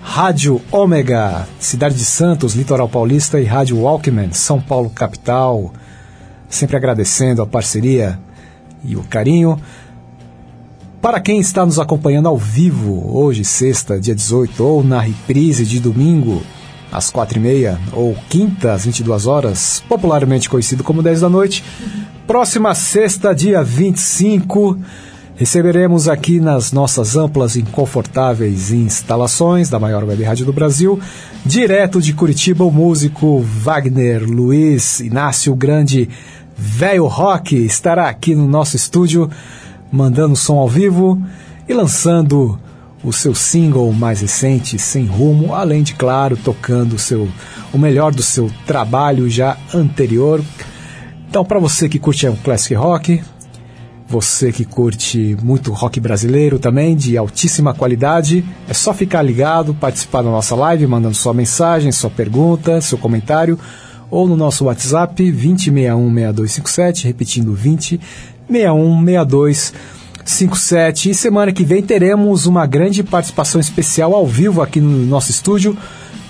Rádio 0.00 0.62
Ômega, 0.70 1.48
Cidade 1.58 1.96
de 1.96 2.04
Santos, 2.04 2.54
Litoral 2.54 2.88
Paulista 2.88 3.40
e 3.40 3.44
Rádio 3.44 3.80
Walkman, 3.80 4.32
São 4.32 4.60
Paulo 4.60 4.90
capital. 4.90 5.72
Sempre 6.48 6.76
agradecendo 6.76 7.42
a 7.42 7.46
parceria 7.46 8.16
e 8.84 8.94
o 8.94 9.02
carinho. 9.02 9.60
Para 11.02 11.18
quem 11.18 11.40
está 11.40 11.66
nos 11.66 11.80
acompanhando 11.80 12.28
ao 12.28 12.38
vivo, 12.38 13.12
hoje, 13.12 13.44
sexta, 13.44 13.98
dia 13.98 14.14
18, 14.14 14.64
ou 14.64 14.84
na 14.84 15.00
reprise 15.00 15.66
de 15.66 15.80
domingo, 15.80 16.42
às 16.92 17.10
quatro 17.10 17.38
e 17.38 17.40
meia, 17.40 17.78
ou 17.92 18.16
quinta, 18.28 18.72
às 18.72 18.84
22 18.84 19.26
horas, 19.26 19.82
popularmente 19.88 20.48
conhecido 20.48 20.82
como 20.82 21.02
10 21.02 21.20
da 21.20 21.28
noite, 21.28 21.64
próxima 22.26 22.74
sexta, 22.74 23.34
dia 23.34 23.62
25, 23.62 24.78
receberemos 25.36 26.08
aqui 26.08 26.40
nas 26.40 26.72
nossas 26.72 27.16
amplas 27.16 27.56
e 27.56 27.62
confortáveis 27.62 28.72
instalações 28.72 29.70
da 29.70 29.78
maior 29.78 30.04
web 30.04 30.22
rádio 30.22 30.46
do 30.46 30.52
Brasil, 30.52 31.00
direto 31.44 32.00
de 32.00 32.12
Curitiba, 32.12 32.64
o 32.64 32.70
músico 32.70 33.40
Wagner 33.40 34.22
Luiz 34.24 35.00
Inácio 35.00 35.54
Grande 35.54 36.08
Velho 36.56 37.06
Rock 37.06 37.56
estará 37.56 38.08
aqui 38.08 38.34
no 38.34 38.46
nosso 38.46 38.76
estúdio 38.76 39.30
mandando 39.90 40.36
som 40.36 40.58
ao 40.58 40.68
vivo 40.68 41.20
e 41.66 41.72
lançando 41.72 42.58
o 43.02 43.12
seu 43.12 43.34
single 43.34 43.92
mais 43.92 44.20
recente, 44.20 44.78
Sem 44.78 45.06
Rumo, 45.06 45.54
além 45.54 45.82
de, 45.82 45.94
claro, 45.94 46.36
tocando 46.36 46.96
o, 46.96 46.98
seu, 46.98 47.28
o 47.72 47.78
melhor 47.78 48.14
do 48.14 48.22
seu 48.22 48.50
trabalho 48.66 49.28
já 49.28 49.56
anterior. 49.74 50.42
Então, 51.28 51.44
para 51.44 51.58
você 51.58 51.88
que 51.88 51.98
curte 51.98 52.28
um 52.28 52.36
classic 52.36 52.74
rock, 52.74 53.22
você 54.06 54.50
que 54.50 54.64
curte 54.64 55.36
muito 55.42 55.72
rock 55.72 56.00
brasileiro 56.00 56.58
também, 56.58 56.96
de 56.96 57.16
altíssima 57.16 57.72
qualidade, 57.72 58.44
é 58.68 58.74
só 58.74 58.92
ficar 58.92 59.22
ligado, 59.22 59.72
participar 59.72 60.22
da 60.22 60.30
nossa 60.30 60.56
live, 60.56 60.86
mandando 60.86 61.14
sua 61.14 61.32
mensagem, 61.32 61.92
sua 61.92 62.10
pergunta, 62.10 62.80
seu 62.80 62.98
comentário, 62.98 63.56
ou 64.10 64.26
no 64.26 64.36
nosso 64.36 64.64
WhatsApp 64.64 65.22
20616257, 65.32 67.04
repetindo 67.04 67.54
20 67.54 68.00
616257. 70.24 71.10
E 71.10 71.14
semana 71.14 71.52
que 71.52 71.64
vem 71.64 71.82
teremos 71.82 72.46
uma 72.46 72.66
grande 72.66 73.02
participação 73.02 73.60
especial 73.60 74.14
ao 74.14 74.26
vivo 74.26 74.62
aqui 74.62 74.80
no 74.80 75.06
nosso 75.06 75.30
estúdio, 75.30 75.76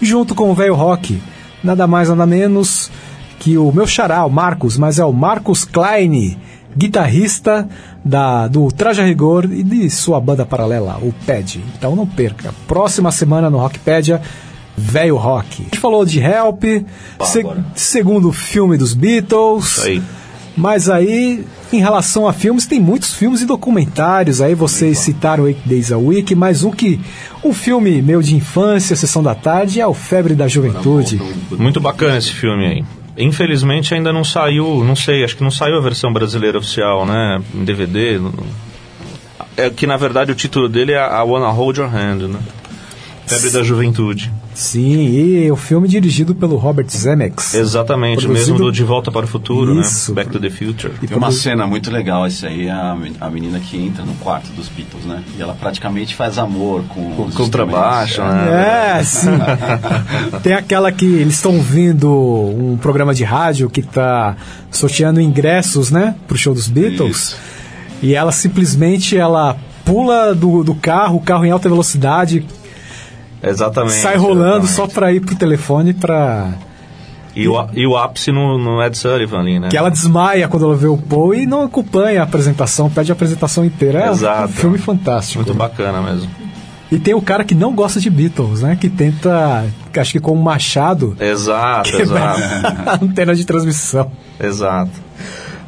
junto 0.01 0.35
com 0.35 0.51
o 0.51 0.55
Velho 0.55 0.75
Rock. 0.75 1.21
Nada 1.63 1.87
mais, 1.87 2.09
nada 2.09 2.27
menos 2.27 2.91
que 3.39 3.57
o 3.57 3.73
meu 3.73 3.87
xará, 3.87 4.25
o 4.25 4.31
Marcos, 4.31 4.77
mas 4.77 4.99
é 4.99 5.05
o 5.05 5.13
Marcos 5.13 5.65
Klein, 5.65 6.37
guitarrista 6.77 7.69
da, 8.05 8.47
do 8.47 8.71
Traja 8.71 9.05
Rigor 9.05 9.47
e 9.47 9.63
de 9.63 9.91
sua 9.91 10.21
banda 10.21 10.47
paralela, 10.47 10.99
o 11.03 11.13
PED. 11.27 11.63
Então 11.77 11.97
não 11.97 12.07
perca. 12.07 12.55
Próxima 12.67 13.11
semana 13.11 13.51
no 13.51 13.59
Rockpedia, 13.59 14.21
Velho 14.77 15.17
Rock. 15.17 15.63
A 15.63 15.65
gente 15.65 15.79
falou 15.79 16.05
de 16.05 16.21
Help, 16.21 16.65
se, 17.25 17.45
segundo 17.75 18.33
filme 18.33 18.77
dos 18.77 18.95
Beatles. 18.95 19.65
Isso 19.65 19.87
aí. 19.87 20.03
Mas 20.57 20.89
aí, 20.91 21.45
em 21.73 21.81
relação 21.81 22.27
a 22.27 22.33
filmes, 22.33 22.67
tem 22.67 22.81
muitos 22.81 23.15
filmes 23.15 23.41
e 23.41 23.47
documentários. 23.47 24.41
Aí 24.41 24.55
vocês 24.55 24.99
citaram 24.99 25.47
Eight 25.47 25.61
Days 25.65 25.93
a 25.93 25.99
Week, 25.99 26.35
mas 26.35 26.65
um 26.65 26.71
que. 26.71 27.01
Um 27.43 27.55
filme 27.55 28.03
meu 28.03 28.21
de 28.21 28.35
infância, 28.35 28.95
Sessão 28.95 29.23
da 29.23 29.35
Tarde, 29.35 29.81
é 29.81 29.87
o 29.87 29.95
Febre 29.95 30.35
da 30.35 30.47
Juventude. 30.47 31.21
Muito 31.51 31.81
bacana 31.81 32.19
esse 32.19 32.33
filme 32.33 32.67
aí. 32.67 32.85
Infelizmente 33.17 33.95
ainda 33.95 34.13
não 34.13 34.25
saiu, 34.25 34.85
não 34.85 34.97
sei, 34.97 35.25
acho 35.25 35.37
que 35.37 35.43
não 35.43 35.51
saiu 35.51 35.77
a 35.77 35.81
versão 35.81 36.13
brasileira 36.13 36.59
oficial, 36.59 37.05
né? 37.07 37.41
Em 37.55 37.65
DVD. 37.65 38.21
É 39.57 39.69
que 39.71 39.87
na 39.87 39.97
verdade 39.97 40.33
o 40.33 40.35
título 40.35 40.69
dele 40.69 40.93
é 40.93 40.99
I 40.99 41.23
Wanna 41.23 41.49
Hold 41.49 41.79
Your 41.79 41.95
Hand, 41.95 42.29
né? 42.29 42.41
Febre 43.31 43.51
da 43.51 43.63
Juventude. 43.63 44.33
Sim, 44.55 45.07
e 45.07 45.51
o 45.51 45.57
filme 45.57 45.87
dirigido 45.89 46.35
pelo 46.35 46.57
Robert 46.57 46.87
Zemeckis. 46.91 47.55
Exatamente, 47.55 48.19
o 48.25 48.29
Produzido- 48.29 48.53
mesmo 48.53 48.67
do 48.67 48.73
De 48.73 48.83
Volta 48.83 49.11
para 49.11 49.25
o 49.25 49.29
Futuro, 49.29 49.81
Isso. 49.81 50.11
né? 50.11 50.17
Back 50.17 50.31
to 50.33 50.41
the 50.41 50.51
Future. 50.51 50.93
Tem 51.07 51.17
uma 51.17 51.31
cena 51.31 51.67
muito 51.67 51.91
legal, 51.91 52.27
esse 52.27 52.45
aí 52.47 52.67
é 52.67 52.71
a, 52.71 52.97
a 53.21 53.31
menina 53.31 53.61
que 53.61 53.77
entra 53.77 54.05
no 54.05 54.13
quarto 54.15 54.51
dos 54.53 54.69
Beatles, 54.69 55.05
né? 55.05 55.23
E 55.39 55.41
ela 55.43 55.55
praticamente 55.55 56.15
faz 56.15 56.37
amor 56.39 56.83
com 56.89 57.11
Com 57.15 57.25
os 57.27 57.35
contrabaixo, 57.35 58.21
né? 58.23 58.99
É, 58.99 59.05
sim. 59.05 59.29
Tem 60.43 60.53
aquela 60.53 60.91
que 60.93 61.07
eles 61.07 61.35
estão 61.35 61.55
ouvindo 61.57 62.11
um 62.11 62.77
programa 62.77 63.15
de 63.15 63.25
rádio 63.25 63.71
que 63.71 63.81
está 63.81 64.37
sorteando 64.71 65.21
ingressos, 65.21 65.91
né, 65.91 66.17
pro 66.27 66.37
show 66.37 66.53
dos 66.53 66.69
Beatles. 66.69 67.17
Isso. 67.17 67.37
E 68.03 68.15
ela 68.15 68.33
simplesmente 68.33 69.17
ela 69.17 69.57
pula 69.85 70.35
do, 70.35 70.63
do 70.65 70.75
carro, 70.75 71.17
o 71.17 71.21
carro 71.21 71.45
em 71.45 71.51
alta 71.51 71.69
velocidade, 71.69 72.45
Exatamente. 73.43 73.95
sai 73.95 74.17
rolando 74.17 74.67
exatamente. 74.67 74.73
só 74.73 74.87
para 74.87 75.13
ir 75.13 75.21
pro 75.21 75.35
telefone 75.35 75.95
para 75.95 76.51
E 77.35 77.49
o, 77.49 77.67
e 77.73 77.87
o 77.87 77.97
ápice 77.97 78.31
no, 78.33 78.59
no 78.59 78.83
Ed 78.83 78.97
Sullivan 78.97 79.41
ali, 79.41 79.59
né? 79.59 79.69
que 79.69 79.77
ela 79.77 79.91
desmaia 79.91 80.47
quando 80.49 80.67
ela 80.67 80.77
vê 80.77 80.89
o 80.89 80.97
Paul 80.97 81.35
e 81.35 81.47
não 81.47 81.63
acompanha 81.65 82.21
a 82.21 82.25
apresentação, 82.25 82.91
pede 82.91 83.11
a 83.11 83.15
apresentação 83.15 83.65
inteira. 83.65 84.01
É 84.01 84.11
um 84.11 84.13
Exato. 84.13 84.53
filme 84.53 84.79
fantástico. 84.79 85.39
Muito 85.45 85.55
bacana 85.55 86.01
mesmo. 86.03 86.31
E 86.91 86.99
tem 86.99 87.15
o 87.15 87.23
cara 87.23 87.45
que 87.45 87.55
não 87.55 87.73
gosta 87.73 88.01
de 88.01 88.11
Beatles, 88.11 88.63
né, 88.63 88.77
que 88.79 88.89
tenta, 88.89 89.65
acho 89.97 90.13
que 90.13 90.19
com 90.19 90.33
um 90.33 90.43
machado 90.43 91.17
Exato, 91.21 91.89
exato. 92.01 92.41
a 92.85 92.99
antena 93.01 93.33
de 93.35 93.45
transmissão. 93.45 94.11
Exato. 94.41 94.91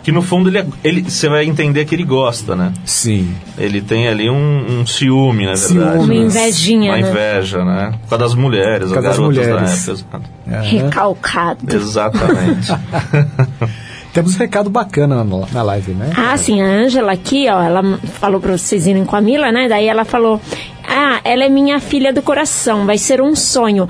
Que 0.03 0.11
no 0.11 0.21
fundo 0.21 0.49
ele, 0.49 0.59
é- 0.59 0.67
ele 0.83 1.03
você 1.03 1.29
vai 1.29 1.45
entender 1.45 1.85
que 1.85 1.95
ele 1.95 2.03
gosta, 2.05 2.57
né? 2.57 2.73
Sim. 2.85 3.33
Ele 3.57 3.81
tem 3.81 4.09
ali 4.09 4.29
um, 4.29 4.81
um 4.81 4.87
ciúme, 4.87 5.47
na 5.47 5.55
Ciúme. 5.57 5.79
verdade. 5.81 5.99
Uma 6.05 6.07
né? 6.09 6.15
invejinha, 6.17 6.91
Uma 6.93 7.01
né? 7.01 7.09
inveja, 7.11 7.65
né? 7.65 7.93
Por 8.03 8.09
causa 8.11 8.25
das 8.25 8.35
mulheres, 8.35 8.89
Por 8.89 8.99
as 8.99 9.05
causa 9.05 9.09
das 9.09 9.19
garotas 9.19 9.47
mulheres. 9.47 9.87
da 9.87 9.93
época. 9.93 10.23
exato. 10.49 10.77
Recalcado. 10.77 11.75
Exatamente. 11.77 12.73
Temos 14.13 14.35
um 14.35 14.39
recado 14.39 14.69
bacana 14.69 15.25
na, 15.25 15.47
na 15.53 15.63
live, 15.63 15.93
né? 15.93 16.11
Ah, 16.15 16.37
sim, 16.37 16.61
a 16.61 16.67
Ângela 16.67 17.13
aqui, 17.13 17.47
ó, 17.49 17.63
ela 17.63 17.83
falou 18.21 18.41
pra 18.41 18.53
vocês 18.59 18.87
irem 18.87 19.07
com 19.07 19.17
a 19.17 19.21
Mila, 19.23 19.51
né? 19.51 19.69
Daí 19.69 19.87
ela 19.87 20.05
falou: 20.05 20.39
Ah, 20.87 21.19
ela 21.25 21.45
é 21.45 21.49
minha 21.49 21.81
filha 21.81 22.13
do 22.13 22.21
coração, 22.21 22.85
vai 22.85 22.99
ser 22.99 23.23
um 23.23 23.35
sonho. 23.35 23.89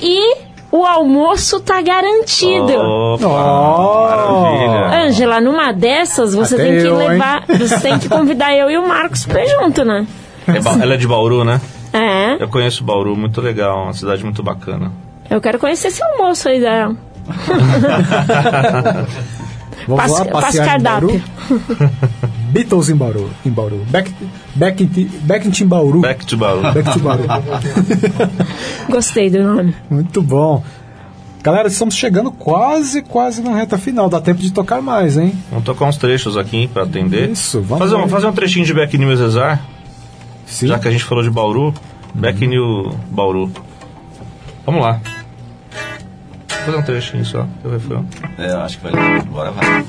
E 0.00 0.36
o 0.76 0.84
almoço 0.84 1.60
tá 1.60 1.80
garantido. 1.80 2.72
Opa, 2.72 3.26
Oh. 3.26 4.08
maravilha. 4.08 5.06
Ângela, 5.06 5.40
numa 5.40 5.72
dessas 5.72 6.34
você 6.34 6.54
Até 6.56 6.64
tem 6.64 6.78
que 6.80 6.86
eu, 6.86 7.00
hein? 7.00 7.08
levar. 7.10 7.44
Você 7.46 7.78
tem 7.80 7.96
que 7.98 8.08
convidar 8.08 8.52
eu 8.56 8.68
e 8.70 8.76
o 8.76 8.86
Marcos 8.88 9.24
pra 9.24 9.44
ir 9.44 9.48
junto, 9.48 9.84
né? 9.84 10.04
É 10.48 10.82
ela 10.82 10.94
é 10.94 10.96
de 10.96 11.06
Bauru, 11.06 11.44
né? 11.44 11.60
É, 11.92 12.42
Eu 12.42 12.48
conheço 12.48 12.82
Bauru, 12.82 13.14
muito 13.16 13.40
legal, 13.40 13.84
uma 13.84 13.92
cidade 13.92 14.24
muito 14.24 14.42
bacana. 14.42 14.90
eu 15.30 15.40
quero 15.40 15.60
conhecer 15.60 15.88
esse 15.88 16.02
almoço 16.02 16.48
aí 16.48 16.60
dela. 16.60 16.96
Vamos 19.86 20.02
Passe- 20.02 20.18
lá, 20.24 20.24
passe 20.40 20.58
passear 20.58 20.80
em 20.80 20.82
Bauru. 20.82 21.08
cardápio. 21.08 21.90
Beatles 22.50 22.88
em 22.88 22.96
Bauru. 22.96 23.30
Em 23.44 23.50
Bauru. 23.50 23.84
Back, 23.90 24.14
back, 24.54 24.82
in, 24.84 25.08
back 25.26 25.46
in 25.46 25.50
Timbauru. 25.50 26.00
Back 26.00 26.24
to 26.26 26.36
Bauru. 26.36 26.62
Back 26.62 26.92
to 26.92 26.98
Bauru. 27.00 27.24
Gostei 28.88 29.28
do 29.30 29.42
nome. 29.42 29.74
Muito 29.90 30.22
bom. 30.22 30.62
Galera, 31.42 31.68
estamos 31.68 31.94
chegando 31.94 32.30
quase, 32.32 33.02
quase 33.02 33.42
na 33.42 33.54
reta 33.54 33.76
final. 33.76 34.08
Dá 34.08 34.20
tempo 34.20 34.40
de 34.40 34.50
tocar 34.52 34.80
mais, 34.80 35.18
hein? 35.18 35.34
Vamos 35.50 35.64
tocar 35.64 35.84
uns 35.86 35.96
trechos 35.98 36.36
aqui 36.36 36.66
pra 36.68 36.84
atender. 36.84 37.30
Isso, 37.30 37.60
vamos 37.60 37.80
fazer 37.80 37.96
um, 37.96 38.00
lá. 38.02 38.08
fazer 38.08 38.26
um 38.28 38.32
trechinho 38.32 38.64
de 38.64 38.72
Back 38.72 38.96
New 38.96 39.14
Cesar, 39.16 39.60
Sim. 40.46 40.68
já 40.68 40.78
que 40.78 40.88
a 40.88 40.90
gente 40.90 41.04
falou 41.04 41.22
de 41.22 41.30
Bauru. 41.30 41.74
Back 42.14 42.46
New 42.46 42.94
Bauru. 43.10 43.50
Vamos 44.64 44.80
lá. 44.80 45.00
Fazer 46.64 46.76
um 46.78 46.82
trechinho 46.82 47.24
só, 47.26 47.46
que 47.60 47.68
o 47.68 47.70
refrão. 47.70 48.06
É, 48.38 48.50
eu 48.50 48.60
acho 48.60 48.78
que 48.78 48.88
vai. 48.88 49.18
Agora 49.18 49.50
vai. 49.50 49.84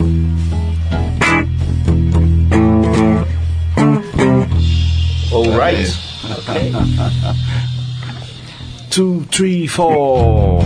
Alright. 5.31 5.97
Two, 8.89 9.25
three, 9.31 9.67
four. 9.67 10.61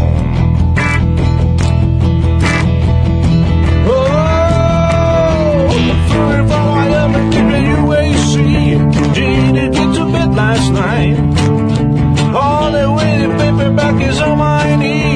Last 10.31 10.71
night, 10.71 11.17
all 12.33 12.71
the 12.71 12.91
way 12.93 13.19
the 13.19 13.27
paperback 13.37 14.01
is 14.01 14.21
on 14.21 14.37
my 14.37 14.75
knee. 14.77 15.08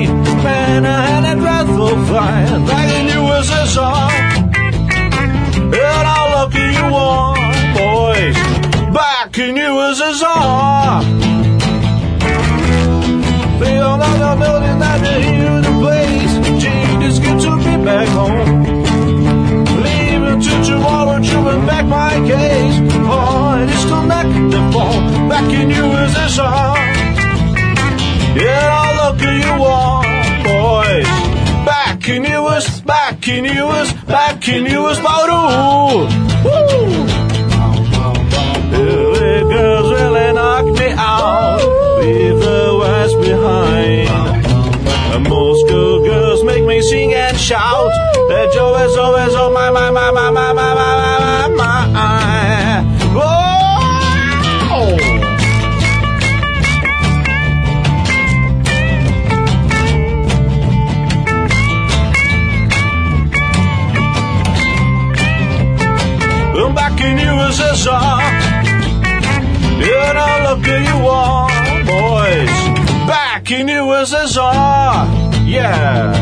Man, 0.43 0.85
I 0.85 1.05
had 1.07 1.37
a 1.37 1.39
dreadful 1.39 1.95
like 2.67 2.89
a 2.89 3.03
new 3.03 3.23
USSR. 3.31 4.11
And 5.55 6.07
how 6.11 6.25
lucky 6.35 6.67
you 6.79 6.87
are, 6.93 7.35
boys, 7.73 8.35
back 8.93 9.37
in 9.37 9.55
USSR. 9.55 11.03
Feel 13.59 13.97
like 14.03 14.21
I'm 14.21 14.39
building 14.39 14.79
that 14.83 14.99
to 15.05 15.13
hear 15.27 15.61
the 15.61 15.73
place. 15.79 16.33
Gee, 16.61 16.87
it's 17.05 17.19
good 17.19 17.39
to 17.45 17.51
be 17.63 17.73
back 17.85 18.07
home. 18.09 18.63
Leaving 19.81 20.41
to 20.41 20.53
tomorrow, 20.67 21.21
chewing 21.21 21.65
back 21.65 21.85
my 21.85 22.15
case. 22.27 22.77
Oh, 23.07 23.63
it 23.63 23.69
is 23.69 23.85
connected 23.85 24.51
the 24.51 24.61
phone 24.73 25.29
back 25.29 25.49
in 25.53 25.69
USSR. 25.69 26.75
Yeah, 28.35 28.82
Back 33.33 34.47
in 34.47 34.63
continuous 34.63 34.99
Bauru. 34.99 36.05
Woo! 36.45 37.07
The 38.69 39.47
girls 39.49 39.91
really 39.91 40.33
knock 40.33 40.65
me 40.65 40.91
out, 40.91 41.57
leave 41.99 42.39
the 42.39 42.77
West 42.79 43.19
behind. 43.21 44.45
The 45.13 45.29
most 45.29 45.67
girls 45.67 46.43
make 46.43 46.63
me 46.63 46.79
sing 46.83 47.15
and 47.15 47.35
shout. 47.35 47.91
Their 48.29 48.51
joy 48.51 48.83
is 48.83 48.95
always 48.97 49.33
on 49.33 49.51
my, 49.51 49.71
my, 49.71 49.89
my, 49.89 50.11
my, 50.11 50.29
my, 50.29 50.53
my, 50.53 50.73
my. 50.75 50.92
USSR. 67.73 68.21
Yeah, 69.81 70.13
now 70.13 70.51
look 70.51 70.67
at 70.67 70.81
you 70.85 71.07
all, 71.07 71.49
boys. 71.85 72.49
Back 73.07 73.49
in 73.49 73.65
USSR. 73.67 75.07
Yeah. 75.47 76.13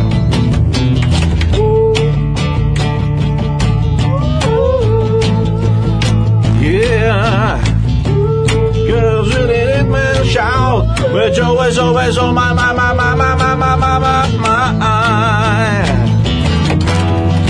Yeah. 6.62 7.62
Girls 8.88 9.36
really 9.36 9.56
hit 9.56 9.86
me 9.88 10.30
shout. 10.30 10.88
But 11.12 11.36
you're 11.36 11.46
always, 11.46 11.78
always 11.78 12.18
on 12.18 12.34
my, 12.34 12.54
my, 12.54 12.72
my, 12.72 12.94
my, 12.94 13.14
my, 13.14 13.36
my, 13.36 13.56
my, 13.56 13.76
my, 13.76 14.00
my, 14.00 14.72
my. 14.72 15.84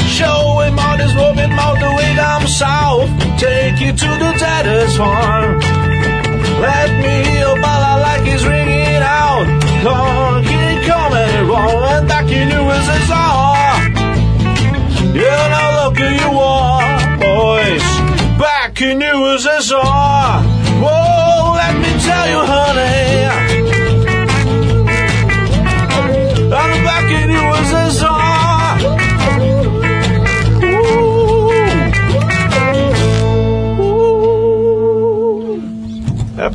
Show 0.08 0.60
him 0.62 0.80
all 0.80 0.98
this 0.98 1.14
woman 1.14 1.52
all 1.60 1.81
down 2.16 2.48
south. 2.48 3.10
Take 3.40 3.80
you 3.80 3.92
to 3.92 4.10
the 4.24 4.32
debtor's 4.40 4.98
farm. 4.98 5.60
Let 6.62 6.90
me 7.04 7.30
hear 7.30 7.40
your 7.48 7.56
bala 7.62 8.02
like 8.02 8.28
it's 8.28 8.44
ringing 8.44 9.02
out. 9.02 9.46
Come, 9.84 10.44
keep 10.44 10.84
coming, 10.86 11.48
rolling 11.48 12.08
back 12.08 12.28
in 12.30 12.50
USSR. 12.50 13.72
Yeah, 15.16 15.48
now 15.54 15.84
look 15.84 16.00
at 16.00 16.14
you 16.22 16.32
all, 16.38 16.82
boys. 17.20 17.86
Back 18.40 18.82
in 18.82 19.00
USSR. 19.00 19.82
Whoa, 20.84 21.54
let 21.54 21.76
me 21.78 21.92
tell 22.06 22.28
you, 22.30 22.42
honey. 22.46 23.21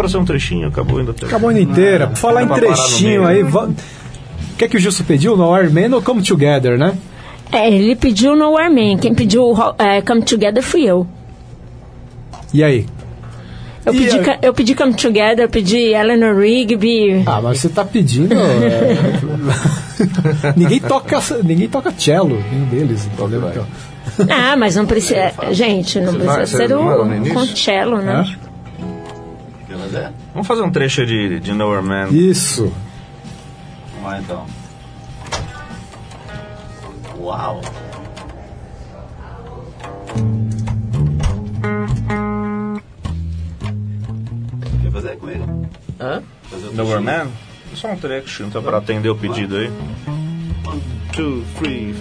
É 0.07 0.09
pra 0.09 0.09
ser 0.09 0.19
um 0.19 0.25
trechinho, 0.25 0.69
acabou 0.69 0.99
ainda. 0.99 1.13
Acabou 1.23 1.51
indo 1.51 1.61
inteira. 1.61 2.07
Por 2.09 2.17
falar 2.17 2.43
Era 2.43 2.45
em 2.45 2.49
no 2.49 2.55
trechinho 2.55 3.25
meio. 3.25 3.27
aí, 3.27 3.43
va- 3.43 3.65
o 3.67 3.75
que 4.57 4.65
é 4.65 4.69
que 4.69 4.77
o 4.77 4.81
Gilson 4.81 5.05
pediu? 5.05 5.37
No 5.37 5.51
Man 5.51 5.95
ou 5.95 6.01
Come 6.03 6.23
Together, 6.23 6.79
né? 6.79 6.95
É, 7.53 7.71
ele 7.71 7.95
pediu 7.95 8.35
Nowhere 8.35 8.71
Man. 8.71 8.97
Quem 8.99 9.15
pediu 9.15 9.55
é, 9.79 10.01
Come 10.03 10.23
Together 10.23 10.63
fui 10.63 10.83
eu. 10.85 11.07
E 12.55 12.63
aí? 12.65 12.87
Eu 13.85 13.95
E 13.95 13.99
pedi, 13.99 14.19
aí? 14.19 14.39
eu 14.43 14.53
pedi 14.55 14.75
Come 14.75 14.95
Together, 14.95 15.45
eu 15.45 15.49
pedi 15.49 15.77
Eleanor 15.93 16.37
Rigby. 16.41 17.23
Ah, 17.27 17.41
mas 17.43 17.61
você 17.61 17.69
tá 17.69 17.85
pedindo. 17.85 18.35
é, 18.35 18.97
ninguém 20.57 20.81
toca, 20.81 21.21
ninguém 21.45 21.69
toca 21.69 21.93
cello, 21.97 22.43
nenhum 22.51 22.65
deles. 22.67 23.07
O 23.07 23.11
problema 23.11 23.51
é 23.51 24.33
Ah, 24.33 24.57
mas 24.57 24.75
não 24.77 24.87
precisa. 24.87 25.33
Gente, 25.53 26.01
não 26.01 26.13
Você 26.13 26.19
precisa 26.19 26.37
vai- 26.37 26.47
ser 26.47 26.57
você 26.69 26.75
manda 26.75 27.05
no 27.05 27.05
o 27.95 28.46
concello, 29.87 29.91
né? 29.91 30.13
Vamos 30.33 30.47
fazer 30.47 30.63
um 30.63 30.71
trecho 30.71 31.07
de, 31.07 31.41
de 31.41 31.53
Nowhere 31.53 31.83
Man. 31.83 32.09
Isso. 32.09 32.73
Vamos 33.95 34.11
lá 34.11 34.21
então. 34.21 34.47
Uau! 37.19 37.61
Quer 44.83 44.93
fazer 44.93 45.17
com 45.17 45.31
ele? 45.31 45.45
Hã? 46.01 46.23
Fazer 46.51 46.73
Nowhere? 46.75 47.03
Man? 47.03 47.29
Só 47.75 47.89
um 47.89 47.97
trecho, 47.97 48.45
então, 48.45 48.63
pra 48.63 48.79
atender 48.79 49.09
o 49.09 49.17
pedido 49.17 49.57
aí. 49.57 49.71
One, 50.67 50.83
two, 51.13 51.45
three. 51.59 51.95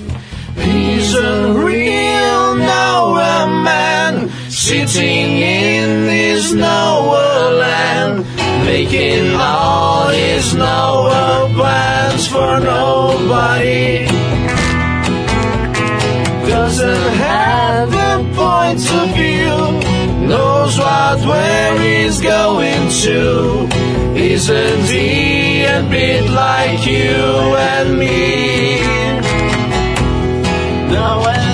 He's 0.58 1.14
a 1.16 1.54
real 1.54 2.56
nowhere 2.56 3.48
man, 3.48 4.30
sitting 4.50 5.38
in 5.38 6.08
his 6.10 6.54
nowhere 6.54 7.52
land, 7.52 8.26
making 8.66 9.36
all 9.36 10.08
his 10.10 10.54
nowhere 10.56 11.54
plans 11.56 12.28
for 12.28 12.60
nobody. 12.60 14.06
Doesn't 16.48 17.14
have 17.16 17.94
a 17.94 18.36
point 18.36 18.80
of 19.00 19.10
view, 19.16 20.28
knows 20.28 20.78
what 20.78 21.20
where 21.28 21.80
he's 21.80 22.22
going 22.22 22.90
to. 23.04 23.68
Isn't 24.16 24.86
he 24.86 25.64
a 25.64 25.86
bit 25.90 26.30
like 26.32 26.86
you 26.86 27.56
and 27.56 28.00
me? 28.00 29.05
away. 31.06 31.45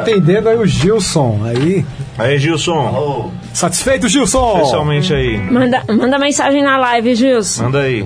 Atendendo 0.00 0.48
aí 0.48 0.56
o 0.56 0.66
Gilson. 0.66 1.40
Aí. 1.44 1.84
Aí, 2.18 2.38
Gilson. 2.38 3.30
Satisfeito, 3.52 4.08
Gilson? 4.08 4.56
Especialmente 4.58 5.12
aí. 5.14 5.38
Manda, 5.50 5.82
manda 5.88 6.18
mensagem 6.18 6.62
na 6.62 6.76
live, 6.78 7.14
Gilson. 7.14 7.64
Manda 7.64 7.80
aí. 7.80 8.02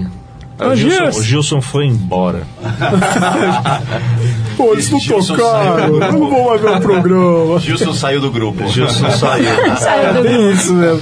Ô, 0.60 0.64
o, 0.68 0.76
Gilson, 0.76 0.96
Gilson. 1.04 1.18
o 1.18 1.22
Gilson 1.22 1.60
foi 1.62 1.86
embora. 1.86 2.42
Pô, 4.56 4.72
eles 4.72 4.90
não 4.90 5.00
Gilson 5.00 5.34
tocaram. 5.36 5.94
Eu 6.02 6.12
não 6.12 6.30
vou 6.30 6.48
mais 6.50 6.60
ver 6.60 6.70
o 6.76 6.80
programa. 6.80 7.58
Gilson 7.58 7.92
saiu 7.94 8.20
do 8.20 8.30
grupo. 8.30 8.66
Gilson 8.68 9.10
saiu. 9.16 9.76
Saiu 9.78 10.12
do 10.14 10.28
É 10.28 10.32
grupo. 10.32 10.50
isso 10.50 10.72
mesmo. 10.74 11.00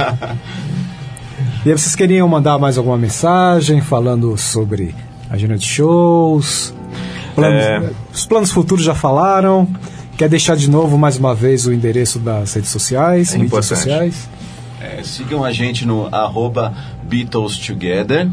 E 1.65 1.69
aí, 1.71 1.77
vocês 1.79 1.95
queriam 1.95 2.27
mandar 2.27 2.59
mais 2.59 2.79
alguma 2.79 2.97
mensagem 2.97 3.81
falando 3.83 4.37
sobre 4.39 4.95
a 5.29 5.35
agenda 5.35 5.57
de 5.57 5.67
shows? 5.67 6.75
Planos- 7.35 7.63
É. 7.63 7.91
Os 8.15 8.25
planos 8.25 8.51
futuros 8.51 8.85
já 8.85 8.95
falaram. 8.95 9.69
Quer 10.21 10.29
deixar 10.29 10.55
de 10.55 10.69
novo, 10.69 10.99
mais 10.99 11.17
uma 11.17 11.35
vez, 11.35 11.67
o 11.67 11.73
endereço 11.73 12.19
das 12.19 12.53
redes 12.53 12.69
sociais, 12.69 13.35
É 13.35 13.39
mídias 13.39 13.65
importante. 13.71 13.79
sociais? 13.79 14.29
É, 14.79 15.03
sigam 15.03 15.43
a 15.43 15.51
gente 15.51 15.87
no 15.87 16.15
arroba 16.15 16.75
Beatles 17.05 17.57
Together, 17.57 18.29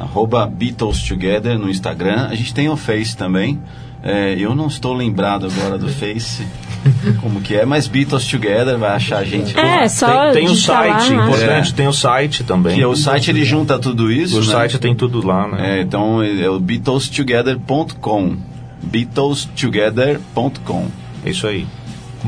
arroba 0.00 0.46
Beatles 0.46 1.02
Together 1.02 1.58
no 1.58 1.68
Instagram. 1.68 2.28
A 2.30 2.34
gente 2.34 2.54
tem 2.54 2.70
o 2.70 2.78
Face 2.78 3.14
também. 3.14 3.60
É, 4.02 4.36
eu 4.38 4.54
não 4.54 4.68
estou 4.68 4.94
lembrado 4.94 5.44
agora 5.44 5.76
do 5.76 5.90
Face, 5.90 6.46
como 7.20 7.42
que 7.42 7.54
é, 7.54 7.66
mas 7.66 7.86
Beatles 7.86 8.26
Together 8.26 8.78
vai 8.78 8.92
achar 8.92 9.18
a 9.18 9.24
gente 9.24 9.54
lá. 9.54 9.82
É, 9.82 9.88
só 9.88 10.32
Tem, 10.32 10.46
tem 10.46 10.46
o 10.46 10.52
lá, 10.52 10.56
site, 10.56 11.10
né? 11.12 11.24
importante, 11.26 11.72
É. 11.72 11.74
tem 11.74 11.88
o 11.88 11.92
site 11.92 12.42
também. 12.42 12.76
Que 12.76 12.80
é 12.82 12.86
o 12.86 12.96
site 12.96 13.30
ele 13.30 13.44
junta 13.44 13.78
tudo 13.78 14.10
isso. 14.10 14.38
O 14.38 14.40
né? 14.40 14.46
site 14.46 14.78
tem 14.78 14.94
tudo 14.94 15.26
lá, 15.26 15.46
né? 15.46 15.76
É, 15.76 15.82
então 15.82 16.22
é 16.22 16.48
o 16.48 16.58
BeatlesTogether.com. 16.58 18.34
BeatlesTogether.com. 18.82 20.86
É 21.24 21.30
isso 21.30 21.46
aí. 21.46 21.66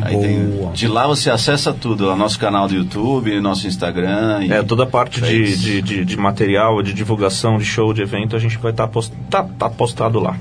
Tem, 0.09 0.71
de 0.73 0.87
lá 0.87 1.07
você 1.07 1.31
acessa 1.31 1.73
tudo, 1.73 2.07
lá 2.07 2.15
nosso 2.15 2.39
canal 2.39 2.69
do 2.69 2.75
YouTube, 2.75 3.41
nosso 3.41 3.67
Instagram. 3.67 4.45
E 4.45 4.53
É, 4.53 4.63
toda 4.63 4.85
a 4.85 4.87
parte 4.87 5.21
de, 5.21 5.47
Face. 5.47 5.59
de, 5.59 5.83
de, 5.83 6.05
de 6.05 6.17
material, 6.17 6.81
de 6.83 6.93
divulgação, 6.93 7.59
de 7.59 7.65
show, 7.65 7.93
de 7.93 8.01
evento, 8.01 8.37
a 8.37 8.39
gente 8.39 8.57
vai 8.59 8.71
estar 8.71 8.87
post, 8.87 9.13
tá, 9.29 9.43
tá 9.43 9.69
postado 9.69 10.21
lá. 10.21 10.37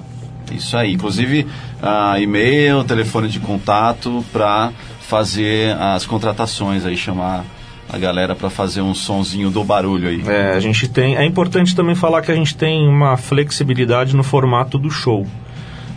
Isso 0.52 0.78
aí. 0.78 0.94
Inclusive, 0.94 1.48
ah, 1.82 2.20
e-mail, 2.20 2.84
telefone 2.84 3.28
de 3.28 3.40
contato 3.40 4.24
para 4.32 4.72
fazer 5.02 5.76
as 5.80 6.06
contratações 6.06 6.86
aí, 6.86 6.96
chamar 6.96 7.44
a 7.92 7.98
galera 7.98 8.36
para 8.36 8.50
fazer 8.52 8.82
um 8.82 8.94
sonzinho 8.94 9.50
do 9.50 9.64
barulho 9.64 10.08
aí. 10.08 10.24
É, 10.28 10.52
a 10.52 10.60
gente 10.60 10.88
tem. 10.88 11.16
É 11.16 11.26
importante 11.26 11.76
também 11.76 11.96
falar 11.96 12.22
que 12.22 12.32
a 12.32 12.36
gente 12.36 12.56
tem 12.56 12.88
uma 12.88 13.18
flexibilidade 13.18 14.16
no 14.16 14.24
formato 14.24 14.78
do 14.78 14.92
show. 14.92 15.26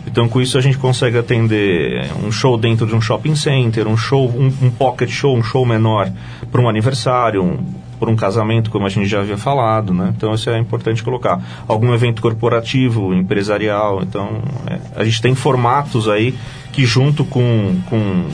Então, 0.05 0.27
com 0.27 0.41
isso, 0.41 0.57
a 0.57 0.61
gente 0.61 0.77
consegue 0.77 1.17
atender 1.17 2.11
um 2.23 2.31
show 2.31 2.57
dentro 2.57 2.85
de 2.85 2.93
um 2.93 3.01
shopping 3.01 3.35
center, 3.35 3.87
um 3.87 3.97
show, 3.97 4.29
um, 4.29 4.47
um 4.61 4.69
pocket 4.69 5.09
show, 5.09 5.35
um 5.35 5.43
show 5.43 5.65
menor 5.65 6.11
para 6.51 6.61
um 6.61 6.67
aniversário, 6.67 7.41
um, 7.41 7.57
para 7.99 8.09
um 8.09 8.15
casamento, 8.15 8.69
como 8.69 8.85
a 8.85 8.89
gente 8.89 9.07
já 9.07 9.21
havia 9.21 9.37
falado, 9.37 9.93
né? 9.93 10.13
Então, 10.15 10.33
isso 10.33 10.49
é 10.49 10.59
importante 10.59 11.01
colocar. 11.03 11.41
Algum 11.67 11.93
evento 11.93 12.21
corporativo, 12.21 13.13
empresarial. 13.13 14.01
Então, 14.03 14.41
é, 14.67 14.79
a 14.95 15.03
gente 15.03 15.21
tem 15.21 15.33
formatos 15.33 16.09
aí 16.09 16.35
que, 16.73 16.85
junto 16.85 17.23
com, 17.23 17.77
com 17.89 18.25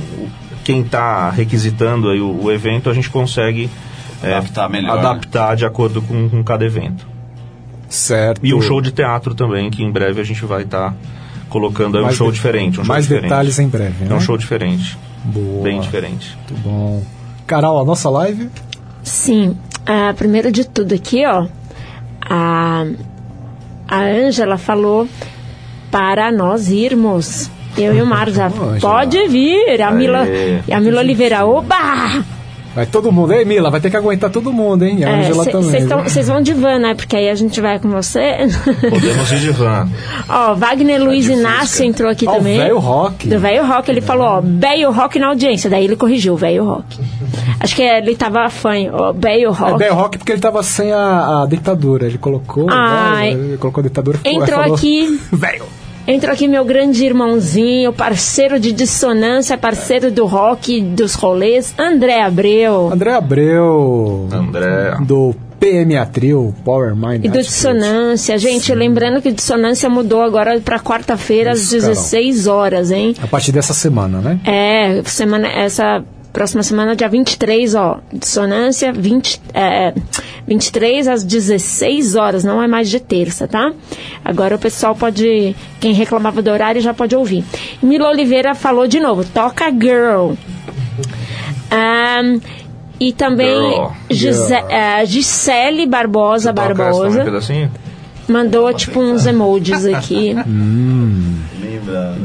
quem 0.63 0.81
está 0.81 1.29
requisitando 1.29 2.09
aí 2.09 2.19
o, 2.19 2.45
o 2.45 2.51
evento, 2.51 2.89
a 2.89 2.93
gente 2.93 3.09
consegue 3.09 3.69
é, 4.21 4.33
Adaptar 4.33 4.69
melhor, 4.69 4.95
né? 4.95 4.99
adaptar 4.99 5.55
de 5.55 5.65
acordo 5.65 6.01
com, 6.01 6.29
com 6.29 6.43
cada 6.43 6.65
evento. 6.65 7.07
Certo. 7.87 8.41
E 8.43 8.53
um 8.53 8.61
show 8.61 8.81
de 8.81 8.91
teatro 8.91 9.33
também, 9.33 9.69
que 9.69 9.83
em 9.83 9.91
breve 9.91 10.21
a 10.21 10.23
gente 10.23 10.45
vai 10.45 10.63
estar 10.63 10.95
colocando 11.49 11.97
aí 11.97 12.01
um 12.01 12.05
Mais 12.05 12.15
show 12.17 12.27
de- 12.29 12.35
diferente. 12.35 12.79
Um 12.79 12.83
show 12.83 12.93
mais 12.93 13.03
diferente. 13.05 13.23
detalhes 13.23 13.59
em 13.59 13.67
breve, 13.67 14.05
É 14.05 14.07
né? 14.07 14.15
um 14.15 14.19
show 14.19 14.37
diferente. 14.37 14.97
Boa. 15.25 15.63
Bem 15.63 15.79
diferente. 15.81 16.37
Muito 16.49 16.61
bom. 16.63 17.03
Carol, 17.47 17.81
a 17.81 17.85
nossa 17.85 18.09
live? 18.09 18.49
Sim. 19.03 19.57
Ah, 19.85 20.13
primeiro 20.15 20.51
de 20.51 20.65
tudo 20.67 20.93
aqui, 20.93 21.25
ó. 21.25 21.47
A 22.21 22.85
a 23.87 24.01
Ângela 24.03 24.57
falou 24.57 25.07
para 25.89 26.31
nós 26.31 26.69
irmos. 26.69 27.49
Eu 27.77 27.95
e 27.95 28.01
o 28.01 28.05
Marcos. 28.05 28.37
Ângela. 28.37 28.77
Pode 28.79 29.27
vir. 29.27 29.81
A 29.81 29.89
Mila, 29.91 30.19
Aê. 30.23 30.59
e 30.67 30.73
a 30.73 30.79
Mila 30.79 31.01
Oliveira. 31.01 31.45
Oba! 31.45 32.23
Vai 32.75 32.85
todo 32.85 33.11
mundo. 33.11 33.33
Ei, 33.33 33.43
Mila, 33.45 33.69
vai 33.71 33.81
ter 33.81 33.89
que 33.89 33.97
aguentar 33.97 34.29
todo 34.29 34.53
mundo, 34.53 34.85
hein? 34.85 34.99
E 34.99 35.03
a 35.05 35.09
É, 35.09 35.19
Angela 35.21 35.43
cê- 35.43 35.51
também. 35.51 35.87
Vocês 36.03 36.27
vão 36.27 36.39
de 36.41 36.53
van, 36.53 36.77
né? 36.79 36.93
Porque 36.93 37.15
aí 37.15 37.27
a 37.29 37.35
gente 37.35 37.59
vai 37.59 37.79
com 37.79 37.89
você. 37.89 38.35
Podemos 38.89 39.31
ir 39.31 39.39
de 39.39 39.51
van. 39.51 39.89
Ó, 40.29 40.53
Wagner 40.55 41.03
Luiz 41.03 41.27
Inácio 41.27 41.83
entrou 41.83 42.09
aqui 42.11 42.25
Ó, 42.27 42.31
o 42.31 42.35
também. 42.37 42.57
velho 42.57 42.77
rock. 42.77 43.27
Do 43.27 43.39
velho 43.39 43.65
rock, 43.65 43.89
ele 43.89 44.01
falou, 44.01 44.27
ó, 44.27 44.41
velho 44.43 44.91
rock 44.91 45.17
na 45.19 45.27
audiência. 45.27 45.69
Daí 45.69 45.83
ele 45.85 45.95
corrigiu, 45.95 46.35
velho 46.35 46.63
rock. 46.63 46.99
Acho 47.59 47.75
que 47.75 47.81
ele 47.81 48.15
tava 48.15 48.47
fanho, 48.49 48.91
ó, 48.93 49.11
velho 49.13 49.47
É 49.47 49.51
rock. 49.51 49.77
bem 49.79 49.89
rock 49.89 50.17
porque 50.19 50.31
ele 50.31 50.41
tava 50.41 50.61
sem 50.63 50.91
a, 50.91 51.43
a 51.43 51.47
ditadura. 51.47 52.05
Ele 52.05 52.17
colocou. 52.17 52.67
Ai. 52.69 53.33
né, 53.33 53.45
ele 53.49 53.57
colocou 53.57 53.81
a 53.81 53.87
ditadura 53.87 54.19
Entrou 54.23 54.59
falou, 54.61 54.75
aqui. 54.75 55.19
Velho. 55.33 55.63
Entrou 56.11 56.33
aqui 56.33 56.47
meu 56.47 56.65
grande 56.65 57.05
irmãozinho, 57.05 57.93
parceiro 57.93 58.59
de 58.59 58.71
dissonância, 58.71 59.55
parceiro 59.55 60.09
do 60.09 60.25
rock, 60.25 60.81
dos 60.81 61.13
rolês, 61.13 61.75
André 61.77 62.23
Abreu. 62.23 62.91
André 62.91 63.13
Abreu. 63.13 64.27
André. 64.31 64.97
Do 65.01 65.35
PMA 65.59 66.03
Trio, 66.07 66.51
Power 66.65 66.95
Mind. 66.95 67.25
E 67.25 67.29
do 67.29 67.39
Dissonância. 67.39 68.39
Gente, 68.39 68.73
lembrando 68.73 69.21
que 69.21 69.31
Dissonância 69.31 69.87
mudou 69.87 70.23
agora 70.23 70.59
para 70.59 70.79
quarta-feira 70.79 71.51
às 71.51 71.59
Isso, 71.59 71.77
Carol. 71.77 71.89
16 71.89 72.47
horas, 72.47 72.89
hein? 72.89 73.13
A 73.21 73.27
partir 73.27 73.51
dessa 73.51 73.75
semana, 73.75 74.19
né? 74.19 74.39
É, 74.45 75.03
semana, 75.03 75.47
essa 75.47 76.03
próxima 76.39 76.63
semana, 76.63 76.95
dia 76.95 77.09
23, 77.09 77.75
ó, 77.75 77.99
dissonância, 78.13 78.93
20, 78.93 79.41
é, 79.53 79.93
23 80.47 81.05
às 81.09 81.21
16 81.21 82.15
horas, 82.15 82.45
não 82.45 82.63
é 82.63 82.67
mais 82.67 82.89
de 82.89 82.97
terça, 82.97 83.45
tá? 83.45 83.73
Agora 84.23 84.55
o 84.55 84.59
pessoal 84.59 84.95
pode, 84.95 85.53
quem 85.81 85.91
reclamava 85.91 86.41
do 86.41 86.49
horário 86.49 86.79
já 86.79 86.93
pode 86.93 87.13
ouvir. 87.13 87.43
Mila 87.83 88.07
Oliveira 88.07 88.55
falou 88.55 88.87
de 88.87 89.01
novo, 89.01 89.25
toca 89.25 89.69
Girl. 89.69 90.31
Ahn, 91.69 92.39
e 93.01 93.11
também 93.11 93.49
Girl. 93.73 93.87
Gise- 94.09 94.47
Girl. 94.55 94.69
é, 94.69 95.05
Gisele 95.05 95.85
Barbosa 95.87 96.51
um 96.51 96.53
Barbosa 96.53 97.21
pedacinho? 97.25 97.69
mandou 98.29 98.73
tipo 98.73 99.01
uns 99.01 99.25
emojis 99.25 99.85
aqui. 99.85 100.33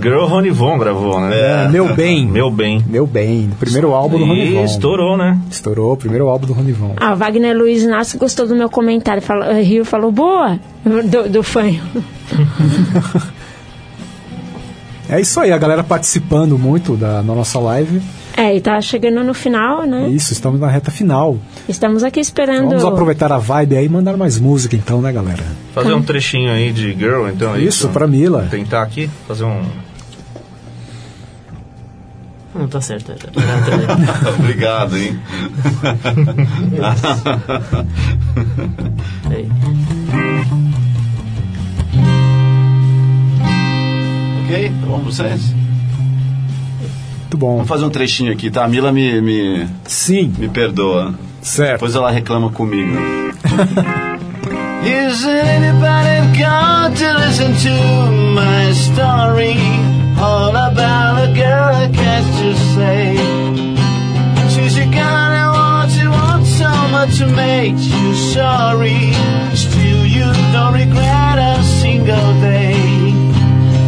Girl 0.02 0.24
Rony 0.24 0.50
Von 0.50 0.78
gravou, 0.78 1.20
né? 1.20 1.64
É, 1.64 1.68
Meu 1.68 1.94
Bem. 1.94 2.26
Meu 2.26 2.50
Bem. 2.50 2.84
Meu 2.86 3.06
Bem. 3.06 3.50
Primeiro 3.58 3.92
álbum 3.94 4.18
do 4.18 4.24
E 4.24 4.28
Rony 4.28 4.54
Von. 4.54 4.64
estourou, 4.64 5.16
né? 5.16 5.38
Estourou, 5.50 5.96
primeiro 5.96 6.28
álbum 6.28 6.46
do 6.46 6.52
Rony 6.52 6.72
Von. 6.72 6.94
Ah, 6.96 7.14
Wagner 7.14 7.56
Luiz 7.56 7.82
Inácio 7.82 8.18
gostou 8.18 8.46
do 8.46 8.54
meu 8.54 8.68
comentário. 8.68 9.22
Falou, 9.22 9.44
eh, 9.44 9.62
Rio 9.62 9.84
falou, 9.84 10.10
boa, 10.12 10.58
do, 10.84 11.28
do 11.28 11.42
fã. 11.42 11.62
É 15.08 15.20
isso 15.20 15.38
aí, 15.38 15.52
a 15.52 15.58
galera 15.58 15.84
participando 15.84 16.58
muito 16.58 16.96
da, 16.96 17.22
na 17.22 17.34
nossa 17.34 17.58
live. 17.58 18.00
É, 18.36 18.56
e 18.56 18.60
tá 18.60 18.80
chegando 18.80 19.22
no 19.22 19.34
final, 19.34 19.86
né? 19.86 20.08
Isso, 20.08 20.32
estamos 20.32 20.58
na 20.58 20.66
reta 20.66 20.90
final. 20.90 21.36
Estamos 21.68 22.02
aqui 22.02 22.20
esperando. 22.20 22.68
Vamos 22.68 22.84
aproveitar 22.84 23.32
a 23.32 23.38
vibe 23.38 23.76
aí 23.76 23.86
e 23.86 23.88
mandar 23.88 24.16
mais 24.16 24.38
música 24.38 24.76
então, 24.76 25.00
né, 25.00 25.12
galera? 25.12 25.42
Fazer 25.74 25.94
um 25.94 26.02
trechinho 26.02 26.52
aí 26.52 26.72
de 26.72 26.92
Girl, 26.92 27.26
então. 27.28 27.54
é 27.54 27.60
Isso, 27.60 27.88
pra 27.88 28.06
Mila. 28.06 28.46
Tentar 28.50 28.82
aqui, 28.82 29.08
fazer 29.26 29.44
um. 29.44 29.62
Não 32.54 32.68
tá 32.68 32.80
certo. 32.80 33.12
é. 33.12 33.16
Obrigado, 34.38 34.96
hein? 34.96 35.18
Ok, 44.44 44.70
tá 44.80 44.86
bom 44.86 45.00
pra 45.00 45.04
vocês? 45.10 45.54
Muito 47.20 47.36
bom. 47.38 47.52
Vamos 47.56 47.68
fazer 47.68 47.84
um 47.84 47.90
trechinho 47.90 48.32
aqui, 48.32 48.50
tá? 48.50 48.64
A 48.64 48.68
Mila 48.68 48.92
me, 48.92 49.20
me, 49.20 49.66
Sim. 49.84 50.32
me 50.38 50.48
perdoa. 50.48 51.14
Certo. 51.44 51.74
Depois 51.74 51.94
ela 51.94 52.10
reclama 52.10 52.50
comigo. 52.50 52.96
Is 54.84 55.24
anybody 55.26 56.38
going 56.38 56.94
to 56.94 57.18
listen 57.18 57.54
to 57.54 57.70
my 58.34 58.72
story? 58.72 59.56
All 60.20 60.56
about 60.56 61.22
a 61.22 61.32
girl 61.34 61.74
I 61.74 61.88
can't 61.92 62.26
just 62.40 62.74
say. 62.74 63.16
She's 64.48 64.76
a 64.78 64.86
girl 64.86 65.04
I 65.04 65.48
want 65.48 65.92
you 65.96 66.10
want 66.10 66.46
so 66.46 66.70
much 66.88 67.18
to 67.18 67.26
make 67.26 67.76
you 67.78 68.14
sorry. 68.32 69.12
Still 69.54 70.06
you 70.06 70.32
don't 70.52 70.72
regret 70.74 71.38
a 71.38 71.62
single 71.80 72.40
day. 72.40 73.12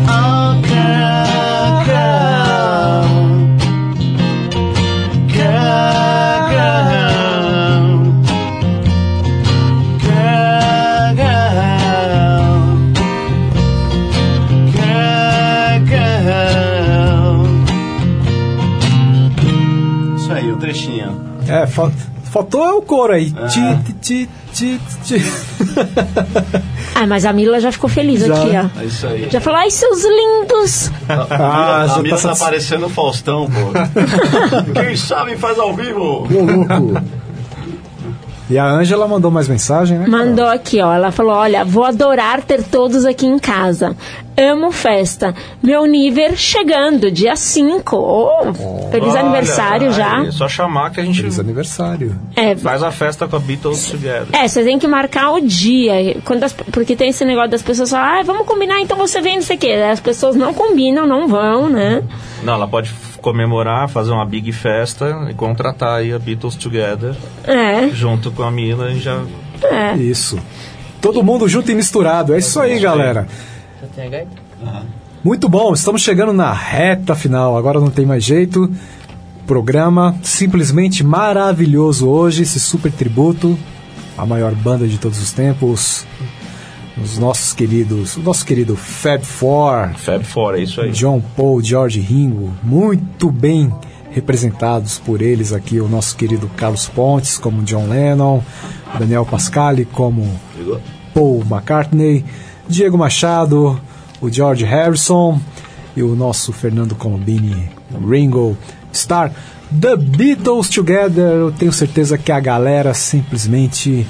Oh 0.09 0.61
girl, 0.63 1.26
É, 21.49 21.67
fa- 21.67 21.91
faltou 22.33 22.79
o 22.79 22.83
coro 22.83 23.13
aí. 23.13 23.31
Ti, 23.31 23.95
ti, 24.01 24.29
ti, 24.53 24.81
ti. 25.05 25.23
Ah, 26.95 27.07
mas 27.07 27.25
a 27.25 27.33
Mila 27.33 27.61
já 27.61 27.71
ficou 27.71 27.89
feliz 27.91 28.21
Já. 28.25 28.35
aqui, 28.35 28.51
ó. 28.57 28.81
É 28.81 28.85
isso 28.85 29.07
aí. 29.07 29.29
Já 29.31 29.41
falou, 29.41 29.59
ai, 29.61 29.71
seus 29.71 30.03
lindos. 30.03 30.91
Ah, 31.09 31.83
a 31.83 31.87
já 31.89 31.99
Mila 32.03 32.17
tá 32.17 32.23
tá 32.23 32.29
satis- 32.35 32.43
parecendo 32.43 32.87
o 32.87 32.91
Faustão, 32.91 33.47
pô. 33.47 34.73
Quem 34.81 34.97
sabe 34.97 35.37
faz 35.37 35.59
ao 35.59 35.75
vivo. 35.75 36.01
Ô, 36.01 36.27
louco. 36.29 37.03
E 38.49 38.57
a 38.57 38.65
Ângela 38.65 39.09
mandou 39.09 39.29
mais 39.31 39.49
mensagem, 39.49 39.99
né? 39.99 40.07
Mandou 40.07 40.47
aqui, 40.47 40.81
ó. 40.81 40.93
Ela 40.95 41.11
falou: 41.11 41.33
Olha, 41.33 41.65
vou 41.65 41.85
adorar 41.85 42.43
ter 42.43 42.63
todos 42.63 43.05
aqui 43.05 43.27
em 43.27 43.39
casa. 43.41 43.97
Amo 44.39 44.71
festa. 44.71 45.35
Meu 45.63 45.87
nível 45.87 46.37
chegando, 46.37 47.11
dia 47.11 47.35
5. 47.35 47.97
Oh, 47.97 48.53
feliz 48.91 49.09
Olha, 49.11 49.21
aniversário 49.21 49.91
já. 49.93 50.19
aí, 50.21 50.33
Só 50.33 50.47
chamar 50.47 50.91
que 50.91 51.01
a 51.01 51.05
gente 51.05 51.17
Feliz 51.17 51.39
aniversário. 51.39 52.15
É, 52.37 52.55
faz 52.55 52.83
a 52.83 52.91
festa 52.91 53.27
com 53.27 53.37
a 53.37 53.39
Beatles 53.39 53.91
Together. 53.91 54.27
É, 54.33 54.47
você 54.47 54.63
tem 54.63 54.79
que 54.79 54.87
marcar 54.87 55.31
o 55.33 55.41
dia. 55.41 56.21
Quando 56.25 56.45
as- 56.45 56.53
porque 56.53 56.95
tem 56.95 57.09
esse 57.09 57.25
negócio 57.25 57.51
das 57.51 57.63
pessoas 57.63 57.89
falarem, 57.91 58.21
ah, 58.21 58.25
vamos 58.25 58.47
combinar, 58.47 58.79
então 58.81 58.97
você 58.99 59.23
vem, 59.23 59.37
não 59.37 59.43
sei 59.43 59.57
o 59.57 59.59
quê. 59.59 59.73
As 59.73 60.01
pessoas 60.01 60.37
não 60.37 60.53
combinam, 60.53 61.07
não 61.07 61.27
vão, 61.27 61.69
né? 61.71 62.03
Não, 62.43 62.53
ela 62.55 62.69
pode 62.69 62.93
comemorar, 63.23 63.89
fazer 63.89 64.13
uma 64.13 64.27
big 64.27 64.53
festa 64.53 65.27
e 65.31 65.35
contratar 65.35 65.99
aí 66.01 66.13
a 66.13 66.19
Beatles 66.19 66.55
Together 66.57 67.15
É, 67.45 67.89
junto 67.89 68.31
com 68.31 68.43
a 68.43 68.51
Mila 68.51 68.91
e 68.93 69.01
já. 69.01 69.23
é. 69.65 69.95
Isso. 69.97 70.39
Todo 71.01 71.23
mundo 71.23 71.49
junto 71.49 71.71
e 71.71 71.75
misturado. 71.75 72.35
É 72.35 72.39
isso 72.39 72.61
aí, 72.61 72.79
galera. 72.79 73.27
A? 73.99 74.83
Muito 75.25 75.49
bom, 75.49 75.73
estamos 75.73 76.03
chegando 76.03 76.33
na 76.33 76.53
reta 76.53 77.15
final. 77.15 77.57
Agora 77.57 77.81
não 77.81 77.91
tem 77.91 78.05
mais 78.05 78.23
jeito. 78.23 78.71
Programa 79.47 80.15
simplesmente 80.23 81.03
maravilhoso 81.03 82.09
hoje, 82.09 82.43
esse 82.43 82.61
super 82.61 82.93
tributo 82.93 83.59
à 84.19 84.27
maior 84.27 84.55
banda 84.55 84.87
de 84.87 84.99
todos 84.99 85.21
os 85.21 85.33
tempos. 85.33 86.07
Os 87.03 87.19
nossos 87.19 87.53
queridos, 87.53 88.17
o 88.17 88.21
nosso 88.21 88.45
querido 88.45 88.75
Fab 88.75 89.23
Four, 89.25 89.91
Fab 89.97 90.25
Four, 90.25 90.55
é 90.55 90.61
isso 90.61 90.81
aí. 90.81 90.91
John 90.93 91.23
Paul, 91.37 91.63
George 91.63 92.01
Ringo, 92.01 92.53
muito 92.63 93.31
bem 93.31 93.71
representados 94.11 94.99
por 94.99 95.21
eles 95.21 95.53
aqui, 95.53 95.79
o 95.79 95.89
nosso 95.89 96.17
querido 96.17 96.49
Carlos 96.57 96.89
Pontes 96.89 97.37
como 97.37 97.63
John 97.63 97.89
Lennon, 97.89 98.43
Daniel 98.99 99.27
Pascali 99.27 99.85
como 99.85 100.27
Paul 101.13 101.45
McCartney, 101.51 102.25
Diego 102.69 102.99
Machado, 102.99 103.81
o 104.21 104.31
George 104.31 104.65
Harrison 104.65 105.41
e 105.97 106.03
o 106.03 106.15
nosso 106.15 106.53
Fernando 106.53 106.95
Colombini, 106.95 107.69
Ringo 108.09 108.57
Starr. 108.93 109.33
The 109.81 109.97
Beatles 109.97 110.69
Together, 110.69 111.25
eu 111.25 111.53
tenho 111.53 111.73
certeza 111.73 112.17
que 112.17 112.31
a 112.31 112.39
galera 112.39 112.95
simplesmente 112.95 114.07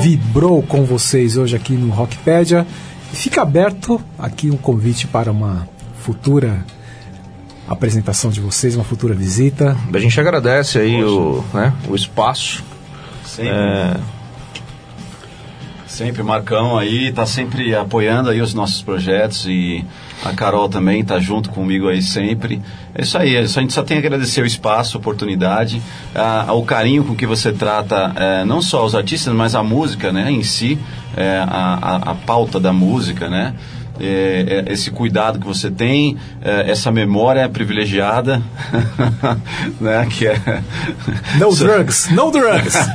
vibrou 0.00 0.62
com 0.62 0.84
vocês 0.84 1.36
hoje 1.36 1.54
aqui 1.56 1.74
no 1.74 1.92
Rockpedia. 1.92 2.66
E 3.12 3.16
fica 3.16 3.42
aberto 3.42 4.00
aqui 4.18 4.50
um 4.50 4.56
convite 4.56 5.06
para 5.06 5.30
uma 5.30 5.68
futura 5.98 6.64
apresentação 7.68 8.30
de 8.30 8.40
vocês, 8.40 8.74
uma 8.74 8.84
futura 8.84 9.14
visita. 9.14 9.76
A 9.92 9.98
gente 9.98 10.18
agradece 10.20 10.78
aí 10.78 11.02
o, 11.02 11.44
né, 11.52 11.72
o 11.88 11.94
espaço. 11.94 12.62
Sempre. 13.24 13.52
É, 13.52 13.96
Sempre, 15.94 16.24
Marcão 16.24 16.76
aí 16.76 17.12
tá 17.12 17.24
sempre 17.24 17.72
apoiando 17.72 18.28
aí 18.28 18.40
os 18.40 18.52
nossos 18.52 18.82
projetos 18.82 19.46
e 19.46 19.84
A 20.24 20.32
Carol 20.32 20.68
também 20.68 21.02
está 21.02 21.20
junto 21.20 21.50
comigo 21.50 21.86
aí 21.88 22.02
sempre. 22.02 22.60
É 22.92 23.02
isso 23.02 23.16
aí, 23.16 23.36
é 23.36 23.38
a 23.38 23.46
gente 23.46 23.72
só 23.72 23.80
tem 23.84 23.98
a 23.98 24.00
agradecer 24.00 24.42
o 24.42 24.44
espaço, 24.46 24.96
a 24.96 25.00
oportunidade, 25.00 25.80
a- 26.12 26.52
o 26.52 26.64
carinho 26.64 27.04
com 27.04 27.14
que 27.14 27.24
você 27.26 27.52
trata 27.52 28.12
é, 28.16 28.44
não 28.44 28.60
só 28.60 28.84
os 28.84 28.96
artistas, 28.96 29.32
mas 29.32 29.54
a 29.54 29.62
música 29.62 30.10
né, 30.12 30.32
em 30.32 30.42
si, 30.42 30.76
é, 31.16 31.38
a- 31.46 32.00
a 32.10 32.14
pauta 32.16 32.58
da 32.58 32.72
música, 32.72 33.28
né? 33.30 33.54
É, 34.00 34.64
é, 34.66 34.72
esse 34.72 34.90
cuidado 34.90 35.38
que 35.38 35.46
você 35.46 35.70
tem, 35.70 36.16
é, 36.42 36.68
essa 36.70 36.90
memória 36.90 37.48
privilegiada, 37.48 38.42
né? 39.80 40.06
Que 40.10 40.26
é 40.26 40.34
No 41.38 41.54
drugs, 41.54 42.08
no 42.10 42.30
drugs. 42.30 42.74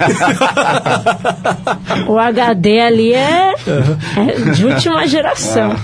O 2.08 2.18
HD 2.18 2.80
ali 2.80 3.14
é, 3.14 3.54
é 3.54 4.52
de 4.54 4.66
última 4.66 5.08
geração. 5.08 5.76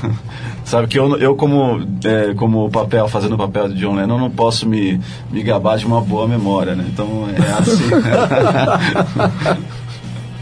Sabe 0.65 0.87
que 0.87 0.97
eu, 0.97 1.15
eu 1.17 1.35
como, 1.35 1.85
é, 2.03 2.33
como 2.33 2.69
papel, 2.69 3.07
fazendo 3.07 3.35
o 3.35 3.37
papel 3.37 3.69
de 3.69 3.75
John 3.75 3.95
Lennon, 3.95 4.17
não 4.17 4.31
posso 4.31 4.67
me, 4.67 4.99
me 5.31 5.43
gabar 5.43 5.77
de 5.77 5.85
uma 5.85 6.01
boa 6.01 6.27
memória, 6.27 6.75
né? 6.75 6.85
Então 6.91 7.27
é 7.29 7.51
assim. 7.59 7.83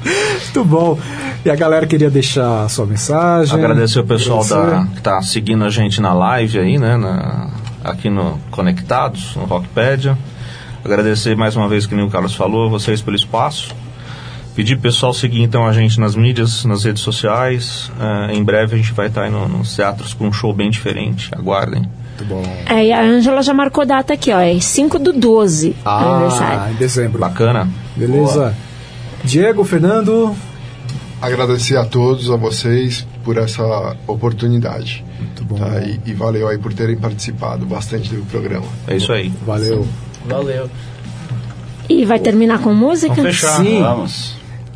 Muito 0.03 0.63
bom. 0.65 0.97
E 1.45 1.49
a 1.49 1.55
galera 1.55 1.85
queria 1.85 2.09
deixar 2.09 2.63
a 2.63 2.69
sua 2.69 2.85
mensagem. 2.85 3.53
Agradecer 3.57 3.99
o 3.99 4.05
pessoal 4.05 4.41
Agradecer. 4.41 4.71
da, 4.79 4.85
que 4.93 4.97
está 4.99 5.21
seguindo 5.21 5.63
a 5.65 5.69
gente 5.69 6.01
na 6.01 6.13
live 6.13 6.57
aí, 6.59 6.77
né? 6.77 6.95
na- 6.95 7.49
aqui 7.83 8.09
no 8.09 8.39
Conectados, 8.49 9.35
no 9.35 9.43
Rockpedia. 9.43 10.17
Agradecer 10.85 11.35
mais 11.35 11.55
uma 11.55 11.67
vez, 11.67 11.85
que 11.85 11.95
nem 11.95 12.05
o 12.05 12.09
Carlos 12.09 12.33
falou, 12.33 12.69
vocês 12.69 13.01
pelo 13.01 13.15
espaço. 13.15 13.75
Pedir 14.55 14.75
pro 14.75 14.83
pessoal 14.83 15.13
seguir 15.13 15.41
então 15.41 15.65
a 15.65 15.73
gente 15.73 15.99
nas 15.99 16.15
mídias, 16.15 16.63
nas 16.63 16.83
redes 16.85 17.01
sociais. 17.01 17.91
Eh, 17.99 18.35
em 18.35 18.43
breve 18.43 18.75
a 18.75 18.77
gente 18.77 18.93
vai 18.93 19.07
estar 19.07 19.23
aí 19.23 19.31
no- 19.31 19.47
nos 19.49 19.75
teatros 19.75 20.13
com 20.13 20.27
um 20.27 20.31
show 20.31 20.53
bem 20.53 20.69
diferente. 20.69 21.29
Aguardem. 21.35 21.81
Muito 21.81 22.25
bom. 22.25 22.43
É, 22.67 22.85
e 22.85 22.93
a 22.93 23.01
Ângela 23.01 23.41
já 23.41 23.53
marcou 23.53 23.85
data 23.85 24.13
aqui, 24.13 24.31
ó. 24.31 24.39
É 24.39 24.57
5 24.59 24.99
do 24.99 25.11
12, 25.11 25.75
Ah, 25.83 26.15
aniversário. 26.15 26.73
em 26.73 26.75
dezembro. 26.77 27.19
Bacana. 27.19 27.67
Beleza. 27.97 28.55
Diego, 29.23 29.63
Fernando. 29.63 30.35
Agradecer 31.23 31.77
a 31.77 31.85
todos, 31.85 32.29
a 32.29 32.35
vocês, 32.35 33.07
por 33.23 33.37
essa 33.37 33.95
oportunidade. 34.05 35.05
Muito 35.17 35.45
bom. 35.45 35.55
Tá? 35.55 35.79
E, 35.79 35.99
e 36.05 36.13
valeu 36.13 36.49
aí 36.49 36.57
por 36.57 36.73
terem 36.73 36.97
participado 36.97 37.65
bastante 37.65 38.13
do 38.13 38.25
programa. 38.25 38.65
É 38.87 38.97
isso 38.97 39.13
aí. 39.13 39.31
Valeu. 39.45 39.87
Valeu. 40.25 40.69
E 41.89 42.03
vai 42.03 42.19
terminar 42.19 42.59
com 42.59 42.73
música? 42.73 43.15
Vamos 43.15 43.39
fechar. 43.39 43.63
Sim. 43.63 43.81
Vamos. 43.81 44.35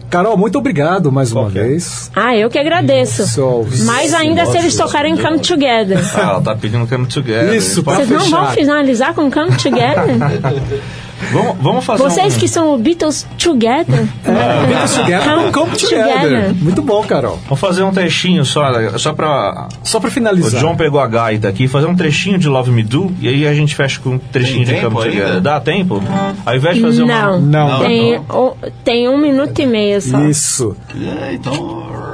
Carol, 0.10 0.38
muito 0.38 0.58
obrigado 0.58 1.12
mais 1.12 1.34
uma 1.34 1.44
Qualquer. 1.48 1.68
vez. 1.68 2.10
Ah, 2.16 2.34
eu 2.34 2.50
que 2.50 2.58
agradeço. 2.58 3.28
Sol. 3.28 3.68
Mais 3.84 4.14
ainda 4.14 4.46
se 4.46 4.58
eles 4.58 4.74
tocarem 4.74 5.18
Come 5.18 5.40
Together. 5.40 6.00
Ah, 6.16 6.22
ela 6.22 6.42
tá 6.42 6.56
pedindo 6.56 6.88
Come 6.88 7.08
Together. 7.08 7.54
Isso, 7.54 7.84
Vocês 7.84 8.10
não 8.10 8.30
vão 8.30 8.48
finalizar 8.52 9.14
com 9.14 9.30
Come 9.30 9.52
Together? 9.58 10.16
Vamos, 11.32 11.58
vamos 11.60 11.86
fazer 11.86 12.04
Vocês 12.04 12.36
um... 12.36 12.40
que 12.40 12.48
são 12.48 12.74
o 12.74 12.78
Beatles 12.78 13.26
Together? 13.38 14.08
É, 14.26 14.66
Beatles 14.68 14.96
Together, 14.96 15.52
come 15.52 15.72
together. 15.72 16.54
Muito 16.56 16.82
bom, 16.82 17.04
Carol. 17.04 17.40
Vamos 17.46 17.60
fazer 17.60 17.84
um 17.84 17.92
trechinho 17.92 18.46
só, 18.46 18.98
só 18.98 19.14
pra... 19.14 19.68
Só 19.84 20.00
pra 20.00 20.10
O 20.10 20.12
finalizar. 20.12 20.62
John 20.62 20.76
pegou 20.76 21.00
a 21.00 21.08
gaita 21.08 21.48
aqui, 21.48 21.68
fazer 21.68 21.88
um 21.88 21.96
trechinho 21.96 22.38
de 22.38 22.48
Love 22.48 22.72
Me 22.72 22.84
Do 22.84 23.12
e 23.20 23.28
aí 23.28 23.48
a 23.48 23.54
gente 23.54 23.76
fecha 23.76 24.00
com 24.00 24.12
um 24.12 24.18
trechinho 24.20 24.66
Tem 24.66 24.76
de 24.76 24.82
tempo 24.82 24.96
Come 24.96 25.08
ainda? 25.10 25.20
Together. 25.22 25.42
Dá 25.42 25.60
tempo? 25.60 26.04
Ao 26.46 26.56
invés 26.56 26.76
de 26.76 26.82
fazer 26.82 27.04
uma... 27.04 27.38
Não. 27.38 27.42
Não. 27.42 27.80
Tem, 27.80 28.18
o- 28.18 28.54
tem 28.84 29.10
um 29.10 29.18
minuto 29.18 29.60
e 29.60 29.66
meio 29.66 30.02
só. 30.02 30.20
Isso. 30.22 30.76
É, 31.22 31.34
então, 31.34 31.54
o 31.54 32.07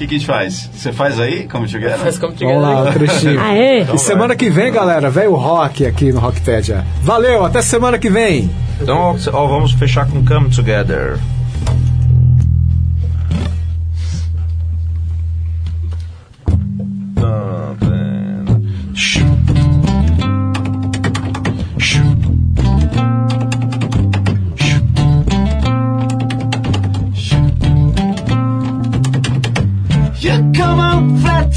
que, 0.00 0.06
que 0.06 0.14
a 0.14 0.18
gente 0.18 0.26
faz? 0.26 0.70
Você 0.72 0.92
faz 0.92 1.20
aí, 1.20 1.46
como 1.46 1.66
tiver? 1.66 1.96
Faz 1.98 2.18
como 2.18 2.34
Vamos 2.34 2.62
lá, 2.62 2.90
trechinho. 2.92 3.40
Aê! 3.40 3.82
E 3.92 3.98
semana 3.98 4.34
que 4.34 4.48
vem, 4.48 4.72
galera, 4.72 5.10
vem 5.10 5.26
o 5.26 5.34
rock 5.34 5.84
aqui 5.84 6.10
no 6.12 6.20
Rockpedia. 6.20 6.84
Valeu, 7.02 7.44
até 7.44 7.60
semana 7.60 7.98
que 7.98 8.08
vem. 8.08 8.50
Então, 8.80 9.14
ó, 9.32 9.46
vamos 9.46 9.72
fechar 9.72 10.06
com 10.06 10.24
Come 10.24 10.48
Together. 10.48 11.18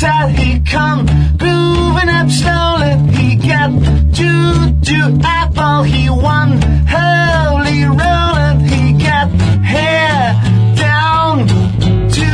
On 0.03 0.09
out, 0.09 0.29
he 0.31 0.59
come 0.59 1.05
grooving 1.37 2.09
up 2.09 2.29
slowly. 2.29 2.95
He 3.15 3.35
got 3.35 3.71
juju 4.11 5.19
eyeball, 5.23 5.83
he 5.83 6.09
won 6.09 6.61
holy 6.87 7.83
rolling. 7.83 8.59
He 8.67 8.93
got 8.93 9.29
hair 9.63 10.33
down 10.75 11.47
to 11.47 12.29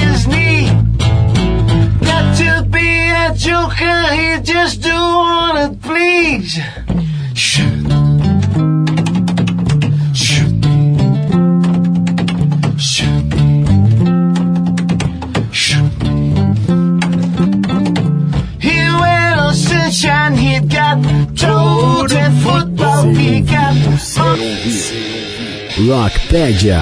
his 0.00 0.26
knee. 0.26 0.70
Got 2.00 2.36
to 2.38 2.64
be 2.70 3.10
a 3.10 3.34
joker, 3.34 4.14
he 4.14 4.40
just 4.42 4.82
do 4.82 4.90
wanna 4.90 5.76
please. 5.82 6.58
Rockpedia. 25.86 26.80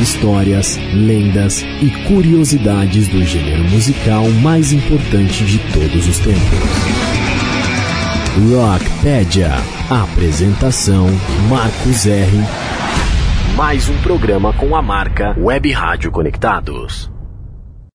Histórias, 0.00 0.78
lendas 0.94 1.62
e 1.82 1.90
curiosidades 2.06 3.08
do 3.08 3.24
gênero 3.24 3.64
musical 3.64 4.28
mais 4.40 4.72
importante 4.72 5.44
de 5.44 5.58
todos 5.72 6.06
os 6.06 6.18
tempos. 6.20 6.58
Rockpedia. 8.52 9.50
Apresentação 9.90 11.08
Marcos 11.48 12.06
R. 12.06 12.38
Mais 13.56 13.88
um 13.88 13.96
programa 13.98 14.52
com 14.52 14.76
a 14.76 14.82
marca 14.82 15.34
Web 15.36 15.72
Rádio 15.72 16.12
Conectados. 16.12 17.15